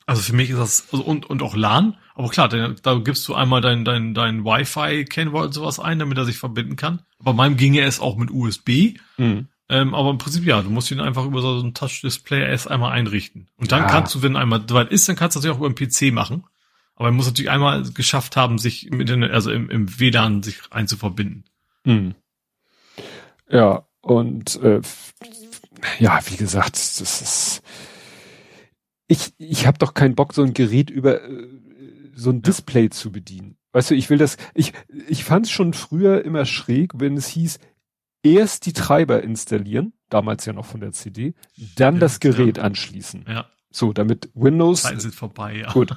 [0.09, 1.95] Also für mich ist das, also und, und auch LAN.
[2.15, 6.17] Aber klar, da, da gibst du einmal dein, dein, dein Wi-Fi-Kennwort und sowas ein, damit
[6.17, 7.03] er sich verbinden kann.
[7.19, 8.97] Bei meinem ginge es auch mit USB.
[9.17, 9.49] Mhm.
[9.69, 12.91] Ähm, aber im Prinzip ja, du musst ihn einfach über so ein Touch-Display erst einmal
[12.91, 13.49] einrichten.
[13.57, 13.87] Und dann ja.
[13.87, 16.11] kannst du, wenn einmal soweit ist, dann kannst du das natürlich auch über den PC
[16.11, 16.43] machen.
[16.95, 20.57] Aber er muss natürlich einmal geschafft haben, sich im Internet, also im, im WLAN sich
[20.71, 21.43] einzuverbinden.
[21.83, 22.15] Mhm.
[23.47, 24.81] Ja, und äh,
[25.99, 27.61] ja, wie gesagt, das ist
[29.09, 31.47] ich, ich habe doch keinen Bock, so ein Gerät über äh,
[32.15, 32.91] so ein Display ja.
[32.91, 33.57] zu bedienen.
[33.73, 34.71] Weißt du, ich will das, ich,
[35.07, 37.59] ich fand es schon früher immer schräg, wenn es hieß,
[38.23, 41.33] erst die Treiber installieren, damals ja noch von der CD,
[41.75, 42.63] dann ja, das Gerät ja.
[42.63, 43.25] anschließen.
[43.27, 43.47] Ja.
[43.71, 44.83] So, damit Windows.
[44.83, 45.71] Zeiten sind vorbei, ja.
[45.71, 45.95] Gut.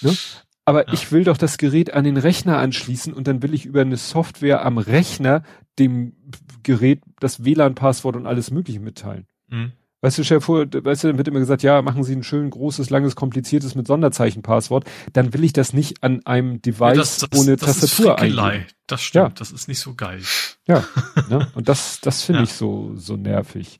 [0.00, 0.16] Ne?
[0.64, 0.92] Aber ja.
[0.94, 3.96] ich will doch das Gerät an den Rechner anschließen und dann will ich über eine
[3.96, 5.42] Software am Rechner
[5.78, 6.14] dem
[6.62, 9.26] Gerät das WLAN-Passwort und alles Mögliche mitteilen.
[9.48, 9.72] Mhm.
[10.02, 12.88] Weißt du, vor, weißt du, dann wird immer gesagt, ja, machen Sie ein schön großes,
[12.88, 14.88] langes, kompliziertes mit Sonderzeichen-Passwort.
[15.12, 18.64] Dann will ich das nicht an einem Device ja, das, das, ohne das Tastatur eingeben.
[18.86, 19.34] Das stimmt, ja.
[19.36, 20.22] das ist nicht so geil.
[20.66, 20.84] Ja,
[21.28, 21.50] ne?
[21.54, 22.44] und das, das finde ja.
[22.44, 23.78] ich so, so nervig.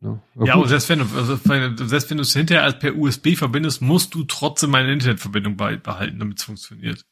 [0.00, 0.20] Ne?
[0.44, 1.36] Ja, und selbst wenn du, also
[1.86, 6.18] selbst wenn du es hinterher als per USB verbindest, musst du trotzdem eine Internetverbindung behalten,
[6.18, 7.04] damit es funktioniert.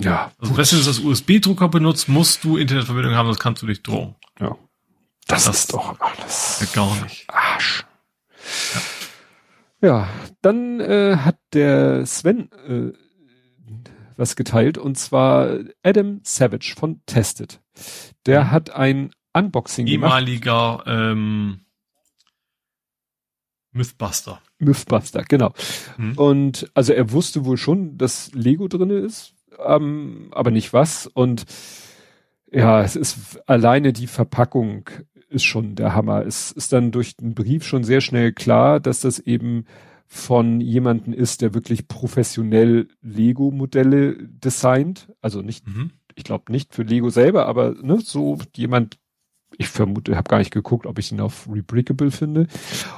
[0.00, 0.32] Ja.
[0.38, 4.14] Also, wenn du das USB-Drucker benutzt, musst du Internetverbindung haben, das kannst du nicht drohen.
[4.40, 4.56] Ja.
[5.26, 6.70] Das, das ist doch alles.
[6.72, 7.24] Gar nicht.
[7.28, 7.84] Arsch.
[9.80, 10.08] Ja, ja
[10.42, 12.92] dann äh, hat der Sven äh,
[14.16, 17.60] was geteilt und zwar Adam Savage von Tested.
[18.24, 18.50] Der mhm.
[18.50, 20.86] hat ein Unboxing Ehemaliger, gemacht.
[20.86, 21.60] Ehemaliger ähm,
[23.72, 24.40] Mythbuster.
[24.58, 25.52] Mythbuster, genau.
[25.98, 26.16] Mhm.
[26.16, 31.06] Und also er wusste wohl schon, dass Lego drinne ist, ähm, aber nicht was.
[31.06, 31.44] Und
[32.50, 34.88] ja, es ist alleine die Verpackung
[35.28, 36.24] ist schon der Hammer.
[36.24, 39.64] Es ist dann durch den Brief schon sehr schnell klar, dass das eben
[40.06, 45.12] von jemanden ist, der wirklich professionell Lego-Modelle designt.
[45.20, 45.90] Also nicht, mhm.
[46.14, 48.98] ich glaube nicht für Lego selber, aber ne, so jemand,
[49.58, 52.46] ich vermute, habe gar nicht geguckt, ob ich ihn auf Rebrickable finde.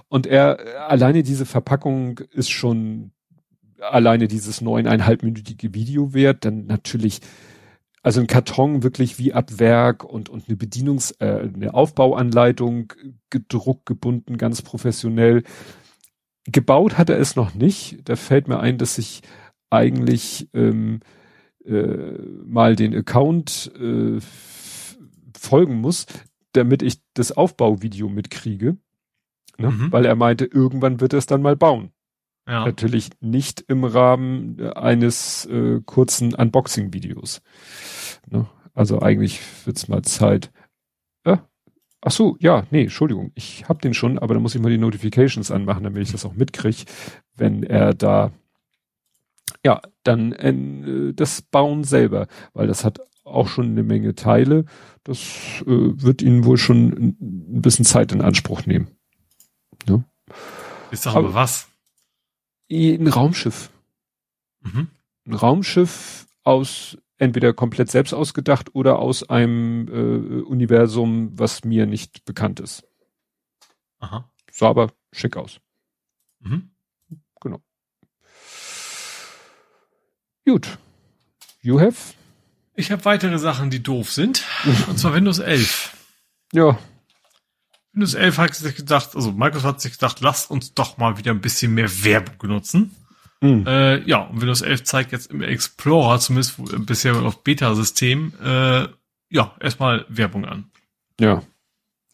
[0.09, 3.13] Und er, alleine diese Verpackung ist schon
[3.81, 7.21] alleine dieses neuneinhalbminütige Video wert, dann natürlich
[8.09, 12.95] also ein Karton wirklich wie ab Werk und, und eine Bedienungs-, äh, eine Aufbauanleitung
[13.29, 15.43] gedruckt, gebunden, ganz professionell.
[16.47, 17.99] Gebaut hat er es noch nicht.
[18.09, 19.21] Da fällt mir ein, dass ich
[19.69, 21.01] eigentlich ähm,
[21.67, 22.15] äh,
[22.47, 24.21] mal den Account äh,
[25.39, 26.07] folgen muss,
[26.53, 28.79] damit ich das Aufbauvideo mitkriege.
[29.59, 29.71] Ne?
[29.71, 29.93] Mhm.
[29.93, 31.93] Weil er meinte, irgendwann wird er es dann mal bauen.
[32.49, 32.65] Ja.
[32.65, 37.43] Natürlich nicht im Rahmen eines äh, kurzen Unboxing-Videos.
[38.31, 38.47] Ne?
[38.75, 40.51] Also eigentlich wird's mal Zeit.
[41.25, 41.39] Äh,
[42.01, 44.79] ach so, ja, nee, Entschuldigung, ich hab den schon, aber da muss ich mal die
[44.79, 46.85] Notifications anmachen, damit ich das auch mitkriege,
[47.35, 48.33] wenn er da
[49.65, 54.65] ja, dann äh, das Bauen selber, weil das hat auch schon eine Menge Teile.
[55.05, 55.19] Das
[55.63, 58.89] äh, wird ihn wohl schon ein, bisschen Zeit in Anspruch nehmen.
[59.87, 60.05] Ne?
[60.91, 61.69] Ist doch aber, aber was?
[62.71, 63.71] Ein Raumschiff.
[64.61, 64.89] Mhm.
[65.27, 72.25] Ein Raumschiff aus entweder komplett selbst ausgedacht oder aus einem äh, Universum, was mir nicht
[72.25, 72.85] bekannt ist.
[73.99, 74.31] Aha.
[74.51, 75.61] Sah aber schick aus.
[76.41, 76.71] Mhm.
[77.41, 77.63] Genau.
[80.47, 80.79] Gut.
[81.61, 82.15] You have?
[82.75, 84.45] Ich habe weitere Sachen, die doof sind.
[84.89, 85.97] und zwar Windows 11.
[86.53, 86.79] Ja.
[87.93, 91.33] Windows 11 hat sich gedacht, also Microsoft hat sich gedacht, lasst uns doch mal wieder
[91.33, 92.95] ein bisschen mehr Werbung benutzen.
[93.41, 93.67] Mhm.
[93.67, 98.89] Äh, ja, und Windows 11 zeigt jetzt im Explorer, zumindest bisher auf Beta-System, äh,
[99.31, 100.71] ja, erstmal Werbung an.
[101.21, 101.43] Ja.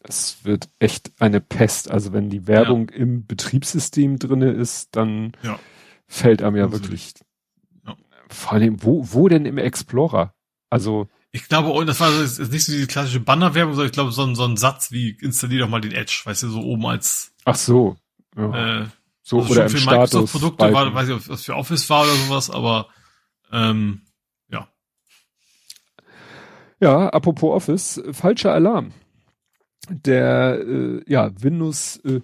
[0.07, 1.89] Es wird echt eine Pest.
[1.89, 2.97] Also wenn die Werbung ja.
[2.97, 5.59] im Betriebssystem drinne ist, dann ja.
[6.07, 7.13] fällt einem ja wirklich.
[7.87, 7.95] Ja.
[8.29, 10.35] Vor allem, wo, wo denn im Explorer?
[10.69, 11.07] Also.
[11.31, 14.11] Ich glaube, oh, das war das ist nicht so diese klassische Banner-Werbung, sondern ich glaube,
[14.11, 16.85] so ein, so ein Satz wie installier doch mal den Edge, weißt du, so oben
[16.85, 17.33] als.
[17.45, 17.97] Ach so.
[18.37, 18.81] Ja.
[18.81, 18.85] Äh,
[19.25, 20.31] so also oder im für Status.
[20.31, 22.89] Produkte war, weiß ich, ob das für Office war oder sowas, aber
[23.51, 24.03] ähm,
[24.49, 24.69] ja.
[26.79, 28.93] Ja, apropos Office, falscher Alarm.
[29.89, 32.21] Der äh, ja Windows äh,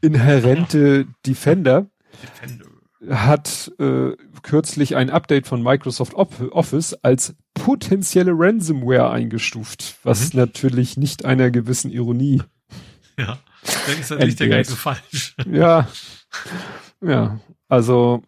[0.00, 1.86] inhärente Defender,
[2.22, 2.66] Defender
[3.08, 4.10] hat äh,
[4.42, 10.40] kürzlich ein Update von Microsoft Office als potenzielle Ransomware eingestuft, was mhm.
[10.40, 12.42] natürlich nicht einer gewissen Ironie.
[13.16, 13.38] Ja,
[13.86, 15.36] dann ist natürlich der so falsch.
[15.50, 15.88] Ja,
[17.00, 17.38] ja,
[17.68, 18.22] also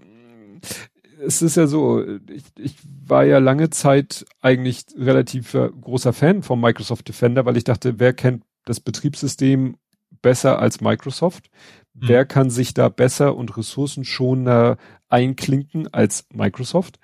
[1.24, 2.76] es ist ja so, ich, ich
[3.06, 8.12] war ja lange Zeit eigentlich relativ großer Fan vom Microsoft Defender, weil ich dachte, wer
[8.12, 9.76] kennt das Betriebssystem
[10.22, 11.50] besser als Microsoft?
[11.94, 12.08] Mhm.
[12.08, 14.76] Wer kann sich da besser und ressourcenschonender
[15.08, 16.98] einklinken als Microsoft?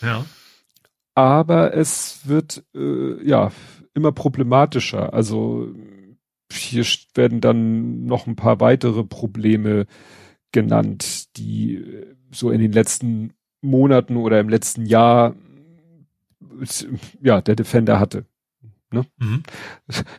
[0.00, 0.24] Ja.
[1.14, 3.50] Aber es wird äh, ja
[3.94, 5.14] immer problematischer.
[5.14, 5.68] Also
[6.52, 9.86] hier werden dann noch ein paar weitere Probleme
[10.52, 15.34] genannt, die äh, so in den letzten Monaten oder im letzten Jahr
[17.20, 18.26] ja der Defender hatte.
[18.92, 19.04] Ne?
[19.18, 19.42] Mhm.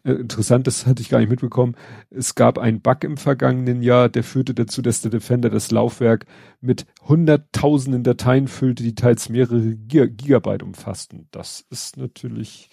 [0.04, 1.76] Äh, interessant, das hatte ich gar nicht mitbekommen.
[2.10, 6.26] Es gab einen Bug im vergangenen Jahr, der führte dazu, dass der Defender das Laufwerk
[6.60, 11.28] mit hunderttausenden Dateien füllte, die teils mehrere Gigabyte umfassten.
[11.32, 12.70] Das ist natürlich,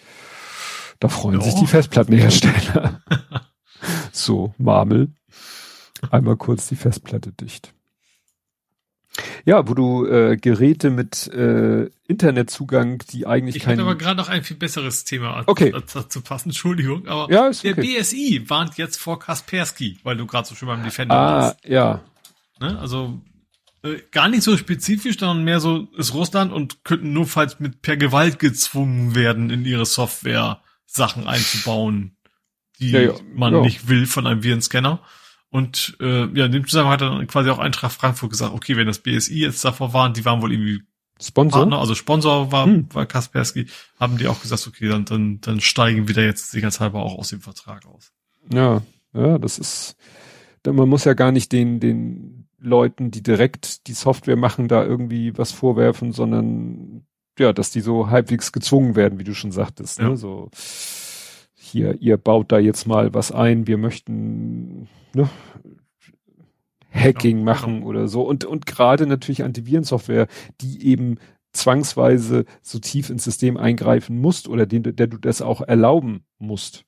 [0.99, 1.43] da freuen jo.
[1.43, 3.01] sich die Festplattenhersteller.
[4.13, 5.13] so, Marmel.
[6.11, 7.75] Einmal kurz die Festplatte dicht.
[9.45, 13.79] Ja, wo du äh, Geräte mit äh, Internetzugang, die eigentlich ich kein...
[13.79, 15.73] Ich aber gerade noch ein viel besseres Thema okay.
[15.95, 18.01] dazu passen, Entschuldigung, aber ja, ist der okay.
[18.01, 21.59] BSI warnt jetzt vor Kaspersky, weil du gerade so schön beim Defender ah, warst.
[21.65, 22.01] Ah, ja.
[22.61, 22.79] Ne?
[22.79, 23.21] Also
[23.85, 27.83] äh, gar nicht so spezifisch, sondern mehr so ist Russland und könnten nur falls mit
[27.83, 32.17] per Gewalt gezwungen werden, in ihre Software Sachen einzubauen,
[32.81, 33.15] die ja, ja.
[33.35, 35.01] man nicht will von einem Virenscanner.
[35.55, 38.89] Und äh, ja, in dem Zusammenhang hat dann quasi auch Eintracht Frankfurt gesagt, okay, wenn
[38.89, 40.83] das BSI jetzt davor waren, die waren wohl irgendwie
[41.23, 42.89] Sponsor, Partner, also Sponsor war, hm.
[42.93, 43.69] war Kaspersky,
[44.01, 47.29] haben die auch gesagt, okay, dann, dann, dann steigen wir da jetzt sicherheitshalber auch aus
[47.29, 48.11] dem Vertrag aus.
[48.53, 49.95] Ja, ja, das ist,
[50.67, 55.39] man muss ja gar nicht den, den Leuten, die direkt die Software machen, da irgendwie
[55.39, 57.07] was vorwerfen, sondern
[57.39, 60.07] ja, dass die so halbwegs gezwungen werden, wie du schon sagtest, ne?
[60.07, 60.11] ja.
[60.11, 60.17] ne?
[60.17, 60.51] so
[61.55, 65.29] hier, ihr baut da jetzt mal was ein, wir möchten ne,
[66.95, 67.87] Hacking ja, machen genau.
[67.87, 68.23] oder so.
[68.23, 70.29] Und, und gerade natürlich Antivirensoftware,
[70.61, 71.19] die eben
[71.53, 76.85] zwangsweise so tief ins System eingreifen musst oder den, der du das auch erlauben musst.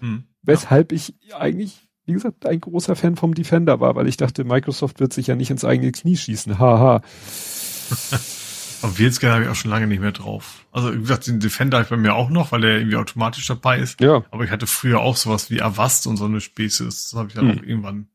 [0.00, 0.96] Hm, Weshalb ja.
[0.96, 5.12] ich eigentlich, wie gesagt, ein großer Fan vom Defender war, weil ich dachte, Microsoft wird
[5.12, 6.58] sich ja nicht ins eigene Knie schießen.
[6.58, 7.02] Haha.
[8.82, 10.66] Aber Wheelscan habe ich auch schon lange nicht mehr drauf.
[10.72, 13.46] Also wie gesagt, den Defender habe ich bei mir auch noch, weil der irgendwie automatisch
[13.46, 14.00] dabei ist.
[14.00, 14.24] Ja.
[14.30, 16.84] Aber ich hatte früher auch sowas wie Avast und so eine Späße.
[16.84, 17.58] Das habe ich dann Hm.
[17.58, 18.08] auch irgendwann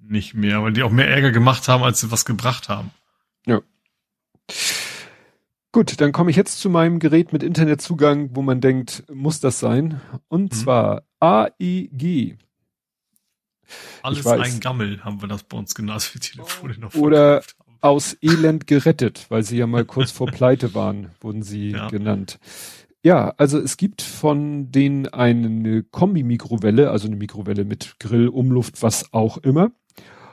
[0.00, 2.90] nicht mehr, weil die auch mehr Ärger gemacht haben, als sie was gebracht haben.
[5.74, 9.58] Gut, dann komme ich jetzt zu meinem Gerät mit Internetzugang, wo man denkt, muss das
[9.58, 10.02] sein?
[10.28, 10.56] Und Mhm.
[10.56, 12.36] zwar AEG.
[14.02, 17.42] Alles ein Gammel haben wir das bei uns als wir Telefone noch Oder-.
[17.82, 21.88] Aus Elend gerettet, weil sie ja mal kurz vor Pleite waren, wurden sie Ja.
[21.88, 22.38] genannt.
[23.04, 29.12] Ja, also es gibt von denen eine Kombi-Mikrowelle, also eine Mikrowelle mit Grill, Umluft, was
[29.12, 29.72] auch immer.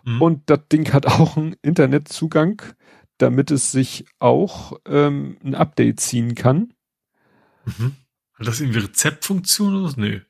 [0.06, 0.22] Mhm.
[0.22, 2.62] Und das Ding hat auch einen Internetzugang,
[3.18, 6.74] damit es sich auch ähm, ein Update ziehen kann.
[7.66, 7.96] Mhm.
[8.36, 9.98] Hat das irgendwie Rezeptfunktion oder was?
[9.98, 10.22] Nee.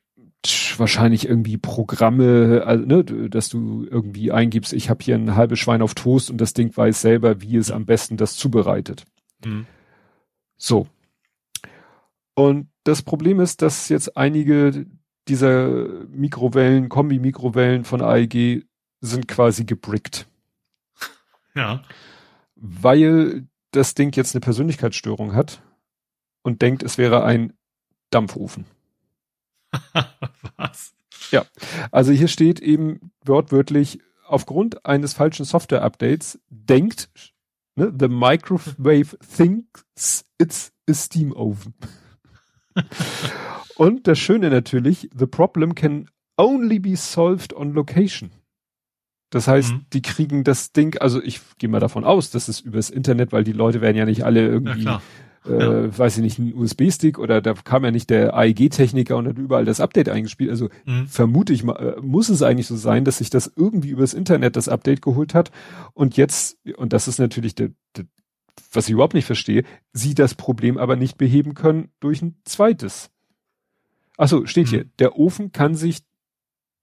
[0.79, 5.81] Wahrscheinlich irgendwie Programme, also, ne, dass du irgendwie eingibst, ich habe hier ein halbes Schwein
[5.81, 9.03] auf Toast und das Ding weiß selber, wie es am besten das zubereitet.
[9.45, 9.65] Mhm.
[10.57, 10.87] So.
[12.33, 14.85] Und das Problem ist, dass jetzt einige
[15.27, 15.67] dieser
[16.07, 18.65] Mikrowellen, Kombi-Mikrowellen von AEG
[19.01, 20.27] sind quasi gebrickt,
[21.55, 21.83] Ja.
[22.55, 25.61] weil das Ding jetzt eine Persönlichkeitsstörung hat
[26.41, 27.53] und denkt, es wäre ein
[28.09, 28.65] Dampfofen.
[30.57, 30.93] was?
[31.91, 37.09] Also hier steht eben wortwörtlich, aufgrund eines falschen Software-Updates denkt,
[37.75, 41.73] ne, the microwave thinks it's a steam oven.
[43.75, 48.31] Und das Schöne natürlich, the problem can only be solved on location.
[49.29, 49.85] Das heißt, Mhm.
[49.93, 53.43] die kriegen das Ding, also ich gehe mal davon aus, dass es übers Internet, weil
[53.43, 55.01] die Leute werden ja nicht alle Ja, irgendwie klar.
[55.49, 59.37] Äh, weiß ich nicht, ein USB-Stick oder da kam ja nicht der AEG-Techniker und hat
[59.37, 60.49] überall das Update eingespielt.
[60.49, 61.07] Also Mhm.
[61.07, 64.55] vermute ich mal, äh, muss es eigentlich so sein, dass sich das irgendwie übers Internet
[64.55, 65.51] das Update geholt hat
[65.93, 68.05] und jetzt, und das ist natürlich der, der
[68.71, 69.63] was ich überhaupt nicht verstehe,
[69.93, 73.09] sie das Problem aber nicht beheben können durch ein zweites.
[74.17, 74.69] Achso, steht Mhm.
[74.69, 75.99] hier, der Ofen kann sich,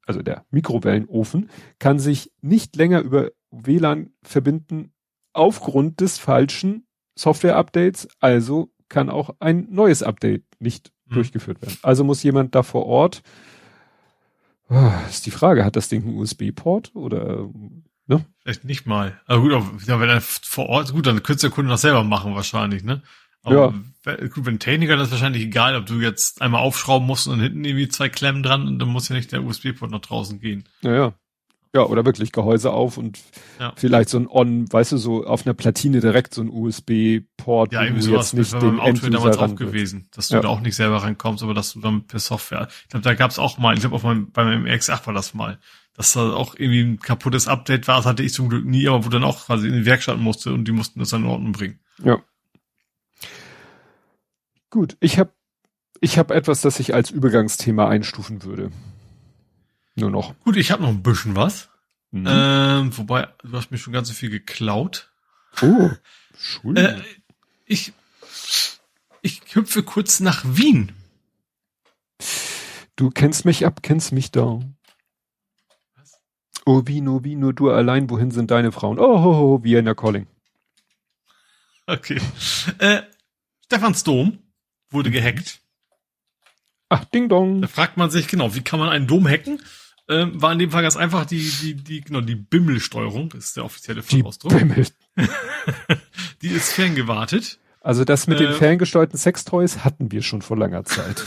[0.06, 4.92] also der Mikrowellenofen, kann sich nicht länger über WLAN verbinden
[5.32, 6.85] aufgrund des falschen
[7.16, 11.14] Software-Updates, also kann auch ein neues Update nicht Mhm.
[11.14, 11.76] durchgeführt werden.
[11.82, 13.22] Also muss jemand da vor Ort,
[14.68, 17.48] Ah, ist die Frage, hat das Ding einen USB-Port oder,
[18.08, 18.24] ne?
[18.42, 19.20] Vielleicht nicht mal.
[19.26, 22.02] Aber gut, aber, ja, wenn er vor Ort, gut, dann könnte der Kunde das selber
[22.02, 23.02] machen wahrscheinlich, ne?
[23.44, 27.28] Aber we- gut, wenn Techniker, das ist wahrscheinlich egal, ob du jetzt einmal aufschrauben musst
[27.28, 30.40] und hinten irgendwie zwei Klemmen dran und dann muss ja nicht der USB-Port nach draußen
[30.40, 30.64] gehen.
[30.82, 30.96] Naja.
[30.96, 31.12] Ja,
[31.74, 33.18] oder wirklich Gehäuse auf und
[33.60, 33.72] Ja.
[33.76, 37.82] vielleicht so ein On, weißt du, so auf einer Platine direkt so ein USB-Port, Ja,
[37.84, 40.40] irgendwie sowas jetzt nicht war den beim Auto damals auch gewesen, dass du Ja.
[40.40, 42.68] da auch nicht selber reinkommst, aber dass du dann per Software.
[42.84, 45.34] Ich glaube, da gab's auch mal, ich glaube, auf meinem, bei meinem X8 war das
[45.34, 45.58] mal,
[45.94, 49.04] dass da auch irgendwie ein kaputtes Update war, das hatte ich zum Glück nie, aber
[49.04, 51.52] wo dann auch quasi in die Werkstatt musste und die mussten das dann in Ordnung
[51.52, 51.78] bringen.
[52.02, 52.18] Ja.
[54.70, 55.30] Gut, ich habe
[56.00, 58.70] ich hab etwas, das ich als Übergangsthema einstufen würde.
[59.96, 60.38] Nur noch.
[60.44, 61.70] Gut, ich habe noch ein bisschen was.
[62.10, 62.26] Mhm.
[62.28, 65.10] Ähm, wobei, du hast mir schon ganz so viel geklaut.
[65.62, 65.90] oh,
[66.38, 66.98] Schule.
[66.98, 67.02] Äh,
[67.64, 67.92] ich,
[69.22, 70.92] ich hüpfe kurz nach Wien.
[72.96, 74.60] du kennst mich ab, kennst mich da.
[75.96, 76.20] Was?
[76.66, 78.98] Oh, Vino, Vino, du allein, wohin sind deine Frauen?
[78.98, 80.26] Oh, ho, ho, Vienna Calling.
[81.86, 82.20] Okay.
[82.78, 83.02] Äh,
[83.64, 84.38] Stephansdom
[84.90, 85.60] wurde gehackt.
[86.88, 87.62] Ach, Ding Dong.
[87.62, 89.60] Da fragt man sich, genau, wie kann man einen Dom hacken?
[90.08, 93.64] Ähm, war in dem Fall ganz einfach die, die, die, genau, die Bimmelsteuerung, ist der
[93.64, 94.56] offizielle Die Fachausdruck.
[94.56, 94.86] Bimmel.
[96.42, 97.58] Die ist ferngewartet.
[97.80, 98.54] Also das mit den Äh.
[98.54, 101.24] ferngesteuerten Sextoys hatten wir schon vor langer Zeit.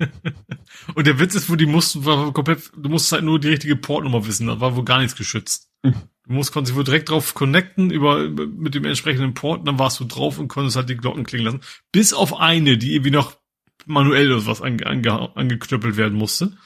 [0.94, 3.76] Und der Witz ist, wo die mussten, war komplett, du musst halt nur die richtige
[3.76, 5.70] Portnummer wissen, da war wohl gar nichts geschützt.
[5.82, 5.94] Mhm.
[6.26, 9.78] Du musst konntest dich wohl direkt drauf connecten über, über- mit dem entsprechenden Port, dann
[9.78, 11.60] warst du drauf und konntest halt die Glocken klingen lassen.
[11.92, 13.36] Bis auf eine, die irgendwie noch
[13.86, 16.56] manuell oder was ange, ange, angeknüppelt werden musste.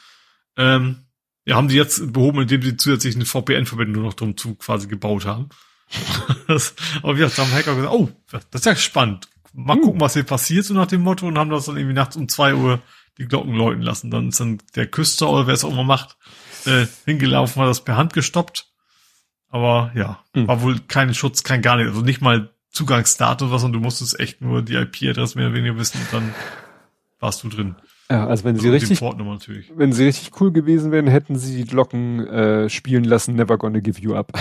[0.57, 1.05] Ähm,
[1.49, 5.25] ja, haben die jetzt behoben, indem sie zusätzlich eine VPN-Verbindung noch drum zu quasi gebaut
[5.25, 5.49] haben.
[6.47, 9.29] das, aber wie gesagt, da haben Hacker gesagt, oh, das ist ja spannend.
[9.55, 9.83] Mal Hm.
[9.83, 12.29] gucken, was hier passiert, so nach dem Motto, und haben das dann irgendwie nachts um
[12.29, 12.81] zwei Uhr
[13.17, 14.11] die Glocken läuten lassen.
[14.11, 16.17] Dann ist dann der Küster oder wer es auch immer macht,
[16.67, 18.67] äh, hingelaufen, hat das per Hand gestoppt.
[19.49, 20.47] Aber ja, Hm.
[20.47, 21.93] war wohl kein Schutz, kein gar nichts.
[21.93, 25.79] Also nicht mal Zugangsdatum was, und du musstest echt nur die IP-Adresse mehr oder weniger
[25.79, 26.35] wissen und dann
[27.19, 27.75] warst du drin.
[28.11, 32.27] Ja, also wenn sie richtig, wenn sie richtig cool gewesen wären, hätten sie die Glocken
[32.27, 34.33] äh, spielen lassen, never gonna give you up.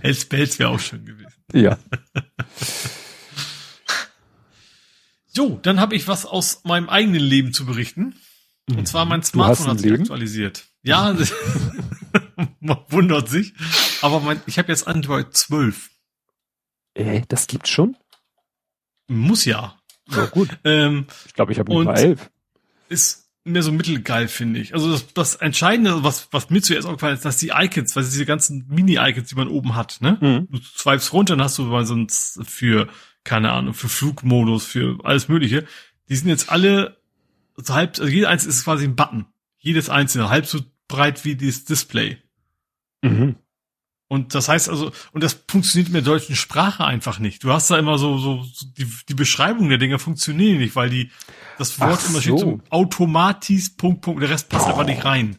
[0.00, 1.34] Hells Bells wäre auch schön gewesen.
[1.52, 1.76] ja.
[5.36, 8.14] Jo, dann habe ich was aus meinem eigenen Leben zu berichten.
[8.70, 10.04] Und zwar mein Smartphone hat sich Leben?
[10.04, 10.66] aktualisiert.
[10.82, 11.14] Ja,
[12.60, 13.52] man wundert sich.
[14.00, 15.90] Aber mein, ich habe jetzt Android 12.
[16.94, 17.96] Äh, das gibt's schon?
[19.08, 19.78] Muss ja.
[20.10, 20.48] Ja, gut.
[20.64, 22.30] Ähm, Ich glaube, ich habe nicht mal elf.
[22.88, 24.74] ist mehr so mittelgeil, finde ich.
[24.74, 28.26] Also das, das Entscheidende, was, was mir zuerst aufgefallen ist, dass die Icons, weil diese
[28.26, 30.18] ganzen Mini-Icons, die man oben hat, ne?
[30.20, 30.48] Mhm.
[30.50, 32.88] Du swipes runter, dann hast du mal sonst für,
[33.22, 35.64] keine Ahnung, für Flugmodus, für alles Mögliche.
[36.08, 36.96] Die sind jetzt alle
[37.56, 39.26] so halb, also jeder eins ist quasi ein Button.
[39.58, 42.18] Jedes einzelne, halb so breit wie dieses Display.
[43.02, 43.36] Mhm.
[44.08, 47.42] Und das heißt also, und das funktioniert in der deutschen Sprache einfach nicht.
[47.42, 50.90] Du hast da immer so, so, so die, die Beschreibung der Dinge funktionieren nicht, weil
[50.90, 51.10] die,
[51.58, 52.60] das Wort Ach immer steht so.
[52.70, 55.38] Automatis, Punkt, Punkt, der Rest passt einfach nicht rein.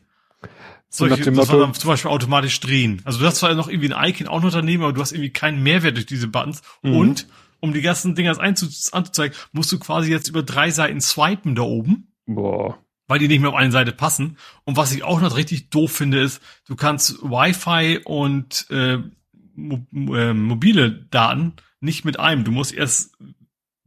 [0.89, 3.01] Solche, das war dann zum Beispiel automatisch drehen.
[3.05, 5.31] Also du hast zwar noch irgendwie ein Icon auch noch daneben, aber du hast irgendwie
[5.31, 6.61] keinen Mehrwert durch diese Buttons.
[6.81, 6.95] Mhm.
[6.95, 7.27] Und
[7.59, 12.07] um die ganzen Dinger anzuzeigen, musst du quasi jetzt über drei Seiten swipen da oben
[12.27, 12.77] boah.
[13.07, 14.37] Weil die nicht mehr auf eine Seite passen.
[14.65, 18.99] Und was ich auch noch richtig doof finde, ist, du kannst Wi-Fi und äh,
[19.55, 22.43] mo äh, mobile Daten nicht mit einem.
[22.43, 23.15] Du musst erst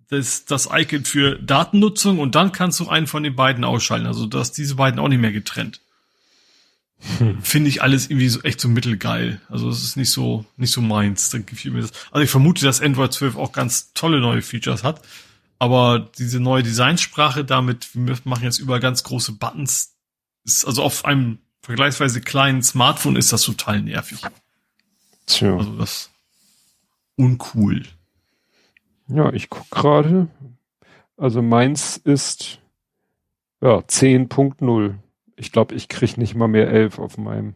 [0.08, 4.06] das, das Icon für Datennutzung und dann kannst du einen von den beiden ausschalten.
[4.06, 5.80] Also dass diese beiden auch nicht mehr getrennt.
[7.42, 9.40] Finde ich alles irgendwie so echt so mittelgeil.
[9.48, 11.30] Also es ist nicht so nicht so meins.
[11.30, 11.92] Dann gefiel mir das.
[12.10, 15.00] Also ich vermute, dass Android 12 auch ganz tolle neue Features hat.
[15.60, 19.94] Aber diese neue Designsprache damit, wir machen jetzt überall ganz große Buttons,
[20.44, 24.22] ist also auf einem vergleichsweise kleinen Smartphone ist das total nervig.
[25.26, 25.56] Tja.
[25.58, 26.10] Also das
[27.16, 27.82] uncool.
[29.08, 30.28] Ja, ich guck gerade.
[31.18, 32.58] Also meins ist
[33.60, 34.94] ja 10.0.
[35.36, 37.54] Ich glaube, ich krieg nicht mal mehr 11 auf meinem.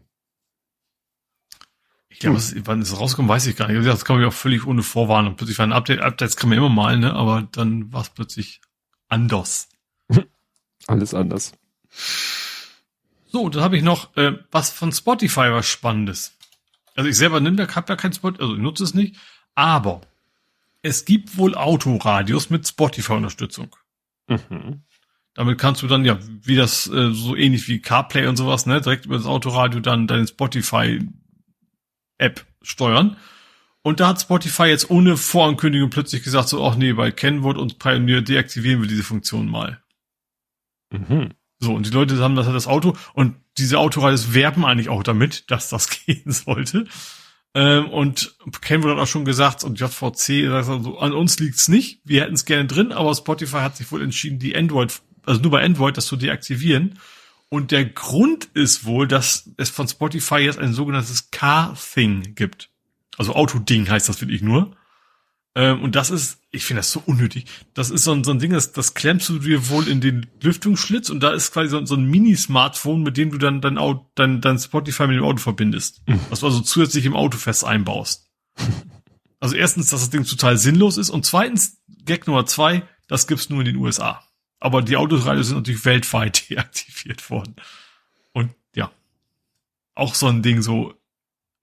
[2.14, 3.84] Ich glaube, was- wann es rauskommt, weiß ich gar nicht.
[3.84, 5.34] Das kam ja auch völlig ohne Vorwarnung.
[5.34, 7.12] Plötzlich war ein Update, Updates kann man immer mal, ne?
[7.12, 8.60] Aber dann war es plötzlich
[9.08, 9.68] anders.
[10.86, 11.52] Alles anders.
[13.26, 16.36] So, dann habe ich noch äh, was von Spotify, was Spannendes.
[16.94, 19.16] Also ich selber nimm da, hab da kein Spotify, also ich nutze es nicht,
[19.56, 20.02] aber
[20.82, 23.74] es gibt wohl Autoradios mit Spotify-Unterstützung.
[24.28, 24.82] Mhm.
[25.34, 28.80] Damit kannst du dann ja, wie das äh, so ähnlich wie CarPlay und sowas, ne,
[28.80, 31.00] direkt über das Autoradio dann deine Spotify
[32.24, 33.16] App steuern.
[33.82, 37.78] Und da hat Spotify jetzt ohne Vorankündigung plötzlich gesagt so, ach nee, bei Kenwood und
[37.78, 39.82] Pioneer deaktivieren wir diese Funktion mal.
[40.90, 41.34] Mhm.
[41.60, 45.50] So, und die Leute haben das, das Auto und diese Autoradios werben eigentlich auch damit,
[45.50, 46.86] dass das gehen sollte.
[47.54, 52.22] Ähm, und Kenwood hat auch schon gesagt, und JVC sagt an uns liegt's nicht, wir
[52.22, 55.62] hätten es gerne drin, aber Spotify hat sich wohl entschieden, die Android, also nur bei
[55.62, 56.98] Android das zu deaktivieren.
[57.54, 62.68] Und der Grund ist wohl, dass es von Spotify jetzt ein sogenanntes Car-Thing gibt.
[63.16, 64.76] Also Autoding heißt das wirklich nur.
[65.54, 67.46] Ähm, und das ist, ich finde das so unnötig.
[67.72, 70.26] Das ist so ein, so ein Ding, das, das klemmst du dir wohl in den
[70.42, 74.04] Lüftungsschlitz und da ist quasi so, so ein Mini-Smartphone, mit dem du dann dein, Auto,
[74.16, 76.02] dein, dein Spotify mit dem Auto verbindest.
[76.30, 78.32] Was du also zusätzlich im Auto fest einbaust.
[79.38, 83.48] Also erstens, dass das Ding total sinnlos ist und zweitens, Gag Nummer zwei, das gibt's
[83.48, 84.24] nur in den USA.
[84.64, 87.54] Aber die Autoradios sind natürlich weltweit deaktiviert worden.
[88.32, 88.90] Und ja,
[89.94, 90.94] auch so ein Ding so,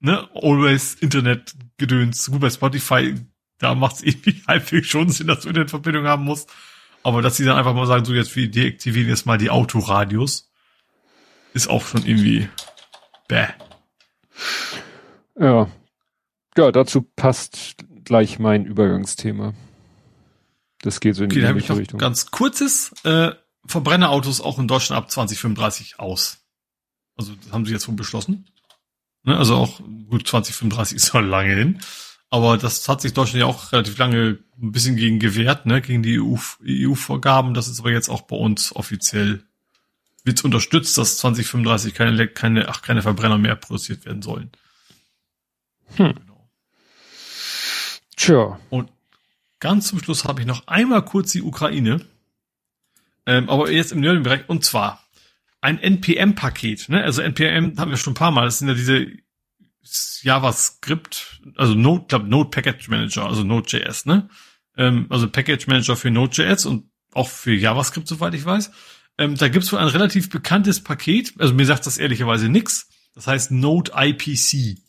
[0.02, 2.30] ne, always Internet gedöns.
[2.30, 3.16] Gut, bei Spotify,
[3.58, 6.52] da macht's irgendwie halbwegs schon Sinn, dass du Internetverbindung haben musst.
[7.02, 10.52] Aber dass sie dann einfach mal sagen, so jetzt wir deaktivieren jetzt mal die Autoradios,
[11.56, 12.50] ist auch schon irgendwie
[13.28, 13.48] bäh.
[15.40, 15.72] Ja.
[16.56, 19.56] Ja, dazu passt gleich mein Übergangsthema.
[20.82, 22.00] Das geht so in Okay, die habe Richtung.
[22.00, 23.32] ganz kurzes, äh,
[23.66, 26.40] Verbrennerautos auch in Deutschland ab 2035 aus.
[27.16, 28.50] Also das haben sie jetzt wohl beschlossen.
[29.24, 29.80] Ne, also auch
[30.10, 31.80] gut 2035 ist noch lange hin.
[32.32, 36.02] Aber das hat sich Deutschland ja auch relativ lange ein bisschen gegen gewehrt, ne, gegen
[36.02, 37.54] die EU EU-Vorgaben.
[37.54, 39.44] Das ist aber jetzt auch bei uns offiziell
[40.24, 44.52] wird unterstützt, dass 2035 keine, keine, ach, keine Verbrenner mehr produziert werden sollen.
[45.96, 46.14] Hm.
[46.14, 46.50] Genau.
[48.16, 48.60] Tja.
[48.70, 48.92] Und
[49.62, 52.06] ganz zum Schluss habe ich noch einmal kurz die Ukraine.
[53.26, 54.50] Ähm, aber jetzt im Bereich.
[54.50, 55.08] Und zwar
[55.62, 56.90] ein NPM-Paket.
[56.90, 57.02] Ne?
[57.02, 58.46] Also NPM haben wir schon ein paar Mal.
[58.46, 59.08] Das sind ja diese
[60.22, 64.06] JavaScript, also Node, glaub, Node Package Manager, also Node.js.
[64.06, 64.30] Ne?
[64.76, 68.72] Ähm, also Package Manager für Node.js und auch für JavaScript, soweit ich weiß.
[69.18, 71.34] Ähm, da gibt's wohl ein relativ bekanntes Paket.
[71.38, 72.90] Also mir sagt das ehrlicherweise nix.
[73.14, 74.80] Das heißt Node IPC.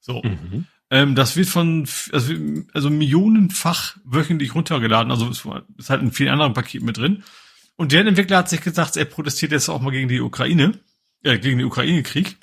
[0.00, 0.22] So.
[0.22, 0.66] Mhm.
[0.94, 2.32] Ähm, das wird von, also,
[2.72, 5.44] also millionenfach wöchentlich runtergeladen, also ist,
[5.76, 7.24] ist halt in vielen anderen Paketen mit drin.
[7.74, 10.78] Und der Entwickler hat sich gesagt, er protestiert jetzt auch mal gegen die Ukraine,
[11.24, 12.36] äh, gegen den Ukraine-Krieg.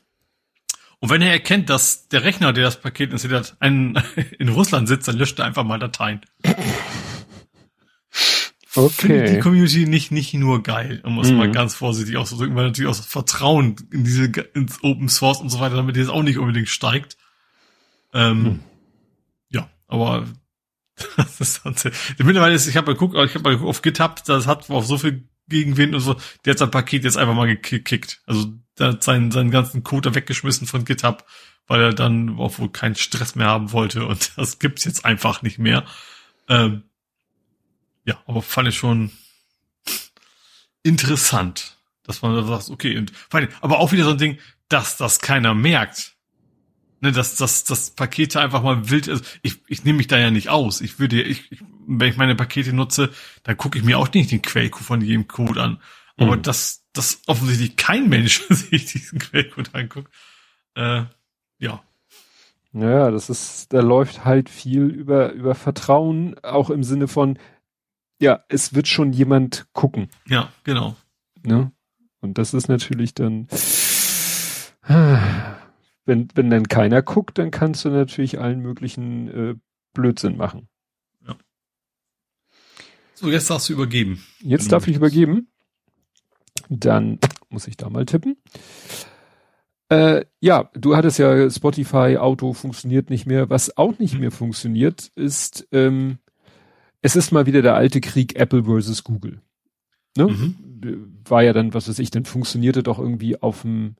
[0.99, 3.97] Und wenn er erkennt, dass der Rechner, der das Paket installiert hat, einen
[4.37, 6.19] in Russland sitzt, dann löscht er einfach mal Dateien.
[8.73, 9.39] Findet die Okay.
[9.39, 11.37] Community nicht, nicht nur geil, um es Mhm.
[11.37, 15.49] mal ganz vorsichtig auszudrücken, weil natürlich auch das Vertrauen in diese, ins Open Source und
[15.49, 17.15] so weiter, damit jetzt auch nicht unbedingt steigt.
[18.13, 18.59] Ähm, Hm.
[19.49, 20.25] Ja, aber
[21.17, 21.61] Das ist
[22.19, 25.27] mittlerweile ist, ich habe geguckt, ich habe mal auf GitHub, das hat auf so viel
[25.47, 26.15] Gegenwind und so,
[26.45, 28.21] der hat sein Paket jetzt einfach mal gekickt.
[28.25, 31.25] Also der hat seinen, seinen ganzen Code weggeschmissen von GitHub,
[31.67, 35.41] weil er dann auch wohl keinen Stress mehr haben wollte und das gibt's jetzt einfach
[35.41, 35.85] nicht mehr.
[36.47, 36.83] Ähm,
[38.05, 39.11] ja, aber fand ich schon
[40.83, 43.11] interessant, dass man da sagt, okay, und
[43.61, 46.10] aber auch wieder so ein Ding, dass das keiner merkt.
[47.03, 49.39] Ne, dass, dass, dass Pakete einfach mal wild ist.
[49.41, 50.81] Ich, ich nehme mich da ja nicht aus.
[50.81, 53.09] Ich würde, ich, ich wenn ich meine Pakete nutze,
[53.41, 55.81] dann gucke ich mir auch nicht den Quellcode von jedem Code an.
[56.17, 56.43] Aber mhm.
[56.43, 60.13] dass, dass offensichtlich kein Mensch sich diesen Quellcode anguckt,
[60.75, 61.03] äh,
[61.57, 61.83] ja.
[62.73, 67.37] Ja, das ist, da läuft halt viel über, über Vertrauen, auch im Sinne von,
[68.19, 70.09] ja, es wird schon jemand gucken.
[70.27, 70.95] Ja, genau.
[71.43, 71.71] Ne?
[72.21, 73.47] Und das ist natürlich dann,
[76.05, 79.55] wenn, wenn dann keiner guckt, dann kannst du natürlich allen möglichen äh,
[79.93, 80.67] Blödsinn machen.
[81.25, 81.35] Ja.
[83.13, 84.23] So, jetzt darfst du übergeben.
[84.39, 85.47] Jetzt darf ich übergeben.
[86.69, 88.37] Dann muss ich da mal tippen.
[89.89, 93.49] Äh, ja, du hattest ja Spotify, Auto funktioniert nicht mehr.
[93.49, 96.19] Was auch nicht mehr funktioniert, ist, ähm,
[97.01, 99.41] es ist mal wieder der alte Krieg Apple versus Google.
[100.15, 100.27] Ne?
[100.27, 101.21] Mhm.
[101.25, 103.95] War ja dann, was weiß ich, dann funktionierte doch irgendwie auf dem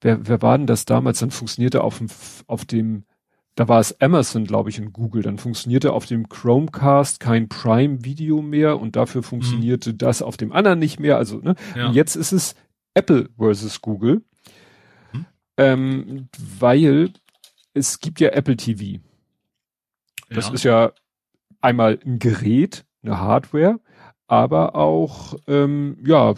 [0.00, 1.20] wer, wer war denn das damals?
[1.20, 2.08] Dann funktionierte auf dem,
[2.46, 3.04] auf dem,
[3.54, 5.22] da war es Amazon, glaube ich, in Google.
[5.22, 9.26] Dann funktionierte auf dem Chromecast kein Prime-Video mehr und dafür mhm.
[9.26, 9.98] funktionierte mhm.
[9.98, 11.16] das auf dem anderen nicht mehr.
[11.16, 11.54] Also, ne?
[11.74, 11.88] Ja.
[11.88, 12.54] Und jetzt ist es
[12.94, 14.22] Apple versus Google.
[15.12, 15.26] Mhm.
[15.56, 17.12] Ähm, weil
[17.74, 19.00] es gibt ja Apple TV.
[20.30, 20.54] Das ja.
[20.54, 20.92] ist ja
[21.60, 23.80] einmal ein Gerät, eine Hardware,
[24.26, 26.34] aber auch ähm, ja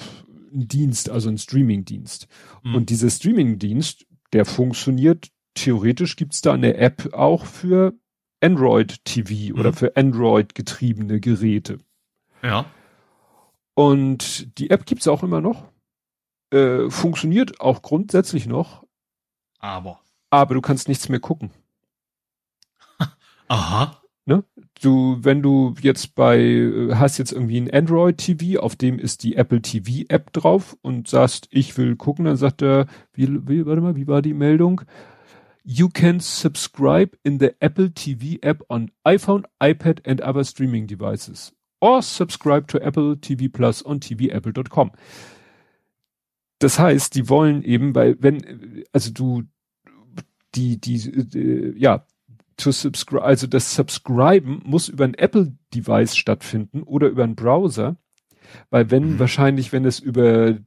[0.52, 2.28] ein Dienst, also ein Streaming-Dienst.
[2.62, 2.75] Mhm.
[2.75, 7.94] Und dieser Streaming-Dienst, der funktioniert, theoretisch gibt's da eine App auch für
[8.41, 9.60] Android TV mhm.
[9.60, 11.78] oder für Android getriebene Geräte.
[12.43, 12.67] Ja.
[13.75, 15.70] Und die App gibt's auch immer noch.
[16.51, 18.85] Äh, funktioniert auch grundsätzlich noch.
[19.59, 20.01] Aber.
[20.31, 21.51] Aber du kannst nichts mehr gucken.
[23.49, 24.02] Aha.
[24.25, 24.44] Ne?
[24.83, 29.23] Du, wenn du jetzt bei, äh, hast jetzt irgendwie ein Android TV, auf dem ist
[29.23, 33.67] die Apple TV App drauf und sagst, ich will gucken, dann sagt er, wie, wie,
[33.67, 34.83] warte mal, wie war die Meldung?
[35.65, 41.53] You can subscribe in the Apple TV app on iPhone, iPad and other streaming devices.
[41.81, 44.93] Or subscribe to Apple TV Plus on tvapple.com.
[46.59, 49.43] Das heißt, die wollen eben, weil wenn, also du,
[50.55, 52.07] die, die, die ja,
[52.59, 57.97] to subscribe, also das Subscriben muss über ein Apple-Device stattfinden oder über einen Browser,
[58.70, 59.19] weil wenn mhm.
[59.19, 60.59] wahrscheinlich, wenn es über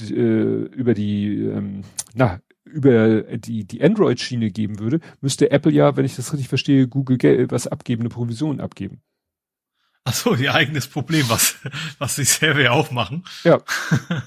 [0.00, 1.82] äh, über die ähm,
[2.14, 6.86] na über die die Android-Schiene geben würde, müsste Apple ja, wenn ich das richtig verstehe,
[6.86, 9.00] Google Geld, was abgeben, eine Provision abgeben.
[10.04, 11.56] Ach so, ihr eigenes Problem, was
[11.98, 13.24] was sie selber ja auch machen.
[13.42, 13.60] Ja.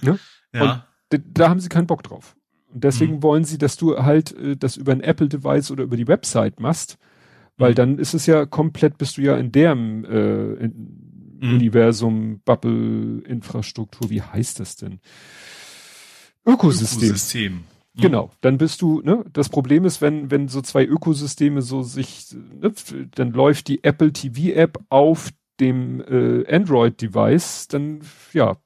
[0.02, 0.18] ja.
[0.54, 0.88] ja.
[1.14, 2.36] Und da haben sie keinen Bock drauf.
[2.74, 3.24] Und deswegen mhm.
[3.24, 6.98] wollen sie, dass du halt äh, das über ein Apple-Device oder über die Website machst
[7.62, 11.54] weil dann ist es ja komplett, bist du ja in deren äh, in mhm.
[11.56, 15.00] Universum, Bubble, Infrastruktur, wie heißt das denn?
[16.46, 17.10] Ökosystem.
[17.10, 17.54] Ökosystem.
[17.54, 18.02] Mhm.
[18.02, 22.34] Genau, dann bist du, ne, das Problem ist, wenn, wenn so zwei Ökosysteme so sich,
[22.34, 22.74] ne,
[23.16, 28.00] dann läuft die Apple TV App auf dem äh, Android-Device, dann,
[28.34, 28.58] ja.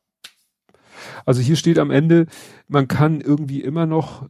[1.26, 2.28] Also hier steht am Ende,
[2.68, 4.30] man kann irgendwie immer noch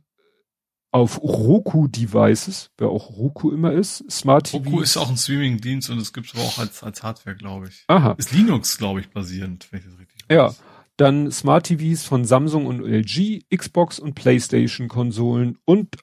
[0.95, 4.63] auf Roku-Devices, wer auch Roku immer ist, Smart TV.
[4.63, 7.83] Roku ist auch ein Streaming-Dienst und es gibt es auch als, als Hardware, glaube ich.
[7.87, 8.15] Aha.
[8.17, 10.37] Ist Linux, glaube ich, basierend, wenn ich das richtig weiß.
[10.37, 10.55] Ja.
[10.95, 15.97] Dann Smart TVs von Samsung und LG, Xbox und PlayStation Konsolen und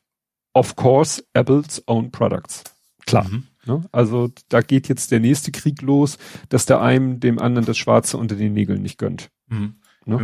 [0.52, 2.62] of course Apple's own products.
[3.06, 3.26] Klar.
[3.26, 3.44] Mhm.
[3.64, 3.80] Ne?
[3.92, 6.18] Also da geht jetzt der nächste Krieg los,
[6.50, 9.30] dass der einem dem anderen das Schwarze unter den Nägeln nicht gönnt.
[9.46, 9.76] Mhm.
[10.04, 10.18] Ne?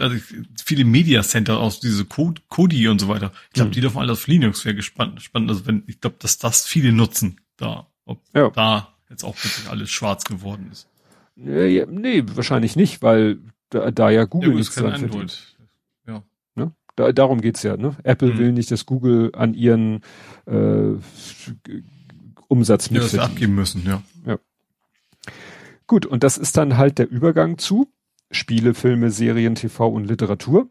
[0.00, 0.16] Also
[0.64, 3.32] viele Media Center aus diese Kodi und so weiter.
[3.48, 3.72] Ich glaube, mhm.
[3.72, 5.22] die dürfen alle auf Linux wäre gespannt.
[5.22, 5.50] Spannend.
[5.50, 7.86] Also wenn, ich glaube, dass das viele nutzen da.
[8.04, 8.50] Ob ja.
[8.50, 10.88] da jetzt auch plötzlich alles schwarz geworden ist.
[11.36, 13.38] Ja, nee, wahrscheinlich nicht, weil
[13.70, 15.56] da, da ja Google ja, nichts dran Android.
[16.06, 16.22] Ja.
[16.54, 16.72] Ne?
[16.94, 17.76] Da, darum geht's ja.
[17.76, 17.96] Ne?
[18.04, 18.38] Apple mhm.
[18.38, 20.02] will nicht, dass Google an ihren
[20.46, 20.94] äh,
[22.48, 23.84] Umsatz mit ja, abgeben müssen.
[23.84, 24.02] Ja.
[24.24, 24.38] ja.
[25.86, 27.92] Gut, und das ist dann halt der Übergang zu
[28.30, 30.68] Spiele, Filme, Serien, TV und Literatur.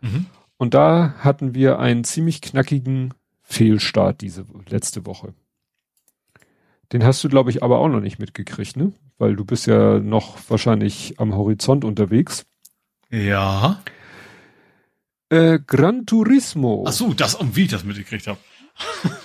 [0.00, 0.26] Mhm.
[0.56, 5.34] Und da hatten wir einen ziemlich knackigen Fehlstart diese letzte Woche.
[6.92, 8.92] Den hast du, glaube ich, aber auch noch nicht mitgekriegt, ne?
[9.18, 12.46] Weil du bist ja noch wahrscheinlich am Horizont unterwegs.
[13.10, 13.82] Ja.
[15.28, 16.84] Äh, Gran Turismo.
[16.86, 18.38] Ach so, das, um wie ich das mitgekriegt habe.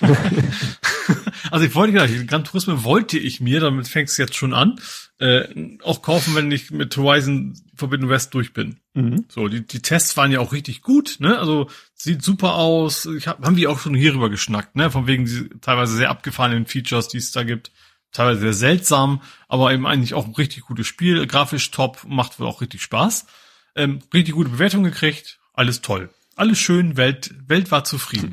[1.50, 4.78] also ich wollte gleich, Gran Turismo wollte ich mir, damit fängt es jetzt schon an,
[5.18, 8.76] äh, auch kaufen, wenn ich mit Horizon Forbidden West durch bin.
[8.94, 9.24] Mhm.
[9.28, 11.38] So, die, die Tests waren ja auch richtig gut, ne?
[11.38, 13.06] Also sieht super aus.
[13.06, 14.90] Ich hab, haben die auch schon hierüber geschnackt, ne?
[14.90, 17.72] Von wegen diese teilweise sehr abgefahrenen Features, die es da gibt.
[18.12, 22.46] Teilweise sehr seltsam, aber eben eigentlich auch ein richtig gutes Spiel, grafisch top, macht wohl
[22.46, 23.26] auch richtig Spaß.
[23.74, 26.10] Ähm, richtig gute Bewertung gekriegt, alles toll.
[26.36, 28.32] Alles schön, Welt, Welt war zufrieden.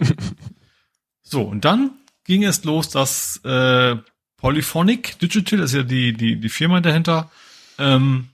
[1.24, 1.92] so, und dann
[2.32, 3.98] ging es los, dass äh,
[4.38, 7.30] Polyphonic Digital, das ist ja die, die, die Firma dahinter,
[7.78, 8.30] ähm,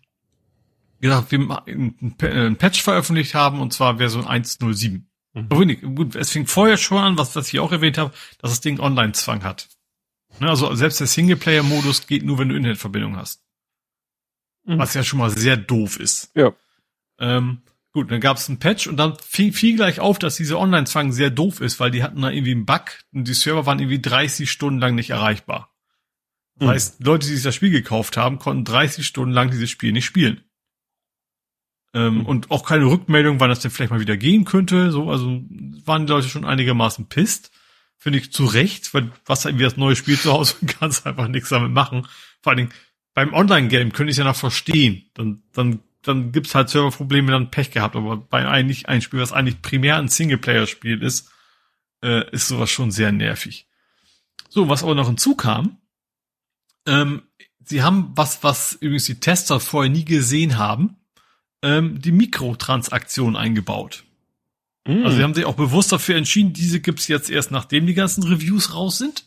[1.01, 5.01] gesagt, wir ein Patch veröffentlicht haben, und zwar Version 1.07.
[5.33, 5.95] Mhm.
[5.95, 8.79] Gut, es fing vorher schon an, was, was ich auch erwähnt habe, dass das Ding
[8.79, 9.67] Online-Zwang hat.
[10.39, 13.41] Ne, also selbst der Singleplayer-Modus geht nur, wenn du Internetverbindung hast.
[14.65, 14.77] Mhm.
[14.77, 16.29] Was ja schon mal sehr doof ist.
[16.35, 16.53] Ja.
[17.17, 17.63] Ähm,
[17.97, 21.11] gut, dann gab es einen Patch und dann fiel, fiel gleich auf, dass diese Online-Zwang
[21.11, 23.99] sehr doof ist, weil die hatten da irgendwie einen Bug und die Server waren irgendwie
[23.99, 25.73] 30 Stunden lang nicht erreichbar.
[26.59, 26.71] Das mhm.
[26.71, 30.05] heißt, Leute, die sich das Spiel gekauft haben, konnten 30 Stunden lang dieses Spiel nicht
[30.05, 30.43] spielen.
[31.95, 32.25] Ähm, mhm.
[32.27, 34.91] Und auch keine Rückmeldung, wann das denn vielleicht mal wieder gehen könnte.
[34.91, 35.41] So, also
[35.85, 37.51] waren die Leute schon einigermaßen pisst.
[37.97, 41.49] Finde ich zu Recht, weil was irgendwie das neue Spiel zu Hause kannst einfach nichts
[41.49, 42.05] damit machen.
[42.43, 42.73] Vor allen Dingen
[43.15, 45.09] beim Online-Game könnte ich es ja noch verstehen.
[45.15, 47.95] Dann, dann, dann gibt's halt Serverprobleme, dann Pech gehabt.
[47.95, 51.29] Aber bei eigentlich ein Spiel, was eigentlich primär ein Singleplayer-Spiel ist,
[52.03, 53.67] äh, ist sowas schon sehr nervig.
[54.49, 55.77] So, was aber noch hinzukam,
[56.85, 57.23] ähm,
[57.63, 60.95] sie haben was, was übrigens die Tester vorher nie gesehen haben,
[61.61, 64.03] ähm, die Mikrotransaktion eingebaut.
[64.85, 65.03] Mm.
[65.03, 68.23] Also sie haben sich auch bewusst dafür entschieden, diese gibt's jetzt erst nachdem die ganzen
[68.23, 69.25] Reviews raus sind.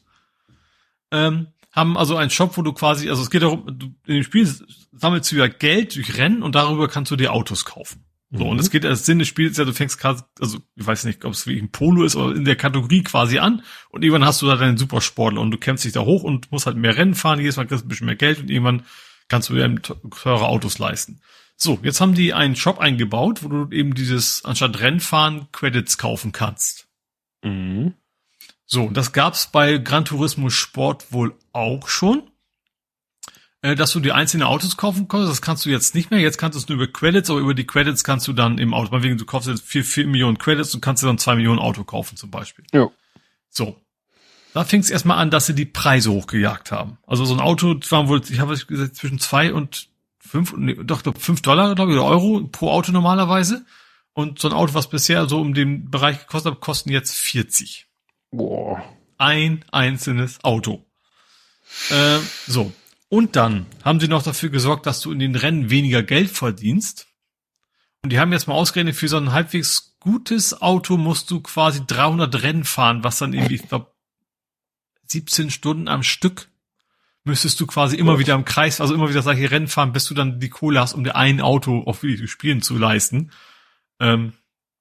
[1.10, 4.23] Ähm, haben also einen Shop, wo du quasi, also es geht darum, du, in dem
[4.24, 4.49] Spiel
[4.92, 8.05] sammelst du ja Geld durch Rennen und darüber kannst du dir Autos kaufen.
[8.32, 8.50] So, mhm.
[8.50, 11.24] und es geht, der Sinn des Spiels ja, du fängst gerade, also ich weiß nicht,
[11.24, 14.40] ob es wie ein Polo ist, aber in der Kategorie quasi an und irgendwann hast
[14.40, 17.15] du da deinen Supersportler und du kämpfst dich da hoch und musst halt mehr Rennen
[17.15, 18.84] fahren, jedes Mal kriegst du ein bisschen mehr Geld und irgendwann
[19.28, 21.20] kannst du dir teure Autos leisten.
[21.57, 26.32] So, jetzt haben die einen Shop eingebaut, wo du eben dieses anstatt Rennfahren Credits kaufen
[26.32, 26.89] kannst.
[27.42, 27.94] Mhm.
[28.65, 32.31] So, das gab's bei Gran Turismo Sport wohl auch schon,
[33.62, 35.33] äh, dass du die einzelnen Autos kaufen konntest.
[35.33, 36.20] Das kannst du jetzt nicht mehr.
[36.20, 38.75] Jetzt kannst du es nur über Credits, aber über die Credits kannst du dann im
[38.75, 41.59] Auto, wegen du kaufst jetzt vier, vier Millionen Credits und kannst dir dann zwei Millionen
[41.59, 42.65] Auto kaufen zum Beispiel.
[42.73, 42.89] Ja.
[43.49, 43.77] So.
[44.53, 46.99] Da fing es erstmal an, dass sie die Preise hochgejagt haben.
[47.07, 49.89] Also so ein Auto war wohl, ich habe gesagt, zwischen zwei und
[50.19, 53.65] fünf, nee, doch, doch fünf Dollar, glaube ich, oder Euro pro Auto normalerweise.
[54.12, 57.87] Und so ein Auto, was bisher so um den Bereich gekostet hat, kosten jetzt 40.
[58.33, 58.83] Boah.
[59.19, 60.85] Ein einzelnes Auto.
[61.90, 62.73] Äh, so.
[63.08, 67.08] Und dann haben sie noch dafür gesorgt, dass du in den Rennen weniger Geld verdienst.
[68.02, 71.84] Und die haben jetzt mal ausgerechnet, für so ein halbwegs gutes Auto musst du quasi
[71.86, 73.92] 300 Rennen fahren, was dann irgendwie, ich glaube,
[75.07, 76.49] 17 Stunden am Stück
[77.24, 80.15] müsstest du quasi immer wieder im Kreis, also immer wieder solche Rennen fahren, bis du
[80.15, 83.31] dann die Kohle hast, um dir ein Auto auf wirklich spielen zu leisten.
[83.99, 84.32] Ähm,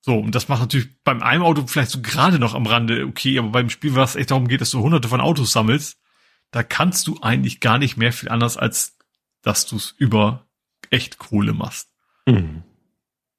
[0.02, 3.38] so, und das macht natürlich beim einem Auto vielleicht so gerade noch am Rande okay,
[3.38, 6.00] aber beim Spiel, was echt darum geht, dass du hunderte von Autos sammelst,
[6.52, 8.98] da kannst du eigentlich gar nicht mehr viel anders, als
[9.42, 10.48] dass du es über
[10.90, 11.92] echt Kohle machst.
[12.26, 12.64] Mhm.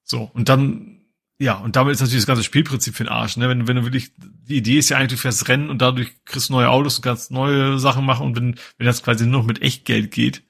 [0.04, 1.00] So, und dann
[1.42, 3.48] ja, und damit ist natürlich das ganze Spielprinzip für den Arsch, ne?
[3.48, 6.50] Wenn, wenn du wirklich, die Idee ist ja eigentlich, du fährst Rennen und dadurch kriegst
[6.50, 9.46] du neue Autos, du kannst neue Sachen machen und wenn, wenn das quasi nur noch
[9.46, 10.42] mit Echtgeld geht,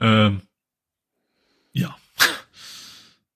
[0.00, 0.42] ähm.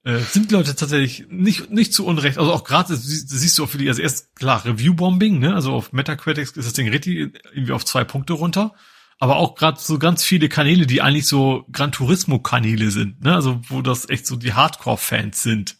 [0.06, 3.68] Äh, sind die Leute tatsächlich nicht, nicht zu Unrecht, also auch gerade, siehst du auch
[3.68, 5.54] für die, also erst klar, Review-Bombing, ne?
[5.54, 8.74] Also auf Metacritics ist das Ding richtig irgendwie auf zwei Punkte runter.
[9.18, 13.34] Aber auch gerade so ganz viele Kanäle, die eigentlich so Gran Turismo-Kanäle sind, ne?
[13.34, 15.76] Also wo das echt so die Hardcore-Fans sind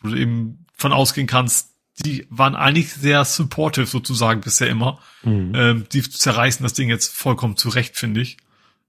[0.00, 1.74] wo du eben von ausgehen kannst,
[2.04, 5.00] die waren eigentlich sehr supportive sozusagen bisher immer.
[5.22, 5.52] Mhm.
[5.54, 8.36] Ähm, die zerreißen das Ding jetzt vollkommen zurecht, finde ich.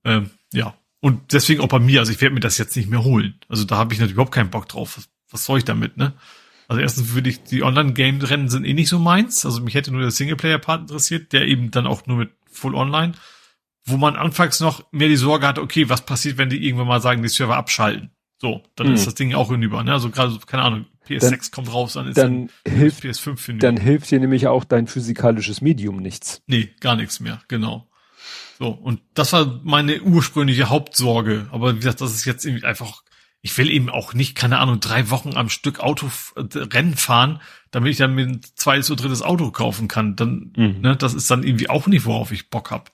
[0.03, 0.75] Ähm, ja.
[0.99, 3.35] Und deswegen auch bei mir, also ich werde mir das jetzt nicht mehr holen.
[3.49, 4.97] Also da habe ich natürlich überhaupt keinen Bock drauf.
[4.97, 6.13] Was, was soll ich damit, ne?
[6.67, 9.45] Also erstens würde ich, die Online-Game-Rennen sind eh nicht so meins.
[9.45, 13.13] Also mich hätte nur der Singleplayer-Part interessiert, der eben dann auch nur mit Full Online,
[13.85, 17.01] wo man anfangs noch mehr die Sorge hatte, okay, was passiert, wenn die irgendwann mal
[17.01, 18.11] sagen, die Server abschalten?
[18.39, 18.93] So, dann mhm.
[18.93, 19.93] ist das Ding auch hinüber, ne?
[19.93, 23.65] Also gerade, keine Ahnung, PS6 dann, kommt raus, dann ist dann, hilft, PS5 hinüber.
[23.65, 26.43] Dann hilft dir nämlich auch dein physikalisches Medium nichts.
[26.47, 27.87] Nee, gar nichts mehr, genau.
[28.57, 31.47] So, und das war meine ursprüngliche Hauptsorge.
[31.51, 33.03] Aber wie gesagt, das ist jetzt irgendwie einfach,
[33.41, 37.39] ich will eben auch nicht, keine Ahnung, drei Wochen am Stück Auto äh, Rennen fahren,
[37.69, 40.15] damit ich dann mir ein zweites oder drittes Auto kaufen kann.
[40.15, 40.81] Dann, mhm.
[40.81, 42.91] ne, das ist dann irgendwie auch nicht, worauf ich Bock hab.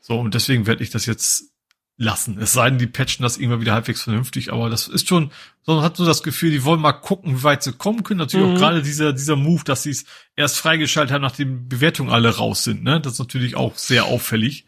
[0.00, 1.52] So, und deswegen werde ich das jetzt
[1.98, 2.38] lassen.
[2.40, 5.30] Es sei denn, die patchen das irgendwann wieder halbwegs vernünftig, aber das ist schon,
[5.62, 8.18] sondern hat so das Gefühl, die wollen mal gucken, wie weit sie kommen können.
[8.18, 8.54] Natürlich mhm.
[8.54, 10.04] auch gerade dieser, dieser Move, dass sie es
[10.34, 13.00] erst freigeschaltet haben, nachdem Bewertungen alle raus sind, ne?
[13.00, 14.66] Das ist natürlich auch sehr auffällig.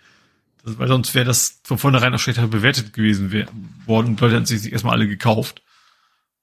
[0.64, 3.48] Das, weil sonst wäre das von vornherein auch schlechter bewertet gewesen wär,
[3.86, 5.62] worden und Leute hätten sich erstmal alle gekauft.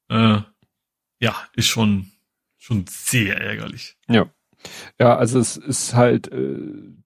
[0.10, 0.40] Äh,
[1.20, 2.12] ja, ist schon,
[2.58, 3.98] schon sehr ärgerlich.
[4.08, 4.30] Ja.
[5.00, 6.58] Ja, also es ist halt, äh,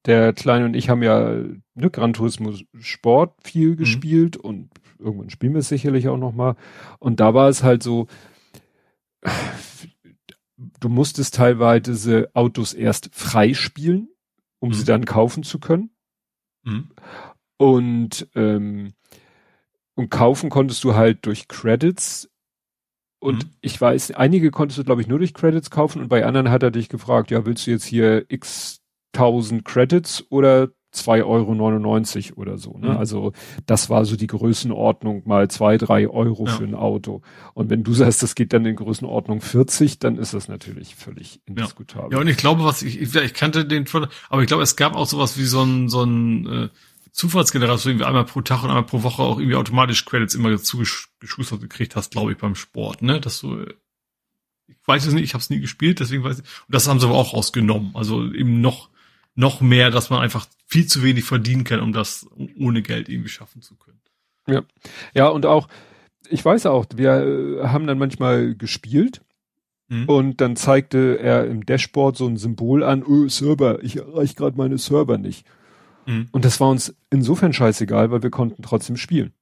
[0.05, 1.29] der Kleine und ich haben ja
[1.75, 3.77] ne, Gran Turismo Sport viel mhm.
[3.77, 6.55] gespielt und irgendwann spielen wir es sicherlich auch nochmal.
[6.99, 8.07] Und da war es halt so,
[10.79, 14.09] du musstest teilweise Autos erst freispielen,
[14.59, 14.73] um mhm.
[14.73, 15.91] sie dann kaufen zu können.
[16.69, 16.89] Mhm.
[17.57, 18.93] Und, ähm,
[19.95, 22.29] und kaufen konntest du halt durch Credits.
[23.21, 23.49] Und mhm.
[23.61, 26.63] ich weiß, einige konntest du, glaube ich, nur durch Credits kaufen und bei anderen hat
[26.63, 28.79] er dich gefragt, ja, willst du jetzt hier x
[29.11, 32.77] tausend Credits oder 2,99 Euro oder so.
[32.77, 32.89] Ne?
[32.89, 32.97] Mhm.
[32.97, 33.33] Also
[33.65, 36.53] das war so die Größenordnung mal zwei, drei Euro ja.
[36.53, 37.21] für ein Auto.
[37.53, 41.41] Und wenn du sagst, das geht dann in Größenordnung 40, dann ist das natürlich völlig
[41.45, 42.11] indiskutabel.
[42.11, 43.85] Ja, ja und ich glaube, was ich, ich, ich kannte den,
[44.29, 46.69] aber ich glaube, es gab auch sowas wie so ein, so ein äh,
[47.11, 51.61] Zufallsgenerator, irgendwie einmal pro Tag und einmal pro Woche auch irgendwie automatisch Credits immer zugeschustert
[51.61, 53.19] gekriegt hast, glaube ich, beim Sport, ne?
[53.19, 53.65] Dass du
[54.67, 56.45] ich weiß es nicht, ich habe es nie gespielt, deswegen weiß ich.
[56.45, 57.91] Und das haben sie aber auch rausgenommen.
[57.95, 58.89] Also eben noch
[59.35, 62.27] noch mehr, dass man einfach viel zu wenig verdienen kann, um das
[62.57, 63.99] ohne Geld irgendwie schaffen zu können.
[64.47, 64.63] Ja,
[65.13, 65.67] ja und auch,
[66.29, 69.21] ich weiß auch, wir äh, haben dann manchmal gespielt
[69.87, 70.05] mhm.
[70.05, 74.57] und dann zeigte er im Dashboard so ein Symbol an, öh, Server, ich erreiche gerade
[74.57, 75.45] meine Server nicht.
[76.05, 76.27] Mhm.
[76.31, 79.33] Und das war uns insofern scheißegal, weil wir konnten trotzdem spielen.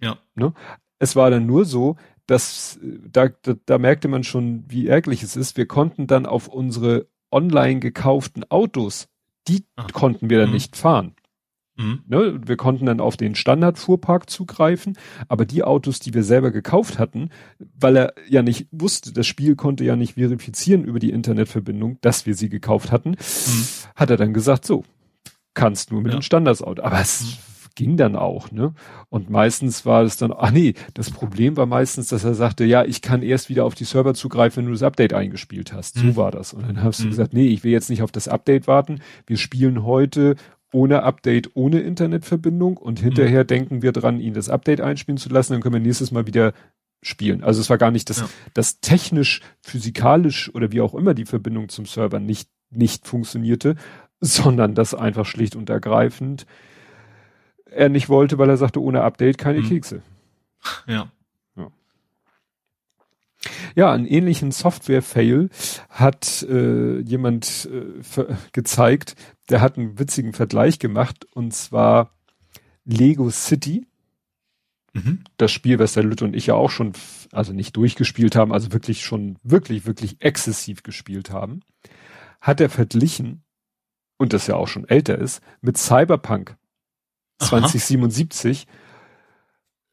[0.00, 0.18] Ja.
[0.34, 0.52] Ne?
[0.98, 5.36] Es war dann nur so, dass da, da, da merkte man schon, wie ärgerlich es
[5.36, 5.56] ist.
[5.56, 9.08] Wir konnten dann auf unsere online gekauften Autos
[9.48, 9.92] die Ach.
[9.92, 10.54] konnten wir dann mhm.
[10.54, 11.14] nicht fahren.
[11.78, 12.00] Mhm.
[12.06, 14.96] Ne, wir konnten dann auf den Standardfuhrpark zugreifen,
[15.28, 17.30] aber die Autos, die wir selber gekauft hatten,
[17.78, 22.24] weil er ja nicht wusste, das Spiel konnte ja nicht verifizieren über die Internetverbindung, dass
[22.24, 23.66] wir sie gekauft hatten, mhm.
[23.94, 24.84] hat er dann gesagt, so,
[25.52, 26.18] kannst nur mit ja.
[26.18, 26.82] dem Standardsauto.
[26.82, 28.74] Aber es mhm ging dann auch, ne?
[29.08, 32.84] Und meistens war es dann, ach nee, das Problem war meistens, dass er sagte, ja,
[32.84, 35.96] ich kann erst wieder auf die Server zugreifen, wenn du das Update eingespielt hast.
[35.96, 36.10] Mhm.
[36.10, 36.52] So war das.
[36.52, 37.04] Und dann hast mhm.
[37.04, 39.00] du gesagt, nee, ich will jetzt nicht auf das Update warten.
[39.26, 40.34] Wir spielen heute
[40.72, 43.46] ohne Update, ohne Internetverbindung und hinterher mhm.
[43.46, 46.52] denken wir dran, ihn das Update einspielen zu lassen, dann können wir nächstes Mal wieder
[47.02, 47.44] spielen.
[47.44, 48.28] Also es war gar nicht das, ja.
[48.52, 53.76] das technisch, physikalisch oder wie auch immer die Verbindung zum Server nicht, nicht funktionierte,
[54.20, 56.46] sondern das einfach schlicht und ergreifend
[57.70, 59.68] er nicht wollte, weil er sagte, ohne Update keine mhm.
[59.68, 60.02] Kekse.
[60.86, 61.10] Ja.
[61.56, 61.70] ja.
[63.74, 65.50] Ja, einen ähnlichen Software-Fail
[65.90, 69.16] hat äh, jemand äh, gezeigt,
[69.50, 72.12] der hat einen witzigen Vergleich gemacht und zwar
[72.84, 73.86] Lego City.
[74.94, 75.24] Mhm.
[75.36, 76.92] Das Spiel, was der Lütte und ich ja auch schon,
[77.32, 81.60] also nicht durchgespielt haben, also wirklich schon, wirklich, wirklich exzessiv gespielt haben,
[82.40, 83.42] hat er verglichen,
[84.16, 86.56] und das ja auch schon älter ist, mit Cyberpunk.
[87.38, 88.66] 2077,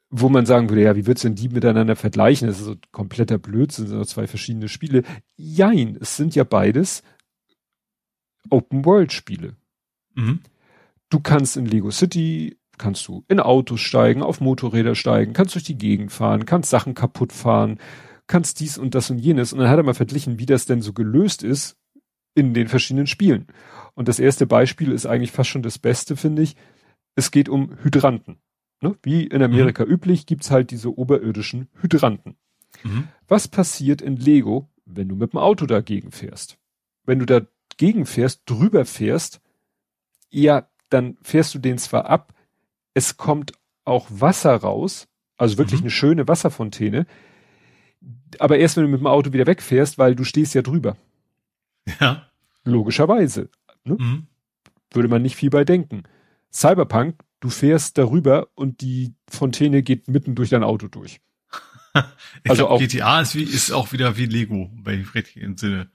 [0.10, 2.48] wo man sagen würde, ja, wie würdest du denn die miteinander vergleichen?
[2.48, 5.04] Das ist so kompletter Blödsinn, sind zwei verschiedene Spiele.
[5.36, 7.02] Jein, es sind ja beides
[8.50, 9.56] Open-World-Spiele.
[10.14, 10.42] Mhm.
[11.10, 15.64] Du kannst in Lego City, kannst du in Autos steigen, auf Motorräder steigen, kannst durch
[15.64, 17.80] die Gegend fahren, kannst Sachen kaputt fahren,
[18.28, 19.54] kannst dies und das und jenes.
[19.54, 21.78] Und dann hat er mal verglichen, wie das denn so gelöst ist
[22.36, 23.48] in den verschiedenen Spielen.
[23.96, 26.56] Und das erste Beispiel ist eigentlich fast schon das Beste, finde ich
[27.16, 28.38] es geht um Hydranten.
[28.82, 28.98] Ne?
[29.02, 29.92] Wie in Amerika mhm.
[29.92, 32.36] üblich gibt's halt diese oberirdischen Hydranten.
[32.84, 33.08] Mhm.
[33.28, 36.58] Was passiert in Lego, wenn du mit dem Auto dagegen fährst?
[37.06, 39.42] Wenn du dagegen fährst, drüber fährst,
[40.30, 42.34] ja, dann fährst du den zwar ab,
[42.94, 43.54] es kommt
[43.86, 45.86] auch Wasser raus, also wirklich mhm.
[45.86, 47.06] eine schöne Wasserfontäne,
[48.40, 50.98] aber erst wenn du mit dem Auto wieder wegfährst, weil du stehst ja drüber.
[52.00, 52.28] Ja.
[52.64, 53.50] Logischerweise.
[53.84, 53.98] Ne?
[54.00, 54.28] Mhm.
[54.92, 56.04] Würde man nicht viel bei denken.
[56.54, 61.20] Cyberpunk, du fährst darüber und die Fontäne geht mitten durch dein Auto durch.
[62.44, 65.92] ich also glaub, auch GTA ist, wie, ist auch wieder wie Lego, bei richtigen Sinne.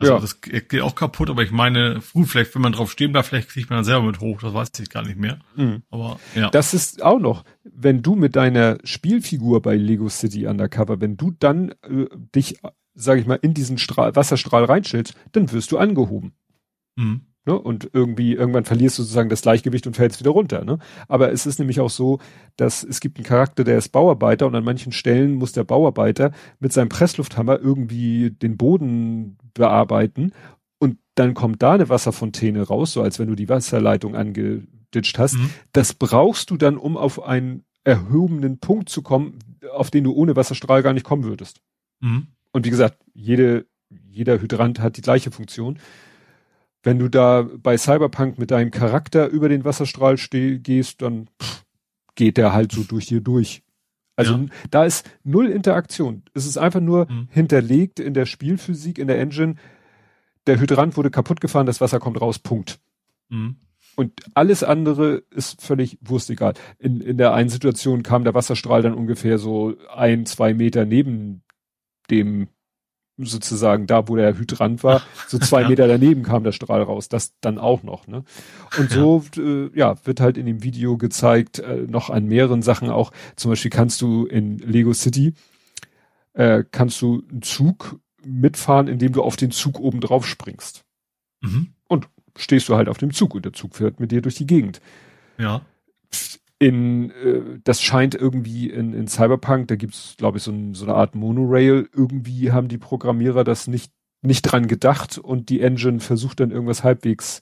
[0.00, 0.20] Also ja.
[0.20, 3.48] das geht auch kaputt, aber ich meine, früh vielleicht, wenn man drauf stehen bleibt, vielleicht
[3.48, 5.40] kriegt man dann selber mit hoch, das weiß ich gar nicht mehr.
[5.56, 5.82] Mhm.
[5.90, 6.50] Aber ja.
[6.50, 11.32] Das ist auch noch, wenn du mit deiner Spielfigur bei Lego City Undercover, wenn du
[11.32, 12.60] dann äh, dich,
[12.94, 16.32] sag ich mal, in diesen Strahl, Wasserstrahl reinstellst, dann wirst du angehoben.
[16.94, 17.22] Mhm.
[17.48, 17.58] Ne?
[17.58, 20.66] Und irgendwie, irgendwann verlierst du sozusagen das Gleichgewicht und fällst wieder runter.
[20.66, 20.78] Ne?
[21.08, 22.18] Aber es ist nämlich auch so,
[22.56, 26.32] dass es gibt einen Charakter, der ist Bauarbeiter und an manchen Stellen muss der Bauarbeiter
[26.60, 30.32] mit seinem Presslufthammer irgendwie den Boden bearbeiten.
[30.78, 35.38] Und dann kommt da eine Wasserfontäne raus, so als wenn du die Wasserleitung angeditscht hast.
[35.38, 35.48] Mhm.
[35.72, 39.38] Das brauchst du dann, um auf einen erhobenen Punkt zu kommen,
[39.72, 41.62] auf den du ohne Wasserstrahl gar nicht kommen würdest.
[42.00, 42.26] Mhm.
[42.52, 45.78] Und wie gesagt, jede, jeder Hydrant hat die gleiche Funktion.
[46.82, 51.64] Wenn du da bei Cyberpunk mit deinem Charakter über den Wasserstrahl steh, gehst, dann pff,
[52.14, 53.62] geht der halt so durch dir durch.
[54.16, 54.46] Also ja.
[54.70, 56.24] da ist null Interaktion.
[56.34, 57.28] Es ist einfach nur mhm.
[57.30, 59.54] hinterlegt in der Spielphysik, in der Engine.
[60.46, 62.80] Der Hydrant wurde kaputt gefahren, das Wasser kommt raus, Punkt.
[63.28, 63.56] Mhm.
[63.94, 66.54] Und alles andere ist völlig wurstegal.
[66.78, 71.42] In, in der einen Situation kam der Wasserstrahl dann ungefähr so ein, zwei Meter neben
[72.10, 72.48] dem
[73.18, 75.68] sozusagen da, wo der Hydrant war, so zwei.
[75.68, 78.24] Meter daneben kam der Strahl raus, das dann auch noch, ne?
[78.78, 82.62] Und so, ja, äh, ja wird halt in dem Video gezeigt, äh, noch an mehreren
[82.62, 85.34] Sachen auch, zum Beispiel kannst du in Lego City,
[86.34, 90.84] äh, kannst du einen Zug mitfahren, indem du auf den Zug oben drauf springst.
[91.40, 91.68] Mhm.
[91.88, 94.46] Und stehst du halt auf dem Zug und der Zug fährt mit dir durch die
[94.46, 94.80] Gegend.
[95.38, 95.62] Ja
[96.58, 100.84] in, äh, das scheint irgendwie in, in Cyberpunk, da gibt's glaube ich, so, ein, so
[100.84, 101.88] eine Art Monorail.
[101.92, 106.82] Irgendwie haben die Programmierer das nicht, nicht dran gedacht und die Engine versucht dann irgendwas
[106.82, 107.40] halbwegs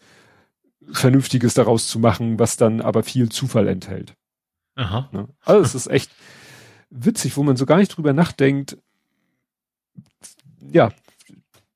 [0.92, 4.14] Vernünftiges daraus zu machen, was dann aber viel Zufall enthält.
[4.76, 5.08] Aha.
[5.12, 5.28] Ne?
[5.44, 6.10] Also es ist echt
[6.90, 8.78] witzig, wo man so gar nicht drüber nachdenkt.
[10.70, 10.90] Ja,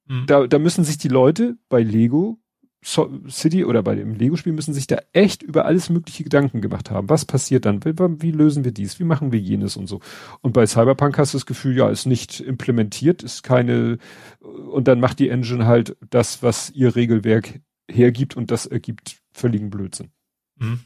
[0.07, 0.27] mhm.
[0.27, 2.39] da, da müssen sich die Leute bei Lego
[2.83, 6.91] so City oder bei dem Lego-Spiel müssen sich da echt über alles mögliche Gedanken gemacht
[6.91, 7.11] haben.
[7.11, 7.85] Was passiert dann?
[7.85, 8.99] Wie, wie, lösen wir dies?
[8.99, 10.01] Wie machen wir jenes und so?
[10.41, 13.99] Und bei Cyberpunk hast du das Gefühl, ja, ist nicht implementiert, ist keine,
[14.41, 17.61] und dann macht die Engine halt das, was ihr Regelwerk
[17.91, 20.11] hergibt und das ergibt völligen Blödsinn.
[20.57, 20.81] Mhm.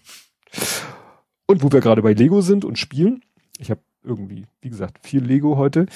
[1.47, 3.23] Und wo wir gerade bei Lego sind und spielen,
[3.59, 5.87] ich habe irgendwie, wie gesagt, viel Lego heute.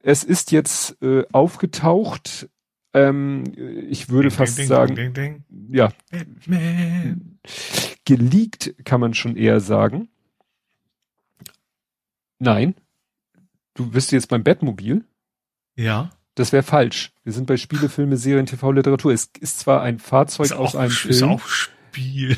[0.00, 2.48] Es ist jetzt äh, aufgetaucht
[2.94, 3.44] ähm,
[3.88, 7.38] ich würde ding, fast ding, sagen, ding, ja, Batman.
[8.04, 10.08] geleakt kann man schon eher sagen.
[12.38, 12.74] Nein,
[13.74, 15.04] du bist jetzt beim Batmobil.
[15.76, 16.10] Ja.
[16.34, 17.12] Das wäre falsch.
[17.24, 19.12] Wir sind bei Spiele, Filme, Serien, TV, Literatur.
[19.12, 21.10] Es ist zwar ein Fahrzeug ist aus auch, einem Film.
[21.10, 22.36] Ist auch Spiel.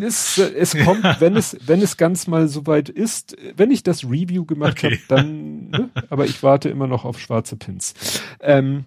[0.00, 4.46] Es, es kommt, wenn es, wenn es ganz mal soweit ist, wenn ich das Review
[4.46, 4.96] gemacht okay.
[4.96, 5.90] habe, dann, ne?
[6.08, 8.22] aber ich warte immer noch auf schwarze Pins.
[8.40, 8.86] Ähm,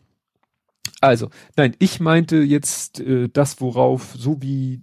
[1.05, 4.81] also, nein, ich meinte jetzt äh, das, worauf so wie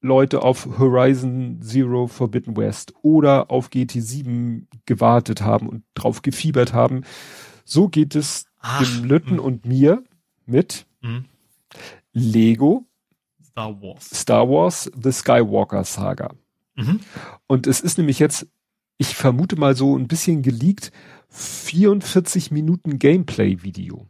[0.00, 7.04] Leute auf Horizon Zero Forbidden West oder auf GT7 gewartet haben und drauf gefiebert haben.
[7.64, 9.42] So geht es Ach, dem Lütten mh.
[9.42, 10.02] und mir
[10.44, 11.24] mit mh.
[12.12, 12.86] Lego
[13.52, 14.10] Star Wars.
[14.10, 16.34] Star Wars The Skywalker Saga.
[16.74, 17.00] Mhm.
[17.46, 18.46] Und es ist nämlich jetzt,
[18.96, 20.90] ich vermute mal so ein bisschen geleakt,
[21.28, 24.06] 44 Minuten Gameplay-Video.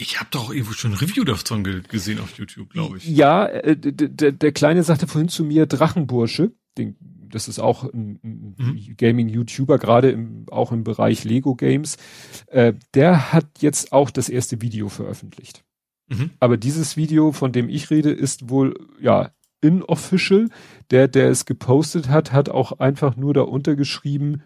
[0.00, 3.06] Ich habe doch irgendwo schon ein Review davon gesehen auf YouTube, glaube ich.
[3.06, 6.52] Ja, äh, der Kleine sagte vorhin zu mir Drachenbursche.
[6.78, 6.96] Den,
[7.28, 8.96] das ist auch ein, ein mhm.
[8.96, 11.98] Gaming-YouTuber, gerade im, auch im Bereich Lego-Games.
[12.46, 15.64] Äh, der hat jetzt auch das erste Video veröffentlicht.
[16.08, 16.30] Mhm.
[16.40, 20.48] Aber dieses Video, von dem ich rede, ist wohl, ja, inofficial.
[20.90, 24.44] Der, der es gepostet hat, hat auch einfach nur da untergeschrieben,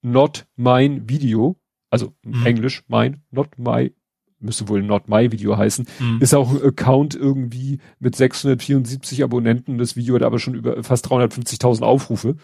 [0.00, 1.56] not mine Video.
[1.90, 2.46] Also mhm.
[2.46, 3.92] Englisch, mein, not my
[4.40, 6.18] müsste wohl Not My Video heißen, mhm.
[6.20, 9.78] ist auch ein Account irgendwie mit 674 Abonnenten.
[9.78, 12.36] Das Video hat aber schon über fast 350.000 Aufrufe.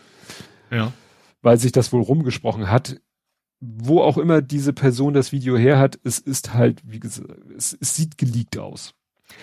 [0.71, 0.93] Ja.
[1.43, 3.01] Weil sich das wohl rumgesprochen hat.
[3.61, 7.77] Wo auch immer diese Person das Video her hat, es ist halt, wie gesagt, es,
[7.81, 8.95] es sieht geleakt aus.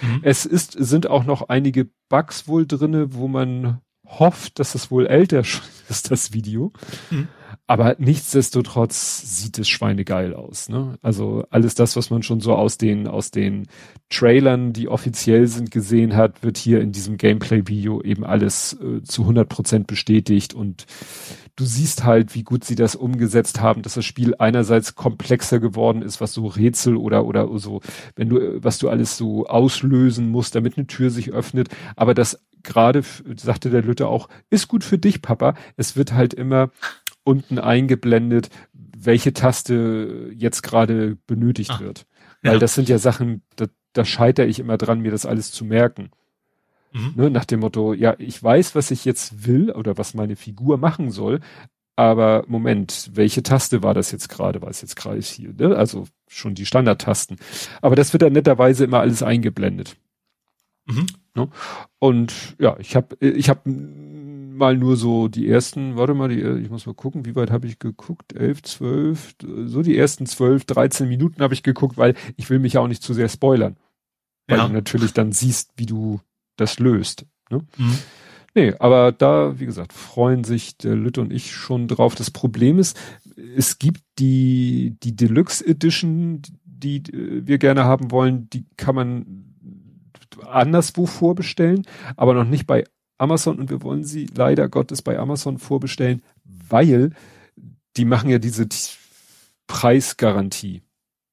[0.02, 0.20] Mhm.
[0.22, 5.08] Es ist, sind auch noch einige Bugs wohl drinne, wo man hofft, dass es wohl
[5.08, 5.40] älter
[5.90, 6.72] ist, das Video.
[7.10, 7.28] Mhm.
[7.72, 10.68] Aber nichtsdestotrotz sieht es schweinegeil aus.
[10.68, 11.00] Ne?
[11.02, 13.68] Also alles das, was man schon so aus den, aus den
[14.10, 19.22] Trailern, die offiziell sind, gesehen hat, wird hier in diesem Gameplay-Video eben alles äh, zu
[19.22, 20.86] 100 Prozent bestätigt und
[21.56, 26.02] du siehst halt, wie gut sie das umgesetzt haben, dass das Spiel einerseits komplexer geworden
[26.02, 27.80] ist, was so Rätsel oder, oder so,
[28.18, 32.38] wenn du, was du alles so auslösen musst, damit eine Tür sich öffnet, aber das
[32.64, 33.04] gerade,
[33.38, 35.56] sagte der Lütte auch, ist gut für dich, Papa.
[35.78, 36.70] Es wird halt immer
[37.24, 42.06] unten eingeblendet, welche Taste jetzt gerade benötigt ah, wird.
[42.42, 42.60] Weil ja.
[42.60, 46.12] das sind ja Sachen, da, da scheitere ich immer dran, mir das alles zu merken.
[46.94, 47.14] Mhm.
[47.16, 50.78] Ne, nach dem Motto, ja, ich weiß, was ich jetzt will oder was meine Figur
[50.78, 51.40] machen soll,
[51.96, 54.62] aber Moment, welche Taste war das jetzt gerade?
[54.62, 55.54] War es jetzt gerade hier?
[55.54, 55.76] Ne?
[55.76, 57.38] Also schon die Standardtasten.
[57.82, 59.98] Aber das wird dann netterweise immer alles eingeblendet.
[60.86, 61.06] Mhm.
[61.36, 61.50] Ne?
[62.00, 66.70] Und ja, ich habe ich hab mal nur so die ersten, warte mal, die, ich
[66.70, 68.34] muss mal gucken, wie weit habe ich geguckt?
[68.34, 69.34] Elf, zwölf,
[69.66, 72.88] so die ersten zwölf, dreizehn Minuten habe ich geguckt, weil ich will mich ja auch
[72.88, 73.78] nicht zu sehr spoilern.
[74.48, 74.68] Weil Ja.
[74.68, 76.20] du natürlich dann siehst, wie du
[76.58, 77.26] das löst.
[77.50, 77.62] Ne?
[77.78, 77.98] Mhm.
[78.54, 82.16] Nee, aber da, wie gesagt, freuen sich der Lütte und ich schon drauf.
[82.16, 83.00] Das Problem ist,
[83.56, 89.51] es gibt die, die Deluxe Edition, die äh, wir gerne haben wollen, die kann man
[90.48, 92.84] anderswo vorbestellen, aber noch nicht bei
[93.18, 97.12] Amazon und wir wollen sie leider Gottes bei Amazon vorbestellen, weil
[97.98, 98.68] die machen ja diese
[99.68, 100.82] Preisgarantie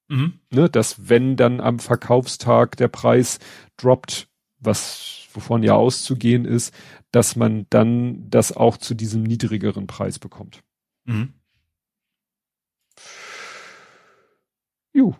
[0.08, 0.40] Mhm.
[0.50, 3.38] ne, dass wenn dann am Verkaufstag der Preis
[3.76, 4.28] droppt,
[4.58, 6.74] was wovon ja auszugehen ist,
[7.12, 10.62] dass man dann das auch zu diesem niedrigeren Preis bekommt.
[11.04, 11.34] Mhm.
[14.94, 15.14] Ju.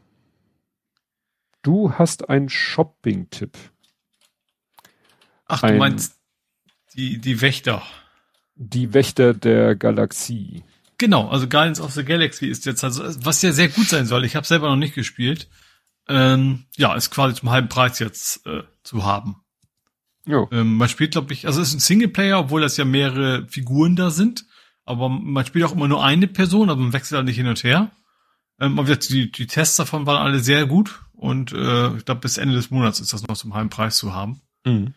[1.62, 3.58] Du hast einen Shopping-Tipp.
[5.48, 6.16] Ach, du Ein- meinst
[6.94, 7.82] die, die Wächter.
[8.54, 10.64] Die Wächter der Galaxie.
[10.98, 14.24] Genau, also Guardians of the Galaxy ist jetzt also, was ja sehr gut sein soll.
[14.24, 15.48] Ich habe selber noch nicht gespielt.
[16.08, 19.36] Ähm, ja, ist quasi zum halben Preis jetzt äh, zu haben.
[20.26, 20.48] Jo.
[20.50, 23.94] Ähm, man spielt, glaube ich, also es ist ein Singleplayer, obwohl das ja mehrere Figuren
[23.94, 24.44] da sind.
[24.84, 27.62] Aber man spielt auch immer nur eine Person, also man wechselt da nicht hin und
[27.62, 27.90] her.
[28.58, 32.38] Ähm, aber die, die Tests davon waren alle sehr gut und äh, ich glaube, bis
[32.38, 34.40] Ende des Monats ist das noch zum halben Preis zu haben.
[34.64, 34.94] Mhm.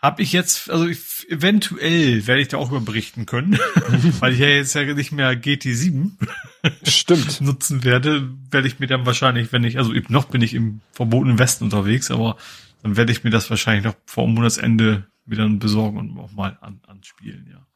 [0.00, 3.54] Hab ich jetzt, also ich, eventuell werde ich da auch über berichten können,
[4.20, 6.12] weil ich ja jetzt ja nicht mehr GT7
[6.84, 7.40] Stimmt.
[7.40, 11.38] nutzen werde, werde ich mir dann wahrscheinlich, wenn ich, also noch bin ich im verbotenen
[11.38, 12.36] Westen unterwegs, aber
[12.82, 16.80] dann werde ich mir das wahrscheinlich noch vor Monatsende wieder besorgen und auch mal an,
[16.86, 17.66] anspielen, ja.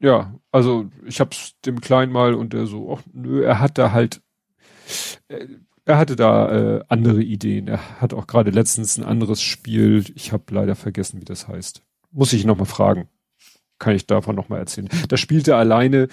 [0.00, 3.92] Ja, also ich hab's dem Kleinen mal und der so, ach nö, er hat da
[3.92, 4.22] halt,
[5.28, 5.46] äh,
[5.90, 7.66] er hatte da äh, andere Ideen.
[7.66, 10.04] Er hat auch gerade letztens ein anderes Spiel.
[10.14, 11.82] Ich habe leider vergessen, wie das heißt.
[12.12, 13.08] Muss ich noch mal fragen.
[13.80, 14.88] Kann ich davon noch mal erzählen.
[15.08, 16.06] Da spielt er alleine.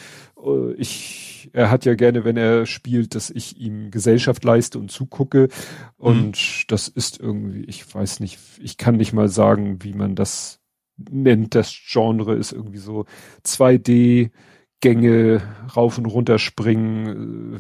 [0.44, 4.90] Äh, ich, er hat ja gerne, wenn er spielt, dass ich ihm Gesellschaft leiste und
[4.90, 5.48] zugucke.
[5.96, 10.60] Und das ist irgendwie, ich weiß nicht, ich kann nicht mal sagen, wie man das
[10.98, 11.54] nennt.
[11.54, 13.06] Das Genre ist irgendwie so
[13.46, 14.32] 2D.
[14.80, 15.42] Gänge
[15.76, 17.60] rauf und runter springen, äh,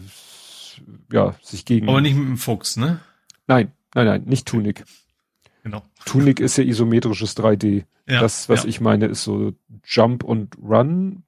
[1.12, 1.90] ja, sich gegen.
[1.90, 3.00] Aber nicht mit dem Fuchs, ne?
[3.48, 4.84] Nein, nein, nein, nicht Tunic.
[5.64, 5.84] Genau.
[6.06, 7.86] Tunic ist ja isometrisches 3D.
[8.08, 8.70] Ja, das, was ja.
[8.70, 11.24] ich meine, ist so Jump und Run,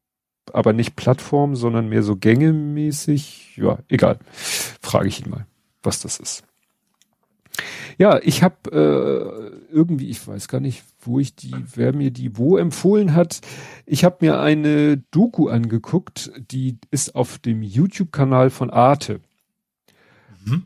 [0.53, 3.57] aber nicht Plattform, sondern mehr so gängemäßig.
[3.57, 4.19] Ja, egal.
[4.31, 5.45] Frage ich ihn mal,
[5.83, 6.43] was das ist.
[7.97, 12.37] Ja, ich habe äh, irgendwie, ich weiß gar nicht, wo ich die, wer mir die
[12.37, 13.41] wo empfohlen hat.
[13.85, 19.19] Ich habe mir eine Doku angeguckt, die ist auf dem YouTube-Kanal von Arte.
[20.45, 20.63] Mhm.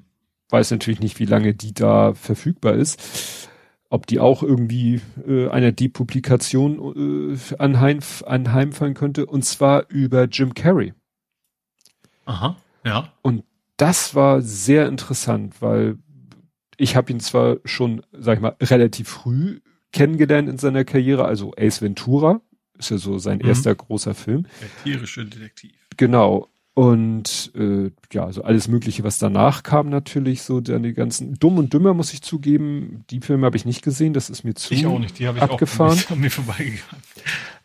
[0.50, 3.50] Weiß natürlich nicht, wie lange die da verfügbar ist.
[3.90, 9.26] Ob die auch irgendwie äh, einer Depublikation äh, anheim, anheimfallen könnte.
[9.26, 10.93] Und zwar über Jim Carrey.
[12.26, 13.11] Aha, ja.
[13.77, 15.98] das war sehr interessant, weil
[16.77, 19.60] ich habe ihn zwar schon, sag ich mal, relativ früh
[19.92, 22.42] kennengelernt in seiner Karriere, also Ace Ventura
[22.77, 23.48] ist ja so sein Mhm.
[23.48, 24.48] erster großer Film.
[24.61, 25.74] Der tierische Detektiv.
[25.98, 26.48] Genau.
[26.76, 31.60] Und äh, ja, so alles Mögliche, was danach kam, natürlich, so dann die ganzen Dumm
[31.60, 33.03] und Dümmer, muss ich zugeben.
[33.11, 34.74] Die Filme habe ich nicht gesehen, das ist mir zu.
[34.74, 36.00] Ich auch nicht, die habe ich abgefahren.
[36.00, 37.03] auch an mir vorbeigegangen.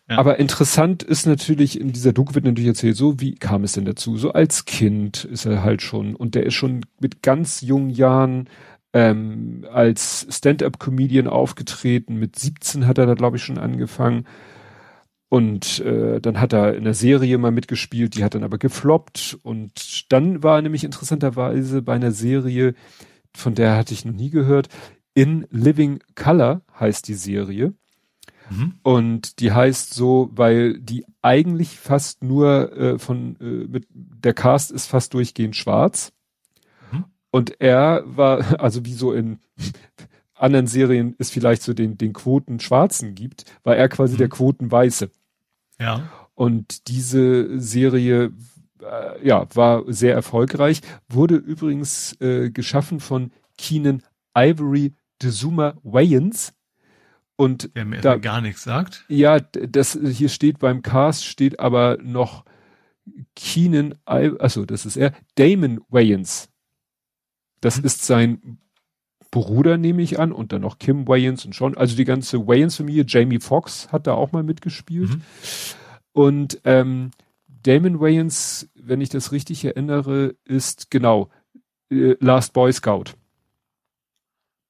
[0.09, 0.17] Ja.
[0.17, 3.85] Aber interessant ist natürlich, in dieser Doku wird natürlich erzählt, so wie kam es denn
[3.85, 4.17] dazu?
[4.17, 8.47] So als Kind ist er halt schon, und der ist schon mit ganz jungen Jahren
[8.93, 12.15] ähm, als Stand-up-Comedian aufgetreten.
[12.17, 14.25] Mit 17 hat er da, glaube ich, schon angefangen.
[15.29, 19.37] Und äh, dann hat er in der Serie mal mitgespielt, die hat dann aber gefloppt.
[19.43, 22.73] Und dann war er nämlich interessanterweise bei einer Serie,
[23.35, 24.69] von der hatte ich noch nie gehört.
[25.13, 27.73] In Living Color heißt die Serie.
[28.49, 28.73] Mhm.
[28.81, 34.71] Und die heißt so, weil die eigentlich fast nur äh, von äh, mit der Cast
[34.71, 36.11] ist fast durchgehend schwarz.
[36.91, 37.05] Mhm.
[37.29, 39.37] Und er war, also wie so in
[40.33, 44.17] anderen Serien es vielleicht so den, den Quoten Schwarzen gibt, war er quasi Mhm.
[44.17, 45.11] der Quoten Weiße.
[45.79, 46.09] Ja.
[46.35, 48.31] Und diese Serie,
[48.81, 54.03] äh, ja, war sehr erfolgreich, wurde übrigens äh, geschaffen von Keenan
[54.37, 56.53] Ivory Dezuma Wayans.
[57.35, 59.05] Und Der mir Da- gar nichts sagt.
[59.07, 62.43] ja, das hier steht beim Cast steht aber noch
[63.35, 66.49] Keenan, also das ist er, Damon Wayans.
[67.61, 67.85] Das Mhm.
[67.85, 68.59] ist sein
[69.31, 73.05] Bruder, nehme ich an, und dann noch Kim Wayans und schon, also die ganze Wayans-Familie,
[73.07, 75.09] Jamie Foxx hat da auch mal mitgespielt.
[75.09, 75.21] Mhm.
[76.13, 77.11] Und ähm,
[77.63, 81.29] Damon Wayans, wenn ich das richtig erinnere, ist genau
[81.91, 83.13] äh, Last Boy Scout.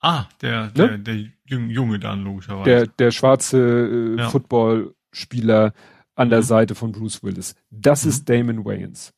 [0.01, 1.15] Ah, der, der, der
[1.45, 2.63] Jung- Junge dann logischerweise.
[2.69, 4.29] Der, der schwarze äh, Ja.
[4.29, 5.73] Footballspieler
[6.15, 6.43] an der Mhm.
[6.43, 7.55] Seite von Bruce Willis.
[7.69, 8.09] Das Mhm.
[8.09, 9.13] ist Damon Wayans.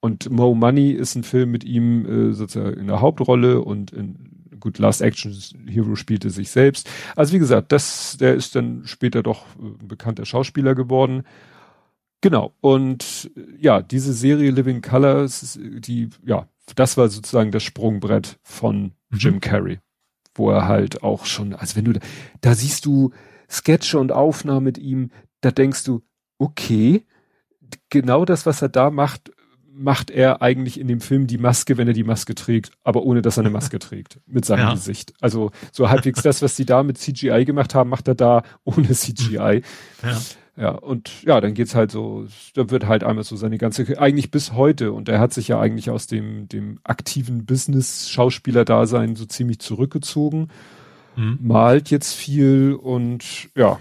[0.00, 4.37] Und Mo Money ist ein Film mit ihm äh, sozusagen in der Hauptrolle und in
[4.60, 5.34] gut, Last Action
[5.66, 6.88] Hero spielte sich selbst.
[7.16, 11.24] Also wie gesagt, das, der ist dann später doch äh, ein bekannter Schauspieler geworden.
[12.20, 12.54] Genau.
[12.60, 18.92] Und äh, ja, diese Serie Living Colors, die, ja, das war sozusagen das Sprungbrett von
[19.10, 19.18] mhm.
[19.18, 19.80] Jim Carrey,
[20.34, 22.00] wo er halt auch schon, also wenn du da,
[22.40, 23.12] da siehst du
[23.50, 26.02] Sketche und Aufnahmen mit ihm, da denkst du,
[26.38, 27.06] okay,
[27.88, 29.30] genau das, was er da macht,
[29.78, 33.22] macht er eigentlich in dem Film die Maske, wenn er die Maske trägt, aber ohne
[33.22, 34.72] dass er eine Maske trägt, mit seinem ja.
[34.72, 35.14] Gesicht.
[35.20, 38.90] Also so halbwegs das, was die da mit CGI gemacht haben, macht er da ohne
[38.90, 39.62] CGI.
[40.02, 40.18] Ja.
[40.60, 44.32] Ja, und ja, dann geht's halt so, da wird halt einmal so seine ganze, eigentlich
[44.32, 49.60] bis heute, und er hat sich ja eigentlich aus dem, dem aktiven Business-Schauspieler-Dasein so ziemlich
[49.60, 50.48] zurückgezogen,
[51.14, 51.38] mhm.
[51.40, 53.78] malt jetzt viel und ja,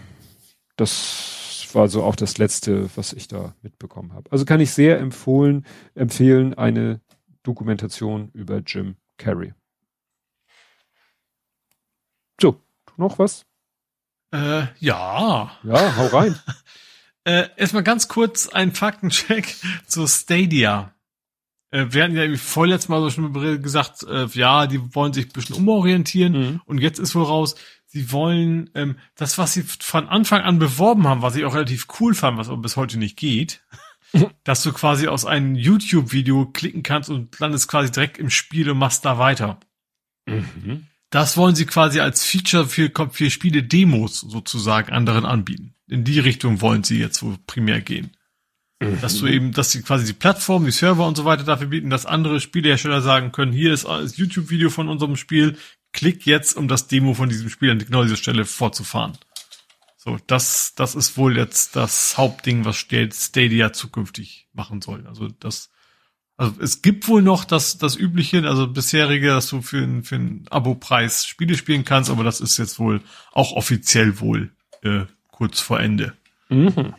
[0.75, 4.31] das war so auch das letzte, was ich da mitbekommen habe.
[4.31, 5.65] Also kann ich sehr empfohlen,
[5.95, 7.01] empfehlen eine
[7.43, 9.53] Dokumentation über Jim Carrey.
[12.41, 12.61] So,
[12.97, 13.45] noch was?
[14.31, 15.51] Äh, ja.
[15.63, 16.37] Ja, hau rein.
[17.23, 19.55] äh, erstmal ganz kurz ein Faktencheck
[19.87, 20.93] zu Stadia.
[21.71, 25.33] Äh, wir hatten ja vorletztes Mal so schon gesagt, äh, ja, die wollen sich ein
[25.33, 26.61] bisschen umorientieren mhm.
[26.65, 27.55] und jetzt ist wohl raus,
[27.87, 31.87] sie wollen ähm, das, was sie von Anfang an beworben haben, was ich auch relativ
[31.99, 33.63] cool fand, was aber bis heute nicht geht,
[34.43, 38.77] dass du quasi aus einem YouTube-Video klicken kannst und landest quasi direkt im Spiel und
[38.77, 39.59] machst da weiter.
[40.27, 40.87] Mhm.
[41.09, 45.73] Das wollen sie quasi als Feature für, für Spiele-Demos sozusagen anderen anbieten.
[45.87, 48.11] In die Richtung wollen sie jetzt wohl primär gehen.
[48.81, 48.99] Mhm.
[48.99, 51.89] Dass du eben, dass sie quasi die Plattform, die Server und so weiter dafür bieten,
[51.89, 55.57] dass andere Spielehersteller sagen können, hier ist das YouTube-Video von unserem Spiel,
[55.93, 59.17] klick jetzt, um das Demo von diesem Spiel an genau dieser Stelle fortzufahren.
[59.97, 65.05] So, das, das ist wohl jetzt das Hauptding, was Stadia zukünftig machen soll.
[65.05, 65.69] Also das,
[66.37, 70.15] also es gibt wohl noch das, das übliche, also bisherige, dass du für, einen für
[70.15, 73.01] einen Abo-Preis Spiele spielen kannst, aber das ist jetzt wohl
[73.33, 74.51] auch offiziell wohl
[74.81, 76.13] äh, kurz vor Ende.
[76.49, 76.93] Mhm.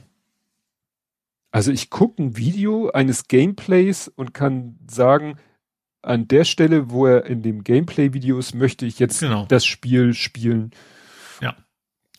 [1.50, 5.38] Also ich gucke ein Video eines Gameplays und kann sagen,
[6.02, 9.46] an der Stelle, wo er in dem Gameplay-Video ist, möchte ich jetzt genau.
[9.46, 10.70] das Spiel spielen.
[11.40, 11.56] Ja.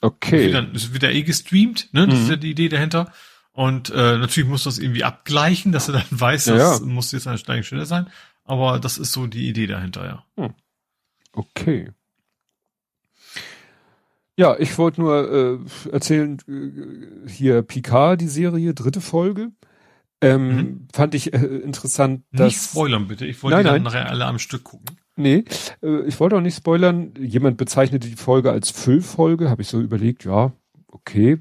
[0.01, 0.53] Okay.
[0.53, 2.07] Wird, das wird ja eh gestreamt, ne?
[2.07, 2.23] Das mhm.
[2.23, 3.11] ist ja die Idee dahinter.
[3.51, 6.85] Und äh, natürlich muss das irgendwie abgleichen, dass er dann weiß, ja, das ja.
[6.85, 8.07] muss jetzt eine steigende Stelle sein.
[8.45, 10.25] Aber das ist so die Idee dahinter, ja.
[10.35, 10.53] Hm.
[11.33, 11.91] Okay.
[14.35, 19.51] Ja, ich wollte nur äh, erzählen, äh, hier Picard, die Serie, dritte Folge.
[20.21, 20.87] Ähm, mhm.
[20.93, 22.47] Fand ich äh, interessant, dass...
[22.47, 24.97] Nicht spoilern bitte, ich wollte nein, die dann nachher alle am Stück gucken.
[25.15, 25.43] Nee,
[25.81, 27.13] äh, ich wollte auch nicht spoilern.
[27.17, 30.51] Jemand bezeichnete die Folge als Füllfolge, habe ich so überlegt, ja,
[30.87, 31.39] okay,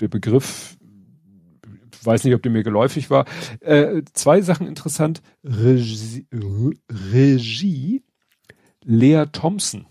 [0.00, 0.76] der Begriff,
[2.02, 3.26] weiß nicht, ob der mir geläufig war.
[3.60, 5.22] Äh, zwei Sachen interessant.
[5.44, 6.26] Regie,
[6.90, 8.02] Regie
[8.84, 9.86] Lea Thompson.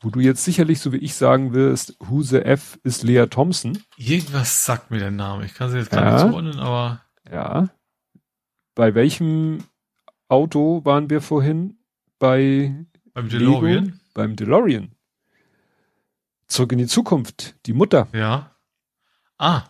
[0.00, 3.78] Wo du jetzt sicherlich, so wie ich sagen wirst, the F ist Lea Thompson.
[3.96, 5.46] Irgendwas sagt mir der Name.
[5.46, 6.12] Ich kann sie jetzt gar ja.
[6.12, 7.00] nicht zuordnen, aber.
[7.30, 7.68] Ja.
[8.74, 9.64] Bei welchem
[10.28, 11.78] Auto waren wir vorhin?
[12.18, 12.74] Bei
[13.14, 13.84] beim DeLorean?
[13.84, 13.96] Lego?
[14.14, 14.92] Beim DeLorean.
[16.48, 17.54] Zurück in die Zukunft.
[17.66, 18.08] Die Mutter.
[18.12, 18.54] Ja.
[19.38, 19.64] Ah.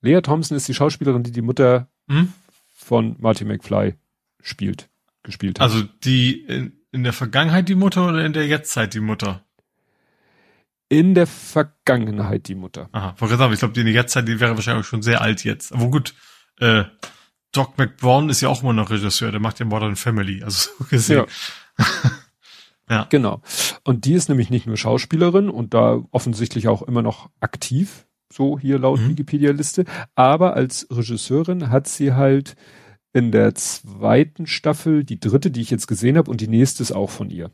[0.00, 2.32] Lea Thompson ist die Schauspielerin, die die Mutter hm?
[2.74, 3.94] von Marty McFly
[4.40, 4.88] spielt,
[5.22, 5.70] gespielt hat.
[5.70, 9.44] Also die in, in der Vergangenheit die Mutter oder in der Jetztzeit die Mutter?
[10.88, 12.88] In der Vergangenheit die Mutter.
[12.92, 15.72] Aha, ich glaube, die in der Jetztzeit, die wäre wahrscheinlich schon sehr alt jetzt.
[15.72, 16.14] Aber gut,
[16.60, 16.84] äh,
[17.52, 20.84] Doc McBrown ist ja auch immer noch Regisseur, der macht ja Modern Family, also so
[20.84, 21.26] gesehen.
[21.78, 21.86] Ja.
[22.90, 23.06] ja.
[23.08, 23.40] Genau.
[23.84, 28.58] Und die ist nämlich nicht nur Schauspielerin und da offensichtlich auch immer noch aktiv, so
[28.58, 29.10] hier laut mhm.
[29.10, 32.56] Wikipedia-Liste, aber als Regisseurin hat sie halt
[33.14, 36.92] in der zweiten Staffel, die dritte, die ich jetzt gesehen habe, und die nächste ist
[36.92, 37.50] auch von ihr.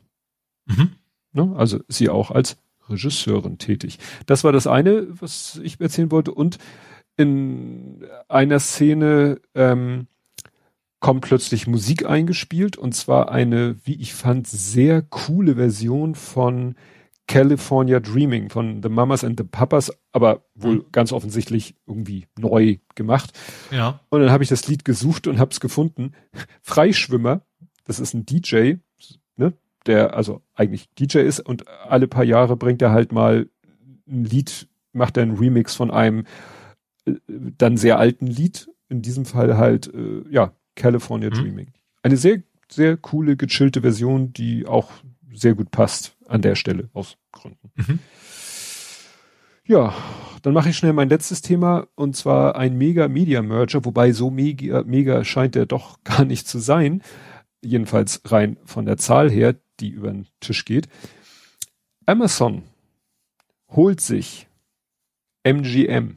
[0.65, 0.91] Mhm.
[1.31, 1.53] Ne?
[1.55, 2.57] Also sie auch als
[2.89, 3.99] Regisseurin tätig.
[4.25, 6.31] Das war das eine, was ich erzählen wollte.
[6.31, 6.57] Und
[7.17, 10.07] in einer Szene ähm,
[10.99, 16.75] kommt plötzlich Musik eingespielt und zwar eine, wie ich fand, sehr coole Version von
[17.27, 20.85] California Dreaming von The Mamas and the Papas, aber wohl mhm.
[20.91, 23.37] ganz offensichtlich irgendwie neu gemacht.
[23.71, 23.99] Ja.
[24.09, 26.13] Und dann habe ich das Lied gesucht und habe es gefunden.
[26.61, 27.41] Freischwimmer,
[27.85, 28.75] das ist ein DJ,
[29.37, 29.53] ne,
[29.85, 33.49] der also eigentlich DJ ist und alle paar Jahre bringt er halt mal
[34.07, 36.25] ein Lied, macht er einen Remix von einem
[37.27, 41.33] dann sehr alten Lied, in diesem Fall halt, äh, ja, California mhm.
[41.33, 41.73] Dreaming.
[42.03, 44.91] Eine sehr, sehr coole, gechillte Version, die auch
[45.33, 47.71] sehr gut passt an der Stelle aus Gründen.
[47.75, 47.99] Mhm.
[49.67, 49.95] Ja,
[50.43, 54.29] dann mache ich schnell mein letztes Thema und zwar ein Mega Media Merger, wobei so
[54.29, 57.01] mega, mega scheint der doch gar nicht zu sein.
[57.63, 59.55] Jedenfalls rein von der Zahl her.
[59.81, 60.87] die über den Tisch geht.
[62.05, 62.63] Amazon
[63.69, 64.47] holt sich
[65.43, 66.15] MGM.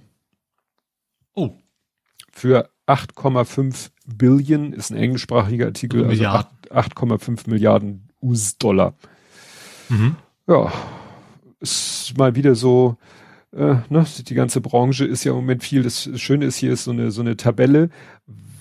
[1.39, 1.53] Oh.
[2.33, 8.95] Für 8,5 Billion, ist ein englischsprachiger Artikel, also 8,5 Milliarden US-Dollar.
[9.89, 10.17] Mhm.
[10.49, 10.73] Ja,
[11.61, 12.97] ist mal wieder so,
[13.53, 15.85] äh, ne, die ganze Branche ist ja im Moment viel.
[15.85, 17.91] Das Schöne ist, hier ist so eine, so eine Tabelle,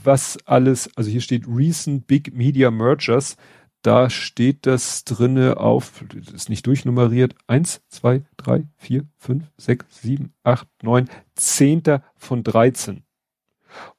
[0.03, 3.37] was alles, also hier steht Recent Big Media Mergers.
[3.87, 9.85] Da steht das drinne auf, das ist nicht durchnummeriert, eins, zwei, drei, vier, fünf, sechs,
[10.01, 13.05] sieben, acht, neun, zehnter von 13.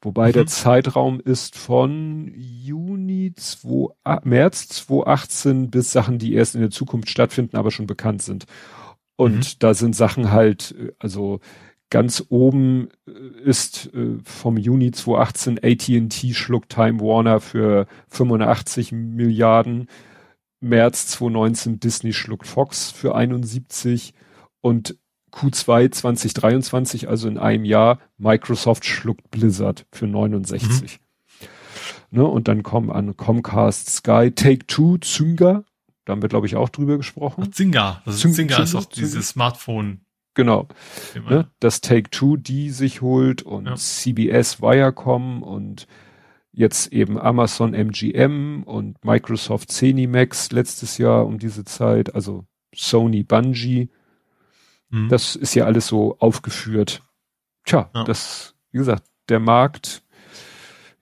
[0.02, 0.32] Wobei mhm.
[0.34, 7.08] der Zeitraum ist von Juni 2, März 2018 bis Sachen, die erst in der Zukunft
[7.08, 8.44] stattfinden, aber schon bekannt sind.
[9.16, 9.58] Und mhm.
[9.58, 11.40] da sind Sachen halt, äh, also
[11.90, 13.10] ganz oben äh,
[13.44, 19.88] ist äh, vom Juni 2018 AT&T schluckt Time Warner für 85 Milliarden.
[20.60, 24.12] März 2019 Disney schluckt Fox für 71
[24.60, 24.96] und
[25.32, 31.00] Q2 2023, also in einem Jahr, Microsoft schluckt Blizzard für 69.
[31.00, 32.18] Mhm.
[32.18, 35.64] Ne, und dann kommen an Comcast, Sky, Take-Two, Zynga,
[36.06, 37.44] da haben wir, glaube ich, auch drüber gesprochen.
[37.46, 40.00] Ach, Zynga, das ist Zynga, Zynga ist auch dieses Smartphone.
[40.38, 40.68] Genau.
[41.28, 43.74] Ne, das Take-Two, die sich holt und ja.
[43.74, 45.86] CBS, Viacom und
[46.52, 52.44] jetzt eben Amazon MGM und Microsoft Cenimax letztes Jahr um diese Zeit, also
[52.74, 53.90] Sony Bungie
[54.90, 55.08] Mhm.
[55.08, 57.02] Das ist ja alles so aufgeführt.
[57.64, 58.04] Tja, ja.
[58.04, 60.02] das, wie gesagt, der Markt,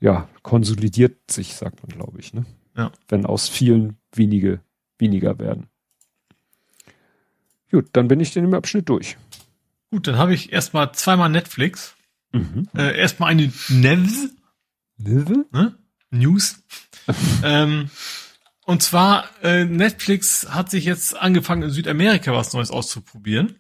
[0.01, 2.45] ja, konsolidiert sich, sagt man, glaube ich, ne?
[2.77, 2.93] Ja.
[3.09, 4.61] Wenn aus vielen wenige
[4.99, 5.69] weniger werden.
[7.71, 9.17] Gut, dann bin ich den im Abschnitt durch.
[9.91, 11.97] Gut, dann habe ich erstmal zweimal Netflix.
[12.33, 12.69] Mhm.
[12.77, 14.29] Äh, erstmal eine Nevs.
[14.99, 15.31] Nevs?
[15.53, 15.79] Ne?
[16.11, 16.63] News.
[17.45, 17.91] ähm,
[18.65, 23.57] und zwar, äh, Netflix hat sich jetzt angefangen, in Südamerika was Neues auszuprobieren.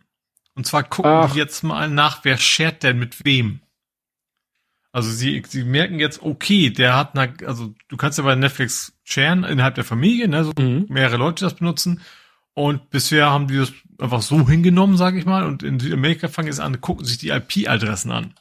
[0.54, 1.32] Und zwar gucken Ach.
[1.32, 3.60] die jetzt mal nach, wer shared denn mit wem.
[4.90, 8.94] Also sie, sie merken jetzt, okay, der hat eine, also du kannst ja bei Netflix
[9.04, 10.86] sharen innerhalb der Familie, ne, so mhm.
[10.88, 12.00] mehrere Leute das benutzen.
[12.54, 15.44] Und bisher haben die das einfach so hingenommen, sage ich mal.
[15.44, 18.34] Und in Südamerika fangen jetzt an, gucken sich die IP-Adressen an.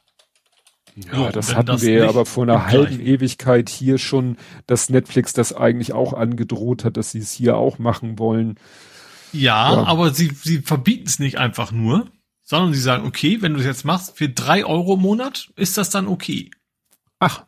[0.95, 5.33] Ja, so, das hatten das wir aber vor einer halben Ewigkeit hier schon, dass Netflix
[5.33, 8.55] das eigentlich auch angedroht hat, dass sie es hier auch machen wollen.
[9.33, 9.83] Ja, ja.
[9.83, 12.07] aber sie, sie verbieten es nicht einfach nur,
[12.43, 15.77] sondern sie sagen, okay, wenn du es jetzt machst, für drei Euro im Monat ist
[15.77, 16.51] das dann okay.
[17.19, 17.43] Ach.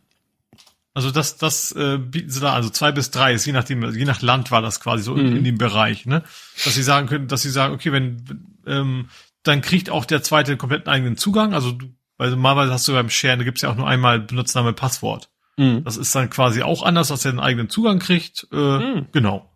[0.97, 4.03] Also das, das äh, bieten sie da, also zwei bis drei, ist je nachdem, je
[4.03, 5.19] nach Land war das quasi so mhm.
[5.19, 6.23] in, in, dem Bereich, ne?
[6.63, 8.23] Dass sie sagen können, dass sie sagen, okay, wenn
[8.65, 9.07] ähm,
[9.43, 11.53] dann kriegt auch der zweite kompletten eigenen Zugang.
[11.53, 11.85] Also du,
[12.17, 15.29] weil normalerweise hast du beim Share, da gibt's ja auch nur einmal Benutzername, Passwort.
[15.57, 15.83] Mhm.
[15.83, 18.47] Das ist dann quasi auch anders, dass er einen eigenen Zugang kriegt.
[18.51, 19.07] Äh, mhm.
[19.11, 19.53] Genau.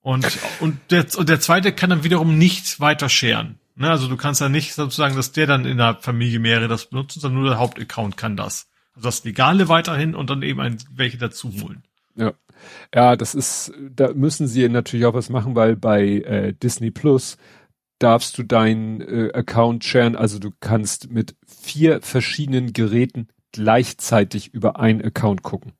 [0.00, 0.26] Und,
[0.58, 3.60] und, der, und der zweite kann dann wiederum nicht weiter scheren.
[3.76, 3.88] Ne?
[3.88, 7.20] Also du kannst ja nicht sozusagen, dass der dann in der Familie mehrere das benutzen,
[7.20, 8.68] sondern nur der Hauptaccount kann das.
[8.94, 11.82] Also das Legale weiterhin und dann eben ein, welche dazu holen.
[12.14, 12.32] Ja.
[12.94, 17.36] Ja, das ist, da müssen sie natürlich auch was machen, weil bei äh, Disney Plus
[17.98, 24.78] darfst du deinen äh, Account sharen, also du kannst mit vier verschiedenen Geräten gleichzeitig über
[24.80, 25.72] einen Account gucken.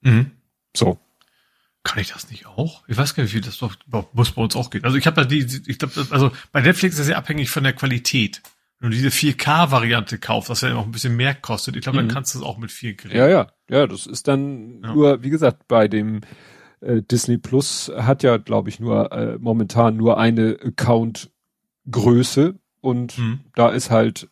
[0.00, 0.30] Mhm.
[0.74, 0.98] So,
[1.82, 2.82] kann ich das nicht auch?
[2.88, 3.74] Ich weiß gar nicht, wie das doch
[4.12, 4.84] muss bei uns auch gehen.
[4.84, 7.64] Also ich habe da die, ich glaube, also bei Netflix ist es ja abhängig von
[7.64, 8.42] der Qualität.
[8.80, 12.08] Wenn du diese 4K-Variante kaufst, was ja auch ein bisschen mehr kostet, ich glaube, mhm.
[12.08, 13.18] dann kannst du es auch mit vier Geräten.
[13.18, 14.94] Ja, ja, ja, das ist dann ja.
[14.94, 16.22] nur, wie gesagt, bei dem
[16.80, 23.40] äh, Disney Plus hat ja, glaube ich, nur äh, momentan nur eine Account-Größe und mhm.
[23.54, 24.30] da ist halt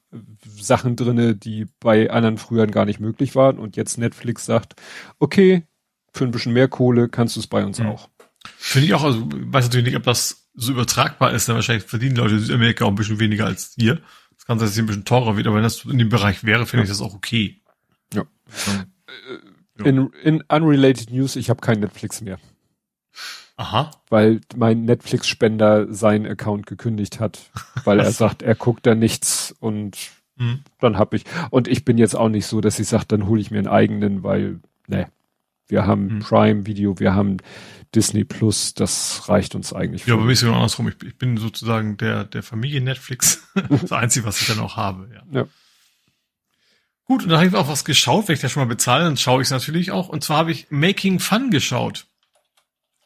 [0.58, 4.76] Sachen drinne, die bei anderen früher gar nicht möglich waren und jetzt Netflix sagt,
[5.18, 5.66] okay,
[6.12, 7.86] für ein bisschen mehr Kohle kannst du es bei uns mhm.
[7.86, 8.08] auch.
[8.56, 12.16] Finde ich auch, also weiß natürlich nicht, ob das so übertragbar ist, denn wahrscheinlich verdienen
[12.16, 14.00] Leute in Südamerika auch ein bisschen weniger als hier.
[14.48, 16.64] Kann sein, dass es ein bisschen teurer wird, aber wenn das in dem Bereich wäre,
[16.64, 16.84] finde ja.
[16.84, 17.60] ich das auch okay.
[18.14, 18.24] Ja.
[18.66, 19.84] ja.
[19.84, 22.38] In, in unrelated News, ich habe kein Netflix mehr.
[23.58, 23.90] Aha.
[24.08, 27.50] Weil mein Netflix-Spender seinen Account gekündigt hat,
[27.84, 29.98] weil er sagt, er guckt da nichts und
[30.36, 30.60] mhm.
[30.80, 31.24] dann hab ich.
[31.50, 33.68] Und ich bin jetzt auch nicht so, dass ich sage, dann hole ich mir einen
[33.68, 35.08] eigenen, weil, ne.
[35.70, 36.18] Wir haben hm.
[36.20, 37.36] Prime Video, wir haben
[37.94, 40.06] Disney Plus, das reicht uns eigentlich.
[40.06, 40.88] Ja, aber ein bisschen andersrum.
[40.88, 43.48] Ich, ich, bin sozusagen der, der Familie Netflix.
[43.68, 45.22] das Einzige, was ich dann auch habe, ja.
[45.40, 45.48] ja.
[47.04, 49.16] Gut, und da habe ich auch was geschaut, wenn ich das schon mal bezahle, dann
[49.16, 50.10] schaue ich es natürlich auch.
[50.10, 52.06] Und zwar habe ich Making Fun geschaut.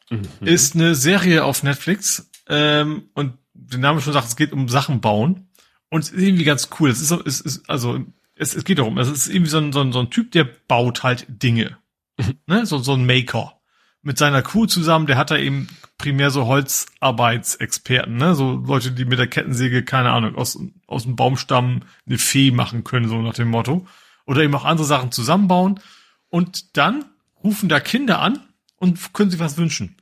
[0.09, 0.27] Mhm.
[0.41, 2.29] Ist eine Serie auf Netflix.
[2.49, 5.47] Ähm, und der Name schon sagt, es geht um Sachen bauen.
[5.89, 6.89] Und es ist irgendwie ganz cool.
[6.89, 8.03] Es ist, es ist also,
[8.35, 10.43] es, es geht darum, es ist irgendwie so ein, so ein, so ein Typ, der
[10.43, 11.77] baut halt Dinge.
[12.45, 12.65] ne?
[12.65, 13.61] so, so ein Maker.
[14.03, 15.67] Mit seiner Crew zusammen, der hat da eben
[15.97, 18.35] primär so Holzarbeitsexperten, ne?
[18.35, 22.83] So Leute, die mit der Kettensäge, keine Ahnung, aus, aus dem Baumstamm eine Fee machen
[22.83, 23.87] können, so nach dem Motto.
[24.25, 25.79] Oder eben auch andere Sachen zusammenbauen.
[26.29, 27.05] Und dann
[27.43, 28.39] rufen da Kinder an
[28.75, 29.95] und können sich was wünschen.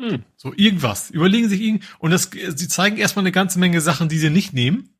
[0.00, 0.24] Hm.
[0.36, 1.10] So irgendwas.
[1.10, 4.54] Überlegen sich irgend und das, sie zeigen erstmal eine ganze Menge Sachen, die sie nicht
[4.54, 4.94] nehmen.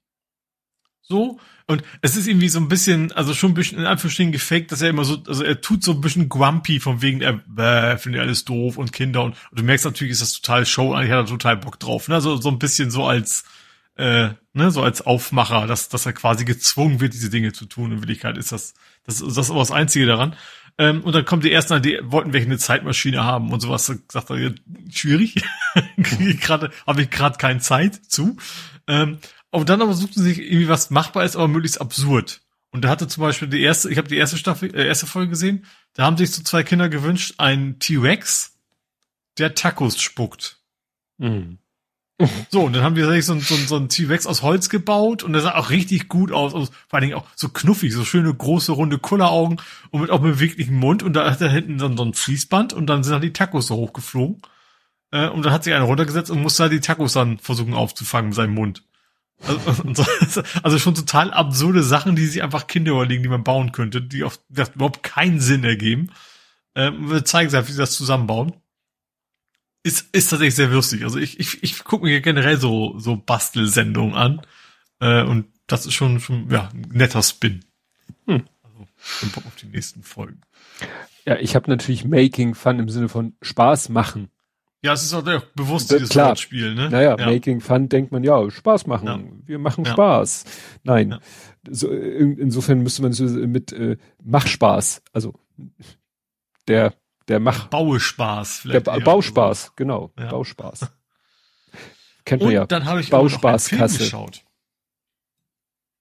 [1.01, 1.41] So.
[1.71, 4.83] Und es ist irgendwie so ein bisschen, also schon ein bisschen in Anführungsstrichen gefaked, dass
[4.83, 8.23] er immer so, also er tut so ein bisschen grumpy von wegen, er äh, findet
[8.23, 11.19] alles doof und Kinder und, und, du merkst natürlich, ist das total Show, eigentlich hat
[11.19, 12.21] er total Bock drauf, ne?
[12.21, 13.45] So, so ein bisschen so als,
[13.95, 17.93] äh, ne, so als Aufmacher, dass, dass er quasi gezwungen wird, diese Dinge zu tun.
[17.93, 18.75] In Wirklichkeit ist das,
[19.05, 20.35] das, das ist aber das Einzige daran.
[20.77, 23.87] Ähm, und dann kommt die ersten, die wollten welche eine Zeitmaschine haben und sowas.
[24.09, 24.51] Sagt er, ja,
[24.91, 25.37] schwierig.
[25.77, 28.39] habe ich gerade keine Zeit zu.
[28.89, 29.19] Ähm,
[29.51, 32.43] und dann aber suchten sie sich irgendwie was machbar ist, aber möglichst absurd.
[32.71, 35.31] Und da hatte zum Beispiel die erste, ich habe die erste Staffel, äh, erste Folge
[35.31, 38.57] gesehen, da haben sich so zwei Kinder gewünscht, ein T-Rex,
[39.39, 40.59] der Tacos spuckt.
[41.19, 41.59] Mhm.
[42.51, 45.41] So, und dann haben wir so, so, so einen T-Rex aus Holz gebaut und der
[45.41, 48.73] sah auch richtig gut aus, aus, vor allen Dingen auch so knuffig, so schöne große
[48.73, 52.13] runde Kulleraugen und mit auch beweglichem Mund und da hat er hinten so, so ein
[52.13, 54.43] Fließband und dann sind halt die Tacos so hochgeflogen.
[55.13, 58.29] Äh, und dann hat sich einer runtergesetzt und musste halt die Tacos dann versuchen aufzufangen
[58.29, 58.83] mit seinem Mund.
[59.47, 59.95] Also,
[60.29, 64.03] so, also schon total absurde Sachen, die sich einfach Kinder überlegen, die man bauen könnte,
[64.03, 66.11] die auf, die überhaupt keinen Sinn ergeben.
[66.75, 68.55] Ähm, wir zeigen sie halt, wie sie das zusammenbauen
[69.83, 71.05] ist, ist tatsächlich sehr lustig.
[71.05, 74.43] Also ich, ich, ich gucke mir generell so, so Bastelsendungen an.
[75.01, 77.65] Äh, und das ist schon, schon ja, ein netter Spin.
[78.27, 78.47] Hm.
[78.63, 80.41] Also schon Bock auf die nächsten Folgen.
[81.25, 84.31] Ja, ich habe natürlich Making Fun im Sinne von Spaß machen.
[84.83, 85.23] Ja, es ist auch
[85.55, 86.29] bewusst dieses Klar.
[86.29, 86.89] Wortspiel, ne?
[86.89, 87.27] Naja, ja.
[87.27, 89.07] Making Fun denkt man, ja, Spaß machen.
[89.07, 89.21] Ja.
[89.47, 89.93] Wir machen ja.
[89.93, 90.45] Spaß.
[90.85, 91.19] Nein.
[91.69, 95.35] So, in, insofern müsste man so mit äh, Mach Spaß, also
[96.67, 96.95] der
[97.29, 97.71] der macht.
[97.71, 98.87] Bauspaß vielleicht.
[98.87, 99.71] Der ba Bauspaß, so.
[99.77, 100.09] genau.
[100.17, 100.91] Bauspaß.
[102.25, 102.67] Kennt man ja.
[102.67, 103.99] dann habe ich Bauspaßkasse.
[103.99, 104.45] geschaut.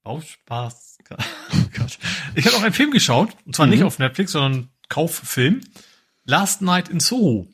[0.04, 0.98] Bauspaß.
[2.36, 3.74] ich habe auch einen Film geschaut, und zwar mhm.
[3.74, 5.62] nicht auf Netflix, sondern Kauffilm.
[6.24, 7.48] Last Night in Soho.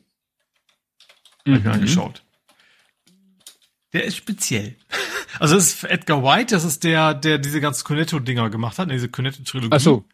[1.46, 1.52] Mhm.
[1.52, 2.22] Hab ich mir angeschaut.
[3.92, 4.76] Der ist speziell.
[5.38, 9.10] Also das ist Edgar White, das ist der, der diese ganzen Cornetto-Dinger gemacht hat, diese
[9.10, 9.68] Cornetto-Trilogie.
[9.70, 10.06] Ach so.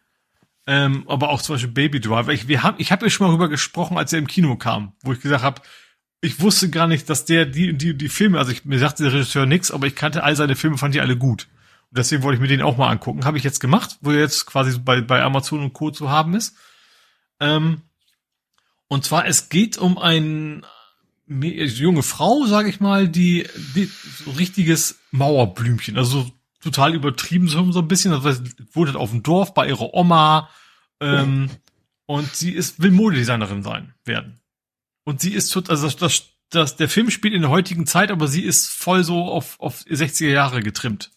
[0.65, 2.33] Ähm, aber auch zum Beispiel Baby Driver.
[2.33, 4.93] Ich, wir haben, ich habe ja schon mal rüber gesprochen, als er im Kino kam,
[5.01, 5.61] wo ich gesagt habe,
[6.21, 9.13] ich wusste gar nicht, dass der die die die Filme, also ich, mir sagte der
[9.13, 11.49] Regisseur nix, aber ich kannte all seine Filme, fand die alle gut.
[11.89, 13.25] Und deswegen wollte ich mir den auch mal angucken.
[13.25, 16.33] Habe ich jetzt gemacht, wo er jetzt quasi bei bei Amazon und Co zu haben
[16.33, 16.55] ist.
[17.41, 17.81] Ähm,
[18.87, 20.65] und zwar es geht um ein
[21.27, 26.29] junge Frau, sage ich mal, die, die so richtiges Mauerblümchen, also
[26.61, 28.13] total übertrieben so, ein bisschen.
[28.13, 30.49] Also wohnt halt auf dem Dorf bei ihrer Oma
[30.99, 31.49] ähm,
[32.07, 32.15] oh.
[32.15, 34.39] und sie ist will Modedesignerin sein werden.
[35.03, 38.11] Und sie ist tot, also das, das, das, der Film spielt in der heutigen Zeit,
[38.11, 41.11] aber sie ist voll so auf, auf 60er Jahre getrimmt.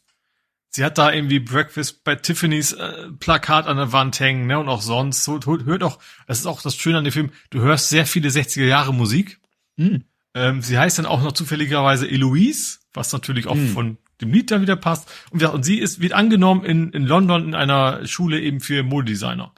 [0.71, 4.69] Sie hat da irgendwie Breakfast bei Tiffany's äh, Plakat an der Wand hängen, ne, und
[4.69, 5.25] auch sonst.
[5.25, 8.29] So, hört auch, das ist auch das Schöne an dem Film, du hörst sehr viele
[8.29, 9.41] 60er Jahre Musik.
[9.77, 10.05] Mhm.
[10.35, 13.69] Ähm, sie heißt dann auch noch zufälligerweise Eloise, was natürlich auch mhm.
[13.69, 15.09] von dem Lied dann wieder passt.
[15.31, 19.53] Und, und sie ist, wird angenommen in, in London in einer Schule eben für Modedesigner.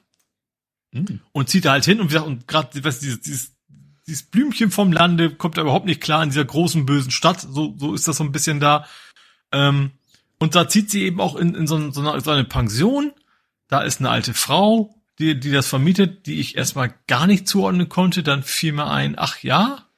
[0.91, 1.19] Mhm.
[1.31, 3.57] Und zieht da halt hin und, und gerade dieses, dieses,
[4.07, 7.41] dieses Blümchen vom Lande kommt da überhaupt nicht klar in dieser großen bösen Stadt.
[7.41, 8.85] So, so ist das so ein bisschen da.
[9.51, 9.91] Ähm,
[10.39, 13.11] und da zieht sie eben auch in, in so, so, eine, so eine Pension.
[13.67, 17.89] Da ist eine alte Frau, die, die das vermietet, die ich erstmal gar nicht zuordnen
[17.89, 18.23] konnte.
[18.23, 19.88] Dann fiel mir ein, ach ja,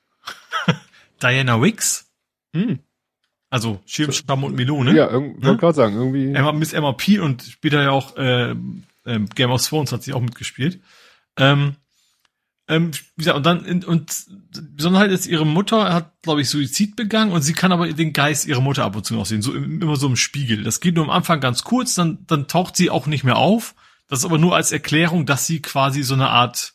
[1.21, 2.11] Diana Wicks.
[2.55, 2.79] Hm.
[3.49, 4.95] Also Schirmschramm und Melone.
[4.95, 5.57] Ja, wollte ne?
[5.57, 6.33] gerade sagen, irgendwie.
[6.33, 7.19] Emma, Miss Emma P.
[7.19, 10.79] und später ja auch äh, äh, Game of Thrones hat sie auch mitgespielt.
[11.37, 11.75] Ähm,
[12.69, 14.25] ähm, wie gesagt, und dann in, und
[14.77, 18.47] Besonderheit ist, ihre Mutter hat, glaube ich, Suizid begangen und sie kann aber den Geist
[18.47, 20.63] ihrer Mutter ab und zu noch sehen, so immer so im Spiegel.
[20.63, 23.75] Das geht nur am Anfang ganz kurz, dann dann taucht sie auch nicht mehr auf.
[24.07, 26.73] Das ist aber nur als Erklärung, dass sie quasi so eine Art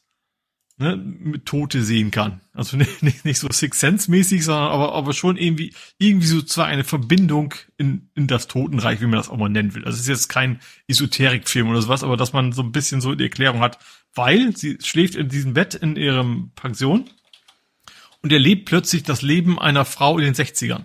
[0.78, 2.40] ne, mit Tote sehen kann.
[2.52, 6.42] Also nicht, nicht, nicht so Six Sense mäßig, sondern aber, aber schon irgendwie, irgendwie so
[6.42, 9.84] zwar eine Verbindung in, in das Totenreich, wie man das auch mal nennen will.
[9.84, 13.14] Also es ist jetzt kein Esoterikfilm oder sowas, aber dass man so ein bisschen so
[13.14, 13.78] die Erklärung hat,
[14.14, 17.08] weil sie schläft in diesem Bett in ihrem Pension
[18.22, 20.84] und erlebt plötzlich das Leben einer Frau in den 60ern.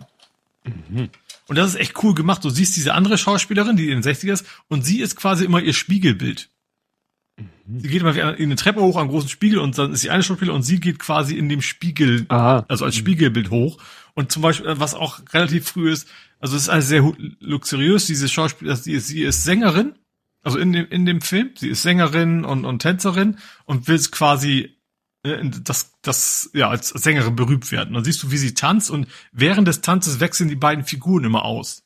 [0.63, 1.09] Mhm.
[1.47, 2.43] Und das ist echt cool gemacht.
[2.45, 5.61] Du siehst diese andere Schauspielerin, die in den 60ern ist, und sie ist quasi immer
[5.61, 6.50] ihr Spiegelbild.
[7.79, 10.23] Sie geht mal in eine Treppe hoch am großen Spiegel und dann ist sie eine
[10.23, 12.65] Schauspielerin und sie geht quasi in dem Spiegel, Aha.
[12.67, 13.77] also als Spiegelbild hoch.
[14.13, 16.07] Und zum Beispiel, was auch relativ früh ist,
[16.39, 19.93] also es ist also sehr luxuriös, diese Schauspielerin, sie ist, sie ist Sängerin,
[20.43, 24.75] also in dem, in dem Film, sie ist Sängerin und, und Tänzerin und will quasi
[25.23, 27.93] äh, das, das, ja, als Sängerin berühmt werden.
[27.93, 31.45] Dann siehst du, wie sie tanzt und während des Tanzes wechseln die beiden Figuren immer
[31.45, 31.83] aus.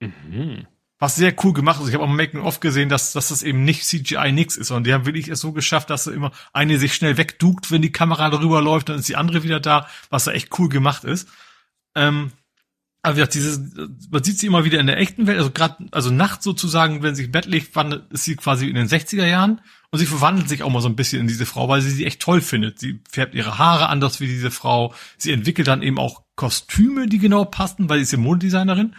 [0.00, 0.66] Mhm.
[1.02, 1.88] Was sehr cool gemacht ist.
[1.88, 4.84] Ich habe am Making oft gesehen, dass, dass das eben nicht CGI nix ist, sondern
[4.84, 8.30] die haben wirklich es so geschafft, dass immer eine sich schnell wegduckt, wenn die Kamera
[8.30, 11.28] darüber läuft, dann ist die andere wieder da, was da echt cool gemacht ist.
[11.96, 12.30] Ähm,
[13.02, 13.58] aber wie gesagt, dieses,
[14.12, 17.16] man sieht sie immer wieder in der echten Welt, also gerade, also nachts sozusagen, wenn
[17.16, 20.48] sie im Bett liegt, wandelt, ist sie quasi in den 60er Jahren und sie verwandelt
[20.48, 22.78] sich auch mal so ein bisschen in diese Frau, weil sie sie echt toll findet.
[22.78, 24.94] Sie färbt ihre Haare anders wie diese Frau.
[25.18, 28.94] Sie entwickelt dann eben auch Kostüme, die genau passen, weil sie ist ja Modedesignerin.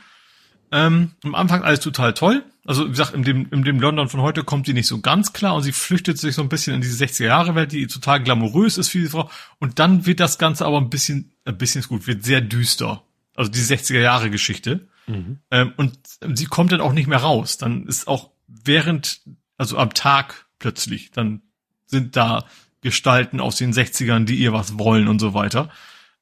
[0.73, 2.43] Ähm, am Anfang alles total toll.
[2.65, 5.31] Also wie gesagt, in dem, in dem London von heute kommt sie nicht so ganz
[5.31, 8.21] klar und sie flüchtet sich so ein bisschen in diese 60er Jahre Welt, die total
[8.21, 9.29] glamourös ist für diese Frau.
[9.59, 13.03] Und dann wird das Ganze aber ein bisschen, ein bisschen ist gut, wird sehr düster
[13.35, 14.87] also die 60er Jahre Geschichte.
[15.07, 15.39] Mhm.
[15.51, 15.97] Ähm, und
[16.33, 17.57] sie kommt dann auch nicht mehr raus.
[17.57, 19.21] Dann ist auch während,
[19.57, 21.41] also am Tag plötzlich, dann
[21.85, 22.45] sind da
[22.81, 25.69] Gestalten aus den 60ern, die ihr was wollen und so weiter.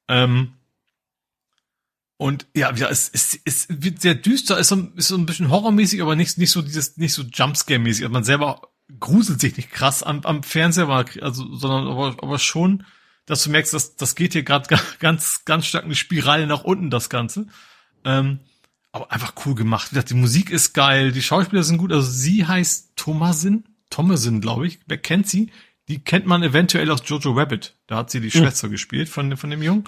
[0.08, 0.54] Ähm,
[2.22, 5.50] und ja, ja, es, es, es wird sehr düster, ist so, ist so ein bisschen
[5.50, 8.04] horrormäßig, aber nicht, nicht so dieses, nicht so Jumpscare-mäßig.
[8.04, 8.62] Also man selber
[9.00, 12.84] gruselt sich nicht krass am, am Fernseher, also, sondern aber, aber schon
[13.26, 14.68] dass du merkst, dass das geht hier gerade
[14.98, 17.46] ganz, ganz stark eine Spirale nach unten, das Ganze.
[18.04, 18.40] Ähm,
[18.90, 19.90] aber einfach cool gemacht.
[19.90, 21.92] Wie gesagt, die Musik ist geil, die Schauspieler sind gut.
[21.92, 24.80] Also sie heißt Thomasin, Thomasin, glaube ich.
[24.86, 25.50] Wer kennt sie?
[25.88, 27.76] Die kennt man eventuell aus Jojo Rabbit.
[27.86, 28.42] Da hat sie die mhm.
[28.42, 29.84] Schwester gespielt von, von dem Jungen.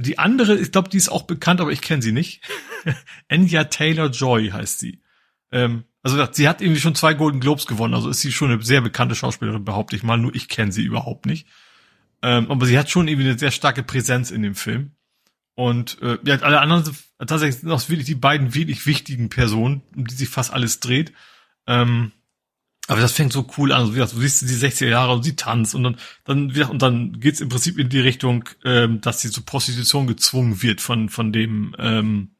[0.00, 2.42] Die andere, ich glaube, die ist auch bekannt, aber ich kenne sie nicht.
[3.28, 5.02] Enya Taylor Joy heißt sie.
[5.50, 8.62] Ähm, also sie hat irgendwie schon zwei Golden Globes gewonnen, also ist sie schon eine
[8.62, 10.16] sehr bekannte Schauspielerin, behaupte ich mal.
[10.16, 11.48] Nur ich kenne sie überhaupt nicht.
[12.22, 14.92] Ähm, aber sie hat schon irgendwie eine sehr starke Präsenz in dem Film.
[15.54, 19.82] Und äh, ja, alle anderen sind tatsächlich sind auch wirklich die beiden wirklich wichtigen Personen,
[19.96, 21.12] um die sich fast alles dreht.
[21.66, 22.12] Ähm,
[22.88, 23.82] aber das fängt so cool an.
[23.82, 26.64] Also, wie gesagt, du siehst die 60er Jahre und sie tanzt und dann, dann, wie
[26.64, 30.80] und dann geht's im Prinzip in die Richtung, ähm, dass sie zur Prostitution gezwungen wird
[30.80, 32.30] von, von dem, ähm,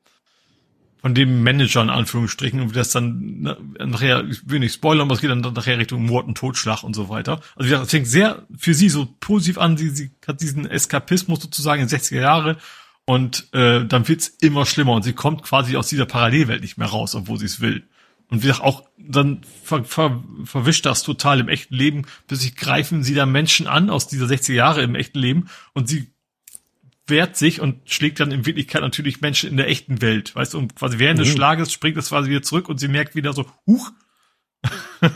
[1.03, 5.03] von dem Manager in Anführungsstrichen und wie das dann ne, nachher, ich will nicht spoilern,
[5.03, 7.41] aber es geht dann nachher Richtung Mord und Totschlag und so weiter.
[7.55, 11.83] Also das fängt sehr für sie so positiv an, sie, sie hat diesen Eskapismus sozusagen
[11.83, 12.57] in 60er Jahre
[13.05, 16.89] und äh, dann wird's immer schlimmer und sie kommt quasi aus dieser Parallelwelt nicht mehr
[16.89, 17.87] raus, obwohl sie es will.
[18.31, 22.07] Und wie gesagt, auch dann ver, ver, verwischt das total im echten Leben.
[22.27, 26.13] Plötzlich greifen sie da Menschen an aus dieser 60er Jahre im echten Leben und sie
[27.07, 30.35] wehrt sich und schlägt dann in Wirklichkeit natürlich Menschen in der echten Welt.
[30.35, 31.25] Weißt du, und quasi während mhm.
[31.25, 33.91] des Schlages springt das quasi wieder zurück und sie merkt wieder so, huch,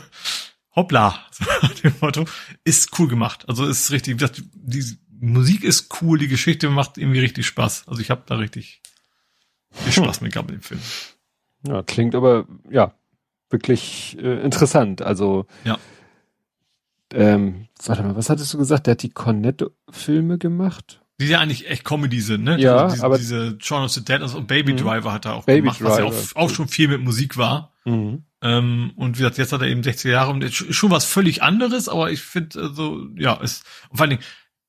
[0.75, 1.23] hoppla,
[1.83, 2.25] dem Motto,
[2.63, 3.47] ist cool gemacht.
[3.47, 4.17] Also ist richtig,
[4.53, 7.87] die Musik ist cool, die Geschichte macht irgendwie richtig Spaß.
[7.87, 8.81] Also ich habe da richtig
[9.71, 10.23] viel Spaß hm.
[10.23, 10.81] mit gehabt mit dem Film.
[11.67, 12.93] Ja, klingt aber, ja,
[13.53, 15.01] wirklich äh, interessant.
[15.01, 15.77] Also, ja.
[17.13, 18.87] Ähm, warte mal, was hattest du gesagt?
[18.87, 20.99] Der hat die Cornetto-Filme gemacht?
[21.19, 22.59] die ja eigentlich echt Comedy sind, ne?
[22.59, 24.77] Ja, also diese, aber diese Shaun of the Dead also Baby mhm.
[24.77, 25.89] Driver hat er auch Baby gemacht, Driver.
[25.91, 27.71] was ja auch, auch schon viel mit Musik war.
[27.85, 28.23] Mhm.
[28.41, 31.87] Ähm, und wie gesagt, jetzt hat er eben 60 Jahre und schon was völlig anderes,
[31.87, 34.23] aber ich finde so, also, ja, ist vor allen Dingen,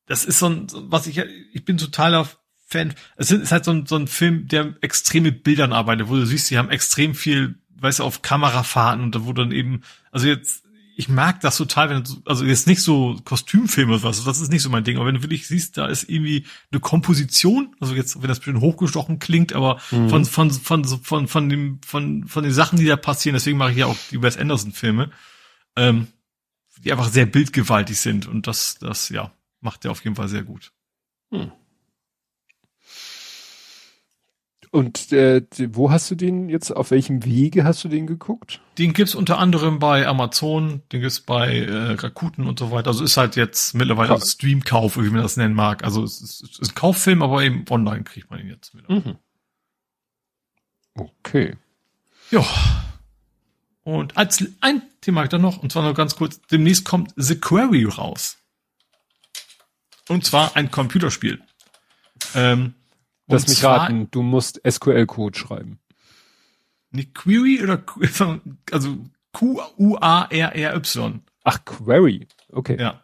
[0.07, 2.29] das ist so ein, was ich, ich bin totaler
[2.67, 2.95] Fan.
[3.17, 6.27] Es ist halt so ein, so ein Film, der extrem mit Bildern arbeitet, wo du
[6.27, 10.65] siehst, sie haben extrem viel, weißt du, auf Kamerafahrten und wo dann eben, also jetzt
[10.97, 14.51] ich mag das total, wenn du, also jetzt nicht so Kostümfilme oder was, das ist
[14.51, 17.95] nicht so mein Ding, aber wenn du wirklich siehst, da ist irgendwie eine Komposition, also
[17.95, 20.09] jetzt, wenn das ein bisschen hochgestochen klingt, aber mhm.
[20.09, 23.73] von, von, von, von, von dem, von, von den Sachen, die da passieren, deswegen mache
[23.73, 25.11] ich ja auch die Wes Anderson Filme,
[25.77, 26.09] ähm,
[26.79, 30.45] die einfach sehr bildgewaltig sind und das, das, ja, macht der auf jeden Fall sehr
[30.45, 30.73] gut.
[31.31, 31.51] Hm.
[34.75, 38.61] Und äh, wo hast du den jetzt, auf welchem Wege hast du den geguckt?
[38.77, 42.89] Den gibt's unter anderem bei Amazon, den gibt's bei äh, Rakuten und so weiter.
[42.89, 45.85] Also ist halt jetzt mittlerweile Ka Streamkauf, wie man das nennen mag.
[45.85, 48.93] Also es ist, es ist ein Kauffilm, aber eben online kriegt man ihn jetzt wieder.
[48.93, 49.17] Mhm.
[50.97, 51.57] Okay.
[52.33, 52.45] Ja.
[53.85, 57.37] Und als ein Thema ich dann noch, und zwar noch ganz kurz, demnächst kommt The
[57.37, 58.39] Query raus.
[60.09, 61.41] Und zwar ein Computerspiel.
[62.35, 62.75] Ähm,
[63.27, 65.79] Lass mich raten, du musst SQL-Code schreiben.
[66.93, 67.83] Eine Query oder
[68.71, 68.99] also
[69.33, 71.23] Q-U-A-R-R-Y.
[71.45, 72.27] Ach, Query.
[72.51, 72.81] Okay.
[72.81, 73.03] Ja.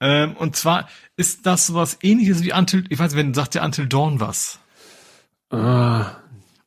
[0.00, 3.64] Ähm, und zwar ist das was ähnliches wie Until, ich weiß nicht, wenn sagt der
[3.64, 4.58] Until Dawn was.
[5.50, 6.16] Ah.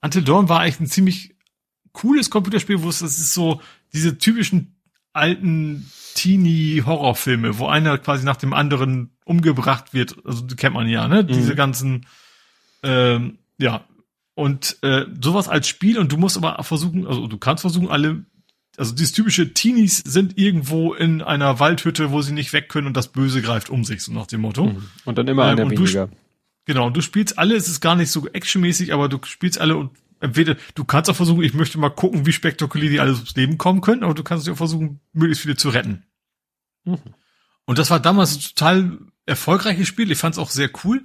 [0.01, 1.35] Until Dawn war eigentlich ein ziemlich
[1.91, 3.61] cooles Computerspiel, wo es das ist so
[3.93, 4.75] diese typischen
[5.13, 10.15] alten Teenie-Horrorfilme, wo einer quasi nach dem anderen umgebracht wird.
[10.25, 11.23] Also die kennt man ja, ne?
[11.23, 11.27] Mhm.
[11.27, 12.05] Diese ganzen
[12.87, 13.85] ähm, ja,
[14.33, 18.25] und äh, sowas als Spiel und du musst aber versuchen, also du kannst versuchen, alle
[18.77, 22.95] also dieses typische Teenies sind irgendwo in einer Waldhütte, wo sie nicht weg können und
[22.95, 24.67] das Böse greift um sich, so nach dem Motto.
[24.67, 24.83] Mhm.
[25.03, 26.09] Und dann immer ähm, einer weniger.
[26.65, 29.77] Genau, und du spielst alle, es ist gar nicht so actionmäßig, aber du spielst alle
[29.77, 33.35] und entweder, du kannst auch versuchen, ich möchte mal gucken, wie spektakulär die alles ums
[33.35, 36.03] Leben kommen können, aber du kannst auch versuchen, möglichst viele zu retten.
[36.83, 36.99] Mhm.
[37.65, 40.11] Und das war damals ein total erfolgreiches Spiel.
[40.11, 41.01] Ich fand es auch sehr cool.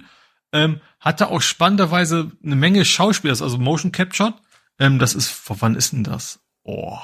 [0.53, 4.35] Ähm, hatte auch spannenderweise eine Menge Schauspieler, also Motion Capture.
[4.79, 6.39] Ähm, das ist, vor wann ist denn das?
[6.63, 6.99] Oh.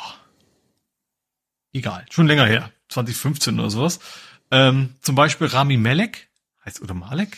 [1.74, 2.72] Egal, schon länger her.
[2.90, 4.00] 2015 oder sowas.
[4.52, 6.30] Ähm, zum Beispiel Rami Malek.
[6.64, 7.38] Heißt, oder Malek?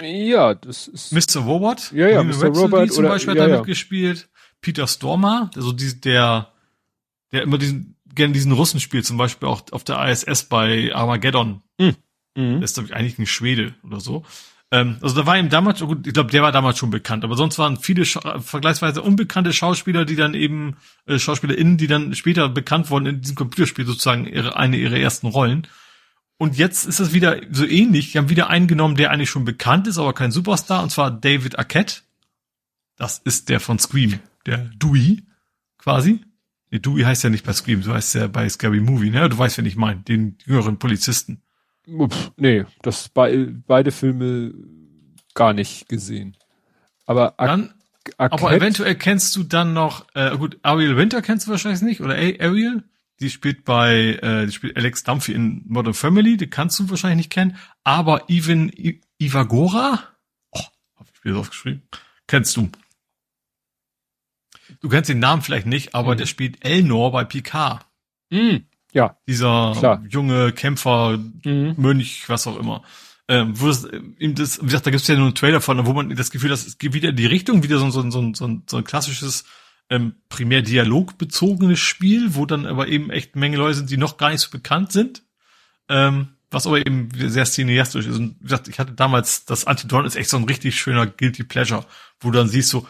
[0.00, 1.12] Ja, das ist.
[1.12, 1.40] Mr.
[1.40, 1.92] Robot.
[1.92, 2.46] Ja, ja, Mr.
[2.46, 2.92] Robot.
[2.92, 3.58] zum Beispiel ja, hat da ja.
[3.58, 4.28] mitgespielt.
[4.60, 6.52] Peter Stormer, also die, der,
[7.32, 11.62] der immer diesen, gerne diesen Russen spielt, zum Beispiel auch auf der ISS bei Armageddon.
[11.78, 11.96] Mhm.
[12.36, 14.24] Der ist, glaube ich, eigentlich ein Schwede oder so.
[14.72, 17.36] Ähm, also da war ihm damals, gut, ich glaube, der war damals schon bekannt, aber
[17.36, 22.48] sonst waren viele Scha vergleichsweise unbekannte Schauspieler, die dann eben, äh, SchauspielerInnen, die dann später
[22.48, 25.68] bekannt wurden in diesem Computerspiel sozusagen ihre, eine ihrer ersten Rollen.
[26.38, 28.12] Und jetzt ist es wieder so ähnlich.
[28.12, 31.10] Die haben wieder einen genommen, der eigentlich schon bekannt ist, aber kein Superstar, und zwar
[31.10, 31.96] David Arquette.
[32.96, 35.22] Das ist der von Scream, der Dewey,
[35.76, 36.20] quasi.
[36.70, 39.28] Nee, Dewey heißt ja nicht bei Scream, du heißt ja bei Scary Movie, ne?
[39.28, 41.42] Du weißt, wen ich meine, den jüngeren Polizisten.
[41.86, 44.54] Ups, nee, das bei, beide Filme
[45.34, 46.36] gar nicht gesehen.
[47.06, 47.74] Aber dann,
[48.18, 52.14] aber eventuell kennst du dann noch, äh, gut, Ariel Winter kennst du wahrscheinlich nicht, oder
[52.14, 52.84] Ariel?
[53.20, 57.18] Die spielt bei, äh, die spielt Alex Dumphy in Modern Family, die kannst du wahrscheinlich
[57.18, 57.56] nicht kennen.
[57.84, 60.02] Aber Ivan I Ivagora,
[60.50, 60.60] oh,
[60.96, 61.82] hab ich wieder aufgeschrieben,
[62.26, 62.70] kennst du.
[64.80, 66.18] Du kennst den Namen vielleicht nicht, aber mhm.
[66.18, 67.86] der spielt Elnor bei Picard.
[68.30, 68.66] Mhm.
[68.92, 69.16] Ja.
[69.26, 70.04] Dieser klar.
[70.08, 71.74] junge Kämpfer, mhm.
[71.76, 72.82] Mönch, was auch immer.
[73.28, 73.88] Ähm, wo das,
[74.18, 76.50] ihm das, wie gesagt, da gibt's ja nur einen Trailer von, wo man das Gefühl
[76.50, 79.44] hat, es geht wieder in die Richtung, wieder so, so, so, so, so ein klassisches
[79.88, 84.16] ähm, primär dialogbezogenes Spiel, wo dann aber eben echt eine Menge Leute sind, die noch
[84.16, 85.22] gar nicht so bekannt sind.
[85.88, 88.18] Ähm, was aber eben sehr cineastisch ist.
[88.18, 91.44] Und wie gesagt, ich hatte damals, das Antidon ist echt so ein richtig schöner Guilty
[91.44, 91.84] Pleasure,
[92.20, 92.86] wo du dann siehst so,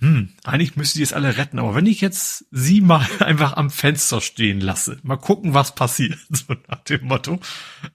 [0.00, 3.70] hm, eigentlich müsste die jetzt alle retten, aber wenn ich jetzt sie mal einfach am
[3.70, 7.40] Fenster stehen lasse, mal gucken, was passiert, so nach dem Motto.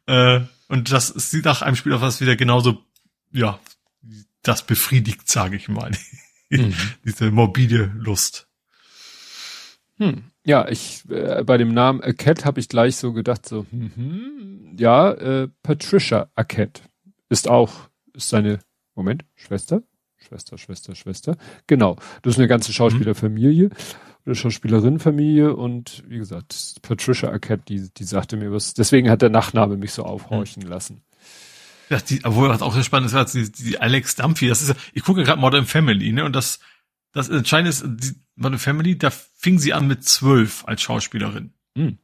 [0.05, 2.83] Äh, und das sieht nach einem Spiel auf was wieder genauso,
[3.31, 3.59] ja,
[4.43, 5.91] das befriedigt, sage ich mal.
[6.51, 6.73] Mhm.
[7.05, 8.47] Diese morbide Lust.
[9.97, 10.23] Hm.
[10.43, 14.75] Ja, ich äh, bei dem Namen Arquette habe ich gleich so gedacht, so, hm, hm,
[14.75, 16.81] ja, äh, Patricia Arquette
[17.29, 18.61] ist auch, ist seine,
[18.95, 19.83] Moment, Schwester?
[20.29, 21.37] Schwester, Schwester, Schwester.
[21.65, 21.95] Genau.
[22.21, 23.71] Das ist eine ganze Schauspielerfamilie
[24.25, 28.75] oder Schauspielerinnenfamilie und wie gesagt, Patricia Arquette, die, die sagte mir was.
[28.75, 30.69] Deswegen hat der Nachname mich so aufhorchen mhm.
[30.69, 31.01] lassen.
[31.89, 35.01] Ja, die, obwohl was auch sehr spannend ist, die, die Alex Dumphy, das ist, ich
[35.01, 36.59] gucke gerade Modern Family, ne, und das,
[37.11, 41.53] das entscheidende ist, die Modern Family, da fing sie an mit zwölf als Schauspielerin.
[41.73, 41.97] Mhm.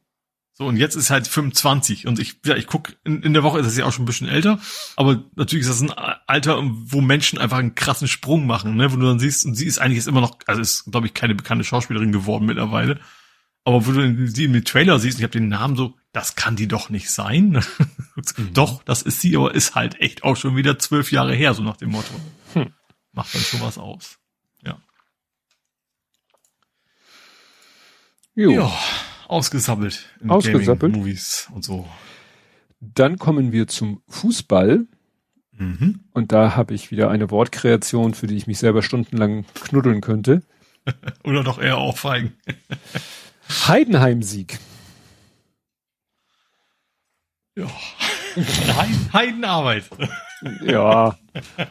[0.58, 2.06] So, und jetzt ist halt 25.
[2.06, 4.06] Und ich, ja, ich guck, in, in der Woche ist das ja auch schon ein
[4.06, 4.58] bisschen älter,
[4.96, 5.92] aber natürlich ist das ein
[6.26, 8.90] Alter, wo Menschen einfach einen krassen Sprung machen, ne?
[8.90, 11.12] Wo du dann siehst, und sie ist eigentlich jetzt immer noch, also ist, glaube ich,
[11.12, 12.98] keine bekannte Schauspielerin geworden mittlerweile.
[13.64, 16.68] Aber wo du sie im Trailer siehst, ich habe den Namen so, das kann die
[16.68, 17.62] doch nicht sein.
[18.16, 18.54] mhm.
[18.54, 21.62] Doch, das ist sie, aber ist halt echt auch schon wieder zwölf Jahre her, so
[21.62, 22.14] nach dem Motto.
[22.54, 22.72] Hm.
[23.12, 24.18] Macht dann sowas aus.
[24.64, 24.78] Ja.
[28.34, 28.52] Jo.
[28.52, 28.72] Ja
[29.28, 30.94] ausgesammelt in ausgesammelt.
[30.96, 31.86] Movies und so.
[32.80, 34.86] Dann kommen wir zum Fußball.
[35.52, 36.00] Mhm.
[36.12, 40.42] Und da habe ich wieder eine Wortkreation, für die ich mich selber stundenlang knuddeln könnte.
[41.24, 42.34] Oder doch eher aufweigen.
[43.66, 44.58] Heidenheim-Sieg.
[47.56, 47.70] Ja.
[49.14, 49.84] Heidenarbeit.
[50.62, 51.18] ja,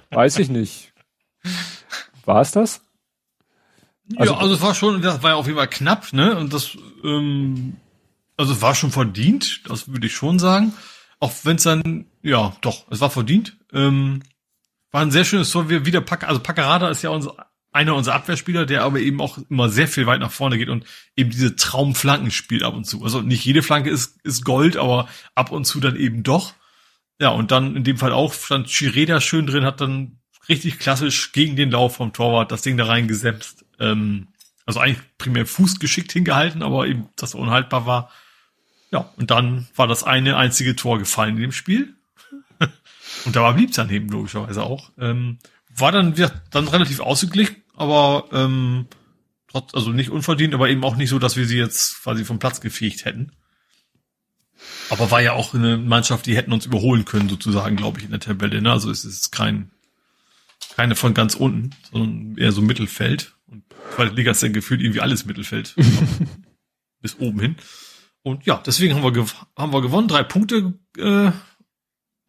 [0.10, 0.94] weiß ich nicht.
[2.26, 2.82] War es das?
[4.18, 6.38] Also, ja, also es war schon, das war ja auf jeden Fall knapp, ne?
[6.38, 7.78] Und das, ähm,
[8.38, 10.74] also es war schon verdient, das würde ich schon sagen.
[11.20, 13.58] Auch wenn es dann, ja, doch, es war verdient.
[13.74, 14.22] Ähm,
[14.92, 18.66] war ein sehr schönes Tor, wieder Pack, also Packerada ist ja unser, einer unserer Abwehrspieler,
[18.66, 20.86] der aber eben auch immer sehr viel weit nach vorne geht und
[21.18, 23.04] eben diese Traumflanken spielt ab und zu.
[23.04, 26.54] Also nicht jede Flanke ist, ist Gold, aber ab und zu dann eben doch.
[27.20, 31.32] Ja, und dann in dem Fall auch stand Chireda schön drin, hat dann richtig klassisch
[31.32, 34.28] gegen den Lauf vom Torwart das Ding da reingesetzt ähm,
[34.66, 38.12] also eigentlich primär fußgeschickt hingehalten, aber eben das unhaltbar war.
[38.92, 41.96] Ja, und dann war das eine einzige Tor gefallen in dem Spiel.
[43.26, 44.92] und da war blieb dann eben logischerweise auch.
[44.98, 45.40] Ähm,
[45.70, 48.88] war dann, wird dann relativ ausgeglichen, aber ähm,
[49.50, 52.40] trotz, also nicht unverdient, aber eben auch nicht so, dass wir sie jetzt quasi vom
[52.40, 53.32] Platz gefegt hätten.
[54.90, 58.12] Aber war ja auch eine Mannschaft, die hätten uns überholen können, sozusagen, glaube ich, in
[58.12, 58.62] der Tabelle.
[58.62, 58.72] Ne?
[58.72, 59.72] Also es ist kein,
[60.76, 63.35] keine von ganz unten, sondern eher so Mittelfeld.
[63.96, 65.74] Zweite Liga ist ja gefühlt irgendwie alles Mittelfeld.
[67.02, 67.56] bis oben hin.
[68.24, 69.26] Und ja, deswegen haben wir,
[69.58, 71.32] haben wir gewonnen, drei Punkte äh,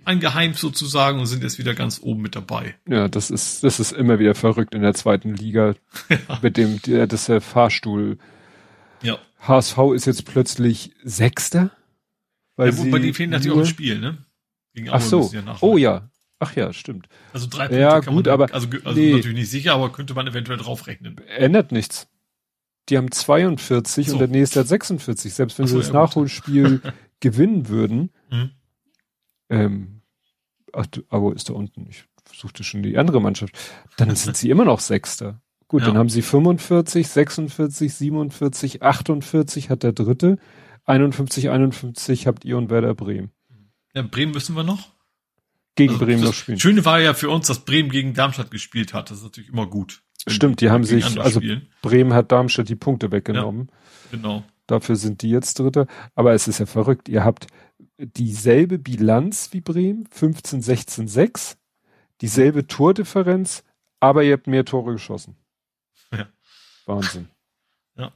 [0.04, 2.76] eingeheimt sozusagen und sind jetzt wieder ganz oben mit dabei.
[2.86, 5.74] Ja, das ist, das ist immer wieder verrückt in der zweiten Liga
[6.08, 6.38] ja.
[6.40, 8.18] mit dem, der, das der Fahrstuhl.
[9.02, 9.18] Ja.
[9.40, 11.70] HSV ist jetzt plötzlich Sechster.
[12.54, 14.18] Weil ja, bei denen fehlen natürlich auch ein Spiel, ne?
[14.72, 15.30] Gegen Ach so.
[15.60, 16.08] Oh ja.
[16.38, 17.08] Ach ja, stimmt.
[17.32, 19.14] Also drei Punkte ja, gut, man, aber also, also nee.
[19.14, 21.18] natürlich nicht sicher, aber könnte man eventuell draufrechnen.
[21.28, 22.08] Ändert nichts.
[22.88, 24.12] Die haben 42 so.
[24.12, 25.32] und der nächste hat 46.
[25.32, 26.82] Selbst wenn so, sie das ja, Nachholspiel
[27.20, 28.50] gewinnen würden, mhm.
[29.48, 30.02] ähm,
[30.72, 31.86] ach, aber ist da unten.
[31.88, 33.56] Ich suchte schon die andere Mannschaft.
[33.96, 35.40] Dann sind sie immer noch Sechster.
[35.68, 35.88] Gut, ja.
[35.88, 40.38] dann haben sie 45, 46, 47, 48 hat der dritte.
[40.84, 43.32] 51, 51 habt ihr und Werder Bremen.
[43.94, 44.95] Ja, Bremen müssen wir noch.
[45.76, 46.58] Gegen also, Bremen noch spielen.
[46.58, 49.10] Schöne war ja für uns, dass Bremen gegen Darmstadt gespielt hat.
[49.10, 50.02] Das ist natürlich immer gut.
[50.26, 51.68] Stimmt, die haben sich, also spielen.
[51.82, 53.68] Bremen hat Darmstadt die Punkte weggenommen.
[53.70, 54.44] Ja, genau.
[54.66, 55.86] Dafür sind die jetzt Dritte.
[56.14, 57.08] Aber es ist ja verrückt.
[57.08, 57.46] Ihr habt
[57.98, 61.56] dieselbe Bilanz wie Bremen, 15, 16, 6,
[62.20, 63.62] dieselbe Tordifferenz,
[64.00, 65.36] aber ihr habt mehr Tore geschossen.
[66.12, 66.28] Ja.
[66.86, 67.28] Wahnsinn.
[67.96, 68.12] Ja.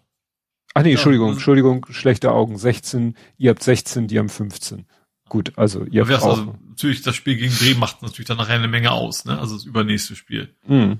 [0.74, 2.56] Ach nee, ja, Entschuldigung, Entschuldigung, schlechte Augen.
[2.58, 4.86] 16, ihr habt 16, die haben 15.
[5.30, 6.38] Gut, also ihr habt auch.
[6.38, 9.38] Also, natürlich, das Spiel gegen Bremen macht natürlich dann nachher eine Menge aus, ne?
[9.38, 10.52] Also das übernächste Spiel.
[10.66, 10.98] Mhm.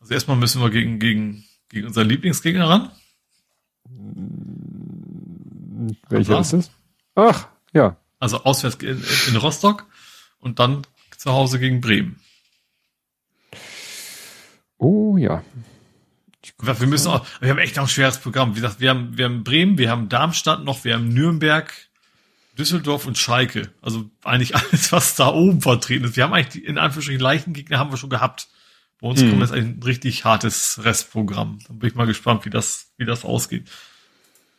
[0.00, 2.92] Also erstmal müssen wir gegen, gegen, gegen unseren Lieblingsgegner ran.
[6.10, 6.70] Welcher ist es?
[7.16, 7.96] Ach, ja.
[8.20, 9.86] Also auswärts in, in Rostock
[10.38, 12.20] und dann zu Hause gegen Bremen.
[14.78, 15.42] Oh ja.
[16.60, 18.52] Wir müssen auch, wir haben echt auch ein schweres Programm.
[18.52, 21.72] Wie gesagt, wir haben, wir haben Bremen, wir haben Darmstadt noch, wir haben Nürnberg,
[22.58, 23.72] Düsseldorf und Schalke.
[23.80, 26.16] Also eigentlich alles, was da oben vertreten ist.
[26.16, 28.48] Wir haben eigentlich die, in Anführungsstrichen leichten Gegner haben wir schon gehabt.
[29.00, 29.30] Bei uns hm.
[29.30, 31.58] kommt jetzt ein richtig hartes Restprogramm.
[31.66, 33.68] Da bin ich mal gespannt, wie das, wie das ausgeht.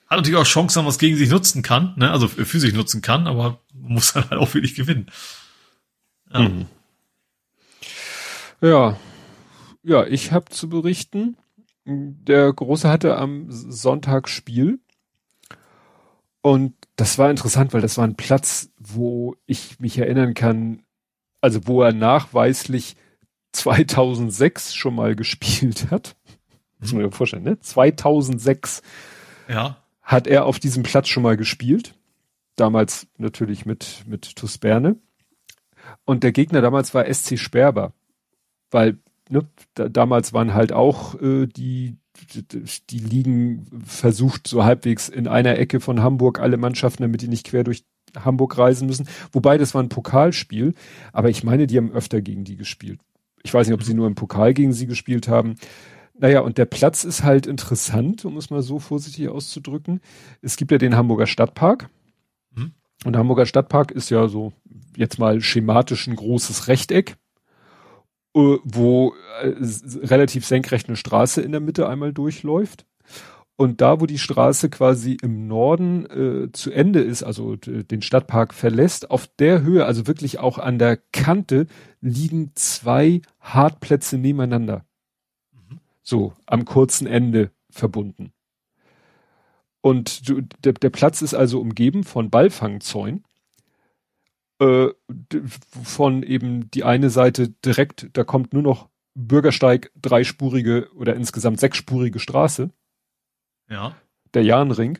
[0.07, 2.11] Hat natürlich auch Chancen, dass man es gegen sich nutzen kann, ne?
[2.11, 5.07] also für sich nutzen kann, aber man muss dann halt auch wirklich gewinnen.
[6.31, 6.39] Ja.
[6.39, 6.65] Hm.
[8.61, 8.97] Ja,
[9.83, 11.37] ja ich habe zu berichten,
[11.85, 14.79] der Große hatte am Sonntag Spiel
[16.41, 20.83] und das war interessant, weil das war ein Platz, wo ich mich erinnern kann,
[21.41, 22.95] also wo er nachweislich
[23.53, 26.15] 2006 schon mal gespielt hat.
[26.79, 27.59] Muss man sich vorstellen, ne?
[27.59, 28.81] 2006
[29.47, 29.77] ja.
[30.01, 31.95] hat er auf diesem Platz schon mal gespielt.
[32.55, 34.97] Damals natürlich mit, mit Tusberne.
[36.05, 37.93] Und der Gegner damals war SC Sperber.
[38.69, 38.99] Weil,
[39.29, 41.97] ne, da, damals waren halt auch äh, die,
[42.89, 47.45] die, Ligen versucht, so halbwegs in einer Ecke von Hamburg alle Mannschaften, damit die nicht
[47.45, 47.83] quer durch
[48.15, 49.07] Hamburg reisen müssen.
[49.31, 50.73] Wobei, das war ein Pokalspiel,
[51.11, 53.01] aber ich meine, die haben öfter gegen die gespielt.
[53.43, 55.55] Ich weiß nicht, ob sie nur im Pokal gegen sie gespielt haben.
[56.17, 59.99] Naja, und der Platz ist halt interessant, um es mal so vorsichtig auszudrücken.
[60.41, 61.89] Es gibt ja den Hamburger Stadtpark.
[62.55, 62.73] Mhm.
[63.03, 64.53] Und der Hamburger Stadtpark ist ja so
[64.95, 67.17] jetzt mal schematisch ein großes Rechteck,
[68.33, 69.53] wo äh,
[70.05, 72.85] relativ senkrecht eine Straße in der Mitte einmal durchläuft.
[73.55, 78.53] Und da, wo die Straße quasi im Norden äh, zu Ende ist, also den Stadtpark
[78.53, 81.67] verlässt, auf der Höhe, also wirklich auch an der Kante,
[82.01, 84.85] liegen zwei Hartplätze nebeneinander.
[85.51, 85.79] Mhm.
[86.01, 88.33] So, am kurzen Ende verbunden.
[89.81, 93.23] Und du, der, der Platz ist also umgeben von Ballfangzäunen.
[94.63, 94.93] Äh,
[95.83, 102.19] von eben die eine Seite direkt, da kommt nur noch Bürgersteig, dreispurige oder insgesamt sechsspurige
[102.19, 102.71] Straße
[103.69, 103.95] ja.
[104.33, 104.99] Der Jahnring.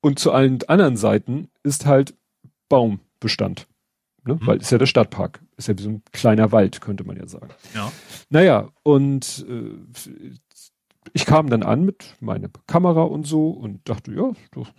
[0.00, 2.14] Und zu allen anderen Seiten ist halt
[2.68, 3.68] Baumbestand.
[4.24, 4.34] Ne?
[4.34, 4.46] Mhm.
[4.46, 5.40] Weil ist ja der Stadtpark.
[5.56, 7.48] Ist ja wie so ein kleiner Wald, könnte man ja sagen.
[7.74, 7.92] Ja.
[8.30, 10.34] Naja, und äh,
[11.14, 14.32] ich kam dann an mit meiner Kamera und so und dachte, ja,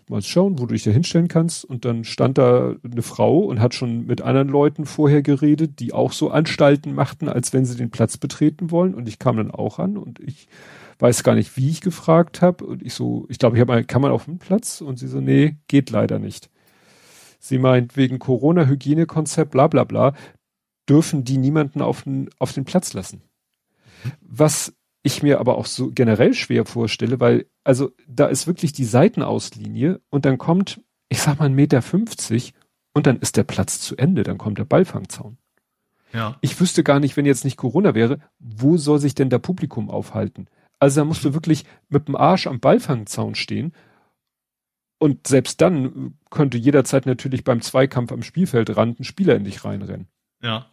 [0.09, 1.63] mal schauen, wo du dich da hinstellen kannst.
[1.63, 5.93] Und dann stand da eine Frau und hat schon mit anderen Leuten vorher geredet, die
[5.93, 8.95] auch so Anstalten machten, als wenn sie den Platz betreten wollen.
[8.95, 10.47] Und ich kam dann auch an und ich
[10.97, 12.65] weiß gar nicht, wie ich gefragt habe.
[12.65, 14.81] Und ich so, ich glaube, ich habe mal, kann man auf den Platz?
[14.81, 16.49] Und sie so, nee, geht leider nicht.
[17.39, 20.13] Sie meint, wegen Corona-Hygienekonzept, bla bla bla,
[20.89, 23.21] dürfen die niemanden auf den, auf den Platz lassen.
[24.21, 24.73] Was
[25.03, 30.01] ich mir aber auch so generell schwer vorstelle, weil, also da ist wirklich die Seitenauslinie
[30.09, 32.53] und dann kommt, ich sag mal, ein Meter fünfzig
[32.93, 35.38] und dann ist der Platz zu Ende, dann kommt der Ballfangzaun.
[36.14, 36.38] Ja.
[36.41, 39.90] Ich wüsste gar nicht, wenn jetzt nicht Corona wäre, wo soll sich denn der Publikum
[39.90, 40.48] aufhalten?
[40.80, 43.73] Also da musst du wirklich mit dem Arsch am Ballfangzaun stehen.
[44.99, 50.07] Und selbst dann könnte jederzeit natürlich beim Zweikampf am Spielfeldrand ein Spieler in dich reinrennen.
[50.41, 50.67] Ja.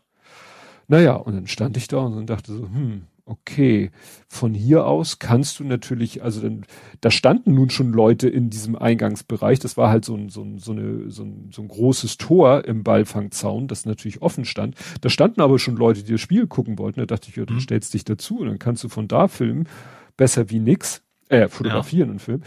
[0.89, 3.91] Naja, und dann stand ich da und dachte so, hm, okay,
[4.29, 6.65] von hier aus kannst du natürlich, also dann,
[7.01, 9.59] da standen nun schon Leute in diesem Eingangsbereich.
[9.59, 12.65] Das war halt so ein, so ein, so eine, so ein, so ein großes Tor
[12.65, 14.75] im Ballfangzaun, das natürlich offen stand.
[15.01, 17.01] Da standen aber schon Leute, die das Spiel gucken wollten.
[17.01, 17.61] Da dachte ich, ja, dann mhm.
[17.61, 19.69] stellst dich dazu und dann kannst du von da filmen.
[20.17, 21.03] Besser wie nix.
[21.29, 22.13] Äh, fotografieren ja.
[22.15, 22.45] und filmen.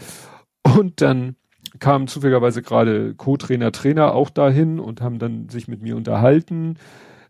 [0.62, 1.36] Und dann
[1.78, 6.76] kamen zufälligerweise gerade Co-Trainer, Trainer auch dahin und haben dann sich mit mir unterhalten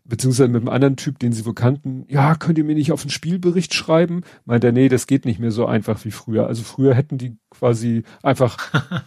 [0.05, 3.01] beziehungsweise mit einem anderen Typ, den sie wohl kannten, ja, könnt ihr mir nicht auf
[3.01, 4.21] den Spielbericht schreiben?
[4.45, 6.47] Meint er, nee, das geht nicht mehr so einfach wie früher.
[6.47, 8.57] Also früher hätten die quasi einfach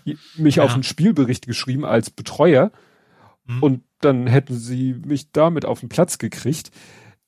[0.36, 0.64] mich ja.
[0.64, 2.72] auf den Spielbericht geschrieben als Betreuer
[3.46, 3.62] mhm.
[3.62, 6.70] und dann hätten sie mich damit auf den Platz gekriegt.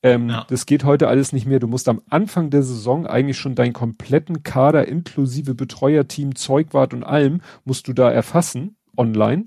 [0.03, 0.47] Ähm, ja.
[0.49, 1.61] Das geht heute alles nicht mehr.
[1.61, 7.05] Du musst am Anfang der Saison eigentlich schon deinen kompletten Kader inklusive Betreuerteam, Zeugwart und
[7.05, 9.47] allem musst du da erfassen online.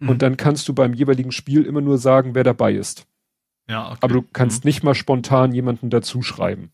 [0.00, 0.08] Mhm.
[0.08, 3.06] Und dann kannst du beim jeweiligen Spiel immer nur sagen, wer dabei ist.
[3.68, 3.98] Ja, okay.
[4.02, 4.68] Aber du kannst mhm.
[4.68, 6.70] nicht mal spontan jemanden dazu schreiben,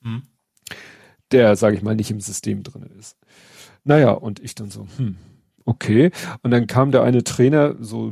[0.00, 0.22] mhm.
[1.32, 3.16] der, sage ich mal, nicht im System drin ist.
[3.84, 5.16] Naja, und ich dann so, hm,
[5.64, 6.10] okay.
[6.42, 8.10] Und dann kam der eine Trainer, so,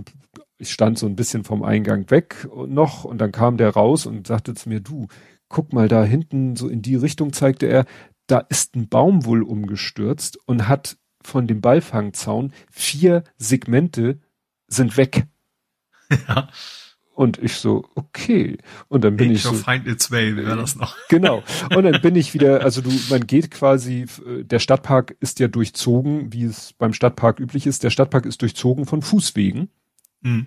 [0.58, 4.26] ich stand so ein bisschen vom Eingang weg noch, und dann kam der raus und
[4.26, 5.08] sagte zu mir, du,
[5.48, 7.86] guck mal da hinten, so in die Richtung zeigte er,
[8.26, 14.20] da ist ein Baum wohl umgestürzt und hat von dem Ballfangzaun vier Segmente
[14.68, 15.26] sind weg.
[16.26, 16.48] Ja.
[17.18, 18.58] Und ich so, okay.
[18.86, 19.52] Und dann bin Age ich so.
[19.52, 20.94] Find Its Way wäre das noch.
[21.08, 21.42] Genau.
[21.74, 26.32] Und dann bin ich wieder, also du, man geht quasi, der Stadtpark ist ja durchzogen,
[26.32, 27.82] wie es beim Stadtpark üblich ist.
[27.82, 29.68] Der Stadtpark ist durchzogen von Fußwegen.
[30.20, 30.46] Mhm.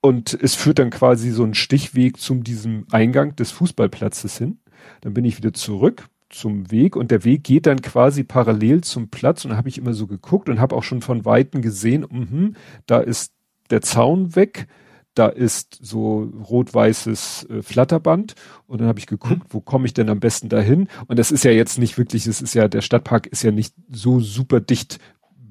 [0.00, 4.58] Und es führt dann quasi so ein Stichweg zum diesem Eingang des Fußballplatzes hin.
[5.02, 9.10] Dann bin ich wieder zurück zum Weg und der Weg geht dann quasi parallel zum
[9.10, 12.04] Platz und da habe ich immer so geguckt und habe auch schon von Weitem gesehen,
[12.10, 13.32] mh, da ist
[13.70, 14.66] der Zaun weg,
[15.14, 18.34] da ist so rot-weißes äh, Flatterband
[18.66, 19.48] und dann habe ich geguckt, mhm.
[19.50, 20.88] wo komme ich denn am besten dahin?
[21.06, 23.74] Und das ist ja jetzt nicht wirklich, es ist ja, der Stadtpark ist ja nicht
[23.90, 24.98] so super dicht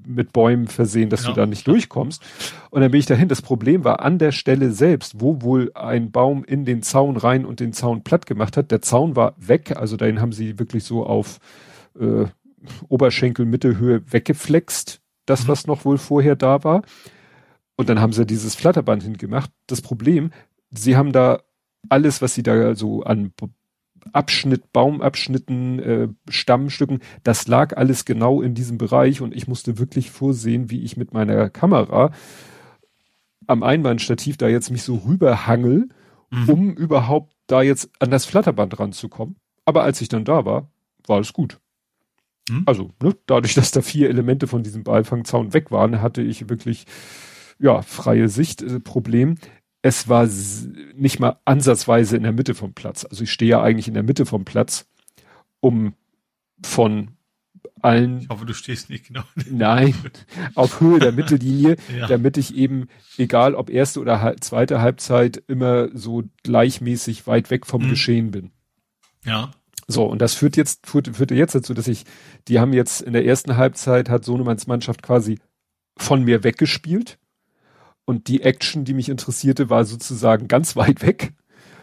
[0.05, 1.29] mit Bäumen versehen, dass ja.
[1.29, 2.21] du da nicht durchkommst.
[2.69, 3.29] Und dann bin ich dahin.
[3.29, 7.45] Das Problem war an der Stelle selbst, wo wohl ein Baum in den Zaun rein
[7.45, 8.71] und den Zaun platt gemacht hat.
[8.71, 11.39] Der Zaun war weg, also dahin haben sie wirklich so auf
[11.99, 12.25] äh,
[12.87, 15.47] Oberschenkel Mittelhöhe weggeflext, das, mhm.
[15.47, 16.81] was noch wohl vorher da war.
[17.75, 19.51] Und dann haben sie dieses Flatterband hingemacht.
[19.67, 20.31] Das Problem,
[20.69, 21.41] sie haben da
[21.89, 23.33] alles, was sie da so an
[24.11, 30.11] Abschnitt, Baumabschnitten, äh, Stammstücken, das lag alles genau in diesem Bereich und ich musste wirklich
[30.11, 32.11] vorsehen, wie ich mit meiner Kamera
[33.47, 35.89] am Einbahnstativ da jetzt mich so rüberhangel,
[36.31, 36.49] mhm.
[36.49, 39.35] um überhaupt da jetzt an das Flatterband ranzukommen.
[39.65, 40.69] Aber als ich dann da war,
[41.07, 41.59] war es gut.
[42.49, 42.63] Mhm.
[42.65, 46.85] Also, ne, dadurch, dass da vier Elemente von diesem Beifangzaun weg waren, hatte ich wirklich
[47.59, 49.35] ja, freie Sicht äh, Problem.
[49.81, 50.27] Es war
[50.95, 53.05] nicht mal ansatzweise in der Mitte vom Platz.
[53.05, 54.85] Also ich stehe ja eigentlich in der Mitte vom Platz,
[55.59, 55.93] um
[56.63, 57.17] von
[57.83, 58.21] allen.
[58.21, 59.23] Ich hoffe, du stehst nicht genau.
[59.49, 59.93] Nein,
[60.55, 62.07] auf Höhe der Mittellinie, ja.
[62.07, 67.83] damit ich eben, egal ob erste oder zweite Halbzeit, immer so gleichmäßig weit weg vom
[67.83, 67.89] mhm.
[67.89, 68.51] Geschehen bin.
[69.25, 69.51] Ja.
[69.87, 72.05] So, und das führt jetzt, führt, führte jetzt dazu, dass ich,
[72.47, 75.39] die haben jetzt in der ersten Halbzeit hat Sonemanns Mannschaft quasi
[75.97, 77.19] von mir weggespielt.
[78.05, 81.33] Und die Action, die mich interessierte, war sozusagen ganz weit weg.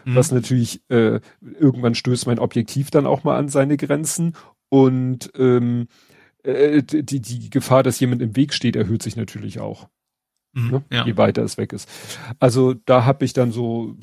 [0.05, 0.15] Mhm.
[0.15, 4.35] Was natürlich, äh, irgendwann stößt mein Objektiv dann auch mal an seine Grenzen.
[4.69, 5.87] Und ähm,
[6.43, 9.89] äh, die, die Gefahr, dass jemand im Weg steht, erhöht sich natürlich auch.
[10.53, 10.83] Mhm, ne?
[10.91, 11.05] ja.
[11.05, 11.87] Je weiter es weg ist.
[12.39, 13.97] Also da habe ich dann so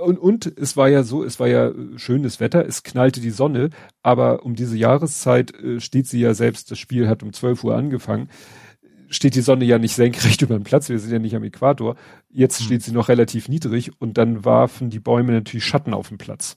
[0.00, 3.70] und, und es war ja so, es war ja schönes Wetter, es knallte die Sonne,
[4.02, 7.76] aber um diese Jahreszeit äh, steht sie ja selbst, das Spiel hat um 12 Uhr
[7.76, 8.28] angefangen
[9.08, 11.96] steht die Sonne ja nicht senkrecht über den Platz, wir sind ja nicht am Äquator.
[12.28, 12.66] Jetzt hm.
[12.66, 16.56] steht sie noch relativ niedrig und dann warfen die Bäume natürlich Schatten auf den Platz.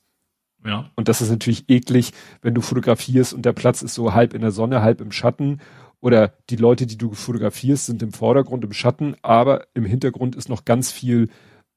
[0.65, 0.91] Ja.
[0.95, 4.41] Und das ist natürlich eklig, wenn du fotografierst und der Platz ist so halb in
[4.41, 5.59] der Sonne, halb im Schatten.
[5.99, 10.49] Oder die Leute, die du fotografierst, sind im Vordergrund im Schatten, aber im Hintergrund ist
[10.49, 11.29] noch ganz viel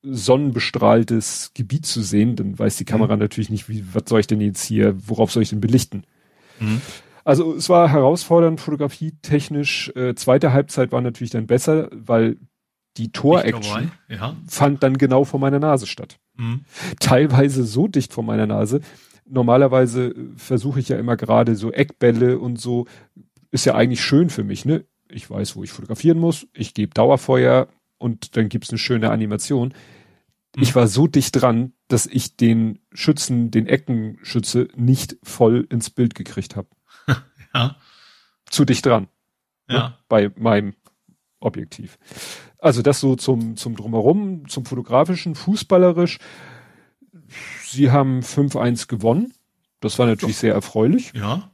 [0.03, 2.37] sonnenbestrahltes Gebiet zu sehen.
[2.37, 3.21] Dann weiß die Kamera mhm.
[3.21, 6.05] natürlich nicht, wie, was soll ich denn jetzt hier, worauf soll ich denn belichten?
[6.61, 6.81] Mhm.
[7.25, 9.91] Also es war herausfordernd, fotografietechnisch.
[9.97, 12.37] Äh, zweite Halbzeit war natürlich dann besser, weil
[12.97, 14.37] die Tor-Action ja.
[14.47, 16.19] fand dann genau vor meiner Nase statt.
[16.37, 16.65] Mhm.
[17.01, 18.81] Teilweise so dicht vor meiner Nase.
[19.27, 22.87] Normalerweise äh, versuche ich ja immer gerade so Eckbälle und so.
[23.51, 24.85] Ist ja eigentlich schön für mich, ne?
[25.11, 26.47] Ich weiß, wo ich fotografieren muss.
[26.53, 29.75] Ich gebe Dauerfeuer und dann gibt's eine schöne Animation.
[30.57, 30.63] Mhm.
[30.63, 36.15] Ich war so dicht dran, dass ich den Schützen, den Eckenschütze nicht voll ins Bild
[36.15, 36.69] gekriegt habe.
[37.55, 37.77] Ja.
[38.47, 39.09] Zu dicht dran.
[39.69, 39.89] Ne, ja.
[39.89, 40.75] Ne, bei meinem
[41.41, 41.99] Objektiv.
[42.59, 46.19] Also das so zum, zum Drumherum, zum fotografischen, fußballerisch.
[47.65, 49.35] Sie haben 5-1 gewonnen.
[49.81, 51.13] Das war natürlich sehr erfreulich.
[51.15, 51.51] Ja.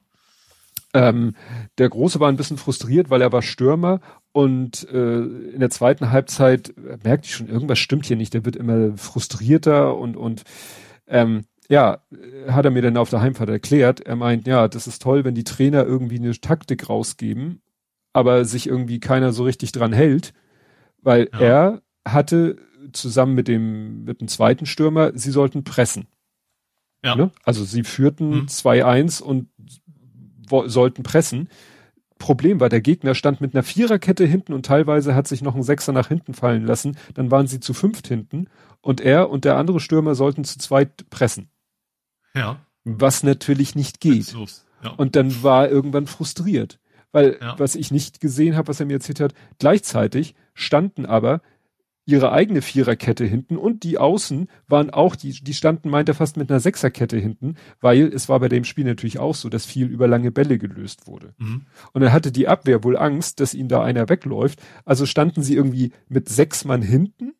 [0.92, 1.34] Ähm,
[1.78, 4.00] der Große war ein bisschen frustriert, weil er war Stürmer
[4.32, 8.34] und äh, in der zweiten Halbzeit merkte ich schon, irgendwas stimmt hier nicht.
[8.34, 10.42] Der wird immer frustrierter und und
[11.06, 12.02] ähm, ja,
[12.48, 14.00] hat er mir dann auf der Heimfahrt erklärt.
[14.00, 17.62] Er meint, ja, das ist toll, wenn die Trainer irgendwie eine Taktik rausgeben,
[18.12, 20.34] aber sich irgendwie keiner so richtig dran hält,
[21.00, 21.38] weil ja.
[21.40, 22.56] er hatte
[22.92, 26.08] zusammen mit dem mit dem zweiten Stürmer, sie sollten pressen.
[27.04, 27.14] Ja.
[27.14, 27.30] Ne?
[27.44, 28.46] Also sie führten hm.
[28.46, 29.48] 2-1 und
[30.66, 31.48] sollten pressen.
[32.18, 35.62] Problem war, der Gegner stand mit einer Viererkette hinten und teilweise hat sich noch ein
[35.62, 36.96] Sechser nach hinten fallen lassen.
[37.14, 38.48] Dann waren sie zu fünft hinten
[38.80, 41.48] und er und der andere Stürmer sollten zu zweit pressen.
[42.34, 42.60] Ja.
[42.84, 44.34] Was natürlich nicht geht.
[44.82, 44.90] Ja.
[44.90, 46.78] Und dann war er irgendwann frustriert.
[47.12, 47.58] Weil, ja.
[47.58, 51.42] was ich nicht gesehen habe, was er mir erzählt hat, gleichzeitig standen aber
[52.10, 56.36] ihre eigene Viererkette hinten und die Außen waren auch, die, die standen, meint er, fast
[56.36, 59.86] mit einer Sechserkette hinten, weil es war bei dem Spiel natürlich auch so, dass viel
[59.86, 61.34] über lange Bälle gelöst wurde.
[61.38, 61.66] Mhm.
[61.92, 64.60] Und dann hatte die Abwehr wohl Angst, dass ihnen da einer wegläuft.
[64.84, 67.34] Also standen sie irgendwie mit sechs Mann hinten.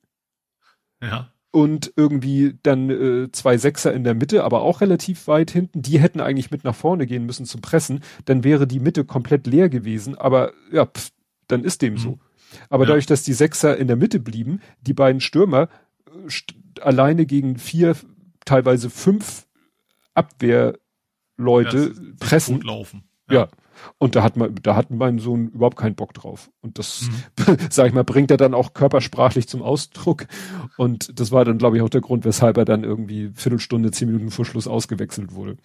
[1.03, 1.33] Ja.
[1.53, 5.83] Und irgendwie dann äh, zwei Sechser in der Mitte, aber auch relativ weit hinten.
[5.83, 8.01] Die hätten eigentlich mit nach vorne gehen müssen zum Pressen.
[8.25, 10.17] Dann wäre die Mitte komplett leer gewesen.
[10.17, 11.11] Aber ja, pff,
[11.49, 11.99] dann ist dem mhm.
[11.99, 12.19] so.
[12.69, 12.89] Aber ja.
[12.89, 15.69] dadurch, dass die Sechser in der Mitte blieben, die beiden Stürmer
[16.07, 17.97] äh, alleine gegen vier,
[18.45, 19.47] teilweise fünf
[20.15, 20.79] Abwehrleute
[21.95, 22.61] ja, pressen.
[22.61, 23.05] laufen.
[23.29, 23.35] Ja.
[23.35, 23.49] ja.
[23.99, 26.51] Und da hat man, da hat mein Sohn überhaupt keinen Bock drauf.
[26.61, 27.09] Und das,
[27.49, 27.57] mhm.
[27.71, 30.27] sag ich mal, bringt er dann auch körpersprachlich zum Ausdruck.
[30.77, 34.09] Und das war dann, glaube ich, auch der Grund, weshalb er dann irgendwie Viertelstunde, zehn
[34.09, 35.57] Minuten vor Schluss ausgewechselt wurde.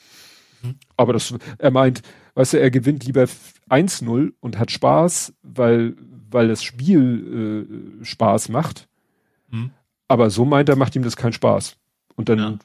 [0.62, 0.76] Mhm.
[0.98, 2.02] Aber das, er meint,
[2.36, 3.26] weißt du, er gewinnt lieber
[3.70, 5.96] 1-0 und hat Spaß, weil,
[6.30, 8.88] weil das Spiel äh, Spaß macht.
[9.50, 9.72] Hm.
[10.08, 11.78] Aber so meint er, macht ihm das keinen Spaß.
[12.16, 12.58] Und dann ja.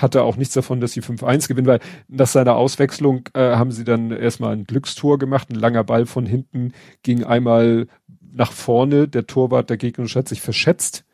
[0.00, 3.72] hat er auch nichts davon, dass sie 5-1 gewinnen, weil nach seiner Auswechslung äh, haben
[3.72, 5.50] sie dann erstmal ein Glückstor gemacht.
[5.50, 6.72] Ein langer Ball von hinten
[7.02, 7.88] ging einmal
[8.32, 9.08] nach vorne.
[9.08, 11.04] Der Torwart der Gegner hat sich verschätzt,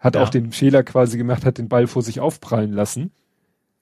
[0.00, 0.22] hat ja.
[0.22, 3.12] auch den Fehler quasi gemacht, hat den Ball vor sich aufprallen lassen,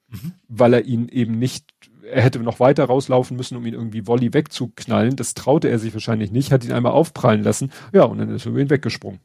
[0.09, 0.33] mhm.
[0.49, 1.73] weil er ihn eben nicht
[2.05, 5.17] er hätte noch weiter rauslaufen müssen, um ihn irgendwie Volley wegzuknallen.
[5.17, 7.73] Das traute er sich wahrscheinlich nicht, hat ihn einmal aufprallen lassen.
[7.93, 9.20] Ja, und dann ist er über ihn weggesprungen.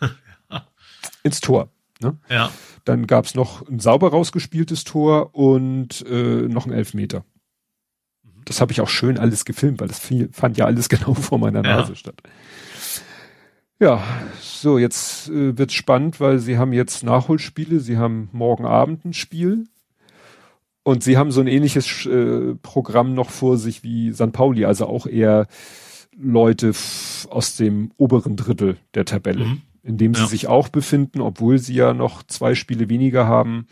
[1.22, 1.68] Ins Tor.
[2.02, 2.18] Ne?
[2.28, 2.50] Ja.
[2.84, 7.24] Dann gab's noch ein sauber rausgespieltes Tor und äh, noch ein Elfmeter.
[8.22, 8.42] Mhm.
[8.44, 10.00] Das habe ich auch schön alles gefilmt, weil das
[10.32, 11.96] fand ja alles genau vor meiner Nase ja.
[11.96, 12.22] statt.
[13.80, 14.00] Ja,
[14.40, 19.12] so, jetzt äh, wird's spannend, weil sie haben jetzt Nachholspiele, sie haben morgen Abend ein
[19.12, 19.64] Spiel
[20.84, 24.32] und sie haben so ein ähnliches äh, Programm noch vor sich wie St.
[24.32, 25.48] Pauli, also auch eher
[26.16, 26.72] Leute
[27.30, 29.62] aus dem oberen Drittel der Tabelle, mhm.
[29.82, 30.26] In dem sie ja.
[30.28, 33.66] sich auch befinden, obwohl sie ja noch zwei Spiele weniger haben.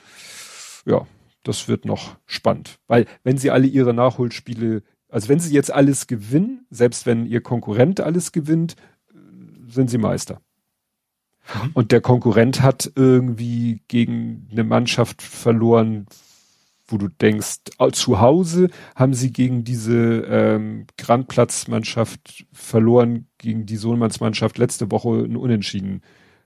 [0.84, 1.06] Ja,
[1.44, 2.78] das wird noch spannend.
[2.86, 7.40] Weil wenn sie alle ihre Nachholspiele, also wenn sie jetzt alles gewinnen, selbst wenn ihr
[7.40, 8.76] Konkurrent alles gewinnt,
[9.68, 10.40] sind sie Meister.
[11.55, 11.70] Mhm.
[11.74, 16.06] Und der Konkurrent hat irgendwie gegen eine Mannschaft verloren,
[16.92, 17.56] wo du denkst,
[17.92, 19.94] zu Hause haben sie gegen diese
[20.28, 26.02] ähm, Grandplatzmannschaft verloren, gegen die Sohnmannsmannschaft letzte Woche ein Unentschieden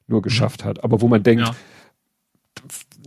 [0.07, 0.25] nur mhm.
[0.25, 0.85] geschafft hat.
[0.85, 1.55] Aber wo man denkt, ja.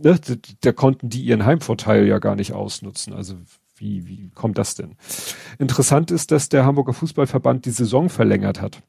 [0.02, 0.20] ne,
[0.60, 3.12] da konnten die ihren Heimvorteil ja gar nicht ausnutzen.
[3.12, 3.36] Also
[3.76, 4.96] wie, wie kommt das denn?
[5.58, 8.82] Interessant ist, dass der Hamburger Fußballverband die Saison verlängert hat.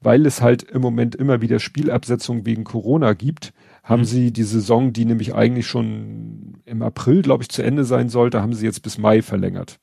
[0.00, 3.52] Weil es halt im Moment immer wieder Spielabsetzungen wegen Corona gibt,
[3.82, 4.06] haben mhm.
[4.06, 8.42] sie die Saison, die nämlich eigentlich schon im April, glaube ich, zu Ende sein sollte,
[8.42, 9.78] haben sie jetzt bis Mai verlängert.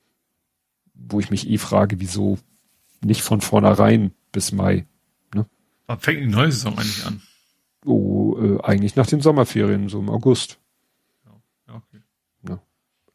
[0.94, 2.38] Wo ich mich eh frage, wieso
[3.02, 4.86] nicht von vornherein bis Mai.
[5.34, 5.46] Ne?
[5.86, 7.22] Wann fängt die neue Saison eigentlich an?
[7.84, 10.58] Oh, äh, eigentlich nach den Sommerferien, so im August.
[11.24, 12.02] Ja, okay.
[12.48, 12.60] Ja.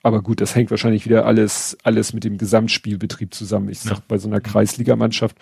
[0.01, 3.69] Aber gut, das hängt wahrscheinlich wieder alles, alles mit dem Gesamtspielbetrieb zusammen.
[3.69, 4.03] Ich sag, ja.
[4.07, 5.37] bei so einer Kreisligamannschaft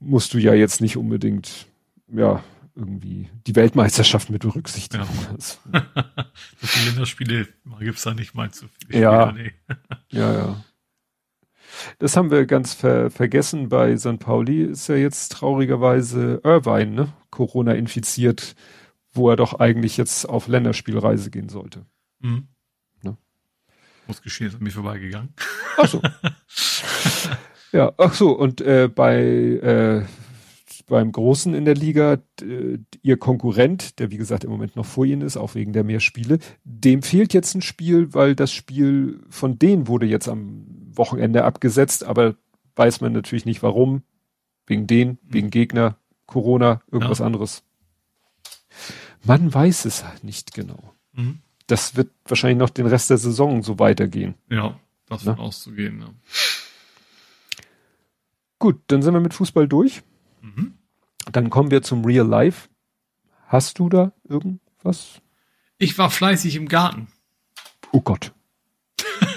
[0.00, 1.66] musst du ja jetzt nicht unbedingt,
[2.08, 2.42] ja,
[2.78, 5.02] irgendwie die Weltmeisterschaft mit berücksichtigen.
[5.02, 5.36] Ja.
[6.60, 7.48] so viele Länderspiele
[7.80, 9.32] gibt's da nicht mal zu viele ja.
[9.32, 9.52] Nee.
[10.10, 10.64] ja, ja.
[11.98, 13.68] Das haben wir ganz ver vergessen.
[13.68, 14.18] Bei St.
[14.18, 17.12] Pauli ist ja jetzt traurigerweise Irvine, ne?
[17.30, 18.54] Corona infiziert,
[19.12, 21.84] wo er doch eigentlich jetzt auf Länderspielreise gehen sollte.
[22.20, 22.48] Mhm.
[23.02, 23.16] Ne?
[24.06, 25.34] Muss geschehen, ist an mir vorbeigegangen.
[25.76, 26.00] Ach so.
[27.72, 30.04] ja, ach so, und äh, bei äh,
[30.88, 32.18] beim Großen in der Liga,
[33.02, 36.00] ihr Konkurrent, der wie gesagt im Moment noch vor ihnen ist, auch wegen der mehr
[36.00, 41.44] Spiele, dem fehlt jetzt ein Spiel, weil das Spiel von denen wurde jetzt am Wochenende
[41.44, 42.34] abgesetzt, aber
[42.74, 44.02] weiß man natürlich nicht warum.
[44.66, 45.18] Wegen den, mhm.
[45.22, 47.26] wegen Gegner, Corona, irgendwas ja.
[47.26, 47.62] anderes.
[49.24, 50.94] Man weiß es halt nicht genau.
[51.12, 51.40] Mhm.
[51.66, 54.34] das wird wahrscheinlich noch den Rest der Saison so weitergehen.
[54.48, 56.00] Ja, das wird auszugehen.
[56.00, 56.08] Ja.
[58.58, 60.02] Gut, dann sind wir mit Fußball durch.
[60.40, 60.74] Mhm.
[61.32, 62.68] Dann kommen wir zum Real Life.
[63.46, 65.20] Hast du da irgendwas?
[65.78, 67.08] Ich war fleißig im Garten.
[67.92, 68.32] Oh Gott.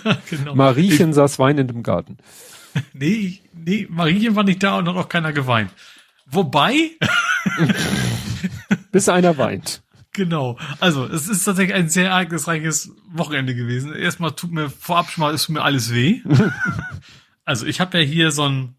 [0.30, 0.56] genau.
[0.56, 2.18] Mariechen ich, saß weinend im Garten.
[2.94, 5.72] nee, nee, Mariechen war nicht da und hat auch keiner geweint.
[6.26, 6.92] Wobei.
[8.92, 9.84] Bis einer weint.
[10.14, 10.58] Genau.
[10.80, 13.94] Also, es ist tatsächlich ein sehr ereignisreiches Wochenende gewesen.
[13.94, 16.22] Erstmal tut mir vorab schon mal, ist mir alles weh.
[17.46, 18.76] also, ich habe ja hier so ein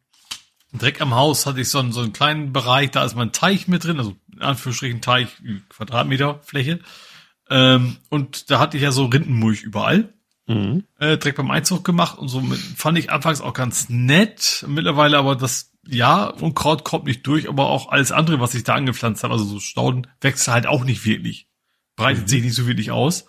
[0.73, 3.69] Dreck am Haus, hatte ich so einen, so einen kleinen Bereich, da ist mein Teich
[3.69, 5.29] mit drin, also in Anführungsstrichen Teich,
[5.69, 6.81] Quadratmeter Fläche.
[7.51, 10.15] Ähm, und da hatte ich ja so Rindenmulch überall.
[10.47, 10.85] Mhm.
[10.99, 14.65] Äh, direkt beim Einzug gemacht und so mit, fand ich anfangs auch ganz nett.
[14.67, 18.75] Mittlerweile aber das, ja, Unkraut kommt nicht durch, aber auch alles andere, was ich da
[18.75, 21.49] angepflanzt habe, also so Stauden, wächst halt auch nicht wirklich.
[21.97, 22.29] Breitet mhm.
[22.29, 23.27] sich nicht so wirklich aus.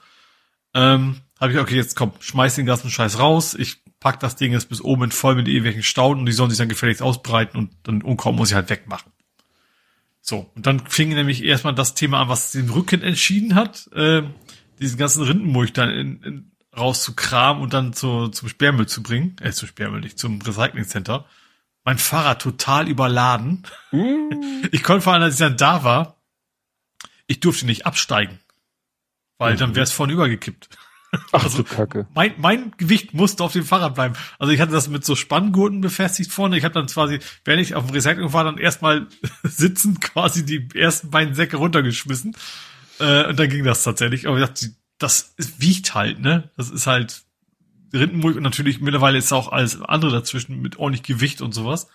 [0.74, 3.54] Ähm, habe ich, okay, jetzt komm, schmeiß den ganzen Scheiß raus.
[3.54, 6.60] Ich pack das Ding jetzt bis oben voll mit irgendwelchen Stauden und die sollen sich
[6.60, 9.14] dann gefälligst ausbreiten und dann Unkraut muss ich halt wegmachen.
[10.20, 14.24] So, und dann fing nämlich erstmal das Thema an, was den Rücken entschieden hat, äh,
[14.80, 19.52] diesen ganzen Rindenmulch dann in, in, rauszukramen und dann zu, zum Sperrmüll zu bringen, äh,
[19.52, 21.26] zum Sperrmüll nicht, zum Recyclingcenter.
[21.86, 23.64] Mein Fahrrad total überladen.
[23.92, 24.30] Mm.
[24.72, 26.22] Ich konnte vor allem, als ich dann da war,
[27.28, 28.40] ich durfte nicht absteigen,
[29.38, 29.60] weil mhm.
[29.60, 30.70] dann wäre es vorne übergekippt.
[31.32, 32.08] Ach also, du Kacke.
[32.14, 34.16] Mein, mein Gewicht musste auf dem Fahrrad bleiben.
[34.40, 36.58] Also ich hatte das mit so Spanngurten befestigt vorne.
[36.58, 39.08] Ich habe dann quasi, wenn ich auf dem Recycling war, dann erstmal
[39.44, 42.36] sitzend quasi die ersten beiden Säcke runtergeschmissen.
[43.00, 44.28] Äh, und dann ging das tatsächlich.
[44.28, 46.50] Aber ich dachte, das wiegt halt, ne?
[46.58, 47.24] Das ist halt
[47.94, 51.88] Rindenmulch und natürlich mittlerweile ist auch alles andere dazwischen mit ordentlich Gewicht und sowas.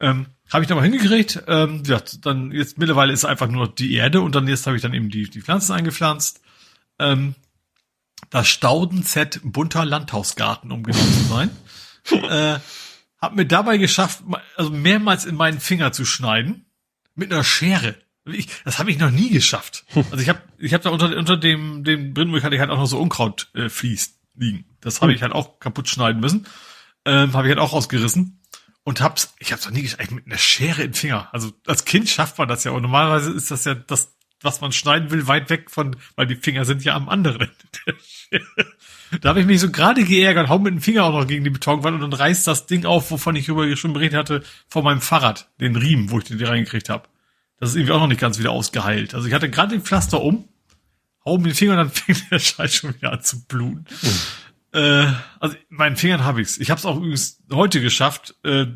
[0.00, 1.44] Ähm, habe ich da mal hingekriegt.
[1.46, 4.82] Ähm, ja, dann jetzt mittlerweile ist einfach nur die Erde und dann jetzt habe ich
[4.82, 6.42] dann eben die, die Pflanzen eingepflanzt.
[6.98, 7.34] Ähm,
[8.30, 11.50] das Staudenset bunter Landhausgarten, um genau zu sein.
[12.10, 12.58] äh,
[13.20, 14.22] hab mir dabei geschafft,
[14.56, 16.66] also mehrmals in meinen Finger zu schneiden
[17.14, 17.94] mit einer Schere.
[18.24, 19.84] Ich, das habe ich noch nie geschafft.
[19.94, 22.78] Also ich habe ich hab da unter, unter dem, dem Brindmulch hatte ich halt auch
[22.78, 24.64] noch so Unkraut äh, fließt liegen.
[24.80, 25.16] Das habe hm.
[25.16, 26.46] ich halt auch kaputt schneiden müssen.
[27.04, 28.40] Ähm, habe ich halt auch ausgerissen.
[28.84, 31.28] Und hab's, ich hab's noch nie geschafft, mit einer Schere im Finger.
[31.32, 32.72] Also als Kind schafft man das ja.
[32.72, 36.36] Und normalerweise ist das ja das, was man schneiden will, weit weg von, weil die
[36.36, 37.50] Finger sind ja am anderen
[39.20, 41.50] Da habe ich mich so gerade geärgert, hau mit dem Finger auch noch gegen die
[41.50, 45.02] Betonwand und dann reißt das Ding auf, wovon ich über schon berichtet hatte, vor meinem
[45.02, 47.08] Fahrrad, den Riemen, wo ich den reingekriegt habe.
[47.58, 49.14] Das ist irgendwie auch noch nicht ganz wieder ausgeheilt.
[49.14, 50.48] Also ich hatte gerade den Pflaster um,
[51.24, 53.84] hau mit den Fingern und dann fing der Scheiß schon wieder an zu bluten.
[54.00, 54.80] Mhm.
[54.80, 56.56] Äh, also meinen Fingern habe ich's.
[56.58, 58.66] Ich habe es auch übrigens heute geschafft, äh,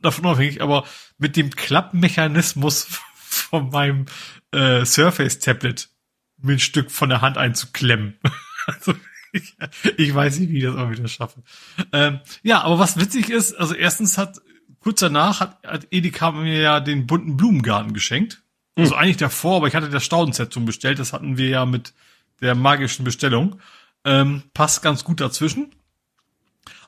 [0.00, 0.84] davon unabhängig, aber
[1.18, 4.06] mit dem Klappmechanismus von meinem
[4.52, 5.88] äh, Surface-Tablet
[6.38, 8.18] mir ein Stück von der Hand einzuklemmen.
[8.66, 8.94] also
[9.32, 9.56] ich,
[9.96, 11.42] ich weiß nicht, wie ich das auch wieder schaffe.
[11.92, 14.40] Ähm, ja, aber was witzig ist, also erstens hat
[14.80, 18.42] kurz danach hat, hat Edeka mir ja den bunten Blumengarten geschenkt.
[18.76, 18.84] Mhm.
[18.84, 20.98] Also eigentlich davor, aber ich hatte das Staudenset zum bestellt.
[20.98, 21.92] Das hatten wir ja mit
[22.40, 23.60] der magischen Bestellung.
[24.04, 25.74] Ähm, passt ganz gut dazwischen.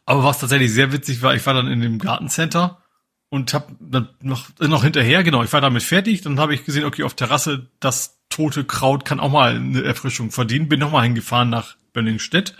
[0.05, 2.83] Aber was tatsächlich sehr witzig war, ich war dann in dem Gartencenter
[3.31, 6.85] und hab dann noch, noch hinterher, genau, ich war damit fertig, dann habe ich gesehen,
[6.85, 10.69] okay, auf Terrasse, das tote Kraut kann auch mal eine Erfrischung verdienen.
[10.69, 12.55] Bin nochmal hingefahren nach Berlin-Stedt,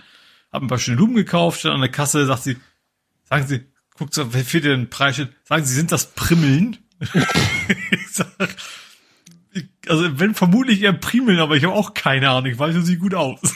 [0.51, 2.57] hab ein paar schöne Blumen gekauft, stand an der Kasse, sagt sie,
[3.23, 3.65] sagen Sie,
[3.95, 5.29] guckt so, wer fehlt denn Preisschild?
[5.43, 6.77] Sagen Sie, sind das Primmeln?
[7.91, 8.27] ich sag,
[9.53, 12.81] ich, also wenn vermutlich eher Primeln, aber ich habe auch keine Ahnung, ich weiß, sie
[12.81, 13.39] sieht gut aus.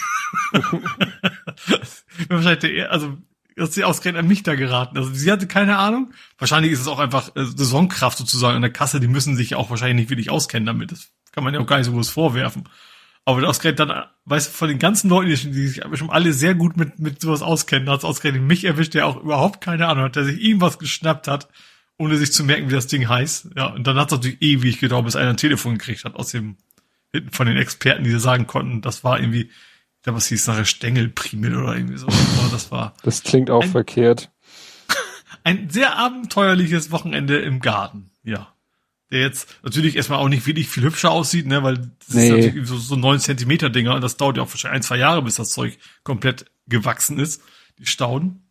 [2.29, 3.17] wahrscheinlich der, also
[3.59, 4.97] hat sie ausgerechnet an mich da geraten.
[4.97, 6.13] Also sie hatte keine Ahnung.
[6.37, 8.99] Wahrscheinlich ist es auch einfach äh, Saisonkraft sozusagen an der Kasse.
[8.99, 10.91] Die müssen sich auch wahrscheinlich nicht wirklich auskennen damit.
[10.91, 12.67] Das kann man ja auch gar nicht so groß vorwerfen.
[13.25, 16.75] Aber ausgerechnet dann, weißt du, von den ganzen Leuten, die sich schon alle sehr gut
[16.75, 20.15] mit, mit sowas auskennen, hat es ausgerechnet mich erwischt, der auch überhaupt keine Ahnung hat,
[20.17, 21.47] der sich irgendwas geschnappt hat,
[21.97, 23.51] ohne sich zu merken, wie das Ding heißt.
[23.55, 26.31] Ja, und dann hat es natürlich ewig gedauert, bis einer ein Telefon gekriegt hat aus
[26.31, 26.57] dem,
[27.31, 29.49] von den Experten, die sagen konnten, das war irgendwie,
[30.03, 32.07] ich glaube, was hieß nachher Stängelprimel oder irgendwie so.
[32.07, 32.93] Aber das war.
[33.03, 34.31] Das klingt auch ein, verkehrt.
[35.45, 38.53] Ein sehr abenteuerliches Wochenende im Garten, ja
[39.13, 42.27] der jetzt natürlich erstmal auch nicht wirklich viel hübscher aussieht, ne, weil das nee.
[42.27, 44.97] ist natürlich so, so neun Zentimeter Dinger und das dauert ja auch wahrscheinlich ein, zwei
[44.97, 47.43] Jahre, bis das Zeug komplett gewachsen ist,
[47.77, 48.47] die Stauden.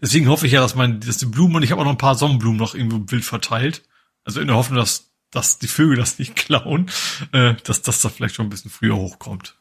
[0.00, 1.98] Deswegen hoffe ich ja, dass man, dass die Blumen und ich habe auch noch ein
[1.98, 3.82] paar Sonnenblumen noch irgendwo im Bild verteilt.
[4.24, 6.90] Also in der Hoffnung, dass, dass die Vögel das nicht klauen,
[7.32, 9.56] äh, dass das da vielleicht schon ein bisschen früher hochkommt.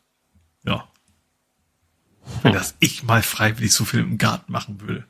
[0.66, 0.91] Ja.
[2.44, 5.06] Wenn das ich mal freiwillig so viel im Garten machen würde.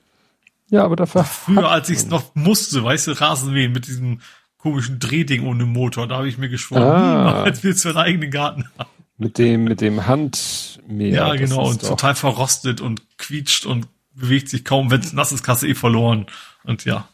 [0.70, 1.24] Ja, aber dafür.
[1.26, 4.22] Früher, als ich es noch musste, weißt du, Rasenmähen mit diesem
[4.58, 6.08] komischen Drehding ohne Motor.
[6.08, 7.46] Da habe ich mir geschworen, ah.
[7.62, 8.90] willst du einen eigenen Garten haben.
[9.18, 11.14] Mit dem, mit dem Handmeer.
[11.14, 11.90] Ja, genau, und doch.
[11.90, 15.76] total verrostet und quietscht und bewegt sich kaum, wenn es nass ist, hast du eh
[15.76, 16.26] verloren.
[16.64, 17.08] Und ja.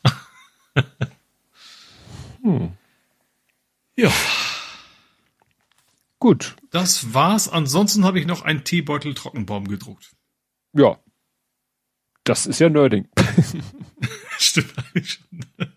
[2.44, 2.72] hm.
[3.96, 4.12] Ja.
[6.20, 6.56] Gut.
[6.78, 7.50] Das war's.
[7.50, 10.12] Ansonsten habe ich noch einen Teebeutel Trockenbaum gedruckt.
[10.74, 11.00] Ja.
[12.24, 13.08] Das ist ja Nerding.
[14.38, 15.68] Stimmt eigentlich schon.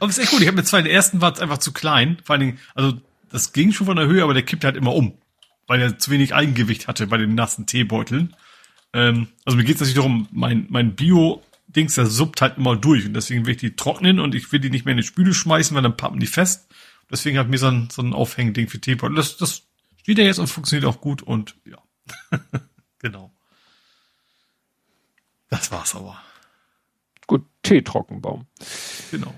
[0.00, 0.40] Aber es ist echt gut.
[0.40, 2.16] Ich habe mir zwei, den ersten war einfach zu klein.
[2.24, 2.98] Vor allen Dingen, also
[3.30, 5.18] das ging schon von der Höhe, aber der kippt halt immer um.
[5.66, 8.34] Weil er zu wenig Eigengewicht hatte bei den nassen Teebeuteln.
[8.94, 13.04] Ähm, also mir geht es natürlich darum, mein, mein Bio-Dings, der suppt halt immer durch.
[13.04, 15.34] Und deswegen will ich die trocknen und ich will die nicht mehr in die Spüle
[15.34, 16.68] schmeißen, weil dann pappen die fest.
[17.10, 19.16] Deswegen habe ich mir so ein, so ein Aufhängending für Teebeutel.
[19.16, 19.67] Das, das
[20.00, 21.78] steht ja jetzt und funktioniert auch gut und ja.
[22.98, 23.32] genau.
[25.50, 26.20] Das war's aber.
[27.26, 28.46] Gut, Teetrockenbaum.
[29.10, 29.32] Genau.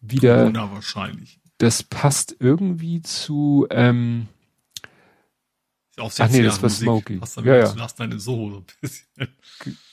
[0.01, 0.38] wieder.
[0.38, 1.40] Corona wahrscheinlich.
[1.57, 3.67] Das passt irgendwie zu.
[3.69, 4.27] Ähm,
[5.98, 7.22] Ach nee, das war Smokey.
[7.43, 7.74] Ja, ja.
[7.77, 9.07] Lass deine Soho so ein bisschen.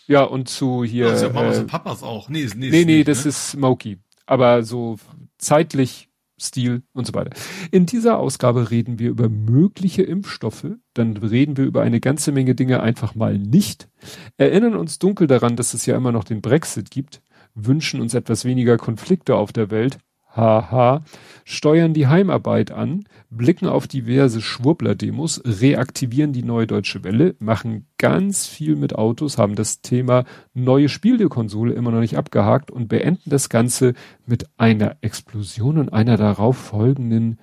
[0.09, 1.07] Ja, und zu hier.
[1.07, 2.29] Das ist ja Mamas äh, und Papas auch.
[2.29, 3.29] Nee, nee, nee, nee das ne?
[3.29, 3.99] ist Smokey.
[4.27, 4.99] Aber so
[5.39, 6.09] zeitlich,
[6.43, 7.31] Stil und so weiter.
[7.71, 10.67] In dieser Ausgabe reden wir über mögliche Impfstoffe.
[10.95, 13.89] Dann reden wir über eine ganze Menge Dinge einfach mal nicht.
[14.37, 17.23] Erinnern uns dunkel daran, dass es ja immer noch den Brexit gibt
[17.55, 19.99] wünschen uns etwas weniger Konflikte auf der Welt,
[20.35, 21.03] haha,
[21.45, 28.47] steuern die Heimarbeit an, blicken auf diverse Schwurbler-Demos, reaktivieren die neue deutsche Welle, machen ganz
[28.47, 33.49] viel mit Autos, haben das Thema neue Spielekonsole immer noch nicht abgehakt und beenden das
[33.49, 33.95] Ganze
[34.27, 37.39] mit einer Explosion und einer darauf folgenden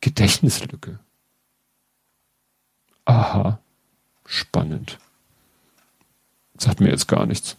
[0.00, 0.98] Gedächtnislücke.
[3.04, 3.60] Aha,
[4.24, 4.98] spannend.
[6.58, 7.56] Sagt mir jetzt gar nichts.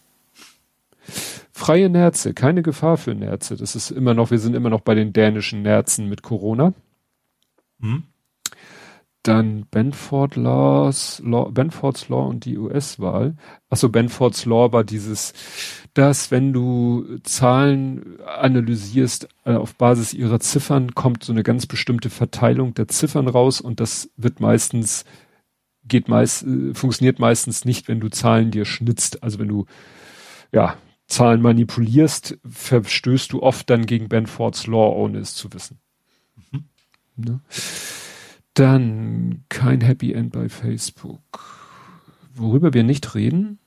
[1.58, 3.56] Freie Nerze, keine Gefahr für Nerze.
[3.56, 6.76] Das ist immer noch, wir sind immer noch bei den dänischen Nerzen mit Corona.
[7.82, 8.04] Hm.
[9.24, 13.38] Dann Benford Laws, Law, Benfords Law und die US-Wahl.
[13.72, 15.34] Achso, Benfords Law war dieses,
[15.96, 22.12] dass wenn du Zahlen analysierst, äh, auf Basis ihrer Ziffern kommt so eine ganz bestimmte
[22.12, 25.06] Verteilung der Ziffern raus und das wird meistens,
[25.86, 29.24] geht meist, äh, funktioniert meistens nicht, wenn du Zahlen dir schnitzt.
[29.24, 29.66] Also wenn du,
[30.52, 30.78] ja,
[31.08, 35.80] Zahlen manipulierst, verstößt du oft dann gegen Benfords Law, ohne es zu wissen.
[36.52, 36.66] Mhm.
[37.16, 37.40] Ne?
[38.54, 41.22] Dann kein Happy End bei Facebook.
[42.34, 43.60] Worüber wir nicht reden,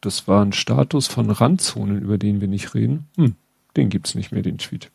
[0.00, 3.06] das war ein Status von Randzonen, über den wir nicht reden.
[3.16, 3.36] Hm,
[3.76, 4.90] den gibt's nicht mehr, den Tweet.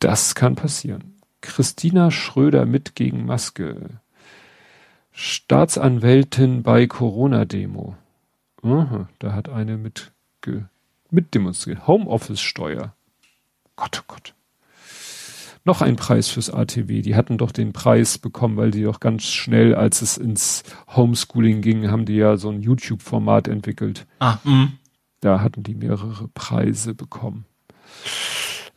[0.00, 1.14] Das kann passieren.
[1.40, 4.00] Christina Schröder mit gegen Maske.
[5.12, 7.96] Staatsanwältin bei Corona-Demo.
[8.62, 10.12] da hat eine mit
[11.10, 11.86] mitdemonstriert.
[11.86, 12.94] Homeoffice-Steuer.
[13.76, 14.34] Gott, oh Gott.
[15.64, 17.02] Noch ein Preis fürs ATW.
[17.02, 20.62] Die hatten doch den Preis bekommen, weil die doch ganz schnell, als es ins
[20.94, 24.06] Homeschooling ging, haben die ja so ein YouTube-Format entwickelt.
[24.20, 24.68] Ah, mh.
[25.20, 27.46] Da hatten die mehrere Preise bekommen.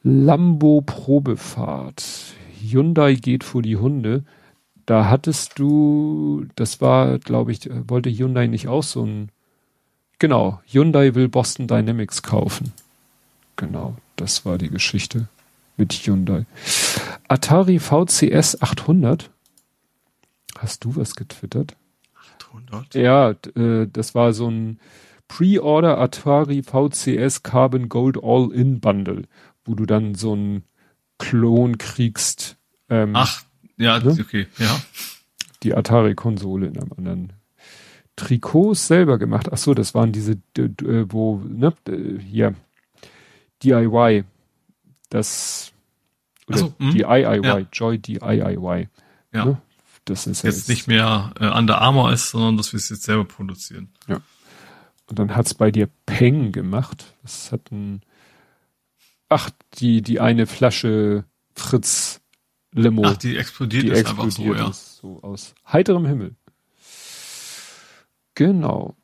[0.01, 2.33] Lambo Probefahrt.
[2.59, 4.23] Hyundai geht vor die Hunde.
[4.87, 9.29] Da hattest du, das war, glaube ich, wollte Hyundai nicht auch so ein
[10.19, 12.73] Genau, Hyundai will Boston Dynamics kaufen.
[13.55, 15.29] Genau, das war die Geschichte
[15.77, 16.45] mit Hyundai.
[17.29, 19.29] Atari VCS 800.
[20.57, 21.77] Hast du was getwittert?
[22.37, 22.95] 800?
[22.95, 24.79] Ja, äh, das war so ein
[25.29, 29.23] Pre-Order Atari VCS Carbon Gold All-In Bundle,
[29.63, 30.63] wo du dann so einen
[31.17, 32.57] Klon kriegst.
[32.89, 33.43] Ähm, Ach,
[33.77, 34.17] ja, ne?
[34.19, 34.81] okay, ja.
[35.63, 37.33] Die Atari-Konsole in einem anderen
[38.19, 39.47] Trikots selber gemacht.
[39.51, 41.73] Ach so, das waren diese, äh, wo, ne,
[42.19, 42.53] hier,
[43.63, 44.25] DIY.
[45.09, 45.71] Das,
[46.47, 46.91] oder so, hm.
[46.91, 47.59] DIY, ja.
[47.71, 48.89] Joy DIY.
[49.33, 49.45] Ja.
[49.45, 49.61] Ne?
[50.05, 53.03] Das ist jetzt, jetzt nicht mehr äh, Under Armour ist, sondern dass wir es jetzt
[53.03, 53.89] selber produzieren.
[54.07, 54.21] Ja.
[55.07, 57.13] Und dann hat's bei dir Peng gemacht.
[57.21, 58.01] Das hat ein,
[59.29, 61.25] ach, die, die eine Flasche
[61.55, 62.21] Fritz
[62.71, 63.03] Limo.
[63.05, 65.19] Ach, die explodiert die ist explodiert einfach so, ja.
[65.21, 66.35] so aus heiterem Himmel.
[68.39, 68.95] Genau.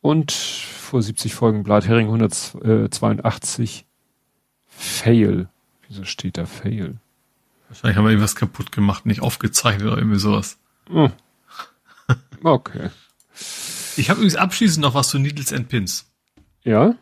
[0.00, 3.86] Und vor 70 Folgen Blathering 182
[4.66, 5.48] Fail.
[5.86, 6.98] Wieso steht da Fail?
[7.68, 10.58] Wahrscheinlich haben wir irgendwas kaputt gemacht, nicht aufgezeichnet oder irgendwie sowas.
[10.88, 11.12] Hm.
[12.42, 12.90] Okay.
[13.96, 16.10] Ich habe übrigens abschließend noch was zu Needles and Pins.
[16.64, 16.96] Ja?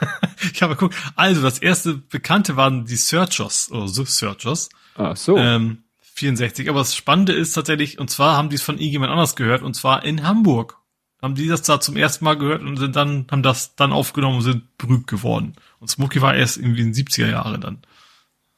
[0.52, 4.68] ich habe geguckt, also das erste Bekannte waren die Searchers, oder so Searchers.
[4.96, 5.38] Ach so.
[5.38, 6.68] Ähm, 64.
[6.68, 9.74] Aber das Spannende ist tatsächlich, und zwar haben die es von irgendjemand anders gehört, und
[9.74, 10.79] zwar in Hamburg.
[11.22, 14.38] Haben die das da zum ersten Mal gehört und sind dann, haben das dann aufgenommen
[14.38, 15.54] und sind berühmt geworden.
[15.78, 17.78] Und Smokey war erst irgendwie in den 70er Jahre dann.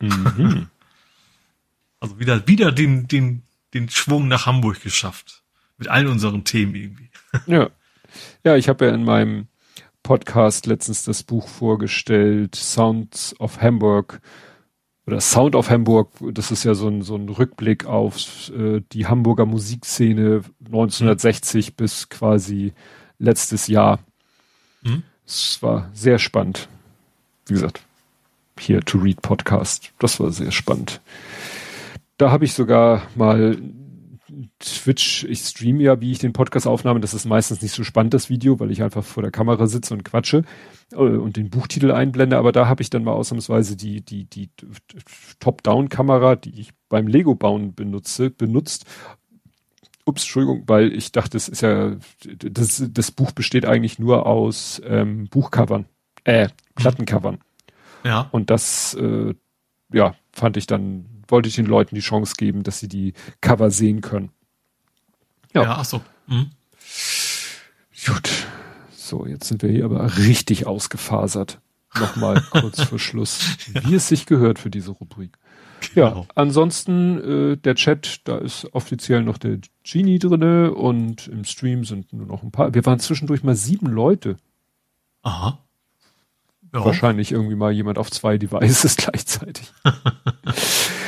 [0.00, 0.68] Mhm.
[2.00, 3.42] also wieder, wieder den, den,
[3.74, 5.42] den Schwung nach Hamburg geschafft.
[5.78, 7.10] Mit allen unseren Themen irgendwie.
[7.46, 7.70] ja.
[8.44, 9.48] Ja, ich habe ja in meinem
[10.02, 14.20] Podcast letztens das Buch vorgestellt, Sounds of Hamburg
[15.12, 16.08] oder Sound of Hamburg.
[16.32, 21.74] Das ist ja so ein, so ein Rückblick auf äh, die Hamburger Musikszene 1960 mhm.
[21.76, 22.72] bis quasi
[23.18, 23.98] letztes Jahr.
[24.82, 25.02] Mhm.
[25.26, 26.68] Es war sehr spannend.
[27.46, 27.82] Wie gesagt,
[28.58, 29.92] hier To Read Podcast.
[29.98, 31.02] Das war sehr spannend.
[32.16, 33.58] Da habe ich sogar mal
[34.58, 37.00] Twitch, ich streame ja, wie ich den Podcast aufnahme.
[37.00, 39.94] Das ist meistens nicht so spannend, das Video, weil ich einfach vor der Kamera sitze
[39.94, 40.44] und quatsche
[40.92, 42.36] äh, und den Buchtitel einblende.
[42.36, 44.50] Aber da habe ich dann mal ausnahmsweise die, die, die
[45.40, 48.84] Top-Down-Kamera, die ich beim Lego-Bauen benutze, benutzt.
[50.04, 54.82] Ups, Entschuldigung, weil ich dachte, das ist ja, das, das Buch besteht eigentlich nur aus
[54.84, 55.86] ähm, Buchcovern,
[56.24, 57.38] äh, Plattencovern.
[58.04, 58.28] Ja.
[58.32, 59.34] Und das, äh,
[59.92, 63.70] ja, fand ich dann wollte ich den Leuten die Chance geben, dass sie die Cover
[63.72, 64.30] sehen können.
[65.52, 66.00] Ja, ja ach so.
[66.28, 66.50] Mhm.
[68.06, 68.30] Gut.
[68.94, 71.60] So, jetzt sind wir hier aber richtig ausgefasert.
[71.98, 75.36] Nochmal kurz vor Schluss, wie es sich gehört für diese Rubrik.
[75.94, 76.20] Genau.
[76.20, 81.84] Ja, ansonsten äh, der Chat, da ist offiziell noch der Genie drinne und im Stream
[81.84, 82.72] sind nur noch ein paar.
[82.72, 84.36] Wir waren zwischendurch mal sieben Leute.
[85.22, 85.58] Aha.
[86.72, 86.84] Ja.
[86.84, 89.72] Wahrscheinlich irgendwie mal jemand auf zwei Devices gleichzeitig.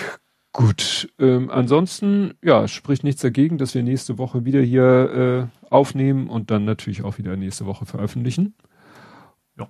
[0.57, 6.29] Gut, ähm, ansonsten, ja, spricht nichts dagegen, dass wir nächste Woche wieder hier äh, aufnehmen
[6.29, 8.55] und dann natürlich auch wieder nächste Woche veröffentlichen.
[9.59, 9.69] Ja.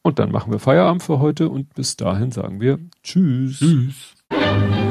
[0.00, 3.58] Und dann machen wir Feierabend für heute und bis dahin sagen wir Tschüss.
[3.58, 4.90] Tschüss.